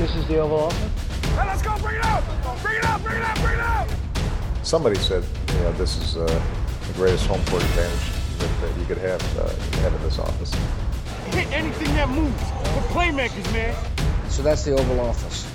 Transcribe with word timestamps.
This 0.00 0.16
is 0.16 0.26
the 0.28 0.38
Oval 0.38 0.60
Office. 0.60 1.28
Hey, 1.36 1.46
let's 1.46 1.60
go! 1.60 1.76
Bring 1.76 1.96
it 1.96 2.04
out! 2.06 2.24
Bring 2.62 2.78
it 2.78 2.84
out! 2.86 3.02
Bring 3.02 3.16
it 3.18 3.22
out! 3.22 3.36
Bring 3.36 3.52
it 3.52 3.60
out! 3.60 3.86
Somebody 4.62 4.96
said, 4.96 5.22
you 5.48 5.58
know, 5.58 5.72
this 5.72 5.98
is 5.98 6.16
uh, 6.16 6.24
the 6.86 6.92
greatest 6.94 7.26
home 7.26 7.44
court 7.44 7.62
advantage 7.62 8.38
that, 8.38 8.48
that 8.62 8.80
you 8.80 8.86
could 8.86 8.96
have, 8.96 9.20
uh, 9.38 9.50
have 9.82 9.94
in 9.94 10.02
this 10.02 10.18
office. 10.18 10.54
Hit 11.34 11.52
anything 11.52 11.94
that 11.96 12.08
moves. 12.08 12.42
We're 12.74 12.88
playmakers, 12.96 13.52
man. 13.52 13.76
So 14.30 14.42
that's 14.42 14.64
the 14.64 14.72
Oval 14.72 15.00
Office. 15.00 15.46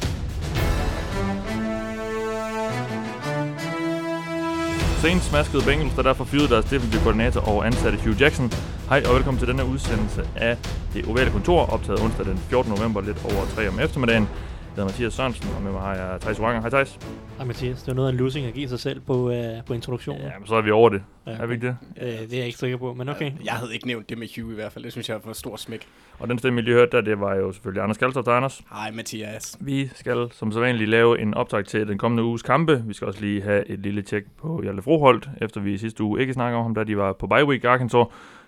Saints 5.02 5.26
smaskede 5.26 5.64
Bengals, 5.64 5.96
der 5.96 6.04
derfor 6.04 6.24
fyrede 6.24 6.50
deres 6.50 6.66
defensive 6.66 7.02
koordinator 7.02 7.42
og 7.48 7.66
ansatte 7.66 7.98
Hugh 7.98 8.22
Jackson. 8.22 8.54
Hej 8.90 9.04
og 9.10 9.16
velkommen 9.16 9.40
til 9.40 9.48
denne 9.48 9.66
udsendelse 9.66 10.22
af 10.36 10.58
Det 10.94 11.08
Ovale 11.08 11.32
Kontor, 11.32 11.66
optaget 11.74 12.02
onsdag 12.02 12.26
den 12.26 12.38
14. 12.38 12.74
november, 12.78 13.02
lidt 13.02 13.26
over 13.26 13.46
3 13.46 13.68
om 13.70 13.80
eftermiddagen. 13.80 14.24
Jeg 14.24 14.82
hedder 14.84 14.86
Mathias 14.86 15.14
Sørensen, 15.14 15.48
og 15.56 15.62
med 15.62 15.72
mig 15.72 15.82
har 15.82 15.96
jeg 15.96 16.22
Thijs 16.22 16.40
Wanger. 16.40 16.62
Hej 16.62 16.70
Thijs. 16.70 17.00
Ej, 17.40 17.46
Mathias, 17.46 17.80
det 17.80 17.88
var 17.88 17.94
noget 17.94 18.08
af 18.08 18.12
en 18.12 18.18
losing 18.20 18.46
at 18.48 18.54
give 18.54 18.70
sig 18.70 18.80
selv 18.80 19.00
på, 19.00 19.32
øh, 19.32 19.46
på 19.68 19.74
introduktionen. 19.74 20.22
Ja, 20.22 20.30
men 20.40 20.48
så 20.48 20.56
er 20.56 20.62
vi 20.62 20.72
over 20.72 20.90
det. 20.90 21.02
Ja, 21.28 21.32
Er 21.32 21.46
vi 21.46 21.54
ikke 21.54 21.68
det? 21.68 21.78
Øh, 22.02 22.08
det 22.08 22.34
er 22.34 22.38
jeg 22.38 22.46
ikke 22.46 22.58
sikker 22.58 22.78
på, 22.78 22.94
men 22.94 23.10
okay. 23.10 23.32
Jeg 23.46 23.54
havde 23.54 23.74
ikke 23.74 23.88
nævnt 23.88 24.10
det 24.10 24.18
med 24.18 24.28
Hugh 24.42 24.52
i 24.52 24.56
hvert 24.56 24.72
fald. 24.72 24.84
Det 24.84 24.92
synes 24.92 25.10
jeg 25.10 25.16
var 25.16 25.22
for 25.22 25.34
stor 25.34 25.56
smæk. 25.56 25.88
Og 26.20 26.28
den 26.28 26.40
stemme, 26.40 26.62
I 26.62 26.64
lige 26.64 26.74
hørte 26.76 26.92
der, 26.98 27.02
det 27.02 27.20
var 27.20 27.36
jo 27.36 27.52
selvfølgelig 27.52 27.84
Anders 27.84 27.98
Kaltoft 27.98 28.28
og 28.28 28.38
Anders. 28.38 28.62
Hej 28.72 28.92
Mathias. 28.92 29.58
Vi 29.60 29.90
skal 29.96 30.28
som 30.32 30.52
sædvanligt 30.52 30.90
lave 30.90 31.20
en 31.22 31.34
optag 31.34 31.66
til 31.66 31.88
den 31.88 31.98
kommende 31.98 32.24
uges 32.24 32.42
kampe. 32.42 32.84
Vi 32.88 32.94
skal 32.94 33.08
også 33.08 33.22
lige 33.22 33.42
have 33.42 33.70
et 33.70 33.80
lille 33.80 34.02
tjek 34.02 34.24
på 34.42 34.62
Hjalte 34.62 34.82
Froholt, 34.82 35.30
efter 35.42 35.62
vi 35.62 35.74
i 35.74 35.78
sidste 35.78 36.04
uge 36.04 36.22
ikke 36.22 36.34
snakker 36.34 36.58
om 36.58 36.64
ham, 36.64 36.76
da 36.76 36.84
de 36.84 36.98
var 36.98 37.14
på 37.14 37.28
bye 37.28 37.46
week 37.46 37.64
i 37.64 37.68
Arkansas. 37.68 38.06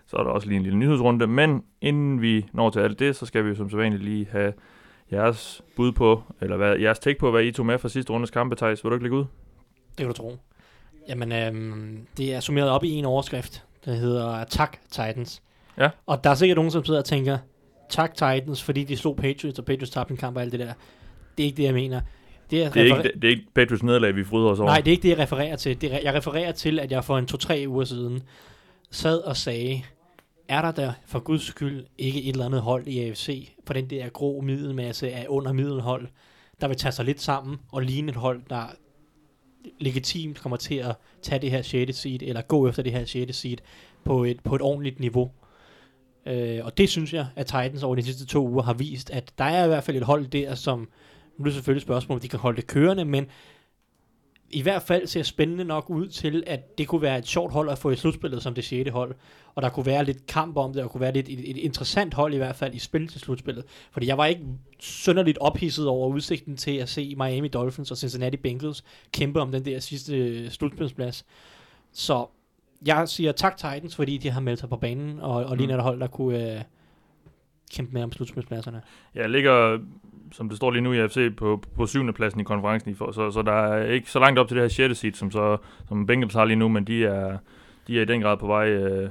Så 0.07 0.17
er 0.17 0.23
der 0.23 0.29
også 0.31 0.47
lige 0.47 0.57
en 0.57 0.63
lille 0.63 0.79
nyhedsrunde. 0.79 1.27
Men 1.27 1.63
inden 1.81 2.21
vi 2.21 2.45
når 2.53 2.69
til 2.69 2.79
alt 2.79 2.99
det, 2.99 3.15
så 3.15 3.25
skal 3.25 3.43
vi 3.43 3.49
jo 3.49 3.55
som 3.55 3.69
sædvanligt 3.69 4.03
lige 4.03 4.27
have 4.31 4.53
jeres 5.11 5.61
bud 5.75 5.91
på, 5.91 6.23
eller 6.41 6.57
hvad, 6.57 6.75
jeres 6.75 6.99
take 6.99 7.19
på, 7.19 7.31
hvad 7.31 7.43
I 7.43 7.51
tog 7.51 7.65
med 7.65 7.77
fra 7.79 7.89
sidste 7.89 8.13
rundes 8.13 8.31
kampe, 8.31 8.55
Thijs. 8.55 8.83
Vil 8.83 8.89
du 8.89 8.95
ikke 8.95 9.03
lægge 9.03 9.17
ud? 9.17 9.25
Det 9.89 9.97
kan 9.97 10.07
du 10.07 10.13
tro. 10.13 10.37
Jamen, 11.09 11.31
øhm, 11.31 12.07
det 12.17 12.33
er 12.33 12.39
summeret 12.39 12.69
op 12.69 12.83
i 12.83 12.89
en 12.91 13.05
overskrift, 13.05 13.63
der 13.85 13.93
hedder 13.93 14.43
Tak 14.43 14.77
Titans. 14.91 15.41
Ja. 15.77 15.89
Og 16.05 16.23
der 16.23 16.29
er 16.29 16.35
sikkert 16.35 16.55
nogen, 16.55 16.71
som 16.71 16.85
sidder 16.85 16.99
og 16.99 17.05
tænker, 17.05 17.37
Tak 17.89 18.13
Titans, 18.13 18.63
fordi 18.63 18.83
de 18.83 18.97
slog 18.97 19.15
Patriots, 19.15 19.59
og 19.59 19.65
Patriots 19.65 19.91
tabte 19.91 20.11
en 20.11 20.17
kamp 20.17 20.35
og 20.35 20.41
alt 20.41 20.51
det 20.51 20.59
der. 20.59 20.73
Det 21.37 21.43
er 21.43 21.47
ikke 21.47 21.57
det, 21.57 21.63
jeg 21.63 21.73
mener. 21.73 22.01
Det 22.51 22.63
er, 22.63 22.69
Det 22.69 22.81
er, 22.81 22.85
referer- 22.95 22.97
ikke, 22.97 23.09
det, 23.13 23.21
det 23.21 23.27
er 23.27 23.31
ikke 23.31 23.45
Patriots 23.55 23.83
nederlag, 23.83 24.15
vi 24.15 24.23
fryder 24.23 24.49
os 24.49 24.59
over. 24.59 24.69
Nej, 24.69 24.77
det 24.77 24.87
er 24.87 24.91
ikke 24.91 25.03
det, 25.03 25.09
jeg 25.09 25.19
refererer 25.19 25.55
til. 25.55 25.81
Det, 25.81 25.91
jeg 26.03 26.13
refererer 26.13 26.51
til, 26.51 26.79
at 26.79 26.91
jeg 26.91 27.03
for 27.03 27.17
en 27.17 27.25
to-tre 27.25 27.65
uger 27.67 27.83
siden 27.85 28.23
sad 28.91 29.17
og 29.21 29.37
sagde, 29.37 29.81
er 30.49 30.61
der 30.61 30.71
der 30.71 30.93
for 31.05 31.19
guds 31.19 31.43
skyld 31.43 31.85
ikke 31.97 32.23
et 32.23 32.29
eller 32.29 32.45
andet 32.45 32.61
hold 32.61 32.87
i 32.87 32.99
AFC 32.99 33.49
for 33.67 33.73
den 33.73 33.89
der 33.89 34.09
grå 34.09 34.41
middelmasse 34.41 35.11
af 35.11 35.25
under 35.29 35.53
middelhold, 35.53 36.07
der 36.61 36.67
vil 36.67 36.77
tage 36.77 36.91
sig 36.91 37.05
lidt 37.05 37.21
sammen 37.21 37.57
og 37.71 37.81
ligne 37.81 38.09
et 38.09 38.15
hold, 38.15 38.41
der 38.49 38.65
legitimt 39.79 40.41
kommer 40.41 40.57
til 40.57 40.75
at 40.75 40.95
tage 41.21 41.41
det 41.41 41.51
her 41.51 41.61
6. 41.61 41.97
seed, 41.97 42.21
eller 42.21 42.41
gå 42.41 42.67
efter 42.67 42.83
det 42.83 42.91
her 42.91 43.05
6. 43.05 43.37
seed 43.37 43.57
på 44.03 44.23
et, 44.23 44.39
på 44.43 44.55
et 44.55 44.61
ordentligt 44.61 44.99
niveau. 44.99 45.31
Øh, 46.25 46.59
og 46.63 46.77
det 46.77 46.89
synes 46.89 47.13
jeg, 47.13 47.27
at 47.35 47.45
Titans 47.45 47.83
over 47.83 47.95
de 47.95 48.03
sidste 48.03 48.25
to 48.25 48.47
uger 48.47 48.63
har 48.63 48.73
vist, 48.73 49.09
at 49.09 49.33
der 49.37 49.45
er 49.45 49.65
i 49.65 49.67
hvert 49.67 49.83
fald 49.83 49.97
et 49.97 50.03
hold 50.03 50.27
der, 50.27 50.55
som, 50.55 50.79
nu 51.37 51.43
er 51.43 51.43
det 51.43 51.53
selvfølgelig 51.53 51.79
et 51.79 51.87
spørgsmål, 51.87 52.15
om 52.15 52.19
de 52.19 52.27
kan 52.27 52.39
holde 52.39 52.61
det 52.61 52.67
kørende, 52.67 53.05
men 53.05 53.27
i 54.51 54.61
hvert 54.61 54.81
fald 54.81 55.07
ser 55.07 55.23
spændende 55.23 55.63
nok 55.63 55.89
ud 55.89 56.07
til, 56.07 56.43
at 56.47 56.77
det 56.77 56.87
kunne 56.87 57.01
være 57.01 57.17
et 57.17 57.27
sjovt 57.27 57.53
hold 57.53 57.69
at 57.69 57.77
få 57.77 57.89
i 57.89 57.95
slutspillet 57.95 58.43
som 58.43 58.53
det 58.53 58.63
6. 58.65 58.89
hold. 58.89 59.15
Og 59.55 59.61
der 59.61 59.69
kunne 59.69 59.85
være 59.85 60.05
lidt 60.05 60.27
kamp 60.27 60.57
om 60.57 60.73
det, 60.73 60.83
og 60.83 60.91
kunne 60.91 61.01
være 61.01 61.13
lidt 61.13 61.29
et, 61.29 61.49
et 61.49 61.57
interessant 61.57 62.13
hold 62.13 62.33
i 62.33 62.37
hvert 62.37 62.55
fald 62.55 62.73
i 62.73 62.79
spil 62.79 63.07
til 63.07 63.19
slutspillet. 63.19 63.63
Fordi 63.91 64.07
jeg 64.07 64.17
var 64.17 64.25
ikke 64.25 64.41
synderligt 64.79 65.37
ophidset 65.37 65.87
over 65.87 66.07
udsigten 66.07 66.57
til 66.57 66.71
at 66.77 66.89
se 66.89 67.15
Miami 67.17 67.47
Dolphins 67.47 67.91
og 67.91 67.97
Cincinnati 67.97 68.37
Bengals 68.37 68.83
kæmpe 69.11 69.41
om 69.41 69.51
den 69.51 69.65
der 69.65 69.79
sidste 69.79 70.49
slutspilsplads. 70.49 71.25
Så 71.91 72.25
jeg 72.85 73.09
siger 73.09 73.31
tak 73.31 73.57
Titans, 73.57 73.95
fordi 73.95 74.17
de 74.17 74.29
har 74.29 74.41
meldt 74.41 74.59
sig 74.59 74.69
på 74.69 74.77
banen, 74.77 75.19
og, 75.19 75.45
og 75.45 75.57
lige 75.57 75.73
Mm. 75.75 75.79
hold, 75.79 75.99
der 75.99 76.07
kunne 76.07 76.53
øh, 76.55 76.61
kæmpe 77.73 77.93
med 77.93 78.03
om 78.03 78.11
slutspilspladserne. 78.11 78.81
Jeg 79.15 79.29
ligger, 79.29 79.79
som 80.31 80.49
det 80.49 80.57
står 80.57 80.71
lige 80.71 80.81
nu 80.81 80.93
i 80.93 80.99
AFC, 80.99 81.35
på, 81.37 81.63
på 81.75 81.85
syvende 81.85 82.13
pladsen 82.13 82.41
i 82.41 82.43
konferencen, 82.43 82.91
i 82.91 82.93
for, 82.93 83.11
så, 83.11 83.31
så 83.31 83.41
der 83.41 83.51
er 83.51 83.91
ikke 83.91 84.11
så 84.11 84.19
langt 84.19 84.39
op 84.39 84.47
til 84.47 84.57
det 84.57 84.63
her 84.63 84.87
6. 84.87 84.99
seed, 84.99 85.13
som, 85.13 85.31
så, 85.31 85.57
som 85.87 86.05
Bengals 86.05 86.33
har 86.33 86.45
lige 86.45 86.55
nu, 86.55 86.67
men 86.67 86.83
de 86.83 87.05
er, 87.05 87.37
de 87.87 87.97
er 87.97 88.01
i 88.01 88.05
den 88.05 88.21
grad 88.21 88.37
på 88.37 88.47
vej 88.47 88.69
øh, 88.69 89.09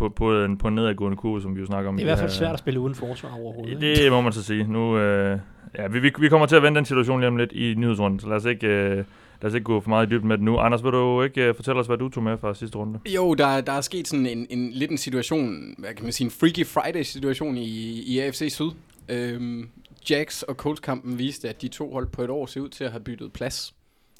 på, 0.00 0.08
på, 0.08 0.44
en, 0.44 0.58
på 0.58 0.68
en 0.68 0.74
nedadgående 0.74 1.16
kurve, 1.16 1.42
som 1.42 1.54
vi 1.54 1.60
jo 1.60 1.66
snakker 1.66 1.88
om. 1.88 1.96
Det 1.96 2.02
er 2.02 2.06
i 2.06 2.08
hvert 2.08 2.18
fald 2.18 2.30
svært 2.30 2.52
at 2.52 2.58
spille 2.58 2.80
uden 2.80 2.94
forsvar 2.94 3.30
overhovedet. 3.40 3.80
Det 3.80 4.12
må 4.12 4.20
man 4.20 4.32
så 4.32 4.42
sige. 4.42 4.64
Nu, 4.64 4.98
øh, 4.98 5.38
ja, 5.78 5.86
vi, 5.86 5.98
vi, 5.98 6.12
vi 6.18 6.28
kommer 6.28 6.46
til 6.46 6.56
at 6.56 6.62
vende 6.62 6.76
den 6.76 6.84
situation 6.84 7.20
lige 7.20 7.28
om 7.28 7.36
lidt 7.36 7.52
i 7.52 7.74
nyhedsrunden, 7.74 8.20
så 8.20 8.28
lad 8.28 8.36
os 8.36 8.44
ikke, 8.44 8.66
øh, 8.66 8.96
lad 9.42 9.44
os 9.44 9.54
ikke 9.54 9.64
gå 9.64 9.80
for 9.80 9.88
meget 9.88 10.06
i 10.06 10.10
dybden 10.10 10.28
med 10.28 10.36
det 10.36 10.44
nu. 10.44 10.58
Anders, 10.58 10.84
vil 10.84 10.92
du 10.92 11.22
ikke 11.22 11.48
øh, 11.48 11.54
fortælle 11.54 11.80
os, 11.80 11.86
hvad 11.86 11.98
du 11.98 12.08
tog 12.08 12.22
med 12.22 12.38
fra 12.38 12.54
sidste 12.54 12.78
runde? 12.78 12.98
Jo, 13.08 13.34
der, 13.34 13.60
der 13.60 13.72
er 13.72 13.80
sket 13.80 14.08
sådan 14.08 14.26
en, 14.26 14.46
en 14.50 14.70
lidt 14.70 14.90
en 14.90 14.98
situation, 14.98 15.74
hvad 15.78 15.94
kan 15.94 16.04
man 16.04 16.12
sige, 16.12 16.24
en 16.24 16.30
Freaky 16.30 16.66
Friday-situation 16.66 17.56
i, 17.56 18.02
i 18.06 18.18
AFC 18.18 18.52
Syd. 18.52 18.70
Øhm, 19.08 19.68
Jacks 20.10 20.42
og 20.42 20.54
Colts-kampen 20.54 21.18
viste, 21.18 21.48
at 21.48 21.62
de 21.62 21.68
to 21.68 21.92
hold 21.92 22.06
på 22.06 22.24
et 22.24 22.30
år 22.30 22.46
ser 22.46 22.60
ud 22.60 22.68
til 22.68 22.84
at 22.84 22.90
have 22.90 23.04
byttet 23.04 23.32
plads 23.32 23.74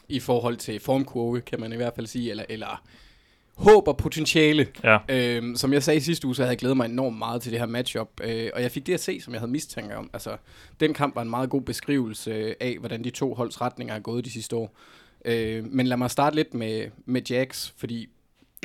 i 0.09 0.21
forhold 0.21 0.57
til 0.57 0.81
formkurve, 0.81 1.41
kan 1.41 1.61
man 1.61 1.73
i 1.73 1.77
hvert 1.77 1.95
fald 1.95 2.07
sige, 2.07 2.31
eller, 2.31 2.45
eller 2.49 2.83
håb 3.55 3.89
og 3.89 3.97
potentiale. 3.97 4.67
Ja, 4.85 4.99
Øhm, 5.09 5.57
som 5.57 5.73
jeg 5.73 5.83
sagde 5.83 5.97
i 5.97 6.01
sidste 6.01 6.27
uge, 6.27 6.37
så 6.37 6.43
havde 6.43 6.51
jeg 6.51 6.59
glædet 6.59 6.77
mig 6.77 6.85
enormt 6.85 7.19
meget 7.19 7.43
til 7.43 7.53
det 7.53 7.59
her 7.61 7.67
matchup, 7.67 8.09
øh, 8.23 8.51
og 8.55 8.63
jeg 8.63 8.71
fik 8.71 8.87
det 8.87 8.95
at 8.95 9.01
se, 9.01 9.21
som 9.21 9.33
jeg 9.33 9.41
havde 9.41 9.53
mistanke 9.53 9.97
om. 9.97 10.11
Altså, 10.13 10.37
den 10.81 10.95
kamp 10.95 11.15
var 11.15 11.23
en 11.23 11.31
meget 11.31 11.51
god 11.51 11.63
beskrivelse 11.63 12.63
af, 12.63 12.77
hvordan 12.79 13.05
de 13.05 13.11
to 13.11 13.35
holds 13.35 13.61
retninger 13.61 13.95
er 13.95 14.01
gået 14.01 14.25
de 14.25 14.31
sidste 14.31 14.57
år. 14.57 14.77
Øh, 15.25 15.65
men 15.65 15.87
lad 15.87 15.97
mig 15.97 16.11
starte 16.11 16.37
lidt 16.37 16.55
med, 16.55 16.91
med 17.07 17.23
Jacks, 17.31 17.75
fordi 17.77 18.09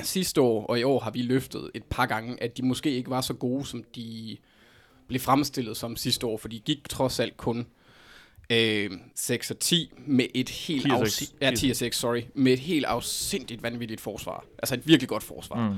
sidste 0.01 0.41
år 0.41 0.65
og 0.65 0.79
i 0.79 0.83
år 0.83 0.99
har 0.99 1.11
vi 1.11 1.21
løftet 1.21 1.71
et 1.73 1.83
par 1.83 2.05
gange, 2.05 2.43
at 2.43 2.57
de 2.57 2.65
måske 2.65 2.91
ikke 2.91 3.09
var 3.09 3.21
så 3.21 3.33
gode, 3.33 3.65
som 3.65 3.83
de 3.95 4.37
blev 5.07 5.19
fremstillet 5.19 5.77
som 5.77 5.95
sidste 5.95 6.25
år, 6.25 6.37
for 6.37 6.47
de 6.47 6.59
gik 6.59 6.89
trods 6.89 7.19
alt 7.19 7.37
kun 7.37 7.65
øh, 8.49 8.91
6 9.15 9.51
og 9.51 9.59
10 9.59 9.91
med 10.07 10.25
et 10.33 10.49
helt 10.49 10.83
10 10.83 10.89
og 10.89 11.01
afs- 11.01 11.09
6. 11.09 11.35
ja, 11.41 11.51
10 11.55 11.69
og 11.69 11.75
6, 11.75 11.97
sorry, 11.97 12.21
med 12.33 12.53
et 12.53 12.59
helt 12.59 12.85
afsindigt 12.85 13.63
vanvittigt 13.63 14.01
forsvar. 14.01 14.45
Altså 14.59 14.75
et 14.75 14.87
virkelig 14.87 15.09
godt 15.09 15.23
forsvar. 15.23 15.69
mm. 15.69 15.75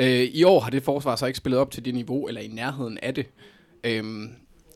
Øh, 0.00 0.22
I 0.22 0.44
år 0.44 0.60
har 0.60 0.70
det 0.70 0.82
forsvar 0.82 1.16
så 1.16 1.26
ikke 1.26 1.36
spillet 1.36 1.60
op 1.60 1.70
til 1.70 1.84
det 1.84 1.94
niveau, 1.94 2.26
eller 2.26 2.40
i 2.40 2.48
nærheden 2.48 2.98
af 3.02 3.14
det. 3.14 3.26
Øhm, 3.84 4.30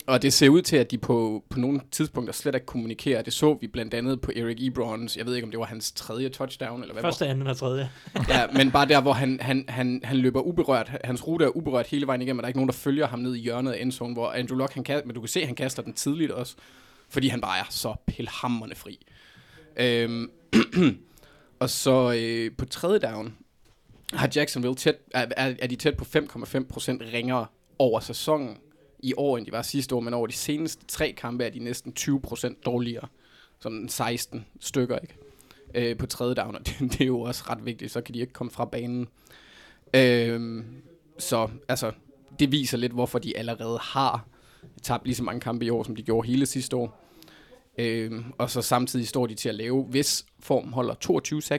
og 0.07 0.23
det 0.23 0.33
ser 0.33 0.49
ud 0.49 0.63
til, 0.63 0.77
at 0.77 0.91
de 0.91 0.99
på, 0.99 1.45
på 1.51 1.61
nogle 1.61 1.81
tidspunkter 1.91 2.33
slet 2.33 2.55
ikke 2.55 2.67
kommunikerer. 2.67 3.23
Det 3.23 3.33
så 3.33 3.59
vi 3.61 3.67
blandt 3.67 3.95
andet 3.95 4.21
på 4.21 4.33
Eric 4.37 4.57
Ebrons, 4.61 5.17
jeg 5.17 5.27
ved 5.27 5.35
ikke, 5.35 5.45
om 5.45 5.51
det 5.51 5.61
var 5.61 5.67
hans 5.67 5.93
tredje 5.93 6.29
touchdown, 6.29 6.81
eller 6.81 6.93
hvad 6.93 7.03
Første, 7.03 7.27
anden 7.27 7.47
og 7.47 7.57
tredje. 7.57 7.91
ja, 8.29 8.47
men 8.59 8.71
bare 8.71 8.89
der, 8.89 9.01
hvor 9.01 9.13
han, 9.13 9.39
han, 9.41 9.65
han, 9.69 10.01
han 10.05 10.17
løber 10.17 10.41
uberørt. 10.41 10.91
Hans 11.05 11.27
rute 11.27 11.45
er 11.45 11.57
uberørt 11.57 11.87
hele 11.87 12.07
vejen 12.07 12.23
igennem, 12.23 12.39
og 12.39 12.43
der 12.43 12.47
er 12.47 12.49
ikke 12.49 12.59
nogen, 12.59 12.69
der 12.69 12.75
følger 12.75 13.07
ham 13.07 13.19
ned 13.19 13.35
i 13.35 13.41
hjørnet 13.41 13.73
af 13.73 13.83
endzone, 13.83 14.13
hvor 14.13 14.31
Andrew 14.31 14.59
Luck, 14.59 14.75
han 14.75 14.85
kan, 14.85 15.03
men 15.05 15.15
du 15.15 15.21
kan 15.21 15.29
se, 15.29 15.41
at 15.41 15.47
han 15.47 15.57
kaster 15.57 15.83
den 15.83 15.93
tidligt 15.93 16.31
også, 16.31 16.55
fordi 17.09 17.29
han 17.29 17.41
bare 17.41 17.59
er 17.59 17.67
så 17.71 17.95
pilhammerne 18.07 18.75
fri. 18.75 19.07
Øhm, 19.77 20.31
og 21.61 21.71
så 21.71 22.15
øh, 22.19 22.51
på 22.59 22.65
tredje 22.65 22.99
down 22.99 23.35
har 24.13 24.31
Jacksonville 24.37 24.75
tæt, 24.75 24.97
er, 25.11 25.27
er, 25.37 25.55
er 25.59 25.67
de 25.67 25.77
tæt 25.77 25.97
på 25.97 26.05
5,5% 26.05 26.17
ringere 27.15 27.47
over 27.79 28.01
sæsonen 28.01 28.57
i 29.03 29.15
år, 29.17 29.37
end 29.37 29.47
de 29.47 29.53
var 29.53 29.63
sidste 29.63 29.95
år, 29.95 30.01
men 30.01 30.15
over 30.15 30.27
de 30.27 30.33
seneste 30.33 30.87
tre 30.87 31.13
kampe 31.13 31.45
er 31.45 31.51
de 31.51 31.59
næsten 31.59 31.93
20% 32.01 32.63
dårligere, 32.67 33.09
som 33.61 33.89
16 33.89 34.47
stykker, 34.61 34.99
ikke? 34.99 35.15
øh, 35.75 35.97
på 35.97 36.07
tredje 36.07 36.35
down, 36.35 36.55
og 36.55 36.61
det, 36.67 36.79
det 36.81 37.01
er 37.01 37.07
jo 37.07 37.21
også 37.21 37.45
ret 37.49 37.67
vigtigt, 37.67 37.93
så 37.93 38.01
kan 38.01 38.15
de 38.15 38.21
ikke 38.21 38.33
komme 38.33 38.51
fra 38.51 38.65
banen. 38.65 39.09
Øh, 39.95 40.65
så 41.19 41.49
altså, 41.69 41.93
det 42.39 42.53
viser 42.53 42.79
lidt, 42.79 42.93
hvorfor 42.93 43.19
de 43.19 43.39
allerede 43.39 43.79
har 43.79 44.27
tabt 44.83 45.05
lige 45.05 45.15
så 45.15 45.23
mange 45.23 45.41
kampe 45.41 45.65
i 45.65 45.71
år, 45.71 45.83
som 45.83 45.97
de 45.97 46.03
gjorde 46.03 46.29
hele 46.29 46.47
sidste 46.47 46.77
år. 46.77 47.07
Øh, 47.79 48.13
og 48.39 48.51
så 48.51 48.63
samtidig 48.63 49.09
står 49.09 49.27
de 49.27 49.35
til 49.35 49.49
at 49.49 49.55
lave, 49.55 49.85
hvis 49.85 50.27
form 50.39 50.73
holder 50.73 50.95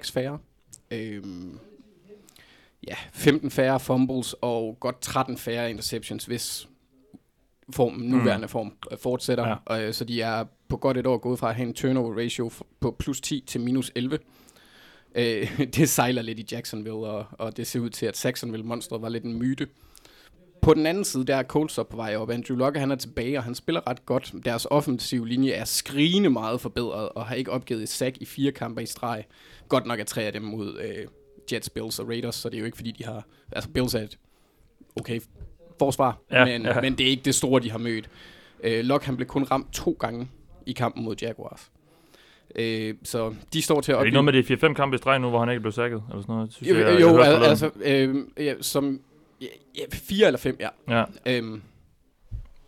22-6 0.08 0.12
færre, 0.12 0.40
øh, 0.92 1.24
ja, 2.88 2.96
15 3.14 3.52
færre 3.52 3.80
fumbles 3.80 4.36
og 4.42 4.78
godt 4.80 5.02
13 5.02 5.38
færre 5.38 5.70
interceptions, 5.70 6.26
hvis 6.26 6.68
formen, 7.70 8.10
nuværende 8.10 8.48
form 8.48 8.74
øh, 8.92 8.98
fortsætter. 8.98 9.48
Ja. 9.48 9.76
Ja. 9.76 9.88
Øh, 9.88 9.94
så 9.94 10.06
de 10.06 10.22
er 10.22 10.46
på 10.68 10.78
godt 10.78 10.98
et 10.98 11.08
år 11.08 11.18
gået 11.18 11.40
fra 11.40 11.50
at 11.50 11.56
have 11.56 11.68
en 11.68 11.74
turnover 11.74 12.24
ratio 12.24 12.52
på 12.80 12.96
plus 13.00 13.22
10 13.22 13.44
til 13.48 13.62
minus 13.62 13.92
11. 13.96 14.20
Øh, 15.16 15.60
det 15.76 15.90
sejler 15.90 16.22
lidt 16.22 16.40
i 16.40 16.46
Jacksonville, 16.52 17.00
og, 17.00 17.26
og 17.32 17.58
det 17.58 17.68
ser 17.68 17.80
ud 17.80 17.90
til, 17.90 18.06
at 18.06 18.26
Jacksonville-monstret 18.26 19.02
var 19.02 19.10
lidt 19.10 19.24
en 19.24 19.40
myte. 19.40 19.68
På 20.62 20.74
den 20.74 20.86
anden 20.86 21.06
side, 21.06 21.26
der 21.26 21.36
er 21.36 21.44
Colts 21.44 21.78
op 21.78 21.90
på 21.90 21.96
vej 21.96 22.16
op. 22.16 22.30
Andrew 22.30 22.58
Luck, 22.58 22.78
han 22.78 22.92
er 22.92 22.96
tilbage, 22.96 23.38
og 23.38 23.44
han 23.44 23.56
spiller 23.56 23.88
ret 23.90 24.06
godt. 24.06 24.34
Deres 24.46 24.68
offensive 24.70 25.28
linje 25.28 25.52
er 25.52 25.66
skrigende 25.66 26.30
meget 26.30 26.62
forbedret, 26.62 27.10
og 27.10 27.26
har 27.26 27.36
ikke 27.36 27.52
opgivet 27.52 27.84
et 27.84 27.90
sack 27.90 28.18
i 28.18 28.26
fire 28.26 28.52
kampe 28.52 28.84
i 28.84 28.86
streg. 28.86 29.26
Godt 29.70 29.86
nok 29.86 30.00
er 30.00 30.04
tre 30.04 30.24
af 30.24 30.34
dem 30.34 30.42
mod 30.42 30.80
øh, 30.80 31.08
Jets, 31.52 31.70
Bills 31.70 32.00
og 32.00 32.08
Raiders, 32.08 32.36
så 32.36 32.50
det 32.50 32.56
er 32.56 32.60
jo 32.60 32.66
ikke 32.66 32.78
fordi, 32.78 32.92
de 32.92 33.06
har... 33.06 33.26
Altså, 33.52 33.70
Bills 33.70 33.94
er 33.94 34.00
et 34.00 34.18
okay 34.96 35.20
forsvar, 35.86 36.18
Ja, 36.32 36.46
men, 36.46 36.62
ja. 36.62 36.82
men 36.82 36.98
det 36.98 37.06
er 37.06 37.10
ikke 37.10 37.24
det 37.26 37.36
store, 37.36 37.62
de 37.62 37.72
har 37.72 37.78
mødt. 37.78 38.10
Øh, 38.64 38.84
Luck, 38.86 39.04
han 39.04 39.16
blev 39.16 39.28
kun 39.28 39.44
ramt 39.44 39.74
to 39.74 39.98
gange 40.00 40.28
i 40.66 40.72
kampen 40.72 41.04
mod 41.04 41.16
Jaguars. 41.22 41.72
Øh, 42.56 42.94
så 43.04 43.34
de 43.54 43.62
står 43.62 43.82
til 43.82 43.92
at 43.92 43.96
Er 43.96 44.00
det 44.00 44.06
ikke 44.08 44.22
noget 44.22 44.48
med 44.48 44.58
de 44.58 44.68
4-5 44.68 44.74
kampe 44.74 44.96
i 44.96 44.98
streg 44.98 45.20
nu, 45.20 45.30
hvor 45.30 45.40
han 45.40 45.50
ikke 45.50 45.60
blev 45.62 45.72
sækket? 45.72 46.04
Eller 46.10 46.22
sådan 46.22 46.36
noget? 46.36 46.54
Synes 46.54 46.70
Jo, 46.70 46.76
jeg, 46.76 46.94
jeg, 46.94 47.02
jo 47.02 47.08
forleden. 47.10 47.44
altså, 47.44 47.70
øh, 47.84 48.16
ja, 48.46 48.54
som 48.62 49.00
ja, 49.42 49.46
ja, 49.78 49.84
fire 49.94 50.28
eller 50.28 50.38
fem, 50.40 50.58
ja. 50.60 50.70
Ja, 50.90 51.04
Øhm, 51.26 51.62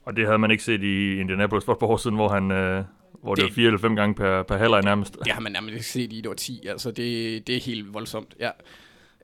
og 0.06 0.16
det 0.16 0.26
havde 0.26 0.38
man 0.40 0.52
ikke 0.52 0.64
set 0.64 0.84
i 0.84 1.20
Indianapolis 1.20 1.66
for 1.66 1.72
et 1.74 1.80
par 1.80 1.88
år 1.88 1.98
siden, 1.98 2.16
hvor 2.16 2.30
han... 2.30 2.52
Øh, 2.52 2.84
hvor 3.24 3.36
det, 3.36 3.42
Det- 3.42 3.50
var 3.52 3.56
fire 3.56 3.68
eller 3.68 3.80
fem 3.80 3.96
gange 3.96 4.16
per, 4.16 4.44
per 4.44 4.58
halvleg 4.58 4.82
nærmest. 4.84 5.18
det 5.24 5.32
har 5.32 5.42
man 5.42 5.52
nærmest 5.52 5.74
ikke 5.74 5.86
set 5.86 6.14
i 6.14 6.20
et 6.20 6.28
år 6.28 6.34
10, 6.34 6.68
altså 6.68 6.92
det, 6.92 7.48
det 7.48 7.56
er 7.56 7.60
helt 7.60 7.94
voldsomt, 7.94 8.36
ja. 8.40 8.50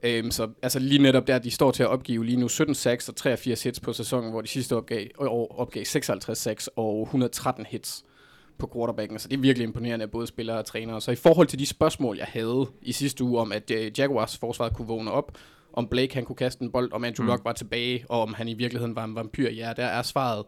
Øhm, 0.04 0.32
så 0.32 0.50
altså 0.62 0.80
lige 0.80 1.02
netop 1.02 1.28
der, 1.28 1.40
de 1.40 1.52
står 1.52 1.72
til 1.72 1.84
at 1.84 1.90
opgive 1.90 2.26
lige 2.26 2.38
nu 2.40 2.48
17 2.48 2.76
sacks 2.76 3.10
og 3.10 3.16
83 3.16 3.64
hits 3.64 3.80
på 3.80 3.94
sæsonen, 3.94 4.32
hvor 4.32 4.42
de 4.42 4.48
sidste 4.48 4.76
opgav, 4.76 5.08
år 5.18 5.60
opgav 5.60 5.86
56 5.86 6.38
sacks 6.38 6.70
og 6.76 7.02
113 7.02 7.66
hits 7.66 8.04
på 8.58 8.72
quarterbacken. 8.76 9.20
Så 9.20 9.28
det 9.28 9.38
er 9.38 9.42
virkelig 9.42 9.64
imponerende 9.68 10.04
af 10.04 10.12
både 10.12 10.28
spillere 10.28 10.58
og 10.58 10.66
trænere. 10.66 11.02
Så 11.02 11.12
i 11.12 11.16
forhold 11.16 11.48
til 11.48 11.60
de 11.60 11.66
spørgsmål, 11.66 12.18
jeg 12.18 12.28
havde 12.30 12.68
i 12.82 12.92
sidste 12.92 13.24
uge 13.24 13.40
om, 13.40 13.52
at 13.52 13.72
øh, 13.72 14.00
Jaguars 14.00 14.38
forsvar 14.38 14.70
kunne 14.70 14.88
vågne 14.88 15.12
op, 15.12 15.38
om 15.74 15.88
Blake 15.88 16.14
han 16.14 16.26
kunne 16.26 16.36
kaste 16.36 16.64
en 16.64 16.72
bold, 16.72 16.92
om 16.94 17.04
Andrew 17.04 17.24
Mm. 17.26 17.30
Luck 17.32 17.46
var 17.46 17.54
tilbage, 17.54 18.06
og 18.10 18.22
om 18.22 18.34
han 18.34 18.48
i 18.48 18.54
virkeligheden 18.54 18.96
var 18.96 19.04
en 19.04 19.16
vampyr, 19.16 19.50
ja, 19.50 19.74
der 19.76 19.86
er 19.86 20.02
svaret 20.02 20.46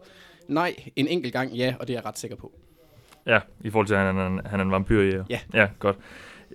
nej, 0.48 0.74
en 0.96 1.08
enkelt 1.08 1.32
gang 1.32 1.52
ja, 1.52 1.74
og 1.80 1.88
det 1.88 1.94
er 1.94 1.98
jeg 1.98 2.06
ret 2.06 2.18
sikker 2.18 2.36
på. 2.36 2.52
Ja, 3.26 3.40
i 3.60 3.70
forhold 3.70 3.86
til, 3.86 3.94
at 3.94 4.00
han 4.00 4.18
er 4.18 4.26
en, 4.26 4.40
han 4.46 4.60
er 4.60 4.64
en 4.64 4.70
vampyr. 4.70 5.02
Ja, 5.02 5.22
Ja. 5.30 5.40
ja 5.54 5.68
godt. 5.78 5.96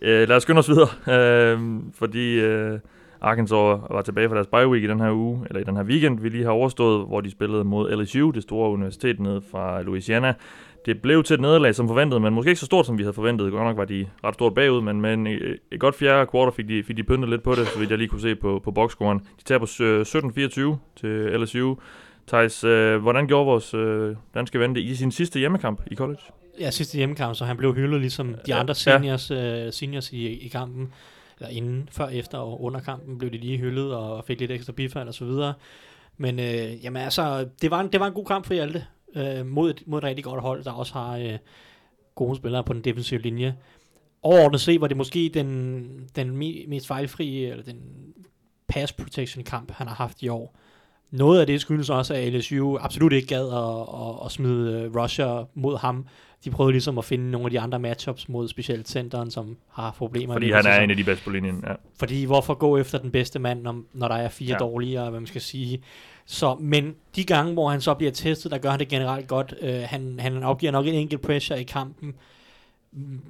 Øh, 0.02 0.28
lad 0.28 0.36
os 0.36 0.44
skynde 0.44 0.60
os 0.60 0.70
videre, 0.70 0.90
øh, 1.54 1.60
fordi 1.94 2.40
øh, 2.40 2.80
Arkansas 3.22 3.80
var 3.90 4.02
tilbage 4.02 4.30
fra 4.30 4.36
deres 4.36 4.48
bye 4.48 4.68
week 4.68 4.84
i 4.84 4.88
den 4.88 5.00
her 5.00 5.12
uge, 5.12 5.46
eller 5.48 5.62
i 5.62 5.64
den 5.64 5.76
her 5.76 5.84
weekend, 5.84 6.20
vi 6.20 6.30
lige 6.30 6.44
har 6.44 6.52
overstået, 6.52 7.08
hvor 7.08 7.22
de 7.22 7.32
spillede 7.32 7.64
mod 7.64 8.02
LSU, 8.02 8.32
det 8.32 8.44
store 8.44 8.70
universitet 8.70 9.20
nede 9.20 9.42
fra 9.52 9.82
Louisiana. 9.82 10.34
Det 10.86 11.02
blev 11.02 11.24
til 11.24 11.34
et 11.34 11.40
nederlag 11.40 11.76
som 11.76 11.88
forventet, 11.88 12.22
men 12.22 12.34
måske 12.34 12.50
ikke 12.50 12.60
så 12.60 12.66
stort, 12.66 12.86
som 12.86 12.98
vi 12.98 13.04
havde 13.04 13.14
forventet. 13.14 13.52
Godt 13.52 13.64
nok 13.64 13.78
var 13.78 13.86
de 13.86 14.08
ret 14.24 14.34
stort 14.34 14.54
bagud, 14.54 14.82
men 14.82 15.02
men 15.02 15.28
et 15.28 15.80
godt 15.80 15.96
fjerde 15.96 16.32
quarter 16.32 16.52
fik 16.52 16.68
de, 16.68 16.84
fik 16.84 16.98
de 16.98 17.04
pyntet 17.04 17.30
lidt 17.30 17.44
på 17.44 17.56
det, 17.56 17.68
så 17.68 17.80
vidt 17.80 17.90
jeg 17.90 17.98
lige 17.98 18.08
kunne 18.08 18.22
se 18.22 18.36
på, 18.36 18.62
på 18.64 18.72
boxscoren. 18.72 19.20
De 19.20 19.44
taber 19.44 19.66
17-24 19.66 20.62
øh, 20.62 20.76
til 20.96 21.42
LSU. 21.42 21.76
Thijs, 22.28 22.64
øh, 22.64 22.98
hvordan 23.02 23.28
gjorde 23.28 23.46
vores 23.46 23.74
øh, 23.74 24.16
danske 24.34 24.60
ven 24.60 24.76
det 24.76 24.82
i 24.82 24.96
sin 24.96 25.12
sidste 25.12 25.40
hjemmekamp 25.40 25.82
i 25.92 25.96
college? 25.96 26.22
Ja, 26.60 26.72
sidste 26.72 26.98
hjemmekamp, 26.98 27.36
så 27.36 27.46
han 27.46 27.58
blev 27.58 27.76
hyldet 27.76 28.02
ligesom 28.02 28.36
de 28.46 28.56
andre 28.56 28.72
ja. 28.72 28.98
seniors, 28.98 29.32
øh, 29.32 29.74
seniors 29.74 30.14
i, 30.14 30.28
i 30.28 30.48
kampen. 30.48 30.94
Eller 31.40 31.50
inden, 31.50 31.90
før, 31.92 32.08
efter 32.08 32.38
og 32.38 32.64
under 32.64 32.80
kampen 32.80 33.18
blev 33.18 33.32
de 33.32 33.38
lige 33.38 33.58
hyldet 33.58 33.94
og 33.94 34.26
fik 34.26 34.40
lidt 34.40 34.52
ekstra 34.52 34.74
bifald 34.74 35.08
og 35.08 35.14
så 35.14 35.26
videre. 35.26 35.54
Men 36.18 36.40
øh, 36.40 36.84
jamen 36.84 37.02
altså, 37.02 37.48
det 37.62 37.72
var, 37.72 37.80
en, 37.80 37.92
det 37.92 38.00
var 38.00 38.08
en 38.08 38.14
god 38.14 38.26
kamp 38.26 38.46
for 38.46 38.54
Hjalte 38.54 38.86
øh, 39.16 39.46
mod, 39.46 39.70
et, 39.70 39.84
mod 39.86 39.98
et 40.00 40.04
rigtig 40.04 40.24
godt 40.24 40.42
hold, 40.42 40.64
der 40.64 40.72
også 40.72 40.94
har 40.94 41.18
øh, 41.18 41.38
gode 42.16 42.36
spillere 42.36 42.64
på 42.64 42.74
den 42.74 42.82
defensive 42.82 43.22
linje. 43.22 43.56
Overordnet 44.24 44.62
set 44.62 44.82
var 44.82 44.88
det 44.88 44.98
måske 44.98 45.32
den, 45.34 46.10
den 46.16 46.30
me- 46.30 46.68
mest 46.68 46.88
fejlfri, 46.88 47.46
eller 47.46 47.64
den 47.64 47.78
pass 48.68 48.94
protection 48.94 49.44
kamp, 49.44 49.72
han 49.72 49.88
har 49.88 49.96
haft 49.96 50.22
i 50.22 50.28
år. 50.28 50.56
Noget 51.12 51.40
af 51.40 51.48
det 51.48 51.62
skyldes 51.62 51.90
også, 51.90 52.14
at 52.14 52.34
LSU 52.34 52.78
absolut 52.78 53.14
ikke 53.14 53.28
gad 53.28 53.48
at, 53.48 53.82
at, 54.08 54.26
at 54.26 54.32
smide 54.32 54.74
øh, 54.74 54.96
rusher 54.96 55.46
mod 55.54 55.78
ham. 55.78 56.08
De 56.46 56.52
prøvede 56.52 56.72
ligesom 56.72 56.98
at 56.98 57.06
finde 57.06 57.32
nogle 57.32 57.46
af 57.48 57.52
de 57.52 57.60
andre 57.60 57.80
matchups 57.80 58.30
mod 58.30 58.48
specielt 58.48 58.90
centeren, 58.90 59.32
som 59.32 59.58
har 59.72 59.92
problemer. 59.92 60.34
Fordi 60.34 60.52
han 60.52 60.66
er 60.66 60.80
en 60.80 60.90
af 60.92 60.98
de 60.98 61.04
bedste 61.04 61.24
på 61.24 61.30
linjen. 61.30 61.64
Ja. 61.68 61.74
Fordi 62.00 62.24
hvorfor 62.26 62.54
gå 62.54 62.78
efter 62.78 62.98
den 62.98 63.12
bedste 63.12 63.40
mand, 63.40 63.62
når, 63.62 63.82
når 63.94 64.08
der 64.08 64.16
er 64.16 64.30
fire 64.30 64.50
Ja. 64.52 64.58
dårligere, 64.58 65.10
hvad 65.10 65.20
man 65.20 65.28
skal 65.28 65.42
sige. 65.42 65.84
Så, 66.26 66.56
men 66.60 66.96
de 67.16 67.24
gange, 67.24 67.54
hvor 67.54 67.70
han 67.70 67.82
så 67.82 67.94
bliver 67.94 68.12
testet, 68.12 68.52
der 68.52 68.58
gør 68.58 68.70
han 68.70 68.80
det 68.80 68.88
generelt 68.88 69.28
godt. 69.28 69.54
Øh, 69.62 69.82
han, 69.86 70.20
han 70.20 70.44
opgiver 70.44 70.72
nok 70.72 70.88
en 70.88 70.94
enkelt 70.94 71.22
pressure 71.22 71.62
i 71.62 71.64
kampen 71.64 72.14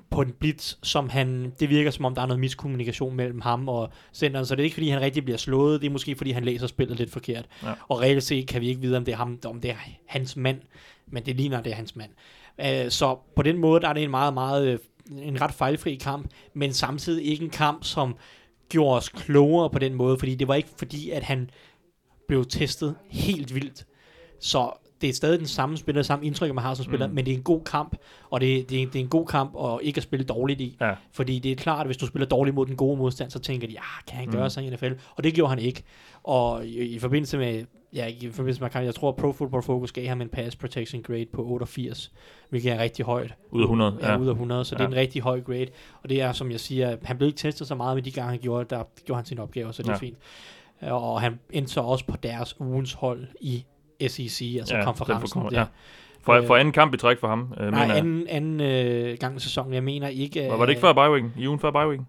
på 0.10 0.22
en 0.22 0.34
blitz, 0.40 0.76
som 0.84 1.10
han, 1.10 1.54
det 1.60 1.70
virker 1.70 1.92
som 1.92 2.06
om, 2.06 2.16
der 2.16 2.22
er 2.22 2.26
noget 2.26 2.40
miskommunikation 2.40 3.16
mellem 3.16 3.42
ham 3.42 3.70
og 3.70 3.90
centeren, 4.14 4.46
så 4.46 4.56
det 4.56 4.62
er 4.62 4.64
ikke 4.64 4.74
fordi, 4.74 4.90
han 4.90 5.02
rigtig 5.02 5.24
bliver 5.24 5.38
slået, 5.38 5.82
det 5.82 5.88
er 5.88 5.92
måske 5.92 6.16
fordi, 6.16 6.32
han 6.32 6.44
læser 6.44 6.68
spillet 6.68 6.98
lidt 6.98 7.12
forkert. 7.12 7.46
Ja. 7.64 7.74
Og 7.88 8.02
reelt 8.02 8.24
set 8.24 8.48
kan 8.48 8.62
vi 8.62 8.68
ikke 8.68 8.82
vide, 8.82 8.98
om 8.98 9.06
det 9.06 9.12
er 9.12 9.16
ham, 9.18 9.40
om 9.46 9.62
det 9.62 9.72
er 9.72 9.76
hans 10.06 10.36
mand, 10.36 10.62
men 11.08 11.26
det 11.26 11.36
ligner, 11.36 11.62
det 11.62 11.72
er 11.72 11.76
hans 11.76 11.96
mand. 11.96 12.10
Øh, 12.66 12.92
så 12.92 13.18
på 13.36 13.42
den 13.42 13.58
måde, 13.58 13.82
der 13.82 13.90
er 13.90 13.94
det 13.94 14.04
en 14.04 14.12
meget, 14.12 14.34
meget, 14.34 14.68
øh, 14.68 14.80
en 15.22 15.42
ret 15.42 15.54
fejlfri 15.54 15.96
kamp, 15.96 16.32
men 16.54 16.74
samtidig 16.74 17.26
ikke 17.26 17.44
en 17.44 17.50
kamp, 17.50 17.84
som 17.84 18.16
gjorde 18.70 18.98
os 18.98 19.10
klogere 19.10 19.70
på 19.70 19.80
den 19.80 19.94
måde, 19.94 20.20
fordi 20.20 20.36
det 20.36 20.48
var 20.48 20.56
ikke 20.56 20.70
fordi, 20.78 21.10
at 21.10 21.24
han 21.24 21.50
blev 22.28 22.46
testet 22.46 22.96
helt 23.10 23.56
vildt. 23.56 23.86
Så 24.40 24.72
det 25.02 25.10
er 25.10 25.14
stadig 25.14 25.40
den 25.40 25.48
samme 25.48 25.78
spiller, 25.78 26.02
samme 26.02 26.26
indtryk, 26.26 26.54
man 26.54 26.64
har 26.64 26.74
som 26.74 26.86
spiller, 26.86 27.08
Mm. 27.08 27.14
men 27.14 27.26
det 27.26 27.34
er 27.34 27.38
en 27.38 27.44
god 27.44 27.62
kamp, 27.64 27.98
og 28.30 28.42
det, 28.42 28.70
det, 28.70 28.82
er, 28.82 28.86
det 28.86 28.96
er 28.96 29.00
en 29.04 29.08
god 29.10 29.26
kamp 29.26 29.56
at 29.64 29.80
ikke 29.82 29.98
at 29.98 30.04
spille 30.04 30.26
dårligt 30.26 30.62
i. 30.62 30.78
Ja. 30.82 30.94
Fordi 31.12 31.40
det 31.40 31.52
er 31.52 31.56
klart, 31.56 31.80
at 31.80 31.86
hvis 31.88 31.98
du 31.98 32.06
spiller 32.08 32.26
dårligt 32.28 32.56
mod 32.56 32.66
den 32.66 32.76
gode 32.76 32.98
modstand, 32.98 33.32
så 33.32 33.40
tænker 33.40 33.68
de, 33.68 33.74
ja, 33.74 34.04
kan 34.08 34.18
han 34.18 34.32
gøre 34.32 34.44
Mm. 34.46 34.50
sig 34.50 34.64
i 34.66 34.70
NFL? 34.70 34.92
Og 35.16 35.24
det 35.24 35.34
gjorde 35.34 35.50
han 35.50 35.60
ikke. 35.60 35.84
Og 36.24 36.66
i, 36.68 36.78
i 36.80 37.00
forbindelse 37.00 37.38
med, 37.38 37.66
ja, 37.94 38.06
i 38.08 38.30
forbindelse 38.32 38.62
med, 38.62 38.70
jeg 38.84 38.96
tror, 38.96 39.10
at 39.10 39.16
Pro 39.16 39.32
Football 39.32 39.64
Focus 39.64 39.92
gav 39.92 40.08
ham 40.08 40.22
en 40.22 40.30
pass 40.30 40.56
protection 40.56 41.02
grade 41.04 41.26
på 41.34 41.46
88, 41.46 42.12
hvilket 42.50 42.72
er 42.72 42.80
rigtig 42.80 43.06
højt. 43.06 43.34
Ud 43.52 43.62
af 43.62 43.66
100, 43.66 43.98
Ja, 44.02 44.12
ja. 44.12 44.18
ud 44.18 44.28
af 44.28 44.32
100, 44.32 44.66
så 44.66 44.76
ja. 44.76 44.78
det 44.78 44.84
er 44.84 44.88
en 44.88 44.96
rigtig 44.96 45.22
høj 45.22 45.42
grade. 45.42 45.68
Og 46.04 46.10
det 46.10 46.22
er, 46.22 46.32
som 46.32 46.52
jeg 46.52 46.60
siger, 46.60 46.98
han 47.04 47.18
blev 47.18 47.28
ikke 47.28 47.38
testet 47.38 47.68
så 47.68 47.76
meget, 47.76 47.96
men 47.98 48.06
de 48.06 48.12
gange 48.12 48.30
han 48.30 48.40
gjorde, 48.40 48.66
der 48.76 48.84
gjorde 49.06 49.18
han 49.18 49.26
sin 49.26 49.40
opgave, 49.40 49.74
så 49.74 49.84
det 49.84 49.90
er 49.90 49.94
Ja. 49.94 49.98
fint. 49.98 50.18
Og 50.82 51.22
han 51.22 51.40
endte 51.50 51.72
så 51.72 51.82
også 51.82 52.06
på 52.06 52.18
deres 52.24 52.60
ugens 52.62 52.94
hold 52.94 53.28
i 53.42 53.66
SEC, 54.08 54.56
altså 54.60 54.76
Ja, 54.78 54.84
konferencen 54.84 55.42
for- 55.42 55.50
der. 55.50 55.60
ja. 55.60 55.66
For, 56.22 56.34
Øh, 56.34 56.48
for 56.48 56.56
anden 56.56 56.72
kamp 56.72 56.94
i 56.94 56.98
træk 56.98 57.20
for 57.20 57.28
ham, 57.28 57.54
øh, 57.60 57.72
Nej, 57.72 57.82
mener 57.86 57.96
anden, 57.96 58.28
anden 58.28 58.62
øh, 58.62 59.18
gang 59.20 59.38
i 59.38 59.40
sæsonen. 59.40 59.74
Jeg 59.74 59.84
mener 59.84 60.08
ikke... 60.08 60.48
Var, 60.50 60.58
var 60.58 60.66
det 60.66 60.72
ikke 60.72 60.82
før 60.82 60.94
bye 60.94 61.12
week? 61.12 61.24
I 61.38 61.48
ugen 61.48 61.60
før 61.60 61.88
week? 61.90 62.02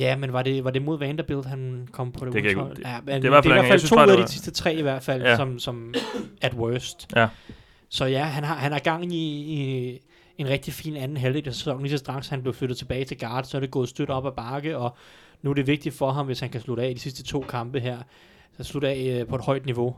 Ja, 0.00 0.16
men 0.16 0.32
var 0.32 0.42
det, 0.42 0.64
var 0.64 0.70
det 0.70 0.82
mod 0.82 0.98
Vanderbilt, 0.98 1.46
han 1.46 1.88
kom 1.92 2.12
på 2.12 2.24
det, 2.24 2.32
Det 2.32 2.42
kan 2.42 2.50
jeg 2.50 2.58
ugens 2.58 2.78
ikke- 2.78 2.88
hold? 2.88 2.94
Ja, 2.94 3.00
men 3.00 3.06
det 3.06 3.12
er 3.14 3.18
i 3.18 3.20
det, 3.22 3.30
hvert 3.30 3.44
det 3.44 3.50
er 3.50 3.54
fald 3.54 3.64
i 3.64 3.68
hvert 3.68 3.80
fald 3.80 3.88
to 3.88 3.96
ud 3.96 4.00
af 4.00 4.06
det 4.06 4.16
de 4.16 4.20
var- 4.20 4.26
sidste 4.26 4.50
tre 4.50 4.74
i 4.74 4.82
hvert 4.82 5.02
fald, 5.02 5.22
Ja. 5.22 5.36
som, 5.36 5.58
som 5.58 5.94
at 6.42 6.54
worst. 6.54 7.08
Ja. 7.16 7.28
Så 7.88 8.04
ja, 8.04 8.22
han 8.24 8.44
har, 8.44 8.54
han 8.54 8.72
har 8.72 8.78
gang 8.78 9.12
i, 9.14 9.18
i 9.18 9.98
en 10.38 10.48
rigtig 10.48 10.74
fin 10.74 10.96
anden 10.96 11.16
halvdel 11.16 11.48
af 11.48 11.54
sæsonen. 11.54 11.82
Lige 11.82 11.90
så 11.90 11.98
straks 11.98 12.28
han 12.28 12.42
blev 12.42 12.54
flyttet 12.54 12.78
tilbage 12.78 13.04
til 13.04 13.18
guard, 13.18 13.44
så 13.44 13.56
er 13.56 13.60
det 13.60 13.70
gået 13.70 13.88
stødt 13.88 14.10
op 14.10 14.26
ad 14.26 14.32
bakke, 14.32 14.78
og 14.78 14.96
nu 15.42 15.50
er 15.50 15.54
det 15.54 15.66
vigtigt 15.66 15.94
for 15.94 16.10
ham, 16.10 16.26
hvis 16.26 16.40
han 16.40 16.50
kan 16.50 16.60
slutte 16.60 16.82
af 16.82 16.94
de 16.94 17.00
sidste 17.00 17.22
to 17.24 17.40
kampe 17.48 17.80
her, 17.80 17.98
så 18.56 18.64
slutte 18.64 18.88
af 18.88 19.18
øh, 19.20 19.26
på 19.26 19.34
et 19.36 19.42
højt 19.44 19.66
niveau. 19.66 19.96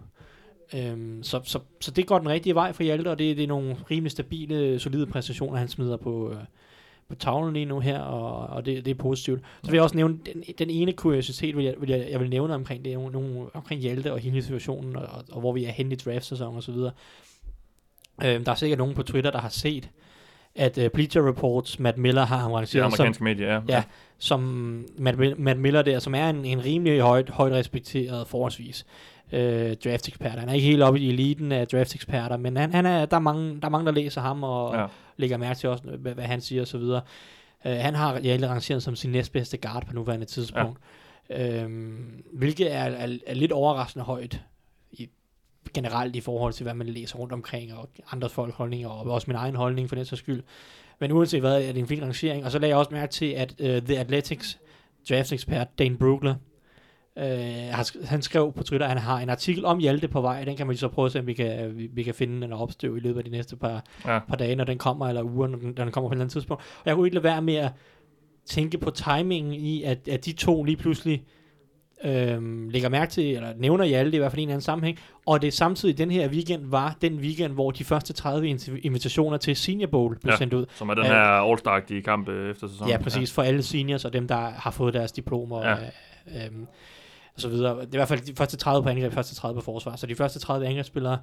Øhm, 0.75 1.23
så, 1.23 1.41
så, 1.45 1.59
så 1.81 1.91
det 1.91 2.07
går 2.07 2.19
den 2.19 2.29
rigtige 2.29 2.55
vej 2.55 2.73
for 2.73 2.83
Hjalte, 2.83 3.09
og 3.11 3.19
det, 3.19 3.37
det 3.37 3.43
er 3.43 3.49
nogle 3.49 3.77
rimelig 3.91 4.11
stabile, 4.11 4.79
solide 4.79 5.07
præstationer, 5.07 5.59
han 5.59 5.69
smider 5.69 5.97
på, 5.97 6.31
øh, 6.31 6.37
på 7.09 7.15
tavlen 7.15 7.53
lige 7.53 7.65
nu 7.65 7.81
her, 7.81 8.01
og, 8.01 8.47
og 8.47 8.67
det, 8.67 8.85
det 8.85 8.91
er 8.91 8.95
positivt. 8.95 9.41
Så 9.63 9.71
vil 9.71 9.77
jeg 9.77 9.83
også 9.83 9.97
nævne, 9.97 10.19
den, 10.27 10.43
den 10.59 10.71
ene 10.71 10.93
kuriositet, 10.93 11.57
vil 11.57 11.65
jeg, 11.65 11.75
vil 11.81 11.91
jeg, 11.91 12.07
jeg 12.11 12.21
vil 12.21 12.31
nævne 12.31 12.55
omkring 12.55 12.85
det, 12.85 12.93
er 12.93 13.11
nogle, 13.11 13.47
omkring 13.55 13.81
Hjalte 13.81 14.13
og 14.13 14.19
hele 14.19 14.43
situationen, 14.43 14.97
og, 14.97 15.03
og, 15.03 15.25
og 15.31 15.41
hvor 15.41 15.53
vi 15.53 15.65
er 15.65 15.71
henne 15.71 15.93
i 15.93 15.97
draft-sæsonen 15.97 16.57
og 16.57 16.63
så 16.63 16.73
videre. 16.73 16.93
Øhm, 18.25 18.45
der 18.45 18.53
er 18.53 18.57
sikkert 18.57 18.79
nogen 18.79 18.95
på 18.95 19.03
Twitter, 19.03 19.31
der 19.31 19.39
har 19.39 19.49
set, 19.49 19.91
at 20.55 20.79
uh, 20.79 20.87
Bleacher 20.95 21.29
Reports, 21.29 21.79
Matt 21.79 21.99
Miller 21.99 22.25
har 22.25 22.37
ham 22.37 22.53
rangeret 22.53 22.71
som, 22.71 22.83
amerikanske 22.83 23.25
medie, 23.25 23.47
ja. 23.47 23.61
Ja. 23.69 23.83
som 24.19 24.41
Matt, 24.99 25.39
Matt 25.39 25.61
Miller 25.61 25.83
der, 25.83 25.99
som 25.99 26.15
er 26.15 26.31
en, 26.31 26.45
en 26.45 26.65
rimelig 26.65 27.01
højt, 27.01 27.31
højt 27.31 27.53
respekteret 27.53 28.29
forholdsvis 28.29 28.87
øh, 29.33 29.77
draft-ekspert. 29.85 30.39
Han 30.39 30.49
er 30.49 30.53
ikke 30.53 30.67
helt 30.67 30.83
oppe 30.83 31.01
i 31.01 31.09
eliten 31.09 31.53
af 31.53 31.69
draft-eksperter, 31.69 32.37
men 32.37 32.57
han, 32.57 32.75
han 32.75 32.87
er, 32.87 33.07
der, 33.07 33.17
er 33.17 33.21
mange, 33.21 33.61
der 33.61 33.67
er 33.67 33.71
mange, 33.71 33.87
der 33.87 33.93
læser 33.93 34.21
ham 34.21 34.43
og 34.43 34.75
Ja. 34.75 34.87
lægger 35.17 35.37
mærke 35.37 35.59
til 35.59 35.69
også, 35.69 35.85
hvad, 35.99 36.15
hvad 36.15 36.25
han 36.25 36.41
siger 36.41 36.63
osv. 36.63 36.77
Uh, 36.77 37.01
han 37.65 37.95
har 37.95 38.21
Hjalte 38.21 38.49
rangeret 38.49 38.83
som 38.83 38.97
sin 38.97 39.11
næstbedste 39.11 39.57
guard 39.57 39.87
på 39.87 39.93
nuværende 39.93 40.27
tidspunkt. 40.27 40.79
Ja. 41.31 41.63
Øhm, 41.63 42.23
hvilket 42.33 42.73
er, 42.75 42.85
er, 42.85 43.17
er 43.27 43.35
lidt 43.35 43.53
overraskende 43.53 44.05
højt 44.05 44.41
i, 44.93 45.09
generelt 45.75 46.17
i 46.17 46.21
forhold 46.21 46.53
til, 46.53 46.65
hvad 46.65 46.75
man 46.75 46.87
læser 46.87 47.19
rundt 47.19 47.33
omkring, 47.33 47.75
og 47.75 47.89
andres 48.13 48.33
folk 48.33 48.55
holdninger, 48.55 48.89
og 48.89 49.11
også 49.11 49.25
min 49.27 49.37
egen 49.37 49.55
holdning 49.57 49.89
for 49.89 49.97
den 49.97 50.05
sags 50.05 50.19
skyld. 50.19 50.43
Men 51.01 51.13
uanset 51.13 51.41
hvad, 51.41 51.63
er 51.63 51.73
det 51.73 51.79
en 51.81 51.87
fin 51.87 52.03
rangering. 52.03 52.45
Og 52.45 52.51
så 52.51 52.59
lagde 52.59 52.71
jeg 52.71 52.79
også 52.79 52.91
mærke 52.91 53.13
til, 53.13 53.27
at 53.27 53.55
uh, 53.61 53.67
The 53.67 53.99
Athletics 53.99 54.59
draft-ekspert 55.09 55.79
Dane 55.79 55.97
Brugler, 55.97 56.35
sk- 57.83 58.07
han 58.07 58.23
skrev 58.23 58.53
på 58.53 58.63
Twitter, 58.63 58.87
at 58.87 58.93
han 58.93 59.03
har 59.03 59.19
en 59.21 59.31
artikel 59.31 59.65
om 59.65 59.79
Hjalte 59.79 60.09
på 60.09 60.21
vej, 60.21 60.45
den 60.45 60.57
kan 60.57 60.67
man 60.67 60.77
så 60.77 60.89
prøve 60.89 61.07
at 61.07 61.13
se, 61.13 61.19
om 61.21 61.27
vi 61.27 61.33
kan, 61.35 61.77
vi, 61.79 61.87
vi 61.93 62.03
kan 62.03 62.15
finde 62.15 62.43
den 62.43 62.53
opstøv 62.53 62.97
i 62.97 63.01
løbet 63.01 63.19
af 63.19 63.25
de 63.25 63.31
næste 63.31 63.57
par, 63.57 63.85
Ja. 64.07 64.19
par 64.29 64.37
dage, 64.37 64.57
når 64.57 64.65
den 64.65 64.79
kommer, 64.79 65.09
eller 65.09 65.23
uger, 65.23 65.47
når 65.49 65.59
den, 65.59 65.73
når 65.77 65.85
den 65.85 65.93
kommer 65.93 66.09
på 66.09 66.13
et 66.13 66.17
eller 66.17 66.25
andet 66.25 66.33
tidspunkt. 66.33 66.63
Og 66.63 66.83
jeg 66.87 66.95
kunne 66.95 67.07
ikke 67.07 67.15
lade 67.15 67.25
være 67.25 67.43
med 67.43 67.55
at 67.55 67.71
tænke 68.47 68.79
på 68.79 68.91
timingen 68.91 69.55
i, 69.55 69.83
at, 69.83 70.09
at 70.09 70.25
de 70.25 70.33
to 70.33 70.65
lige 70.65 70.77
pludselig 70.77 71.25
øhm, 72.05 72.69
lægger 72.69 72.89
mærke 72.89 73.11
til, 73.13 73.35
eller 73.37 73.53
nævner 73.57 73.85
Hjalte 73.85 74.17
i 74.17 74.19
hvert 74.19 74.33
fald 74.33 74.39
i 74.39 74.43
en 74.43 74.49
eller 74.49 74.55
anden 74.55 74.65
sammenhæng, 74.65 74.99
og 75.27 75.43
det 75.43 75.53
samtidig 75.53 75.99
den 75.99 76.11
her 76.11 76.29
weekend 76.29 76.63
var 76.67 76.97
den 77.03 77.17
weekend, 77.19 77.53
hvor 77.53 77.71
de 77.71 77.85
første 77.85 78.13
30 78.13 78.51
inv- 78.51 78.81
invitationer 78.83 79.37
til 79.37 79.57
Senior 79.57 79.89
Bowl 79.89 80.19
blev 80.19 80.29
Ja. 80.31 80.33
ja. 80.33 80.37
sendt 80.39 80.55
ud. 80.55 80.67
Som 80.75 80.89
er 80.89 80.95
den 80.95 81.05
Ja. 81.05 81.11
her 81.13 81.19
all-star 81.51 81.81
kamp 82.05 82.29
øh, 82.29 82.51
efter 82.51 82.69
sæsonen. 82.69 82.91
Ja, 82.91 82.99
præcis, 82.99 83.33
for 83.33 83.43
alle 83.43 83.63
seniors 83.63 84.05
og 84.05 84.13
dem, 84.13 84.29
der 84.29 84.37
har 84.37 84.71
fået 84.71 84.95
deres 84.95 85.13
diplomer 85.13 85.63
Ja. 85.69 85.71
ja. 85.71 85.77
øh, 86.27 86.47
øhm, 86.47 86.67
og 87.35 87.41
så 87.41 87.49
videre. 87.49 87.75
Det 87.77 87.81
er 87.83 87.87
i 87.95 87.97
hvert 87.97 88.09
fald 88.09 88.21
de 88.21 88.35
første 88.37 88.57
30 88.57 88.83
på 88.83 88.89
angreb, 88.89 89.13
første 89.13 89.35
30 89.35 89.61
på 89.61 89.65
forsvar. 89.65 89.97
Så 89.97 90.07
de 90.07 90.15
første 90.15 90.39
30 90.39 90.67
angrebsspillere 90.67 91.19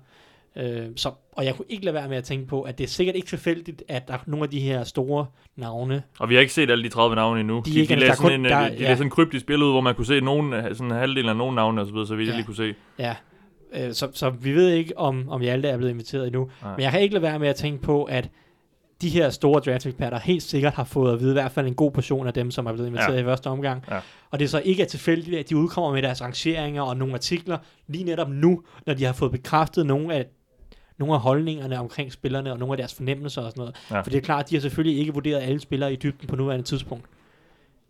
Øh, 0.60 0.86
så, 0.96 1.12
og 1.32 1.46
jeg 1.46 1.56
kunne 1.56 1.66
ikke 1.70 1.86
lade 1.86 1.94
være 1.94 2.08
med 2.10 2.18
at 2.18 2.24
tænke 2.24 2.48
på, 2.48 2.62
at 2.62 2.78
det 2.78 2.84
er 2.84 2.88
sikkert 2.88 3.16
ikke 3.16 3.28
tilfældigt, 3.28 3.84
at 3.88 4.08
der 4.08 4.14
er 4.14 4.18
nogle 4.26 4.44
af 4.44 4.50
de 4.50 4.60
her 4.60 4.84
store 4.84 5.26
navne, 5.56 6.04
Og 6.20 6.30
vi 6.30 6.34
har 6.34 6.42
ikke 6.42 6.54
set 6.54 6.72
alle 6.72 6.84
de 6.84 6.90
30 6.90 7.16
navne 7.16 7.40
endnu. 7.40 7.62
De 7.66 7.72
De, 7.72 7.78
er 7.78 7.82
ikke- 7.82 7.96
de, 7.96 8.00
lavede 8.00 8.16
sådan 8.18 8.30
kun- 8.32 8.40
en, 8.40 8.46
der- 8.46 8.60
der, 8.60 8.70
de, 8.70 8.78
de 8.78 8.82
ja. 8.84 8.96
sådan 8.96 9.08
en 9.08 9.10
kryptisk 9.10 9.46
billede 9.46 9.72
hvor 9.72 9.82
man 9.82 9.96
kunne 9.96 10.06
se 10.06 10.22
nogen, 10.22 10.76
sådan 10.76 10.92
halvdelen 10.92 11.30
af 11.30 11.36
nogle 11.36 11.56
navne 11.56 11.82
og 11.82 11.88
så 11.88 11.94
videre, 11.94 12.08
så 12.08 12.16
vidt 12.16 12.28
jeg 12.28 12.34
Ja. 12.34 12.38
lige 12.38 12.46
kunne 12.46 12.56
se. 12.56 12.74
Ja, 13.00 13.16
øh, 13.74 13.94
så, 13.94 14.08
så 14.14 14.30
vi 14.30 14.52
ved 14.56 14.70
ikke, 14.70 14.98
om, 14.98 15.30
om 15.30 15.42
Hjalte 15.42 15.68
er 15.70 15.78
blevet 15.78 15.92
inviteret 15.92 16.28
endnu. 16.28 16.50
Nej. 16.62 16.72
Men 16.76 16.82
jeg 16.84 16.92
kan 16.92 17.02
ikke 17.02 17.14
lade 17.14 17.24
være 17.24 17.40
med 17.40 17.48
at 17.48 17.56
tænke 17.56 17.82
på, 17.84 18.04
at 18.04 18.30
de 19.02 19.10
her 19.10 19.30
store 19.30 19.60
draft-eksperter 19.62 20.20
helt 20.20 20.44
sikkert 20.44 20.74
har 20.74 20.84
fået 20.84 21.14
at 21.14 21.20
vide 21.20 21.32
i 21.32 21.34
hvert 21.34 21.52
fald 21.52 21.68
en 21.68 21.76
god 21.76 21.92
portion 21.92 22.28
af 22.28 22.34
dem, 22.34 22.52
som 22.52 22.66
er 22.66 22.74
blevet 22.74 22.88
inviteret 22.88 23.16
Ja. 23.16 23.22
i 23.22 23.24
første 23.24 23.48
omgang. 23.48 23.84
Ja. 23.92 24.00
Og 24.32 24.40
det 24.40 24.46
er 24.46 24.50
så 24.50 24.62
ikke 24.66 24.84
er 24.84 24.88
tilfældigt, 24.88 25.40
at 25.40 25.50
de 25.50 25.58
udkommer 25.58 25.92
med 25.94 26.02
deres 26.02 26.22
rangeringer 26.22 26.82
og 26.82 26.98
nogle 26.98 27.14
artikler 27.14 27.58
lige 27.88 28.04
netop 28.04 28.30
nu, 28.30 28.64
når 28.86 28.94
de 28.94 29.04
har 29.06 29.14
fået 29.14 29.32
bekræftet 29.32 29.86
nogle 29.86 30.14
af 30.14 30.26
nogle 30.98 31.14
af 31.14 31.20
holdningerne 31.20 31.80
omkring 31.80 32.12
spillerne 32.14 32.52
og 32.52 32.60
nogle 32.60 32.74
af 32.74 32.78
deres 32.78 32.94
fornemmelser 32.94 33.42
og 33.42 33.52
sådan 33.52 33.62
noget. 33.62 33.76
Ja. 33.92 34.00
For 34.02 34.10
det 34.10 34.18
er 34.18 34.22
klart, 34.22 34.44
at 34.44 34.50
de 34.50 34.56
har 34.56 34.62
selvfølgelig 34.62 35.00
ikke 35.00 35.14
vurderet 35.14 35.42
alle 35.42 35.60
spillere 35.60 35.94
i 35.94 35.96
dybden 35.96 36.28
på 36.28 36.36
nuværende 36.36 36.66
tidspunkt. 36.66 37.06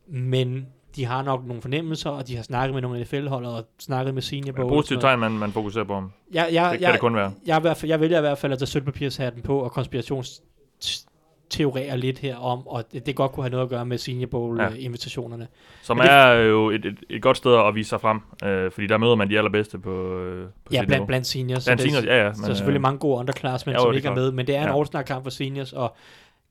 Men 0.08 0.66
de 0.96 1.06
har 1.06 1.22
nok 1.24 1.46
nogle 1.48 1.62
fornemmelser, 1.62 2.10
og 2.10 2.28
de 2.28 2.36
har 2.36 2.44
snakket 2.44 2.74
med 2.74 2.82
nogle 2.82 3.00
NFL-hold 3.02 3.46
og 3.46 3.66
snakket 3.80 4.14
med 4.14 4.22
senior 4.22 4.54
Ja, 4.58 4.64
og 4.64 4.70
positivt 4.70 5.02
tegn, 5.02 5.20
man, 5.20 5.32
man 5.32 5.52
fokuserer 5.52 5.84
på. 5.84 6.04
Jeg, 6.34 6.50
jeg, 6.52 6.72
Det 6.72 6.80
kan 6.80 6.82
jeg, 6.82 6.94
det 6.94 7.00
kun 7.02 7.16
være. 7.16 7.32
jeg, 7.46 7.58
i 7.58 7.62
hvert 7.62 7.78
fald, 7.78 7.90
jeg 7.90 8.00
vælger 8.00 8.18
i 8.18 8.22
hvert 8.22 8.38
fald 8.38 8.52
at 8.54 8.60
tage 8.60 8.68
sølvpapirshatten 8.68 9.42
på 9.42 9.60
og 9.60 9.72
konspirationsteorere 10.82 11.98
lidt 11.98 12.20
her 12.20 12.36
om, 12.38 12.68
og 12.68 12.84
det, 12.94 13.06
det 13.06 13.16
godt 13.16 13.32
kunne 13.32 13.44
have 13.44 13.52
noget 13.52 13.64
at 13.64 13.70
gøre 13.70 13.86
med 13.86 13.98
Senior 13.98 14.22
Ja. 14.22 14.26
Bowl-invitationerne. 14.26 15.48
Som 15.82 15.98
Men 15.98 16.04
det- 16.06 16.12
er 16.14 16.32
jo 16.34 16.70
et, 16.70 16.86
et, 16.86 16.96
et 17.10 17.22
godt 17.22 17.38
sted 17.38 17.56
at 17.68 17.76
vise 17.76 17.90
sig 17.90 18.02
frem, 18.02 18.20
øh, 18.44 18.72
fordi 18.72 18.88
der 18.88 18.98
møder 18.98 19.16
man 19.16 19.30
de 19.30 19.38
allerbedste 19.38 19.80
på, 19.80 20.20
øh, 20.20 20.46
på 20.66 20.74
Ja, 20.74 20.86
blandt, 20.86 21.08
blandt 21.08 21.28
seniors. 21.28 21.66
Blandt 21.66 21.82
det, 21.84 21.92
seniors, 21.92 22.06
ja, 22.06 22.26
ja. 22.26 22.34
så 22.34 22.52
er 22.52 22.54
selvfølgelig 22.54 22.82
mange 22.82 23.00
gode 23.00 23.18
underclassmen, 23.20 23.74
Ja, 23.74 23.80
jo, 23.80 23.86
som 23.86 23.94
ikke 23.96 24.08
er 24.08 24.16
med, 24.16 24.32
men 24.32 24.48
det 24.48 24.56
er 24.56 24.62
en 24.62 24.68
Ja. 24.68 24.80
all 24.98 25.04
kamp 25.06 25.24
for 25.24 25.30
seniors, 25.30 25.74
og 25.74 25.96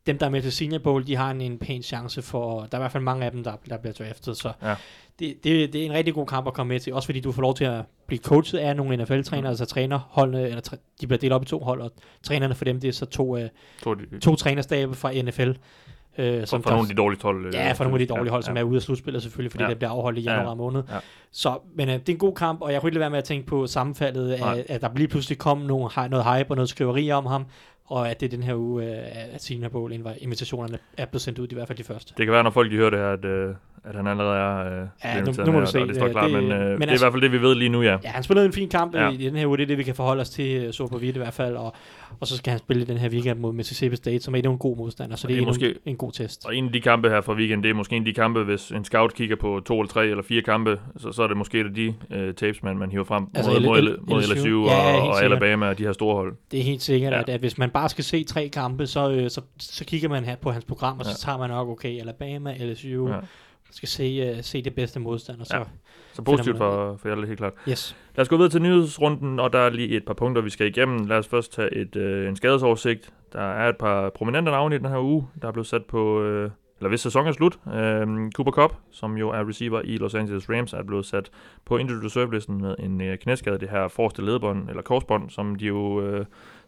dem, 0.06 0.18
der 0.18 0.26
er 0.26 0.30
med 0.30 0.42
til 0.42 0.52
Senior 0.52 0.78
Bowl, 0.78 1.06
de 1.06 1.16
har 1.16 1.30
en, 1.30 1.40
en 1.40 1.58
pæn 1.58 1.82
chance 1.82 2.22
for, 2.22 2.60
der 2.60 2.68
er 2.72 2.80
i 2.80 2.82
hvert 2.82 2.92
fald 2.92 3.02
mange 3.02 3.24
af 3.24 3.30
dem, 3.30 3.44
der, 3.44 3.52
der 3.70 3.76
bliver 3.78 3.92
draftet, 3.94 4.36
så 4.36 4.52
Ja. 4.62 4.74
det, 5.18 5.34
det, 5.44 5.72
det 5.72 5.80
er 5.82 5.86
en 5.86 5.92
rigtig 5.92 6.14
god 6.14 6.26
kamp 6.26 6.46
at 6.46 6.54
komme 6.54 6.68
med 6.72 6.80
til, 6.80 6.94
også 6.94 7.06
fordi 7.06 7.20
du 7.20 7.32
får 7.32 7.42
lov 7.42 7.54
til 7.54 7.64
at 7.64 7.84
blive 8.06 8.20
coachet 8.20 8.58
af 8.58 8.76
nogle 8.76 8.96
NFL-trænere, 8.96 9.40
Mm. 9.42 9.46
altså 9.50 9.64
trænerholdene, 9.64 10.42
eller 10.48 10.60
træ, 10.60 10.76
de 11.00 11.06
bliver 11.06 11.18
delt 11.18 11.32
op 11.32 11.42
i 11.42 11.46
to 11.46 11.58
hold, 11.58 11.80
og 11.80 11.90
trænerne 12.22 12.54
for 12.54 12.64
dem, 12.64 12.80
det 12.80 12.88
er 12.88 12.92
så 12.92 13.06
to, 13.06 13.36
øh, 13.38 13.48
to, 13.82 13.94
de, 13.94 14.20
to 14.20 14.34
trænerstabe 14.36 14.94
fra 14.94 15.12
NFL. 15.22 15.50
Øh, 16.18 16.46
som 16.46 16.62
for 16.62 16.70
nogle 16.70 16.82
af 16.82 16.88
de 16.88 16.94
dårlige 16.94 17.22
hold. 17.22 17.46
øh, 17.46 17.54
Ja, 17.54 17.72
for 17.72 17.84
nogle 17.84 18.00
af 18.00 18.06
de 18.06 18.14
dårlige 18.14 18.30
hold, 18.30 18.42
ja, 18.42 18.46
som 18.46 18.54
ja. 18.56 18.60
er 18.60 18.64
ude 18.64 18.76
af 18.76 18.82
slutspillet 18.82 19.22
selvfølgelig, 19.22 19.50
fordi 19.50 19.64
Ja. 19.64 19.70
det 19.70 19.78
bliver 19.78 19.90
afholdt 19.90 20.18
i 20.18 20.22
Ja, 20.22 20.30
ja. 20.32 20.36
januar 20.38 20.54
måned. 20.54 20.82
Ja. 20.92 20.98
Så, 21.32 21.58
men 21.74 21.88
øh, 21.88 21.94
det 21.94 22.08
er 22.08 22.12
en 22.12 22.18
god 22.18 22.34
kamp, 22.34 22.60
og 22.60 22.72
jeg 22.72 22.80
kunne 22.80 22.88
ikke 22.88 22.94
lade 22.94 23.00
være 23.00 23.10
med 23.10 23.18
at 23.18 23.24
tænke 23.24 23.46
på 23.46 23.66
sammenfaldet, 23.66 24.40
Nej. 24.40 24.64
at, 24.68 24.80
der 24.80 24.88
lige 24.96 25.08
pludselig 25.08 25.38
kom 25.38 25.58
nogle, 25.58 25.90
noget 26.10 26.24
hype 26.24 26.50
og 26.50 26.56
noget 26.56 26.68
skriveri 26.68 27.10
om 27.10 27.26
ham, 27.26 27.44
og 27.86 28.10
at 28.10 28.20
det 28.20 28.26
er 28.26 28.36
den 28.36 28.42
her 28.42 28.54
uge, 28.54 28.84
øh, 28.84 29.34
at 29.34 29.42
Senior 29.42 29.68
Bowl 29.68 29.92
inv- 29.92 30.22
invitationerne 30.24 30.78
er 30.98 31.04
blevet 31.06 31.22
sendt 31.22 31.38
ud, 31.38 31.46
i 31.50 31.54
hvert 31.54 31.66
fald 31.68 31.78
de 31.78 31.84
første. 31.84 32.14
Det 32.18 32.26
kan 32.26 32.32
være, 32.32 32.42
når 32.42 32.50
folk 32.50 32.70
de 32.70 32.76
hører 32.76 32.90
det 32.90 32.98
her, 32.98 33.08
at, 33.12 33.24
øh, 33.24 33.54
at 33.84 33.94
han 33.94 34.06
allerede 34.06 34.36
er 34.38 34.80
øh, 35.18 35.22
blevet 35.22 35.38
nu- 35.38 35.44
nu 35.44 35.52
må 35.52 35.60
vi 35.60 35.66
se. 35.66 35.80
og 35.82 35.88
det 35.88 35.96
står 35.96 36.08
klart, 36.08 36.30
det- 36.30 36.42
men, 36.42 36.52
øh, 36.52 36.58
men 36.58 36.66
det 36.80 36.82
er 36.82 36.86
i 36.86 36.90
altså- 36.90 37.04
hvert 37.04 37.12
fald 37.12 37.22
det, 37.22 37.32
vi 37.32 37.42
ved 37.42 37.54
lige 37.54 37.68
nu, 37.68 37.82
ja. 37.82 37.96
Ja, 38.04 38.08
han 38.08 38.22
spillede 38.22 38.46
en 38.46 38.52
fin 38.52 38.68
kamp 38.68 38.94
Ja. 38.94 39.04
ja. 39.04 39.10
i, 39.10 39.14
i 39.14 39.28
den 39.28 39.36
her 39.36 39.46
uge, 39.46 39.56
det 39.56 39.62
er 39.62 39.66
det, 39.66 39.78
vi 39.78 39.82
kan 39.82 39.94
forholde 39.94 40.20
os 40.20 40.30
til, 40.30 40.72
så 40.72 40.86
på 40.86 40.98
vidt 40.98 41.16
i 41.16 41.18
hvert 41.18 41.34
fald, 41.34 41.56
og, 41.56 41.74
og 42.20 42.26
så 42.26 42.36
skal 42.36 42.50
han 42.50 42.58
spille 42.58 42.84
den 42.86 42.96
her 42.96 43.08
weekend 43.10 43.38
mod 43.40 43.52
Mississippi 43.52 43.96
State, 43.96 44.20
som 44.20 44.34
er 44.34 44.38
en 44.38 44.58
god 44.58 44.76
modstander, 44.76 45.16
så 45.16 45.28
det 45.28 45.32
er, 45.34 45.36
det 45.36 45.42
er 45.42 45.46
måske- 45.46 45.68
en, 45.70 45.74
en 45.84 45.96
god 45.96 46.12
test. 46.12 46.46
Og 46.46 46.56
en 46.56 46.66
af 46.66 46.72
de 46.72 46.80
kampe 46.80 47.08
her 47.08 47.20
fra 47.20 47.32
weekend, 47.34 47.62
det 47.62 47.70
er 47.70 47.74
måske 47.74 47.96
en 47.96 48.02
af 48.02 48.06
de 48.06 48.12
kampe, 48.12 48.42
hvis 48.44 48.70
en 48.70 48.84
scout 48.84 49.14
kigger 49.14 49.36
på 49.36 49.60
to 49.66 49.80
eller 49.80 49.88
tre 49.88 50.06
eller 50.06 50.22
fire 50.22 50.42
kampe, 50.42 50.78
så, 50.96 51.12
så 51.12 51.22
er 51.22 51.26
det 51.26 51.36
måske 51.36 51.74
de 51.74 51.94
øh, 52.10 52.34
tapes, 52.34 52.62
man, 52.62 52.78
man 52.78 52.90
hiver 52.90 53.04
frem 53.04 53.24
Altså 53.34 53.50
mod, 53.52 53.60
mod, 53.60 53.98
mod 54.08 54.22
LSU. 54.22 54.34
LSU 54.34 54.62
og, 54.62 54.68
Ja, 54.68 54.88
ja, 54.88 55.00
og. 55.02 55.22
Alabama 55.24 55.68
og 55.68 55.78
de 55.78 55.82
her 55.82 55.92
store 55.92 56.14
hold. 56.14 56.34
Det 56.50 56.60
er 56.60 56.64
helt 56.64 56.82
sikkert, 56.82 57.12
Ja. 57.12 57.16
ja. 57.16 57.22
at, 57.22 57.28
at 57.28 57.40
hvis 57.40 57.58
man 57.58 57.70
bare 57.80 57.88
skal 57.88 58.04
se 58.04 58.24
tre 58.24 58.48
kampe, 58.48 58.86
så, 58.86 59.10
øh, 59.10 59.30
så, 59.30 59.40
så 59.58 59.84
kigger 59.84 60.08
man 60.08 60.24
her 60.24 60.36
på 60.36 60.50
hans 60.50 60.64
program, 60.64 60.98
og 60.98 61.04
Ja. 61.06 61.12
så 61.12 61.20
tager 61.24 61.38
man 61.38 61.50
nok, 61.50 61.68
okay, 61.68 62.00
Alabama, 62.00 62.54
LSU, 62.60 63.08
Ja. 63.08 63.16
skal 63.70 63.88
se, 63.88 64.32
uh, 64.32 64.38
se 64.42 64.62
det 64.62 64.74
bedste 64.74 65.00
modstander. 65.00 65.44
Så, 65.44 65.56
Ja. 65.56 65.62
Så 66.12 66.22
positivt 66.22 66.56
for, 66.56 66.96
for 67.02 67.08
alle, 67.08 67.26
helt 67.26 67.38
klart. 67.38 67.52
yes. 67.68 67.96
Lad 68.16 68.22
os 68.22 68.28
gå 68.28 68.36
videre 68.36 68.50
til 68.50 68.62
nyhedsrunden, 68.62 69.40
og 69.40 69.52
der 69.52 69.58
er 69.58 69.70
lige 69.70 69.88
et 69.96 70.04
par 70.04 70.14
punkter, 70.14 70.42
vi 70.42 70.50
skal 70.50 70.66
igennem. 70.66 71.06
Lad 71.06 71.18
os 71.18 71.28
først 71.28 71.52
tage 71.52 71.74
et, 71.74 71.96
øh, 71.96 72.28
en 72.28 72.36
skadesoversigt. 72.36 73.12
Der 73.32 73.40
er 73.40 73.68
et 73.68 73.76
par 73.76 74.10
prominente 74.10 74.50
navne 74.50 74.74
i 74.74 74.78
den 74.78 74.86
her 74.88 74.98
uge, 74.98 75.26
der 75.42 75.48
er 75.48 75.52
blevet 75.52 75.66
sat 75.66 75.84
på, 75.84 76.22
øh, 76.22 76.50
eller 76.80 76.88
hvis 76.88 77.00
sæsonen 77.00 77.28
er 77.28 77.32
slut. 77.32 77.58
Øh, 77.74 78.30
Cooper 78.34 78.52
Cup, 78.52 78.76
som 78.92 79.16
jo 79.16 79.30
er 79.30 79.48
receiver 79.48 79.80
i 79.84 79.96
Los 79.96 80.14
Angeles 80.14 80.50
Rams, 80.50 80.72
er 80.72 80.82
blevet 80.82 81.06
sat 81.06 81.30
på 81.64 81.76
injured 81.76 82.04
reserve-listen 82.04 82.60
med 82.60 82.74
en 82.78 83.00
øh, 83.00 83.18
knæskade, 83.18 83.58
det 83.58 83.68
her 83.68 83.88
forreste 83.88 84.22
ledbånd, 84.24 84.68
eller 84.68 84.82
korsbånd, 84.82 85.30
som 85.30 85.54
de 85.54 85.66
jo... 85.66 86.00
Øh, 86.00 86.26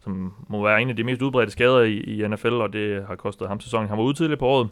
som 0.09 0.35
må 0.49 0.63
være 0.63 0.83
en 0.83 0.91
af 0.91 0.97
de 0.97 1.05
mest 1.05 1.23
udbredte 1.23 1.53
skader 1.53 1.81
i, 1.81 1.97
i 1.97 2.29
NFL, 2.29 2.53
og 2.53 2.73
det 2.73 3.07
har 3.07 3.17
kostet 3.17 3.49
ham 3.49 3.61
sæsonen. 3.61 3.89
Han 3.89 3.99
var 3.99 4.05
ude 4.05 4.15
tidligere 4.15 4.39
på 4.39 4.47
året, 4.47 4.69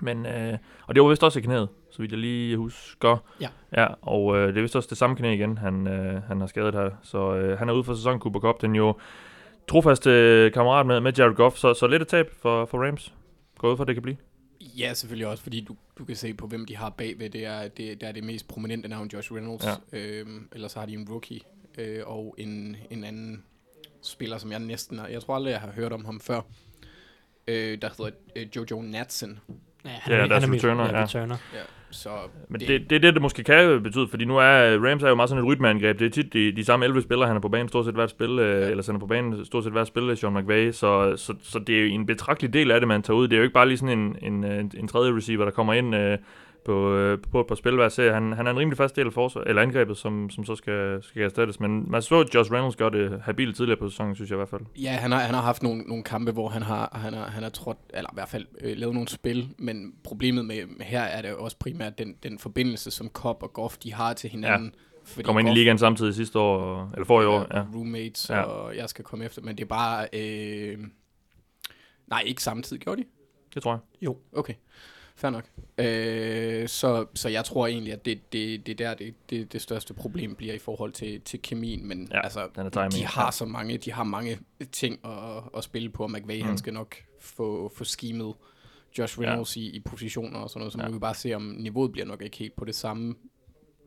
men, 0.00 0.26
øh, 0.26 0.58
og 0.86 0.94
det 0.94 1.02
var 1.02 1.08
vist 1.08 1.24
også 1.24 1.38
i 1.38 1.42
knæet, 1.42 1.68
så 1.90 2.02
vidt 2.02 2.12
jeg 2.12 2.20
lige 2.20 2.56
husker. 2.56 3.16
Ja. 3.40 3.48
Ja, 3.76 3.86
og 4.02 4.36
øh, 4.36 4.48
det 4.48 4.56
er 4.56 4.62
vist 4.62 4.76
også 4.76 4.88
det 4.88 4.98
samme 4.98 5.16
knæ 5.16 5.34
igen, 5.34 5.58
han, 5.58 5.86
øh, 5.86 6.22
han 6.22 6.40
har 6.40 6.46
skadet 6.46 6.74
her. 6.74 6.90
Så 7.02 7.34
øh, 7.34 7.58
han 7.58 7.68
er 7.68 7.72
ude 7.72 7.84
for 7.84 7.94
sæsonen, 7.94 8.20
Cooper 8.20 8.40
Cup. 8.40 8.62
Den 8.62 8.74
jo 8.74 8.94
trofaste 9.68 10.10
øh, 10.10 10.52
kammerat 10.52 10.86
med, 10.86 11.00
med 11.00 11.12
Jared 11.18 11.34
Goff, 11.34 11.56
så, 11.56 11.74
så 11.74 11.86
lidt 11.86 12.02
et 12.02 12.08
tab 12.08 12.30
for, 12.42 12.64
for 12.64 12.86
Rams. 12.86 13.14
Gå 13.58 13.72
ud 13.72 13.76
for, 13.76 13.84
det 13.84 13.94
kan 13.94 14.02
blive. 14.02 14.16
Ja, 14.60 14.94
selvfølgelig 14.94 15.26
også, 15.26 15.42
fordi 15.42 15.60
du, 15.60 15.76
du 15.98 16.04
kan 16.04 16.16
se 16.16 16.34
på, 16.34 16.46
hvem 16.46 16.64
de 16.64 16.76
har 16.76 16.90
bagved. 16.90 17.30
Det 17.30 17.44
er 17.46 17.68
det, 17.68 18.00
der 18.00 18.06
er 18.08 18.12
det 18.12 18.24
mest 18.24 18.48
prominente 18.48 18.88
navn, 18.88 19.10
Josh 19.12 19.32
Reynolds. 19.32 19.66
Ja. 19.92 19.98
Øhm, 19.98 20.48
ellers 20.52 20.74
har 20.74 20.86
de 20.86 20.92
en 20.92 21.08
rookie 21.10 21.40
øh, 21.78 22.00
og 22.06 22.34
en, 22.38 22.76
en 22.90 23.04
anden 23.04 23.44
spiller, 24.06 24.38
som 24.38 24.50
jeg 24.52 24.58
næsten 24.60 24.98
har... 24.98 25.06
Jeg 25.06 25.22
tror 25.22 25.34
aldrig, 25.34 25.50
jeg 25.50 25.60
har 25.60 25.70
hørt 25.76 25.92
om 25.92 26.04
ham 26.04 26.20
før. 26.20 26.40
Øh, 27.48 27.78
der 27.82 27.88
hedder 27.98 28.10
øh, 28.36 28.46
Jojo 28.56 28.82
Natson. 28.82 29.38
Ja, 29.84 29.90
Ja, 30.08 30.20
han 30.20 30.30
deres 30.30 30.44
er 30.44 30.48
mit- 30.48 30.64
returner, 30.64 30.84
Ja, 30.84 30.96
ja. 30.98 31.02
returner. 31.04 31.36
Ja, 31.54 31.58
så 31.90 32.08
Men 32.48 32.60
det, 32.60 32.68
det, 32.68 32.90
det 32.90 32.96
er 32.96 33.00
det, 33.00 33.14
det 33.14 33.22
måske 33.22 33.44
kan 33.44 33.82
betyde, 33.82 34.08
fordi 34.08 34.24
nu 34.24 34.36
er 34.38 34.78
Rams 34.90 35.02
er 35.02 35.08
jo 35.08 35.14
meget 35.14 35.28
sådan 35.28 35.44
et 35.44 35.48
rytmeangreb. 35.48 35.98
Det 35.98 36.06
er 36.06 36.10
tit 36.10 36.32
de, 36.32 36.52
de 36.56 36.64
samme 36.64 36.84
11 36.86 37.02
spillere, 37.02 37.26
han 37.28 37.36
er 37.36 37.40
på 37.40 37.48
banen 37.48 37.68
stort 37.68 37.84
set 37.84 37.94
hvert 37.94 38.10
spil, 38.10 38.38
øh, 38.38 38.70
eller 38.70 38.82
sender 38.82 38.98
på 39.00 39.06
banen 39.06 39.44
stort 39.44 39.64
set 39.64 39.72
hvert 39.72 39.86
spil, 39.86 40.16
Sean 40.16 40.34
McVay. 40.34 40.72
Så, 40.72 41.16
så, 41.16 41.34
så 41.42 41.58
det 41.58 41.76
er 41.76 41.80
jo 41.80 41.86
en 41.86 42.06
betragtelig 42.06 42.52
del 42.52 42.70
af 42.70 42.80
det, 42.80 42.88
man 42.88 43.02
tager 43.02 43.16
ud. 43.18 43.28
Det 43.28 43.32
er 43.32 43.36
jo 43.38 43.42
ikke 43.42 43.54
bare 43.54 43.68
lige 43.68 43.78
sådan 43.78 43.98
en, 43.98 44.16
en, 44.22 44.44
en, 44.44 44.72
en 44.78 44.88
tredje 44.88 45.16
receiver, 45.16 45.44
der 45.44 45.52
kommer 45.52 45.74
ind 45.74 45.94
øh, 45.94 46.18
på, 46.66 46.94
øh, 46.94 47.18
på 47.32 47.40
et 47.40 47.46
par 47.46 47.54
spil 47.54 47.74
hver 47.74 47.88
serie. 47.88 48.12
Han, 48.12 48.32
han 48.32 48.46
er 48.46 48.50
en 48.50 48.58
rimelig 48.58 48.76
fast 48.76 48.96
del 48.96 49.06
af 49.06 49.12
forsvar, 49.12 49.42
eller 49.42 49.62
angrebet, 49.62 49.96
som, 49.96 50.30
som 50.30 50.44
så 50.44 50.56
skal, 50.56 51.02
skal 51.02 51.22
erstattes. 51.22 51.60
Men 51.60 51.90
man 51.90 52.02
så, 52.02 52.20
at 52.20 52.34
Josh 52.34 52.52
Reynolds 52.52 52.76
gør 52.76 52.88
det 52.88 53.20
habilt 53.22 53.56
tidligere 53.56 53.78
på 53.78 53.88
sæsonen, 53.88 54.14
synes 54.14 54.30
jeg 54.30 54.36
i 54.36 54.38
hvert 54.38 54.48
fald. 54.48 54.60
Ja, 54.76 54.90
han 54.90 55.12
har, 55.12 55.18
han 55.18 55.34
har 55.34 55.42
haft 55.42 55.62
nogle, 55.62 55.82
nogle 55.82 56.04
kampe, 56.04 56.32
hvor 56.32 56.48
han 56.48 56.62
har, 56.62 56.98
han 57.02 57.12
har, 57.14 57.24
han 57.26 57.42
har 57.42 57.50
trådt, 57.50 57.78
eller 57.94 58.10
i 58.10 58.14
hvert 58.14 58.28
fald 58.28 58.46
øh, 58.60 58.76
lavet 58.76 58.94
nogle 58.94 59.08
spil, 59.08 59.48
men 59.58 59.94
problemet 60.04 60.44
med 60.44 60.62
her 60.80 61.02
er 61.02 61.22
det 61.22 61.30
jo 61.30 61.38
også 61.44 61.56
primært 61.58 61.98
den, 61.98 62.14
den 62.22 62.38
forbindelse, 62.38 62.90
som 62.90 63.08
Cobb 63.08 63.42
og 63.42 63.52
Goff, 63.52 63.76
de 63.78 63.92
har 63.94 64.12
til 64.12 64.30
hinanden. 64.30 64.74
Ja. 65.16 65.22
Kommer 65.22 65.40
ind 65.40 65.48
i 65.48 65.52
ligaen 65.52 65.78
samtidig 65.78 66.14
sidste 66.14 66.38
år, 66.38 66.90
eller 66.94 67.04
for 67.04 67.22
i 67.22 67.24
år. 67.24 67.46
Ja. 67.54 67.64
Roommates, 67.74 68.30
Ja. 68.30 68.40
og 68.42 68.76
jeg 68.76 68.88
skal 68.88 69.04
komme 69.04 69.24
efter, 69.24 69.42
men 69.42 69.56
det 69.56 69.62
er 69.62 69.68
bare... 69.68 70.08
Øh, 70.12 70.78
nej, 72.06 72.22
ikke 72.26 72.42
samtidig, 72.42 72.82
gjorde 72.82 73.02
de? 73.02 73.06
Det 73.54 73.62
tror 73.62 73.80
jeg. 74.02 74.14
Okay, 74.32 74.54
fair 75.16 75.30
nok. 75.30 75.44
Øh, 75.78 76.68
så, 76.68 77.06
så 77.14 77.28
jeg 77.28 77.44
tror 77.44 77.66
egentlig, 77.66 77.92
at 77.92 78.04
det, 78.04 78.32
det, 78.32 78.66
det 78.66 78.78
der, 78.78 78.94
det, 78.94 79.14
det, 79.30 79.52
det 79.52 79.62
største 79.62 79.94
problem 79.94 80.34
bliver 80.34 80.54
i 80.54 80.58
forhold 80.58 80.92
til, 80.92 81.20
til 81.20 81.42
kemien, 81.42 81.88
men 81.88 82.08
Ja, 82.12 82.20
altså, 82.24 82.48
den 82.56 82.66
er 82.66 82.88
de 82.88 83.04
har 83.04 83.30
så 83.30 83.44
mange, 83.44 83.78
de 83.78 83.92
har 83.92 84.04
mange 84.04 84.38
ting 84.72 84.98
at, 85.06 85.42
at 85.56 85.64
spille 85.64 85.88
på, 85.90 86.02
og 86.02 86.10
McVay, 86.10 86.40
Mm. 86.40 86.46
han 86.46 86.58
skal 86.58 86.72
nok 86.74 86.96
få, 87.20 87.72
få 87.76 87.84
skimet 87.84 88.34
Josh 88.98 89.20
Reynolds 89.20 89.56
ja. 89.56 89.60
i, 89.62 89.64
i 89.66 89.80
positioner 89.80 90.38
og 90.38 90.50
sådan 90.50 90.60
noget, 90.60 90.72
så 90.72 90.78
Ja. 90.82 90.86
må 90.88 90.92
vi 90.92 90.98
bare 90.98 91.14
se, 91.14 91.34
om 91.34 91.42
niveauet 91.42 91.92
bliver 91.92 92.06
nok 92.06 92.22
ikke 92.22 92.36
helt 92.36 92.56
på 92.56 92.64
det 92.64 92.74
samme 92.74 93.14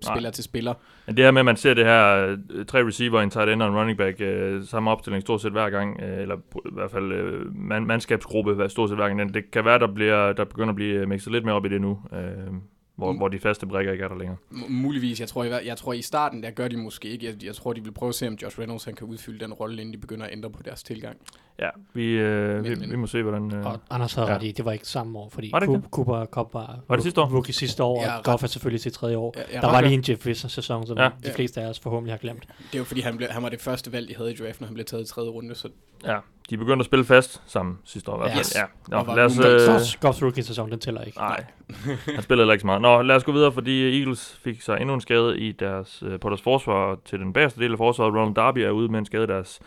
Nej. 0.06 0.16
spiller 0.16 0.30
til 0.32 0.44
spiller. 0.44 0.74
Men 1.06 1.18
det 1.18 1.26
her 1.26 1.32
med, 1.32 1.42
at 1.42 1.46
man 1.46 1.56
ser 1.58 1.74
det 1.74 1.86
her 1.86 2.38
øh, 2.50 2.66
tre 2.66 2.88
receiver, 2.88 3.22
en 3.22 3.30
tight 3.30 3.50
end 3.50 3.64
og 3.64 3.70
en 3.70 3.76
running 3.76 3.98
back, 3.98 4.22
øh, 4.22 4.64
samme 4.66 4.92
opstilling 4.92 5.22
stort 5.22 5.42
set 5.42 5.52
hver 5.52 5.70
gang, 5.70 6.02
øh, 6.02 6.22
eller 6.22 6.36
i 6.36 6.74
hvert 6.74 6.92
fald 6.92 7.12
øh, 7.12 7.56
man, 7.56 7.86
mandskabsgruppe 7.86 8.70
stort 8.70 8.90
set 8.90 8.98
hver 8.98 9.08
gang, 9.08 9.34
det 9.34 9.52
kan 9.52 9.66
være, 9.66 9.80
der, 9.80 9.88
bliver, 9.88 10.34
der 10.34 10.44
begynder 10.44 10.70
at 10.70 10.76
blive 10.76 11.06
mixet 11.06 11.32
lidt 11.32 11.46
mere 11.46 11.56
op 11.56 11.66
i 11.66 11.70
det 11.70 11.82
nu, 11.82 12.00
øh, 12.14 12.54
hvor, 13.00 13.12
Mm. 13.12 13.18
hvor 13.18 13.28
de 13.28 13.40
faste 13.40 13.66
brækker 13.68 13.92
ikke 13.92 14.04
er 14.04 14.08
der 14.08 14.18
længere. 14.18 14.38
M- 14.52 14.70
muligvis, 14.70 15.20
jeg 15.20 15.28
tror, 15.28 15.44
jeg, 15.44 15.62
jeg 15.66 15.78
tror 15.78 15.94
i 15.94 16.02
starten, 16.02 16.44
der 16.44 16.52
gør 16.52 16.68
de 16.68 16.78
måske 16.78 17.08
ikke. 17.10 17.26
Jeg, 17.26 17.44
jeg 17.44 17.56
tror, 17.56 17.74
de 17.74 17.84
vil 17.84 17.92
prøve 17.92 18.10
at 18.10 18.16
se, 18.16 18.28
om 18.28 18.34
Josh 18.42 18.60
Reynolds 18.60 18.84
han 18.84 18.94
kan 18.96 19.08
udfylde 19.08 19.40
den 19.40 19.54
rolle, 19.54 19.82
inden 19.82 19.94
de 19.94 19.98
begynder 19.98 20.26
at 20.26 20.32
ændre 20.34 20.50
på 20.50 20.64
deres 20.64 20.84
tilgang. 20.84 21.18
Ja, 21.60 21.70
vi, 21.94 22.04
øh, 22.06 22.64
vi, 22.64 22.70
Men- 22.70 22.80
men- 22.80 22.92
vi 22.92 22.96
må 22.96 23.08
se, 23.08 23.22
hvordan... 23.24 23.54
Øh, 23.56 23.66
Og 23.66 23.80
Anders 23.90 24.14
havde 24.14 24.28
Ja. 24.30 24.36
ret 24.36 24.44
i, 24.44 24.52
det 24.52 24.66
var 24.66 24.72
ikke 24.72 24.88
samme 24.88 25.20
år, 25.20 25.30
fordi 25.30 25.50
Var 25.52 25.60
det 25.60 25.66
ikke 25.70 25.88
Cooper, 25.92 26.16
Cooper 26.16 26.26
Cup 26.26 26.54
var, 26.54 26.80
Var 26.88 26.96
det 26.96 27.04
sidste 27.04 27.22
år? 27.22 27.26
rookie 27.26 27.54
sidste 27.54 27.84
år, 27.84 28.02
Ja, 28.04 28.18
og. 28.18 28.24
Goff 28.24 28.44
er 28.44 28.48
selvfølgelig 28.48 28.82
til 28.82 28.92
tredje 28.92 29.18
år. 29.18 29.34
Ja, 29.38 29.44
ja, 29.54 29.62
Der 29.62 29.68
var 29.72 29.82
lige 29.82 29.94
en 29.94 30.04
Jeff 30.10 30.26
Wilson-sæson, 30.26 30.88
som 30.88 30.98
Ja. 30.98 31.10
de 31.26 31.32
fleste 31.36 31.62
af 31.62 31.68
os 31.70 31.80
forhåbentlig 31.80 32.14
har 32.14 32.18
glemt. 32.18 32.42
Det 32.48 32.74
er 32.74 32.78
jo 32.78 32.84
fordi, 32.84 33.02
han, 33.02 33.18
blev, 33.18 33.30
han 33.30 33.44
var 33.44 33.50
det 33.50 33.62
første 33.62 33.92
valg, 33.92 34.10
de 34.10 34.16
havde 34.16 34.32
i 34.34 34.36
draften, 34.36 34.64
og 34.64 34.68
han 34.68 34.74
blev 34.74 34.86
taget 34.86 35.04
i 35.04 35.08
tredje 35.08 35.30
runde, 35.30 35.56
så 35.56 35.70
ja, 36.06 36.18
de 36.50 36.58
begyndte 36.58 36.82
at 36.82 36.86
spille 36.86 37.06
fast 37.06 37.42
sammen 37.48 37.78
sidste 37.86 38.12
år 38.12 38.16
i 38.16 38.20
hvert 38.20 38.32
fald. 38.32 38.40
Yes. 38.40 38.56
Ja. 38.56 38.64
Nå, 38.88 38.98
Og 38.98 39.16
lad 39.16 39.26
os, 39.26 39.40
øh, 39.40 40.02
Goffs, 40.02 40.24
rookie-sæson, 40.24 40.72
den 40.72 40.80
tæller 40.80 41.02
ikke. 41.02 41.18
Nej, 41.18 41.46
han 42.16 42.24
spillede 42.24 42.44
heller 42.44 42.54
ikke 42.54 42.62
så 42.62 42.66
meget. 42.66 42.82
Nå, 42.82 43.02
lad 43.02 43.16
os 43.16 43.24
gå 43.24 43.32
videre, 43.32 43.52
fordi 43.52 44.00
Eagles 44.00 44.40
fik 44.44 44.62
sig 44.62 44.78
endnu 44.82 44.94
en 44.94 45.02
skade 45.02 45.40
i 45.40 45.52
deres, 45.52 46.04
øh, 46.08 46.20
på 46.20 46.30
deres 46.30 46.42
forsvar 46.42 46.98
til 47.06 47.20
den 47.20 47.34
bagerste 47.34 47.60
del 47.60 47.72
af 47.72 47.78
forsvaret. 47.78 48.14
Ronald 48.16 48.36
Darby 48.36 48.58
er 48.58 48.70
ude 48.70 48.90
med 48.90 49.00
en 49.00 49.06
skade 49.06 49.24
i 49.24 49.28
deres 49.28 49.60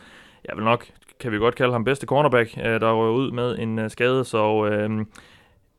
jeg 0.48 0.56
vil 0.56 0.64
nok, 0.64 0.86
kan 1.20 1.32
vi 1.32 1.36
godt 1.36 1.54
kalde 1.54 1.72
ham 1.72 1.84
bedste 1.84 2.06
cornerback, 2.06 2.56
øh, 2.58 2.80
der 2.80 2.92
rører 2.92 3.12
ud 3.12 3.30
med 3.30 3.58
en 3.58 3.78
øh, 3.78 3.90
skade, 3.90 4.24
så 4.24 4.66
øh, 4.66 4.90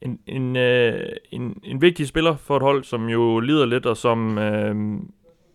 en, 0.02 0.20
en, 0.28 0.56
øh, 0.56 1.10
en, 1.32 1.60
en 1.64 1.82
vigtig 1.82 2.08
spiller 2.08 2.36
for 2.36 2.58
et 2.58 2.64
hold, 2.64 2.84
som 2.84 3.10
jo 3.10 3.40
lider 3.40 3.66
lidt, 3.66 3.86
og 3.86 3.98
som 3.98 4.38
øh, 4.38 4.76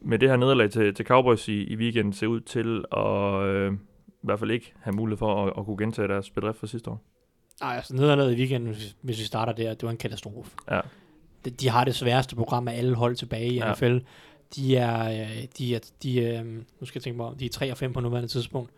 med 0.00 0.19
det 0.19 0.28
her 0.28 0.37
nederlag 0.37 0.71
til, 0.71 0.95
til 0.95 1.07
Cowboys 1.07 1.49
i, 1.49 1.62
i 1.62 1.76
weekenden 1.76 2.12
ser 2.12 2.26
ud 2.26 2.40
til 2.40 2.85
at 2.97 3.49
øh, 3.49 3.73
i 4.22 4.26
hvert 4.26 4.38
fald 4.38 4.50
ikke 4.50 4.72
have 4.80 4.94
mulighed 4.94 5.18
for 5.18 5.46
at, 5.46 5.52
at 5.58 5.64
kunne 5.64 5.76
gentage 5.78 6.08
deres 6.08 6.30
bedrift 6.30 6.58
fra 6.58 6.66
sidste 6.66 6.90
år. 6.90 7.02
Nej, 7.60 7.76
altså 7.76 7.94
nederlaget 7.94 8.32
i 8.32 8.37
weekenden, 8.37 8.72
hvis, 8.72 8.96
hvis 9.02 9.18
vi 9.18 9.25
starter 9.25 9.52
der, 9.52 9.75
det 9.75 9.82
var 9.82 9.90
en 9.90 9.96
katastrofe. 9.96 10.50
Ja. 10.70 10.80
De, 11.44 11.50
de 11.50 11.68
har 11.68 11.84
det 11.84 11.94
sværeste 11.94 12.37
program 12.37 12.68
af 12.68 12.76
alle 12.76 12.94
hold 12.94 13.16
tilbage 13.16 13.48
i 13.48 13.54
Ja. 13.56 13.72
NFL. 13.72 13.98
De 14.56 14.76
er, 14.76 15.22
øh, 15.22 15.44
de 15.58 15.75
er, 15.75 15.90
de 16.02 16.25
er, 16.26 16.40
øh, 16.42 16.46
nu 16.56 16.62
skal 16.87 16.98
jeg 16.98 17.02
tænke 17.02 17.16
mig 17.16 17.26
om, 17.26 17.37
de 17.37 17.44
er 17.44 17.50
3 17.50 17.70
og 17.70 17.76
5 17.78 17.92
på 17.92 18.00
nuværende 18.00 18.28
tidspunkt. 18.28 18.70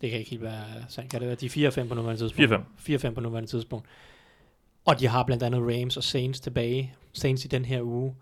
Det 0.00 0.10
kan 0.10 0.18
ikke 0.18 0.30
helt 0.30 0.42
være 0.42 0.64
sandt, 0.88 1.10
kan 1.10 1.20
det 1.20 1.26
være? 1.28 1.36
De 1.36 1.46
er 1.46 1.50
4 1.50 1.68
og 1.68 1.72
5 1.72 1.88
på 1.88 1.94
nuværende 1.94 2.22
tidspunkt. 2.22 2.52
4-5. 2.52 2.60
4 2.78 2.96
og 2.96 3.00
5 3.00 3.14
på 3.14 3.20
nuværende 3.20 3.50
tidspunkt. 3.50 3.86
Og 4.84 5.00
de 5.00 5.06
har 5.06 5.22
blandt 5.24 5.42
andet 5.42 5.60
Rams 5.62 5.96
og 5.96 6.04
Saints 6.04 6.40
tilbage. 6.40 6.94
Saints 7.12 7.44
i 7.44 7.48
den 7.48 7.64
her 7.64 7.82
uge. 7.82 8.14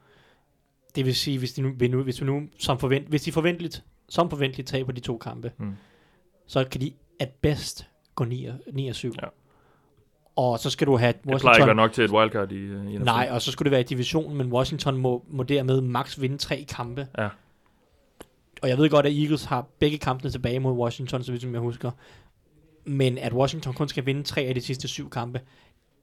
Det 0.95 1.05
vil 1.07 1.15
sige, 1.15 1.39
hvis 1.39 1.53
de 1.53 1.63
nu, 1.89 2.03
hvis 2.03 2.21
vi 2.21 2.27
nu 2.27 2.43
som 2.59 2.79
forvent, 2.79 3.09
hvis 3.09 3.23
de 3.23 3.33
forventeligt, 3.33 3.85
som 4.09 4.31
forventeligt 4.31 4.69
taber 4.69 4.93
de 4.93 5.01
to 5.01 5.19
kampe, 5.19 5.53
Mm. 5.59 5.73
Så 6.47 6.65
kan 6.65 6.81
de 6.81 6.93
at 7.21 7.29
bedst 7.29 7.87
gå 8.15 8.25
9 8.25 8.45
og, 8.45 8.55
9 8.73 8.89
og 8.89 8.95
7. 8.95 9.13
Ja. 9.23 9.29
Og 10.37 10.59
så 10.59 10.71
skal 10.71 10.87
du 10.87 10.97
have 10.97 11.13
Det 11.13 11.23
plejer 11.23 11.37
ikke 11.37 11.47
Washington... 11.47 11.67
være 11.67 11.77
nok 11.77 11.93
til 11.93 12.05
et 12.05 12.11
wildcard 12.11 12.53
i, 12.53 12.57
øh, 12.57 12.93
i 12.93 12.99
NFC. 12.99 13.05
Nej, 13.05 13.29
og 13.31 13.43
så 13.43 13.53
skulle 13.53 13.67
det 13.67 13.71
være 13.71 13.81
i 13.81 13.85
divisionen, 13.85 14.39
men 14.39 14.53
Washington 14.53 14.97
må, 14.97 15.25
må 15.29 15.43
dermed 15.43 15.81
max 15.81 16.21
vinde 16.21 16.39
tre 16.39 16.65
kampe. 16.69 17.07
Ja. 17.19 17.29
Og 18.63 18.69
jeg 18.69 18.79
ved 18.79 18.91
godt, 18.91 19.07
at 19.07 19.13
Eagles 19.13 19.45
har 19.45 19.67
begge 19.79 19.99
kampene 19.99 20.31
tilbage 20.31 20.61
mod 20.61 20.73
Washington, 20.73 21.25
så 21.25 21.33
vidt 21.33 21.43
som 21.43 21.53
jeg 21.53 21.61
husker. 21.61 21.91
Men 22.85 23.19
at 23.19 23.33
Washington 23.33 23.75
kun 23.75 23.89
skal 23.89 24.07
vinde 24.07 24.23
tre 24.23 24.41
af 24.41 24.55
de 24.55 24.61
sidste 24.61 24.89
syv 24.89 25.11
kampe, 25.11 25.41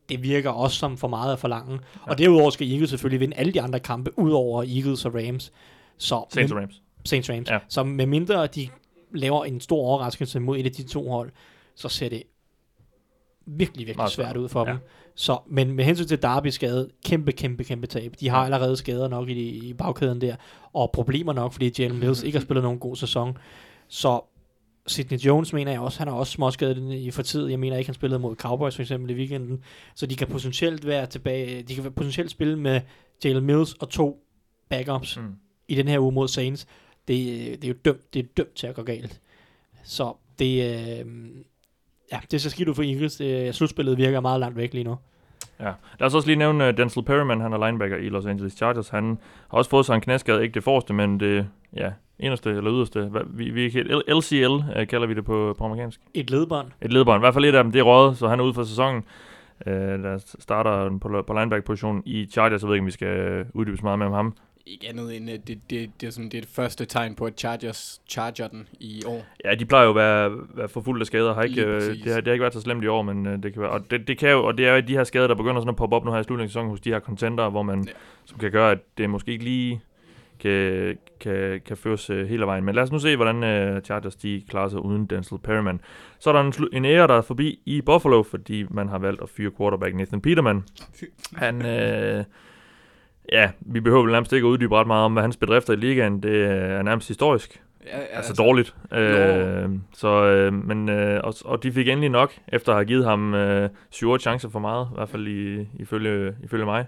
det 0.10 0.24
virker 0.24 0.50
også 0.50 0.78
som 0.78 0.98
for 0.98 1.08
meget 1.08 1.34
at 1.34 1.40
forlange. 1.40 1.74
Ja. 1.74 2.12
Og 2.12 2.18
derudover 2.18 2.50
skal 2.50 2.72
Eagles 2.72 2.90
selvfølgelig 2.90 3.20
vinde 3.20 3.38
alle 3.38 3.54
de 3.54 3.62
andre 3.62 3.80
kampe, 3.80 4.20
udover 4.20 4.64
Eagles 4.64 5.06
og 5.06 5.16
Rams. 5.16 5.52
Så, 5.98 6.26
Saints 6.30 6.52
og 6.52 6.58
Rams. 6.58 6.82
Saints 7.06 7.30
Rams. 7.30 7.50
Ja. 7.50 7.60
Så 7.68 7.84
med 7.84 8.06
mindre 8.06 8.48
de 8.48 8.70
laver 9.14 9.46
en 9.46 9.60
stor 9.62 9.78
overraskelse 9.78 10.40
mod 10.40 10.58
et 10.60 10.66
af 10.66 10.72
de 10.72 10.84
to 10.84 11.10
hold, 11.10 11.32
så 11.76 11.90
ser 11.90 12.10
det 12.10 12.24
virkelig, 13.46 13.78
virkelig 13.80 13.98
Meget 13.98 14.12
svært 14.12 14.38
ud 14.38 14.50
for 14.50 14.66
Ja. 14.68 14.72
dem. 14.72 14.80
Så, 15.16 15.38
men 15.48 15.72
med 15.74 15.86
hensyn 15.86 16.06
til 16.08 16.18
Darby 16.22 16.48
skade, 16.48 16.90
kæmpe, 17.06 17.32
kæmpe, 17.32 17.64
kæmpe 17.64 17.88
tab. 17.88 18.14
De 18.20 18.30
har 18.30 18.46
allerede 18.46 18.78
skader 18.78 19.08
nok 19.08 19.30
i, 19.30 19.70
i 19.70 19.74
bagkæden 19.74 20.22
der, 20.22 20.36
og 20.74 20.92
problemer 20.92 21.34
nok, 21.34 21.52
fordi 21.54 21.72
Jalen 21.80 22.00
Mills 22.00 22.24
ikke 22.24 22.38
har 22.38 22.44
spillet 22.44 22.64
nogen 22.64 22.80
god 22.80 22.96
sæson. 22.96 23.38
Så 23.88 24.22
Sidney 24.88 25.20
Jones 25.20 25.54
mener 25.54 25.72
jeg 25.72 25.82
også, 25.82 26.00
han 26.00 26.08
er 26.08 26.12
også 26.12 26.32
småskadet 26.32 26.94
i 26.94 27.12
for 27.12 27.22
tid. 27.22 27.48
Jeg 27.48 27.60
mener 27.60 27.78
ikke, 27.78 27.88
han 27.88 27.96
spillede 27.96 28.20
mod 28.20 28.36
Cowboys 28.36 28.76
for 28.76 28.82
eksempel 28.82 29.12
i 29.12 29.14
weekenden. 29.14 29.64
Så 29.96 30.06
de 30.06 30.16
kan 30.16 30.28
potentielt 30.28 30.88
være 30.88 31.06
tilbage, 31.06 31.62
de 31.64 31.76
kan 31.76 31.92
potentielt 31.92 32.32
spille 32.32 32.60
med 32.60 32.82
Jalen 33.24 33.44
Mills 33.46 33.74
og 33.74 33.90
to 33.90 34.24
backups 34.70 35.18
Mm. 35.18 35.36
i 35.68 35.76
den 35.76 35.88
her 35.88 36.00
uge 36.00 36.12
mod 36.12 36.28
Saints, 36.28 36.68
det, 37.08 37.18
det 37.62 37.64
er 37.64 37.68
jo 37.68 37.76
dømt, 37.86 38.14
det 38.14 38.20
er 38.20 38.28
dømt 38.38 38.56
til 38.56 38.68
at 38.68 38.76
gå 38.76 38.84
galt. 38.84 39.22
Så 39.84 40.14
det, 40.40 40.46
øh, 40.46 41.06
ja, 42.12 42.20
det 42.32 42.42
ser 42.42 42.50
skidt 42.50 42.70
ud 42.70 42.76
for 42.76 42.84
Eagles. 42.84 43.16
Det, 43.16 43.56
slutspillet 43.56 43.98
virker 43.98 44.20
meget 44.20 44.40
langt 44.40 44.58
væk 44.58 44.74
lige 44.74 44.84
nu. 44.84 44.98
Ja. 45.60 45.72
Lad 46.00 46.08
os 46.08 46.16
også 46.16 46.28
lige 46.28 46.38
nævne 46.38 46.70
uh, 46.70 46.78
Denzel 46.78 47.04
Perryman, 47.04 47.42
han 47.42 47.54
er 47.54 47.66
linebacker 47.66 47.98
i 47.98 48.10
Los 48.10 48.26
Angeles 48.26 48.54
Chargers. 48.54 48.90
Han 48.90 49.18
har 49.52 49.58
også 49.58 49.70
fået 49.70 49.86
sig 49.86 49.96
en 49.96 50.02
knæskade, 50.02 50.44
ikke 50.44 50.54
det 50.54 50.64
forreste, 50.64 50.94
men 50.94 51.20
det 51.20 51.48
ja, 51.76 51.92
inderste 52.20 52.50
eller 52.50 52.74
yderste. 52.74 53.02
Hvad, 53.02 53.22
vi, 53.28 53.50
vi 53.50 53.66
er 53.66 53.72
helt, 53.72 53.92
LCL 54.08 54.80
uh, 54.80 54.88
kalder 54.88 55.08
vi 55.08 55.14
det 55.14 55.26
på, 55.26 55.56
på 55.58 55.66
amerikansk. 55.66 56.02
Et 56.14 56.30
ledbånd. 56.30 56.68
Et 56.82 56.94
ledbånd. 56.94 57.20
I 57.20 57.24
hvert 57.24 57.34
fald 57.34 57.46
et 57.46 57.56
af 57.56 57.64
dem, 57.64 57.72
det 57.72 57.80
er 57.80 57.84
røget, 57.84 58.18
så 58.18 58.28
han 58.28 58.40
er 58.40 58.44
ude 58.44 58.54
for 58.54 58.64
sæsonen. 58.64 59.04
Uh, 59.66 59.74
der 59.74 60.36
starter 60.40 60.98
på, 60.98 61.24
på 61.28 61.34
linebacker-positionen 61.34 62.04
i 62.06 62.26
Chargers. 62.26 62.62
Jeg 62.62 62.68
ved 62.68 62.76
ikke, 62.76 62.84
om 62.84 62.88
vi 62.88 62.92
skal 62.92 63.46
uddybe 63.54 63.78
så 63.78 63.84
meget 63.84 64.00
med 64.00 64.08
ham. 64.08 64.36
Ikke 64.66 64.90
andet 64.90 65.16
end, 65.18 65.30
at 65.30 65.48
det, 65.48 65.60
det, 65.70 65.92
det, 66.02 66.08
er 66.08 66.12
sådan, 66.12 66.30
det 66.30 66.38
er 66.38 66.42
det 66.42 66.50
første 66.50 66.86
tegn 66.86 67.16
på, 67.16 67.26
at 67.26 67.34
Chargers 67.40 68.02
charger 68.10 68.48
den 68.48 68.68
i 68.80 69.02
år. 69.06 69.26
Ja, 69.46 69.56
de 69.56 69.66
plejer 69.66 69.84
jo 69.84 69.90
at 69.90 69.96
være, 69.96 70.32
være 70.56 70.70
for 70.70 70.82
fuldt 70.82 71.02
af 71.02 71.08
skader. 71.08 71.34
Har 71.34 71.42
ikke, 71.44 71.66
øh, 71.66 71.82
det, 71.82 72.06
har, 72.06 72.16
det 72.16 72.28
har 72.28 72.32
ikke 72.34 72.42
været 72.42 72.54
så 72.54 72.62
slemt 72.62 72.84
i 72.84 72.88
år, 72.88 73.02
men 73.02 73.26
øh, 73.28 73.44
det 73.44 73.54
kan 73.54 73.62
være. 73.62 73.72
Og 73.72 73.92
det, 73.92 74.08
det, 74.08 74.18
kan 74.18 74.30
jo, 74.32 74.46
og 74.46 74.58
det 74.58 74.68
er 74.68 74.74
jo 74.76 74.82
de 74.88 74.94
her 74.94 75.04
skader, 75.04 75.28
der 75.28 75.36
begynder 75.36 75.62
sådan 75.62 75.70
at 75.70 75.76
poppe 75.76 75.96
op 75.96 76.06
nu 76.06 76.12
her 76.12 76.20
i 76.20 76.24
slutningen 76.24 76.46
af 76.46 76.50
sæsonen 76.50 76.70
hos 76.70 76.82
de 76.82 76.90
her 76.90 77.00
contender, 77.00 77.50
hvor 77.50 77.62
man, 77.62 77.84
Ja. 77.88 77.92
som 78.26 78.38
kan 78.40 78.52
gøre, 78.52 78.72
at 78.72 78.80
det 78.98 79.10
måske 79.10 79.32
ikke 79.32 79.44
lige 79.44 79.82
kan, 80.40 80.98
kan, 81.20 81.62
kan 81.66 81.78
føres 81.78 82.10
øh, 82.10 82.28
hele 82.30 82.46
vejen. 82.46 82.64
Men 82.64 82.76
lad 82.76 82.84
os 82.84 82.92
nu 82.92 83.00
se, 83.00 83.16
hvordan 83.16 83.44
øh, 83.44 83.82
Chargers 83.82 84.16
de 84.16 84.44
klarer 84.50 84.70
sig 84.70 84.80
uden 84.86 85.06
Denzel 85.06 85.38
Perryman. 85.38 85.82
Så 86.20 86.30
er 86.30 86.34
der 86.34 86.42
en, 86.42 86.54
en 86.74 86.86
ære, 86.86 87.08
der 87.08 87.14
er 87.18 87.22
forbi 87.22 87.60
i 87.66 87.82
Buffalo, 87.82 88.24
fordi 88.24 88.66
man 88.70 88.90
har 88.90 88.98
valgt 88.98 89.22
at 89.22 89.30
fyre 89.30 89.52
quarterback 89.58 89.96
Nathan 89.96 90.22
Peterman. 90.22 90.64
Han, 91.36 91.66
øh, 91.66 92.24
ja, 93.32 93.52
vi 93.60 93.80
behøver 93.80 94.04
vel 94.04 94.12
nærmest 94.12 94.34
ikke 94.34 94.46
at 94.46 94.50
uddybe 94.50 94.76
ret 94.76 94.88
meget 94.88 95.06
om, 95.06 95.14
hvad 95.14 95.24
hans 95.24 95.38
bedrifter 95.38 95.74
i 95.74 95.76
ligaen, 95.76 96.24
det 96.24 96.46
er 96.46 96.82
nærmest 96.82 97.08
historisk. 97.08 97.62
Ja, 97.86 98.00
Altså 98.12 98.34
dårligt. 98.34 98.76
Øh, 98.94 99.70
så, 99.94 100.08
øh, 100.08 100.54
men, 100.54 100.90
øh, 100.90 101.22
og, 101.24 101.34
og 101.46 101.64
de 101.64 101.72
fik 101.72 101.88
endelig 101.88 102.10
nok, 102.10 102.34
efter 102.48 102.72
at 102.72 102.78
have 102.78 102.86
givet 102.86 103.06
ham 103.06 103.34
øh, 103.34 103.70
7 103.90 104.20
chancer 104.20 104.50
for 104.50 104.60
meget, 104.60 104.88
i 104.92 104.96
hvert 104.96 105.10
fald 105.10 105.28
i, 105.28 105.68
ifølge, 105.80 106.36
ifølge 106.44 106.66
mig. 106.66 106.86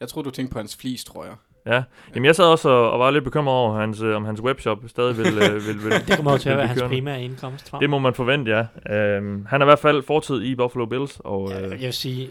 Jeg 0.00 0.08
tror, 0.08 0.22
du 0.22 0.30
tænkte 0.30 0.52
på 0.52 0.58
hans 0.58 0.76
flis, 0.76 1.04
tror 1.04 1.24
jeg. 1.24 1.34
Ja, 1.66 1.82
jamen 2.14 2.24
jeg 2.24 2.36
sad 2.36 2.44
også 2.44 2.68
og, 2.68 2.90
og 2.90 2.98
var 2.98 3.10
lidt 3.10 3.24
bekymret 3.24 3.56
over, 3.56 3.80
hans, 3.80 4.00
øh, 4.02 4.16
om 4.16 4.24
hans 4.24 4.40
webshop 4.40 4.78
stadig 4.86 5.16
vil... 5.18 5.26
Øh, 5.26 5.54
vil, 5.66 5.84
vil 5.84 5.92
Det 6.08 6.16
kommer 6.16 6.32
jo 6.32 6.38
til 6.38 6.48
at 6.50 6.56
være 6.56 6.66
hans 6.66 6.82
primære 6.82 7.22
indkomst 7.22 7.70
fra. 7.70 7.78
Det 7.80 7.90
må 7.90 7.98
man 7.98 8.14
forvente, 8.14 8.66
ja. 8.86 8.94
Øhm, 8.96 9.46
han 9.46 9.60
er 9.60 9.64
i 9.64 9.68
hvert 9.68 9.78
fald 9.78 10.02
fortid 10.02 10.42
i 10.42 10.54
Buffalo 10.54 10.86
Bills, 10.86 11.20
og 11.24 11.50
ja, 11.50 11.64
øh, 11.64 11.70
jeg 11.70 11.80
vil 11.80 11.92
sige, 11.92 12.30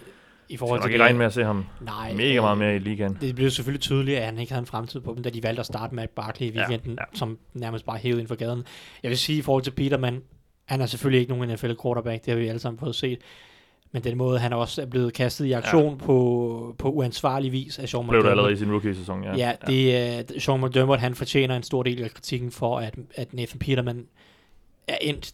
i 0.49 0.57
forhold 0.57 0.81
til 0.81 0.91
ikke 0.91 1.03
regne 1.03 1.17
med 1.17 1.25
at 1.25 1.33
se 1.33 1.43
ham 1.43 1.65
nej, 1.81 2.13
mega 2.13 2.41
meget 2.41 2.55
øh, 2.55 2.59
mere 2.59 2.75
i 2.75 2.79
ligaen. 2.79 3.17
Det 3.21 3.35
blev 3.35 3.49
selvfølgelig 3.49 3.81
tydeligt, 3.81 4.17
at 4.17 4.25
han 4.25 4.37
ikke 4.39 4.51
havde 4.51 4.61
en 4.61 4.65
fremtid 4.65 4.99
på 4.99 5.13
dem, 5.13 5.23
da 5.23 5.29
de 5.29 5.43
valgte 5.43 5.59
at 5.59 5.65
starte 5.65 5.95
med 5.95 6.07
Barkley 6.07 6.47
i 6.47 6.51
Ja, 6.51 6.59
weekenden, 6.59 6.91
ja. 6.99 7.17
som 7.17 7.37
nærmest 7.53 7.85
bare 7.85 7.97
hævede 7.97 8.19
ind 8.19 8.27
for 8.27 8.35
gaden. 8.35 8.63
Jeg 9.03 9.09
vil 9.09 9.17
sige, 9.17 9.39
i 9.39 9.41
forhold 9.41 9.63
til 9.63 9.71
Peterman, 9.71 10.21
han 10.65 10.81
er 10.81 10.85
selvfølgelig 10.85 11.19
ikke 11.21 11.33
nogen 11.33 11.49
NFL 11.49 11.71
quarterback, 11.83 12.25
det 12.25 12.33
har 12.33 12.39
vi 12.39 12.47
alle 12.47 12.59
sammen 12.59 12.79
fået 12.79 12.95
set. 12.95 13.19
Men 13.91 14.03
den 14.03 14.17
måde, 14.17 14.39
han 14.39 14.53
også 14.53 14.81
er 14.81 14.85
blevet 14.85 15.13
kastet 15.13 15.45
i 15.45 15.51
aktion 15.51 15.97
ja. 15.99 16.05
på, 16.05 16.75
på 16.77 16.89
uansvarlig 16.91 17.51
vis 17.51 17.79
af 17.79 17.89
Sean 17.89 18.07
Blev 18.07 18.13
det 18.13 18.25
McDermott. 18.25 18.31
allerede 18.31 18.53
i 18.53 18.57
sin 18.57 18.71
rookie-sæson, 18.71 19.23
ja. 19.23 19.35
Ja, 19.35 19.53
det, 19.67 20.25
uh, 20.35 20.41
Sean 20.41 20.61
McDermott, 20.65 20.99
han 21.01 21.15
fortjener 21.15 21.55
en 21.55 21.63
stor 21.63 21.83
del 21.83 22.03
af 22.03 22.11
kritikken 22.11 22.51
for, 22.51 22.79
at, 22.79 22.95
at 23.15 23.33
Nathan 23.33 23.59
Peterman 23.59 24.05
er 24.87 24.97
endt 25.01 25.33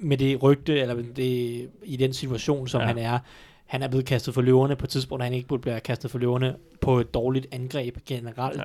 med 0.00 0.16
det 0.16 0.42
rygte, 0.42 0.80
eller 0.80 0.94
det, 1.16 1.68
i 1.84 1.96
den 1.96 2.12
situation, 2.12 2.68
som 2.68 2.80
Ja. 2.80 2.86
ja. 2.86 2.92
han 2.94 2.98
er. 3.02 3.18
Han 3.66 3.82
er 3.82 3.88
blevet 3.88 4.06
kastet 4.06 4.34
for 4.34 4.42
løverne 4.42 4.76
på 4.76 4.84
et 4.84 4.90
tidspunkt, 4.90 5.24
han 5.24 5.32
ikke 5.32 5.48
burde 5.48 5.60
blive 5.62 5.80
kastet 5.80 6.10
for 6.10 6.18
løverne 6.18 6.56
på 6.80 7.00
et 7.00 7.14
dårligt 7.14 7.46
angreb 7.52 7.96
generelt, 8.06 8.62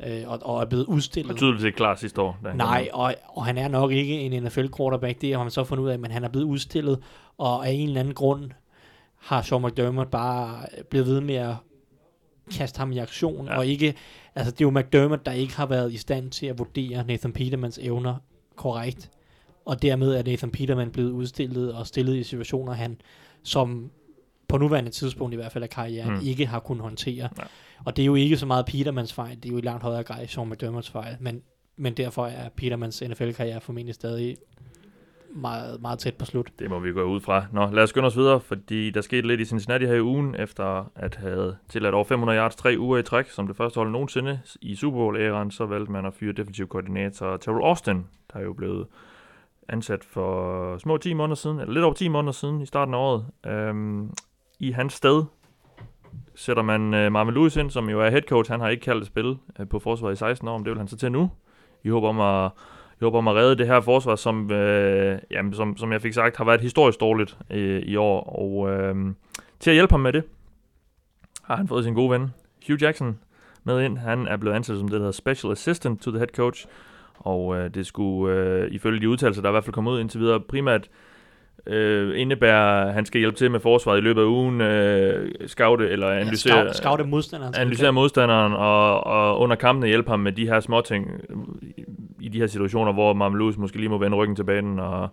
ja. 0.00 0.20
øh, 0.22 0.30
og, 0.30 0.38
og 0.42 0.60
er 0.60 0.64
blevet 0.66 0.86
Og 0.86 0.92
udstillet. 0.92 1.36
tydeligt 1.36 1.64
ikke 1.64 1.76
klar 1.76 1.94
sidste 1.94 2.20
år. 2.20 2.38
Nej, 2.54 2.88
og, 2.92 3.14
og 3.28 3.44
han 3.46 3.58
er 3.58 3.68
nok 3.68 3.92
ikke 3.92 4.20
en 4.20 4.42
NFL-quarterback, 4.42 5.20
det 5.20 5.34
har 5.34 5.42
man 5.42 5.50
så 5.50 5.64
fundet 5.64 5.84
ud 5.84 5.88
af, 5.88 5.98
men 5.98 6.10
han 6.10 6.24
er 6.24 6.28
blevet 6.28 6.46
udstillet, 6.46 6.98
og 7.38 7.68
af 7.68 7.70
en 7.70 7.88
eller 7.88 8.00
anden 8.00 8.14
grund 8.14 8.50
har 9.16 9.42
Sean 9.42 9.62
McDermott 9.66 10.10
bare 10.10 10.66
blevet 10.90 11.06
ved 11.06 11.20
med 11.20 11.34
at 11.34 11.54
kaste 12.54 12.78
ham 12.78 12.92
i 12.92 12.98
aktion, 12.98 13.46
ja. 13.46 13.56
og 13.58 13.66
ikke, 13.66 13.94
altså 14.34 14.50
det 14.50 14.60
er 14.60 14.64
jo 14.64 14.80
McDermott, 14.80 15.26
der 15.26 15.32
ikke 15.32 15.56
har 15.56 15.66
været 15.66 15.92
i 15.92 15.96
stand 15.96 16.30
til 16.30 16.46
at 16.46 16.58
vurdere 16.58 17.04
Nathan 17.06 17.32
Petermans 17.32 17.78
evner 17.82 18.14
korrekt, 18.56 19.10
og 19.64 19.82
dermed 19.82 20.14
er 20.14 20.22
Nathan 20.22 20.50
Peterman 20.50 20.90
blevet 20.90 21.10
udstillet 21.10 21.74
og 21.74 21.86
stillet 21.86 22.16
i 22.16 22.22
situationer, 22.22 22.72
han 22.72 23.00
som 23.42 23.90
på 24.48 24.58
nuværende 24.58 24.90
tidspunkt 24.90 25.32
i 25.32 25.36
hvert 25.36 25.52
fald 25.52 25.64
af 25.64 25.70
karrieren, 25.70 26.14
Mm. 26.14 26.20
ikke 26.22 26.46
har 26.46 26.58
kunnet 26.60 26.82
håndtere. 26.82 27.28
Ja. 27.38 27.42
Og 27.84 27.96
det 27.96 28.02
er 28.02 28.06
jo 28.06 28.14
ikke 28.14 28.36
så 28.36 28.46
meget 28.46 28.66
Petermans 28.66 29.12
fejl, 29.12 29.36
det 29.36 29.44
er 29.48 29.52
jo 29.52 29.58
i 29.58 29.60
langt 29.60 29.82
højere 29.82 30.02
grad 30.02 30.26
Sean 30.26 30.48
McDermotts 30.50 30.90
fejl, 30.90 31.16
men, 31.20 31.42
men 31.76 31.94
derfor 31.94 32.26
er 32.26 32.48
Petermans 32.56 33.02
NFL-karriere 33.08 33.60
formentlig 33.60 33.94
stadig 33.94 34.36
meget, 35.34 35.80
meget 35.82 35.98
tæt 35.98 36.14
på 36.14 36.24
slut. 36.24 36.50
Det 36.58 36.70
må 36.70 36.78
vi 36.78 36.92
gå 36.92 37.02
ud 37.02 37.20
fra. 37.20 37.44
Nå, 37.52 37.70
lad 37.70 37.82
os 37.82 37.88
skynde 37.90 38.06
os 38.06 38.16
videre, 38.16 38.40
fordi 38.40 38.90
der 38.90 39.00
skete 39.00 39.26
lidt 39.26 39.40
i 39.40 39.44
Cincinnati 39.44 39.86
her 39.86 39.94
i 39.94 40.00
ugen, 40.00 40.34
efter 40.34 40.90
at 40.96 41.14
have 41.14 41.56
tilladt 41.68 41.94
over 41.94 42.04
500 42.04 42.38
yards 42.38 42.56
tre 42.56 42.74
uger 42.78 42.98
i 42.98 43.02
træk, 43.02 43.30
som 43.30 43.46
det 43.46 43.56
første 43.56 43.76
hold 43.78 43.90
nogensinde 43.90 44.40
i 44.60 44.74
Super 44.74 44.98
Bowl-æraen, 44.98 45.50
så 45.50 45.66
valgte 45.66 45.92
man 45.92 46.06
at 46.06 46.14
fyre 46.14 46.32
defensiv 46.32 46.68
koordinator 46.68 47.36
Terrell 47.36 47.64
Austin, 47.64 48.06
der 48.32 48.38
er 48.38 48.42
jo 48.42 48.52
blevet 48.52 48.86
ansat 49.68 50.04
for 50.04 50.78
små 50.78 50.96
10 50.96 51.12
måneder 51.12 51.34
siden, 51.34 51.60
eller 51.60 51.72
lidt 51.72 51.84
over 51.84 51.94
10 51.94 52.08
måneder 52.08 52.32
siden 52.32 52.60
i 52.62 52.66
starten 52.66 52.94
af 52.94 52.98
året. 52.98 53.26
Øhm, 53.46 54.10
i 54.62 54.70
hans 54.70 54.92
sted 54.92 55.24
sætter 56.34 56.62
man 56.62 56.94
øh, 56.94 57.12
Marvin 57.12 57.34
Lewis 57.34 57.56
ind, 57.56 57.70
som 57.70 57.88
jo 57.88 58.00
er 58.00 58.10
head 58.10 58.22
coach. 58.22 58.50
Han 58.50 58.60
har 58.60 58.68
ikke 58.68 58.80
kaldt 58.80 59.00
et 59.00 59.06
spil 59.06 59.36
øh, 59.58 59.68
på 59.68 59.78
forsvaret 59.78 60.12
i 60.12 60.16
16 60.16 60.48
år, 60.48 60.58
men 60.58 60.64
det 60.64 60.70
vil 60.70 60.78
han 60.78 60.88
så 60.88 60.96
til 60.96 61.12
nu. 61.12 61.30
I 61.84 61.88
håber 61.88 62.08
om 62.08 62.20
at 62.20 62.50
jeg 63.00 63.06
håber 63.06 63.18
om 63.18 63.28
at 63.28 63.34
redde 63.34 63.56
det 63.56 63.66
her 63.66 63.80
forsvar, 63.80 64.16
som, 64.16 64.50
øh, 64.50 65.18
jamen, 65.30 65.52
som, 65.52 65.76
som 65.76 65.92
jeg 65.92 66.02
fik 66.02 66.12
sagt, 66.12 66.36
har 66.36 66.44
været 66.44 66.60
historisk 66.60 67.00
dårligt 67.00 67.38
øh, 67.50 67.82
i 67.82 67.96
år. 67.96 68.38
Og 68.38 68.70
øh, 68.70 68.94
til 69.60 69.70
at 69.70 69.74
hjælpe 69.74 69.92
ham 69.92 70.00
med 70.00 70.12
det, 70.12 70.24
har 71.42 71.56
han 71.56 71.68
fået 71.68 71.84
sin 71.84 71.94
gode 71.94 72.10
ven, 72.10 72.30
Hugh 72.66 72.82
Jackson, 72.82 73.18
med 73.64 73.82
ind. 73.82 73.98
Han 73.98 74.26
er 74.26 74.36
blevet 74.36 74.56
ansat 74.56 74.78
som 74.78 74.88
det, 74.88 74.92
der 74.92 74.98
hedder 74.98 75.12
Special 75.12 75.52
Assistant 75.52 76.02
to 76.02 76.10
the 76.10 76.18
Head 76.18 76.28
Coach. 76.36 76.66
Og 77.14 77.56
øh, 77.56 77.74
det 77.74 77.86
skulle, 77.86 78.34
øh, 78.34 78.70
ifølge 78.70 79.00
de 79.00 79.08
udtalelser, 79.08 79.42
der 79.42 79.48
er 79.48 79.52
i 79.52 79.54
hvert 79.54 79.64
fald 79.64 79.74
kommet 79.74 79.92
ud 79.92 80.00
indtil 80.00 80.20
videre, 80.20 80.40
primært 80.40 80.88
øh, 81.66 82.20
indebærer, 82.20 82.86
at 82.86 82.94
han 82.94 83.06
skal 83.06 83.18
hjælpe 83.18 83.36
til 83.36 83.50
med 83.50 83.60
forsvaret 83.60 83.98
i 83.98 84.00
løbet 84.00 84.20
af 84.20 84.26
ugen, 84.26 84.60
øh, 84.60 85.30
scoute 85.46 85.88
eller 85.88 86.08
analysere, 86.10 86.56
Ja, 86.58 86.62
scout, 86.62 86.76
scoute 86.76 87.04
modstanderen. 87.04 87.54
analysere 87.56 87.92
modstanderen 87.92 88.52
og, 88.52 89.04
og 89.04 89.40
under 89.40 89.56
kampene 89.56 89.86
hjælpe 89.86 90.10
ham 90.10 90.20
med 90.20 90.32
de 90.32 90.46
her 90.46 90.60
småting 90.60 91.10
øh, 91.30 91.36
i 92.20 92.28
de 92.28 92.38
her 92.38 92.46
situationer, 92.46 92.92
hvor 92.92 93.36
Lewis 93.38 93.56
måske 93.56 93.76
lige 93.76 93.88
må 93.88 93.98
vende 93.98 94.16
ryggen 94.16 94.36
til 94.36 94.44
banen 94.44 94.80
og, 94.80 95.08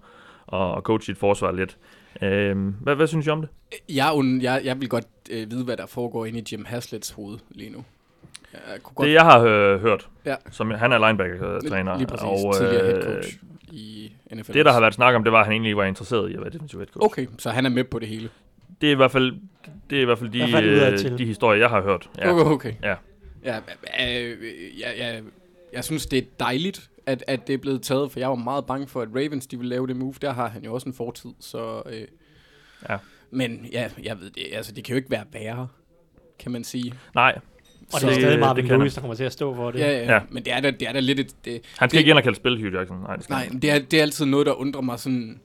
og, 0.48 0.72
og 0.76 0.82
coache 0.82 1.06
sit 1.06 1.18
forsvar 1.18 1.52
lidt. 1.52 1.78
Øhm, 2.22 2.76
hvad, 2.82 2.96
hvad 2.96 3.08
synes 3.08 3.28
I 3.28 3.30
om 3.30 3.42
det? 3.42 3.50
Jeg, 3.90 4.12
jeg, 4.42 4.62
jeg 4.64 4.80
vil 4.82 4.90
godt 4.90 5.06
øh, 5.32 5.52
vide, 5.52 5.64
hvad 5.66 5.78
der 5.78 5.86
foregår 5.86 6.26
inde 6.26 6.40
i 6.40 6.44
Jim 6.52 6.66
Haslets 6.66 7.10
hoved 7.12 7.38
lige 7.50 7.70
nu. 7.72 7.84
Jeg 8.54 8.82
kunne 8.84 8.94
godt 8.96 9.06
Det 9.08 9.14
jeg 9.14 9.22
har 9.24 9.40
øh, 9.40 9.82
hørt, 9.82 10.08
Ja. 10.26 10.36
som 10.52 10.72
han 10.72 10.92
er 10.92 10.98
linebacker-træner, 11.08 11.92
og 12.22 12.46
og, 12.46 12.56
tidligere 12.56 12.86
head 12.86 12.98
øh, 12.98 13.04
coach 13.04 13.38
i 13.72 14.14
NFL. 14.36 14.54
det 14.54 14.66
der 14.66 14.72
har 14.72 14.80
været 14.80 14.94
snak 14.94 15.16
om, 15.16 15.24
det 15.24 15.34
var, 15.34 15.40
at 15.40 15.46
han 15.46 15.54
egentlig 15.54 15.78
var 15.78 15.84
interesseret 15.86 16.32
i 16.32 16.34
at 16.34 16.42
være 16.42 16.50
defensive 16.50 16.80
head 16.80 16.88
coach. 16.88 17.06
Okay, 17.06 17.28
så 17.38 17.50
han 17.50 17.66
er 17.66 17.70
med 17.70 17.84
på 17.84 18.00
det 18.00 18.08
hele. 18.08 18.30
Det 18.82 18.88
er 18.88 18.92
i 18.92 18.96
hvert 18.96 19.12
fald, 19.12 19.34
det 19.90 19.98
er 19.98 20.02
i 20.02 20.06
hvert 20.06 20.20
fald 20.20 20.30
de, 20.30 20.38
hvert 20.38 20.50
fald 21.00 21.12
øh, 21.12 21.18
de 21.18 21.26
historier, 21.26 21.60
jeg 21.60 21.70
har 21.70 21.82
hørt. 21.82 22.10
Ja. 22.18 22.32
Okay, 22.34 22.52
okay. 22.52 22.74
Ja. 22.84 22.96
Ja, 23.44 23.58
øh, 24.02 24.38
jeg, 24.80 24.94
jeg, 25.00 25.22
jeg 25.74 25.84
synes, 25.84 26.06
det 26.06 26.20
er 26.20 26.24
dejligt, 26.40 26.90
at, 27.06 27.24
at 27.28 27.48
det 27.48 27.54
er 27.54 27.58
blevet 27.58 27.82
taget, 27.82 28.12
for 28.12 28.20
jeg 28.20 28.30
var 28.30 28.36
meget 28.36 28.66
bange 28.66 28.88
for, 28.88 29.02
at 29.02 29.08
Ravens 29.16 29.48
de 29.48 29.58
ville 29.58 29.70
lave 29.70 29.88
det 29.88 29.96
move. 29.96 30.14
Der 30.22 30.34
har 30.34 30.48
han 30.48 30.64
jo 30.64 30.74
også 30.74 30.90
en 30.90 30.94
fortid, 30.96 31.30
så... 31.40 31.82
Øh, 31.86 32.02
Ja. 32.90 32.98
Men 33.32 33.66
ja, 33.72 33.90
jeg 34.04 34.20
ved 34.20 34.30
det, 34.30 34.44
altså 34.54 34.72
det 34.72 34.84
kan 34.84 34.94
jo 34.94 34.98
ikke 34.98 35.12
være 35.12 35.26
værre, 35.34 35.68
kan 36.40 36.52
man 36.52 36.64
sige. 36.64 36.94
Nej, 37.16 37.40
Og 37.94 38.00
Så 38.00 38.08
det 38.08 38.16
er 38.16 38.20
stadig 38.20 38.40
Marvin 38.40 38.66
det 38.70 38.78
Lewis, 38.80 38.94
der 38.94 39.02
kommer 39.02 39.16
til 39.16 39.24
at 39.24 39.34
stå 39.34 39.56
for 39.56 39.72
det. 39.72 39.80
Ja, 39.80 39.92
ja, 39.92 40.14
Ja. 40.14 40.20
men 40.30 40.46
det 40.46 40.54
er 40.54 40.60
da, 40.60 40.72
det 40.72 40.88
er 40.88 40.94
da 40.94 41.00
lidt 41.00 41.20
et... 41.20 41.46
Det, 41.46 41.62
han 41.78 41.90
skal 41.90 41.98
det, 41.98 42.00
ikke 42.00 42.10
ind 42.10 42.18
og 42.18 42.24
kalde 42.24 42.36
spil 42.36 42.62
Hugh 42.62 42.74
Jackson. 42.74 42.98
Nej, 43.00 43.16
det 43.16 43.24
skal 43.24 43.34
Nej, 43.34 43.50
det 43.62 43.72
er, 43.72 43.80
det 43.80 43.94
er 43.98 44.02
altid 44.02 44.26
noget, 44.26 44.46
der 44.46 44.54
undrer 44.54 44.82
mig 44.82 45.00
sådan 45.00 45.40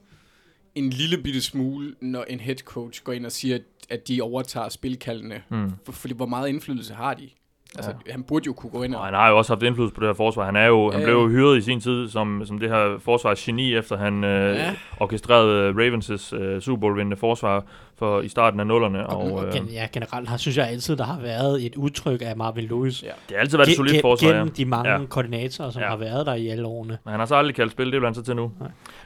en 0.75 0.89
lille 0.89 1.17
bitte 1.17 1.41
smule, 1.41 1.95
når 2.01 2.23
en 2.29 2.39
head 2.39 2.55
coach 2.55 3.03
går 3.03 3.13
ind 3.13 3.25
og 3.25 3.31
siger, 3.31 3.55
at, 3.55 3.61
at 3.89 4.07
de 4.07 4.21
overtager 4.21 4.69
spilkaldene. 4.69 5.41
Mm. 5.49 5.71
For, 5.85 5.91
fordi 5.91 6.13
hvor 6.13 6.25
meget 6.25 6.49
indflydelse 6.49 6.93
har 6.93 7.13
de? 7.13 7.29
Altså, 7.77 7.93
ja. 8.07 8.11
han 8.11 8.23
burde 8.23 8.43
jo 8.45 8.53
kunne 8.53 8.69
gå 8.69 8.83
ind 8.83 8.95
Og 8.95 8.99
og... 8.99 9.05
han 9.05 9.13
har 9.13 9.29
jo 9.29 9.37
også 9.37 9.53
haft 9.53 9.63
indflydelse 9.63 9.95
på 9.95 10.01
det 10.01 10.09
her 10.09 10.13
forsvar. 10.13 10.45
Han, 10.45 10.55
er 10.55 10.65
jo, 10.65 10.91
han 10.91 10.99
Ja, 10.99 11.05
blev 11.05 11.15
ja. 11.15 11.21
jo 11.21 11.27
hyret 11.29 11.57
i 11.57 11.61
sin 11.61 11.79
tid 11.81 12.09
som, 12.09 12.41
som 12.45 12.59
det 12.59 12.69
her 12.69 12.97
forsvars 12.99 13.41
geni, 13.41 13.75
efter 13.75 13.97
han 13.97 14.23
øh, 14.23 14.55
Ja. 14.55 14.75
orkestrerede 14.99 15.69
Ravens' 15.71 16.35
øh, 16.35 16.61
Super 16.61 16.79
Bowl-vindende 16.81 17.17
forsvar 17.17 17.63
for, 17.97 18.21
i 18.21 18.27
starten 18.27 18.59
af 18.59 18.67
nullerne. 18.67 19.07
Og, 19.07 19.17
Og, 19.17 19.31
og 19.31 19.45
øh, 19.47 19.73
ja, 19.73 19.87
generelt 19.93 20.29
har, 20.29 20.37
synes 20.37 20.57
jeg 20.57 20.67
altid, 20.69 20.95
der 20.95 21.03
har 21.03 21.19
været 21.19 21.65
et 21.65 21.75
udtryk 21.75 22.21
af 22.25 22.37
Marvin 22.37 22.63
Lewis. 22.63 23.03
Ja. 23.03 23.07
det 23.07 23.35
har 23.35 23.37
altid 23.41 23.57
været 23.57 23.69
et 23.69 23.75
solidt 23.75 24.01
forsvar, 24.01 24.29
ja. 24.29 24.35
Gennem 24.35 24.53
de 24.53 24.65
mange 24.65 24.89
Ja. 24.91 24.99
ja. 24.99 25.05
koordinatorer, 25.05 25.69
som 25.69 25.79
Ja. 25.79 25.85
ja. 25.85 25.89
har 25.91 25.97
været 25.97 26.25
der 26.25 26.33
i 26.33 26.47
alle 26.47 26.65
årene. 26.67 26.97
Men 27.03 27.11
han 27.11 27.19
har 27.19 27.25
så 27.27 27.35
aldrig 27.35 27.55
kaldt 27.55 27.71
spil, 27.71 27.85
det 27.85 27.91
bliver 27.91 28.05
han 28.05 28.15
så 28.15 28.21
til 28.23 28.35
nu. 28.35 28.51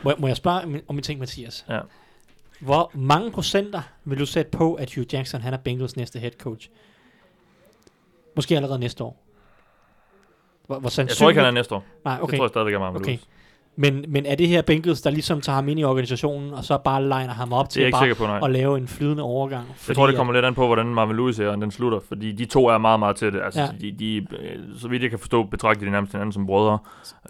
Må, 0.03 0.11
må 0.17 0.27
jeg 0.27 0.37
spørge 0.37 0.61
om- 0.63 0.75
om 0.87 0.95
en 0.97 1.03
ting, 1.03 1.19
Mathias? 1.19 1.65
Ja. 1.69 1.79
Hvor 2.59 2.91
mange 2.93 3.31
procenter 3.31 3.81
vil 4.05 4.19
du 4.19 4.25
sætte 4.25 4.51
på, 4.51 4.73
at 4.73 4.95
Hugh 4.95 5.07
Jackson 5.13 5.41
han 5.41 5.53
er 5.53 5.57
Bengals 5.57 5.97
næste 5.97 6.19
head 6.19 6.31
coach? 6.39 6.69
Måske 8.35 8.55
allerede 8.55 8.79
næste 8.79 9.03
år. 9.03 9.23
Hvor, 10.67 10.79
hvor 10.79 11.01
Jeg 11.01 11.09
tror 11.09 11.29
ikke, 11.29 11.39
han 11.41 11.47
er 11.47 11.51
næste 11.51 11.75
år. 11.75 11.83
Nej, 12.05 12.17
Okay. 12.21 12.31
Det 12.31 12.37
tror 12.37 12.45
jeg 12.45 12.49
stadigvæk 12.49 12.73
er 12.73 12.79
Marvin 12.79 13.01
Okay. 13.01 13.11
Lewis. 13.11 13.27
Men, 13.81 14.05
men 14.07 14.25
er 14.25 14.35
det 14.35 14.47
her 14.47 14.61
Bengals, 14.61 15.01
der 15.01 15.09
ligesom 15.09 15.41
tager 15.41 15.55
ham 15.55 15.69
ind 15.69 15.79
i 15.79 15.83
organisationen, 15.83 16.53
og 16.53 16.63
så 16.63 16.77
bare 16.77 17.03
liner 17.03 17.33
ham 17.33 17.53
op 17.53 17.65
er 17.65 17.69
til 17.69 17.91
bare 17.91 18.15
på, 18.15 18.23
nej. 18.23 18.39
at 18.43 18.51
lave 18.51 18.77
en 18.77 18.87
flydende 18.87 19.23
overgang? 19.23 19.67
Jeg 19.87 19.95
tror, 19.95 20.07
det 20.07 20.15
kommer 20.15 20.33
lidt 20.33 20.45
an 20.45 20.55
på, 20.55 20.65
hvordan 20.65 20.85
Marvin 20.85 21.15
Lewis 21.15 21.39
er, 21.39 21.47
og 21.47 21.57
den 21.61 21.71
slutter, 21.71 21.99
fordi 22.07 22.31
de 22.31 22.45
to 22.45 22.67
er 22.67 22.77
meget, 22.77 22.99
meget 22.99 23.15
tætte. 23.15 23.43
Altså, 23.43 23.61
ja. 23.61 23.67
De, 23.81 23.91
de, 23.91 24.15
øh, 24.17 24.25
så 24.79 24.87
vidt 24.87 25.01
jeg 25.01 25.09
kan 25.09 25.19
forstå, 25.19 25.43
betragter 25.43 25.85
de 25.85 25.91
nærmest 25.91 26.13
hinanden 26.13 26.33
som 26.33 26.45
brødre. 26.45 26.77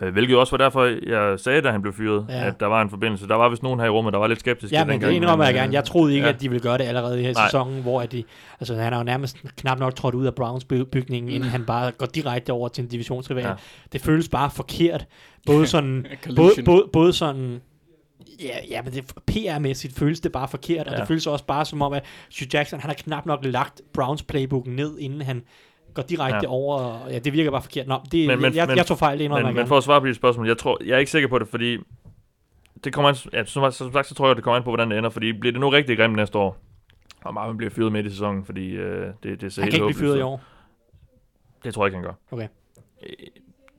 Øh, 0.02 0.14
hvilket 0.14 0.38
også 0.38 0.58
var 0.58 0.58
derfor, 0.58 1.10
jeg 1.10 1.40
sagde, 1.40 1.62
da 1.62 1.72
han 1.72 1.82
blev 1.82 1.94
fyret, 1.94 2.26
ja. 2.30 2.48
At 2.48 2.60
der 2.60 2.66
var 2.66 2.82
en 2.82 2.90
forbindelse. 2.90 3.28
Der 3.28 3.36
var 3.36 3.50
vist 3.50 3.64
nogen 3.64 3.80
her 3.80 3.88
i 3.88 3.90
rummet, 3.90 4.14
der 4.14 4.20
var 4.20 4.28
lidt 4.28 4.40
skeptiske. 4.40 4.76
Ja, 4.76 4.86
men 4.86 5.02
det 5.02 5.12
indrømmer 5.12 5.46
jeg 5.46 5.54
øh, 5.54 5.60
gerne. 5.62 5.74
Jeg 5.74 5.84
troede 5.84 6.14
ikke, 6.14 6.28
ja. 6.28 6.34
at 6.34 6.42
de 6.42 6.50
ville 6.50 6.62
gøre 6.62 6.78
det 6.78 6.84
allerede 6.84 7.22
i 7.22 7.24
her 7.24 7.34
Nej. 7.34 7.48
sæsonen, 7.48 7.82
hvor 7.82 8.02
at 8.02 8.12
de, 8.12 8.24
altså, 8.60 8.76
han 8.76 8.94
har 8.94 9.00
jo 9.00 9.04
nærmest 9.04 9.38
knap 9.58 9.80
nok 9.80 9.96
trådt 9.96 10.16
ud 10.16 10.26
af 10.26 10.36
Browns 10.36 10.66
by- 10.66 10.82
bygningen, 10.92 11.32
inden 11.32 11.50
han 11.50 11.66
bare 11.66 11.92
går 11.92 12.06
direkte 12.06 12.54
over 12.54 12.68
til 12.68 12.82
en 12.82 12.88
divisionsrival. 12.88 13.44
Ja. 13.44 13.54
Det 13.94 14.02
føles 14.02 14.30
bare 14.30 14.50
forkert. 14.50 15.06
Både 15.46 15.68
sådan, 15.68 16.06
både, 16.36 16.52
både, 16.66 16.90
både 16.94 17.14
sådan 17.14 17.62
Ja, 18.44 18.58
ja, 18.70 18.82
men 18.82 18.94
det, 18.94 19.14
PR-mæssigt 19.32 19.94
føles 20.00 20.20
det 20.20 20.32
bare 20.32 20.48
forkert, 20.48 20.88
og 20.88 20.94
Ja. 20.94 21.00
det 21.00 21.08
føles 21.08 21.28
også 21.28 21.46
bare 21.46 21.66
som 21.66 21.82
om, 21.82 21.94
at 21.94 22.06
Hugh 22.40 22.48
Jackson, 22.54 22.80
han 22.80 22.90
har 22.90 22.96
knap 22.96 23.26
nok 23.26 23.46
lagt 23.46 23.82
Browns 23.94 24.24
playbook 24.24 24.68
ned, 24.68 25.00
inden 25.00 25.22
han 25.22 25.44
går 25.94 26.02
direkte 26.04 26.40
Ja. 26.44 26.48
over, 26.50 26.78
og 26.78 27.12
ja, 27.12 27.20
det 27.20 27.34
virker 27.34 27.52
bare 27.52 27.62
forkert. 27.62 27.88
Nå, 27.88 28.00
det, 28.12 28.28
Men- 28.28 28.42
men, 28.42 28.56
jeg, 28.56 28.68
men- 28.68 28.78
jeg 28.78 28.86
tog 28.86 28.98
fejl, 28.98 29.18
det 29.20 29.24
indrømmer 29.26 29.50
Men, 29.50 29.56
men 29.56 29.68
for 29.68 29.78
at 29.78 29.84
svare 29.84 30.02
på 30.02 30.08
dit 30.08 30.16
spørgsmål, 30.16 30.48
jeg, 30.48 30.58
tror, 30.58 30.78
jeg 30.86 30.94
er 30.96 30.98
ikke 31.00 31.12
sikker 31.12 31.30
på 31.30 31.40
det, 31.40 31.48
fordi 31.48 31.78
det 32.84 32.94
kommer 32.94 33.10
an, 33.10 33.16
ja, 33.34 33.46
som, 33.46 33.72
som 33.72 33.94
sagt, 33.94 34.08
så 34.08 34.16
tror 34.16 34.28
jeg, 34.28 34.36
det 34.36 34.44
kommer 34.44 34.58
an 34.58 34.64
på, 34.64 34.70
hvordan 34.70 34.92
det 34.92 34.98
ender, 34.98 35.10
fordi 35.10 35.34
bliver 35.34 35.52
det 35.52 35.62
nu 35.62 35.70
rigtig 35.70 35.98
grimt 35.98 36.16
næste 36.16 36.38
år, 36.38 36.58
og 37.26 37.34
Marvin 37.34 37.58
bliver 37.58 37.72
fyret 37.72 37.92
midt 37.92 38.06
i 38.06 38.10
sæsonen, 38.10 38.46
fordi 38.46 38.70
øh, 38.70 39.08
det, 39.24 39.42
det 39.42 39.54
ser 39.54 39.62
han 39.62 39.72
helt 39.72 39.82
kan 39.82 39.88
ikke 39.90 39.98
blive 39.98 39.98
håbløst 39.98 40.00
fyret 40.00 40.18
i 40.18 40.22
år. 40.22 40.42
Det 41.64 41.74
tror 41.74 41.86
jeg 41.86 41.88
ikke, 41.88 41.98
han 41.98 42.04
gør. 42.06 42.14
Okay. 42.32 42.48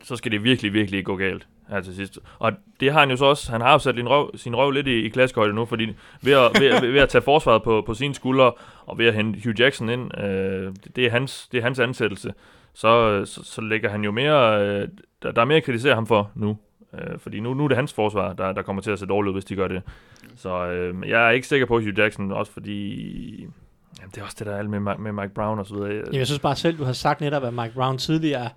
Så 0.02 0.16
skal 0.16 0.32
det 0.32 0.44
virkelig, 0.44 0.72
virkelig 0.72 1.04
gå 1.04 1.16
galt 1.16 1.46
her 1.68 1.80
til 1.80 1.94
sidst. 1.96 2.18
Og 2.38 2.52
det 2.80 2.92
har 2.92 3.00
han 3.00 3.10
jo 3.10 3.16
så 3.16 3.24
også. 3.24 3.52
Han 3.52 3.60
har 3.60 3.72
jo 3.72 3.78
sat 3.78 3.94
sin 3.94 4.08
røv, 4.08 4.30
sin 4.36 4.56
røv 4.56 4.70
lidt 4.70 4.86
i, 4.86 5.00
i 5.00 5.08
klaskehøjde 5.08 5.52
nu, 5.54 5.64
fordi 5.64 5.92
ved 6.22 6.32
at, 6.32 6.60
ved, 6.60 6.66
at- 6.70 6.82
ved 6.82 7.00
at 7.00 7.08
tage 7.08 7.22
forsvaret 7.22 7.62
på, 7.62 7.82
på 7.86 7.94
sine 7.94 8.14
skuldre, 8.14 8.52
og 8.86 8.98
ved 8.98 9.06
at 9.06 9.14
hente 9.14 9.40
Hugh 9.44 9.60
Jackson 9.60 9.88
ind, 9.88 10.18
øh, 10.20 10.72
det, 10.96 11.06
er 11.06 11.10
hans, 11.10 11.48
det 11.52 11.58
er 11.58 11.62
hans 11.62 11.78
ansættelse, 11.78 12.32
så, 12.74 13.24
så, 13.24 13.44
så 13.44 13.60
lægger 13.60 13.90
han 13.90 14.04
jo 14.04 14.10
mere, 14.10 14.62
øh, 14.66 14.88
der, 15.22 15.32
der 15.32 15.40
er 15.40 15.44
mere 15.44 15.56
at 15.58 15.64
kritisere 15.64 15.94
ham 15.94 16.06
for 16.06 16.30
nu. 16.34 16.56
Øh, 16.94 17.18
fordi 17.18 17.40
nu, 17.40 17.54
nu 17.54 17.64
er 17.64 17.68
det 17.68 17.76
hans 17.76 17.92
forsvar, 17.92 18.32
der, 18.32 18.52
der 18.52 18.62
kommer 18.62 18.82
til 18.82 18.90
at 18.90 18.98
se 18.98 19.06
dårligt 19.06 19.28
ud, 19.28 19.34
hvis 19.34 19.44
de 19.44 19.56
gør 19.56 19.68
det. 19.68 19.82
Så 20.36 20.66
øh, 20.66 21.08
jeg 21.08 21.26
er 21.26 21.30
ikke 21.30 21.46
sikker 21.46 21.66
på 21.66 21.74
Hugh 21.80 21.98
Jackson, 21.98 22.32
også 22.32 22.52
fordi... 22.52 23.46
Jamen, 24.00 24.10
det 24.14 24.18
er 24.20 24.24
også 24.24 24.36
det, 24.38 24.46
der 24.46 24.52
er 24.54 24.58
alt 24.58 24.70
med, 24.70 24.80
med 24.98 25.12
Mike 25.12 25.34
Brown 25.34 25.58
og 25.58 25.66
så 25.66 25.74
videre. 25.74 25.88
Jamen, 25.92 26.14
jeg 26.14 26.26
synes 26.26 26.38
bare 26.38 26.56
selv, 26.56 26.78
du 26.78 26.84
har 26.84 26.92
sagt 26.92 27.20
netop, 27.20 27.44
at 27.44 27.54
Mike 27.54 27.72
Brown 27.74 27.98
tidligere, 27.98 28.48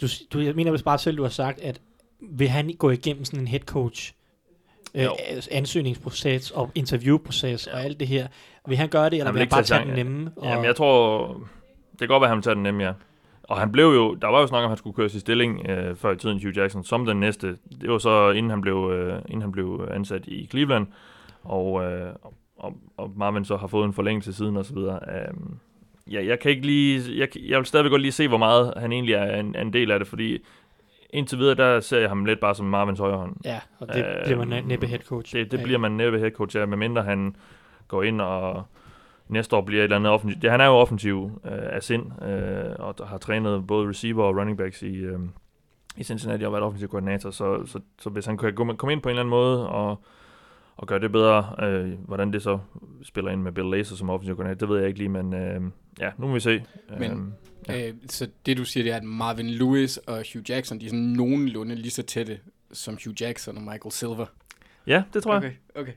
du, 0.00 0.06
du, 0.32 0.38
jeg 0.38 0.54
mener 0.54 0.82
bare 0.84 0.98
selv, 0.98 1.16
du 1.16 1.22
har 1.22 1.30
sagt, 1.30 1.60
at 1.60 1.80
vil 2.20 2.48
han 2.48 2.74
gå 2.78 2.90
igennem 2.90 3.24
sådan 3.24 3.40
en 3.40 3.48
head 3.48 3.60
coach 3.60 4.12
øh, 4.94 5.08
ansøgningsproces 5.50 6.50
og 6.50 6.70
interviewproces 6.74 7.66
og 7.66 7.84
alt 7.84 8.00
det 8.00 8.08
her, 8.08 8.28
vil 8.68 8.76
han 8.76 8.88
gøre 8.88 9.04
det, 9.04 9.12
eller 9.12 9.24
Han 9.24 9.34
vil 9.34 9.40
han 9.40 9.48
bare 9.48 9.62
tage 9.62 9.84
den 9.84 9.94
nemme? 9.94 10.30
Og, 10.36 10.46
Jamen, 10.46 10.64
jeg 10.64 10.76
tror... 10.76 11.26
Det 11.92 11.98
kan 11.98 12.08
godt 12.08 12.20
være, 12.20 12.26
at 12.26 12.30
han 12.30 12.36
vil 12.36 12.42
tage 12.42 12.54
den 12.54 12.62
nemme, 12.62 12.84
ja. 12.84 12.92
Og 13.42 13.58
han 13.58 13.72
blev 13.72 13.84
jo... 13.84 14.14
Der 14.14 14.28
var 14.28 14.40
jo 14.40 14.46
snak 14.46 14.58
om, 14.58 14.64
at 14.64 14.70
han 14.70 14.78
skulle 14.78 14.94
køres 14.96 15.14
i 15.14 15.20
stilling 15.20 15.68
øh, 15.68 15.96
før 15.96 16.12
i 16.12 16.16
tiden, 16.16 16.42
Hugh 16.42 16.56
Jackson, 16.56 16.84
som 16.84 17.06
den 17.06 17.20
næste. 17.20 17.56
Det 17.80 17.90
var 17.90 17.98
så, 17.98 18.30
inden 18.30 18.50
han 18.50 18.60
blev, 18.60 18.90
øh, 18.92 19.22
inden 19.28 19.42
han 19.42 19.52
blev 19.52 19.88
ansat 19.90 20.26
i 20.26 20.46
Cleveland. 20.46 20.86
Og, 21.42 21.84
øh, 21.84 22.12
og, 22.56 22.72
og 22.96 23.12
Marvin 23.16 23.44
så 23.44 23.56
har 23.56 23.66
fået 23.66 23.84
en 23.84 23.92
forlængelse 23.92 24.32
siden 24.32 24.56
og 24.56 24.64
så 24.64 24.74
videre. 24.74 25.00
Um, 25.30 25.58
ja, 26.12 26.26
jeg 26.26 26.38
kan 26.40 26.50
ikke 26.50 26.66
lige... 26.66 27.18
Jeg, 27.18 27.28
jeg 27.48 27.58
vil 27.58 27.66
stadigvæk 27.66 27.90
godt 27.90 28.02
lige 28.02 28.12
se, 28.12 28.28
hvor 28.28 28.38
meget 28.38 28.74
han 28.76 28.92
egentlig 28.92 29.14
er 29.14 29.40
en, 29.40 29.56
en 29.56 29.72
del 29.72 29.90
af 29.90 29.98
det, 29.98 30.08
fordi 30.08 30.38
indtil 31.10 31.38
videre, 31.38 31.54
der 31.54 31.80
ser 31.80 31.98
jeg 31.98 32.08
ham 32.08 32.24
lidt 32.24 32.40
bare 32.40 32.54
som 32.54 32.66
Marvins 32.66 32.98
højre 32.98 33.16
hånd. 33.16 33.36
ja, 33.44 33.60
og 33.78 33.88
det 33.88 34.04
Øh, 34.04 34.24
bliver 34.24 34.44
man 34.44 34.64
næppe 34.64 34.86
head 34.86 35.00
coach. 35.00 35.36
Det, 35.36 35.50
det 35.50 35.58
af. 35.58 35.64
bliver 35.64 35.78
man 35.78 35.92
næppe 35.92 36.18
head 36.18 36.30
coach 36.30 36.56
af, 36.56 36.68
medmindre 36.68 37.02
han 37.02 37.36
går 37.88 38.02
ind 38.02 38.20
og 38.20 38.62
næste 39.28 39.56
år 39.56 39.60
bliver 39.60 39.80
et 39.80 39.84
eller 39.84 39.96
andet 39.96 40.12
offensivt. 40.12 40.42
Det, 40.42 40.50
han 40.50 40.60
er 40.60 40.66
jo 40.66 40.72
offensiv 40.72 41.40
øh, 41.44 41.50
af 41.52 41.82
sind, 41.82 42.22
øh, 42.22 42.74
og 42.78 42.94
har 43.08 43.18
trænet 43.18 43.66
både 43.66 43.88
receiver 43.88 44.24
og 44.24 44.36
running 44.36 44.58
backs 44.58 44.82
i, 44.82 44.94
øh, 44.96 45.18
i 45.96 46.04
Cincinnati 46.04 46.44
og 46.44 46.52
været 46.52 46.64
offensiv 46.64 46.88
koordinator, 46.88 47.30
så, 47.30 47.66
så, 47.66 47.80
så 47.98 48.10
hvis 48.10 48.26
han 48.26 48.38
kan 48.38 48.54
komme 48.54 48.92
ind 48.92 49.02
på 49.02 49.08
en 49.08 49.10
eller 49.10 49.22
anden 49.22 49.30
måde 49.30 49.68
og, 49.68 50.02
og 50.78 50.86
gøre 50.86 50.98
det 51.00 51.12
bedre, 51.12 51.54
øh, 51.66 51.92
hvordan 52.06 52.32
det 52.32 52.42
så 52.42 52.58
spiller 53.02 53.30
ind 53.30 53.42
med 53.42 53.52
Bill 53.52 53.70
Laser 53.70 53.96
som 53.96 54.10
offensiv 54.10 54.36
koordinator, 54.36 54.58
det 54.58 54.68
ved 54.68 54.78
jeg 54.78 54.86
ikke 54.88 54.98
lige, 54.98 55.08
men 55.08 55.34
øh, 55.34 55.60
ja, 56.00 56.10
nu 56.18 56.26
må 56.26 56.34
vi 56.34 56.40
se. 56.40 56.64
Men- 56.98 57.34
Ja. 57.68 57.88
Øh, 57.88 57.94
så 58.08 58.28
det 58.46 58.56
du 58.56 58.64
siger, 58.64 58.84
det 58.84 58.92
er, 58.92 58.96
at 58.96 59.04
Marvin 59.04 59.50
Lewis 59.50 59.96
og 59.96 60.14
Hugh 60.32 60.50
Jackson, 60.50 60.80
de 60.80 60.84
er 60.84 60.88
sådan 60.90 61.00
nogenlunde 61.04 61.74
lige 61.74 61.90
så 61.90 62.02
tætte 62.02 62.38
som 62.72 62.98
Hugh 63.04 63.22
Jackson 63.22 63.56
og 63.56 63.62
Michael 63.62 63.92
Silver. 63.92 64.26
ja, 64.86 65.02
det 65.14 65.22
tror 65.22 65.32
jeg. 65.34 65.38
Okay, 65.44 65.80
okay. 65.82 65.92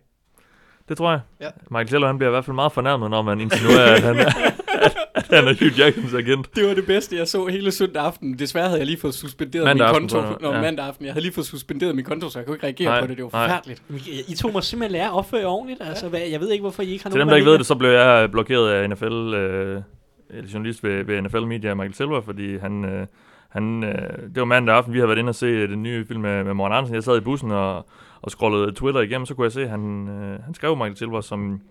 Det 0.92 0.98
tror 0.98 1.12
jeg. 1.12 1.20
Ja. 1.42 1.48
Michael 1.70 1.88
Teller, 1.88 2.08
han 2.08 2.18
bliver 2.18 2.30
i 2.30 2.36
hvert 2.36 2.46
fald 2.46 2.56
meget 2.56 2.72
fornærmet, 2.72 3.10
når 3.10 3.22
man 3.22 3.42
insinuerer, 3.42 3.94
at 3.96 4.02
han 4.04 4.18
er, 4.18 4.26
at 5.20 5.26
han 5.30 5.48
er 5.48 5.54
Hugh 5.60 5.80
Jacksons 5.80 6.14
agent. 6.14 6.56
Det 6.56 6.68
var 6.68 6.74
det 6.74 6.86
bedste, 6.86 7.16
jeg 7.16 7.28
så 7.28 7.46
hele 7.46 7.72
søndag 7.72 8.04
aften. 8.04 8.40
Desværre 8.40 8.66
havde 8.68 8.80
jeg 8.80 8.86
lige 8.86 9.00
fået 9.00 9.14
suspenderet 9.14 9.64
Mandag 9.66 9.88
min 9.88 9.90
aften, 9.96 10.10
konto. 10.10 10.28
jeg, 10.28 10.38
Nå, 10.42 10.54
ja. 10.54 10.62
mandag 10.62 10.86
aften. 10.86 11.06
Jeg 11.06 11.14
havde 11.14 11.24
lige 11.24 11.34
fået 11.34 11.48
suspenderet 11.48 11.96
min 11.96 12.06
konto, 12.06 12.30
så 12.30 12.40
jeg 12.40 12.46
kunne 12.46 12.56
ikke 12.56 12.66
reagere 12.66 12.90
Nej, 12.90 13.02
på 13.02 13.08
det. 13.08 13.18
Det 13.18 13.24
var 13.26 13.30
nej. 13.34 13.48
forfærdeligt. 13.48 13.82
I 14.30 14.36
to 14.36 14.52
må 14.52 14.62
simpelthen 14.62 14.92
lære 14.92 15.06
at 15.06 15.14
opføre 15.14 15.46
ordentligt. 15.46 15.82
Altså, 15.84 16.10
hvad, 16.10 16.20
jeg 16.32 16.40
ved 16.40 16.52
ikke, 16.52 16.62
hvorfor 16.62 16.84
I 16.84 16.92
ikke 16.92 17.04
har 17.04 17.10
Til 17.10 17.18
nogen, 17.18 17.28
dem, 17.28 17.30
der 17.30 17.36
ikke 17.36 17.50
ved 17.50 17.58
det, 17.58 17.66
så 17.66 17.76
blev 17.76 17.90
jeg 17.90 18.32
blokeret 18.32 18.70
af 18.70 18.90
NFL, 18.90 19.34
øh, 19.34 19.82
eller 20.30 20.50
journalist 20.54 20.84
ved, 20.84 21.04
ved 21.04 21.22
NFL 21.22 21.46
Media, 21.46 21.74
Michael 21.74 21.94
Silver, 21.94 22.22
fordi 22.22 22.58
han, 22.58 22.86
øh, 22.86 23.08
han 23.50 23.84
øh, 23.84 24.18
det 24.20 24.36
var 24.40 24.46
mandag 24.46 24.76
aften, 24.76 24.94
vi 24.94 25.00
havde 25.00 25.08
været 25.10 25.20
inde 25.20 25.30
og 25.30 25.36
se 25.36 25.68
den 25.68 25.84
nye 25.84 26.06
film 26.06 26.22
med, 26.22 26.44
med 26.44 26.54
Morten 26.54 26.78
Andersen. 26.78 26.96
Jeg 26.96 27.04
sad 27.04 27.18
i 27.18 27.22
bussen 27.22 27.52
og, 27.52 27.86
og 28.22 28.32
scrollede 28.32 28.72
Twitter 28.72 29.02
igennem, 29.02 29.26
så 29.26 29.36
kunne 29.36 29.46
jeg 29.46 29.52
se, 29.52 29.64
at 29.64 29.70
han, 29.70 30.08
øh, 30.10 30.44
han 30.44 30.54
skrev 30.54 30.76
Michael 30.76 30.98
Silver 30.98 31.22
som, 31.22 31.62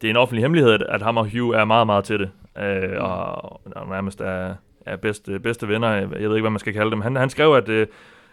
det 0.00 0.08
er 0.08 0.10
en 0.10 0.16
offentlig 0.16 0.44
hemmelighed, 0.44 0.72
at, 0.72 0.82
at 0.82 1.02
ham 1.02 1.16
og 1.16 1.30
Hugh 1.30 1.56
er 1.56 1.64
meget, 1.64 1.86
meget 1.86 2.04
tætte, 2.04 2.30
øh, 2.58 2.96
og, 2.98 3.42
og 3.76 3.88
nærmest 3.88 4.20
er, 4.20 4.54
er 4.86 4.96
bedste, 4.96 5.40
bedste 5.40 5.68
venner. 5.68 5.88
Jeg 5.88 6.10
ved 6.10 6.36
ikke, 6.36 6.40
hvad 6.40 6.50
man 6.50 6.58
skal 6.58 6.72
kalde 6.72 6.90
dem. 6.90 7.00
Han, 7.00 7.16
han 7.16 7.30
skrev, 7.30 7.54
at, 7.54 7.68
øh, 7.68 7.86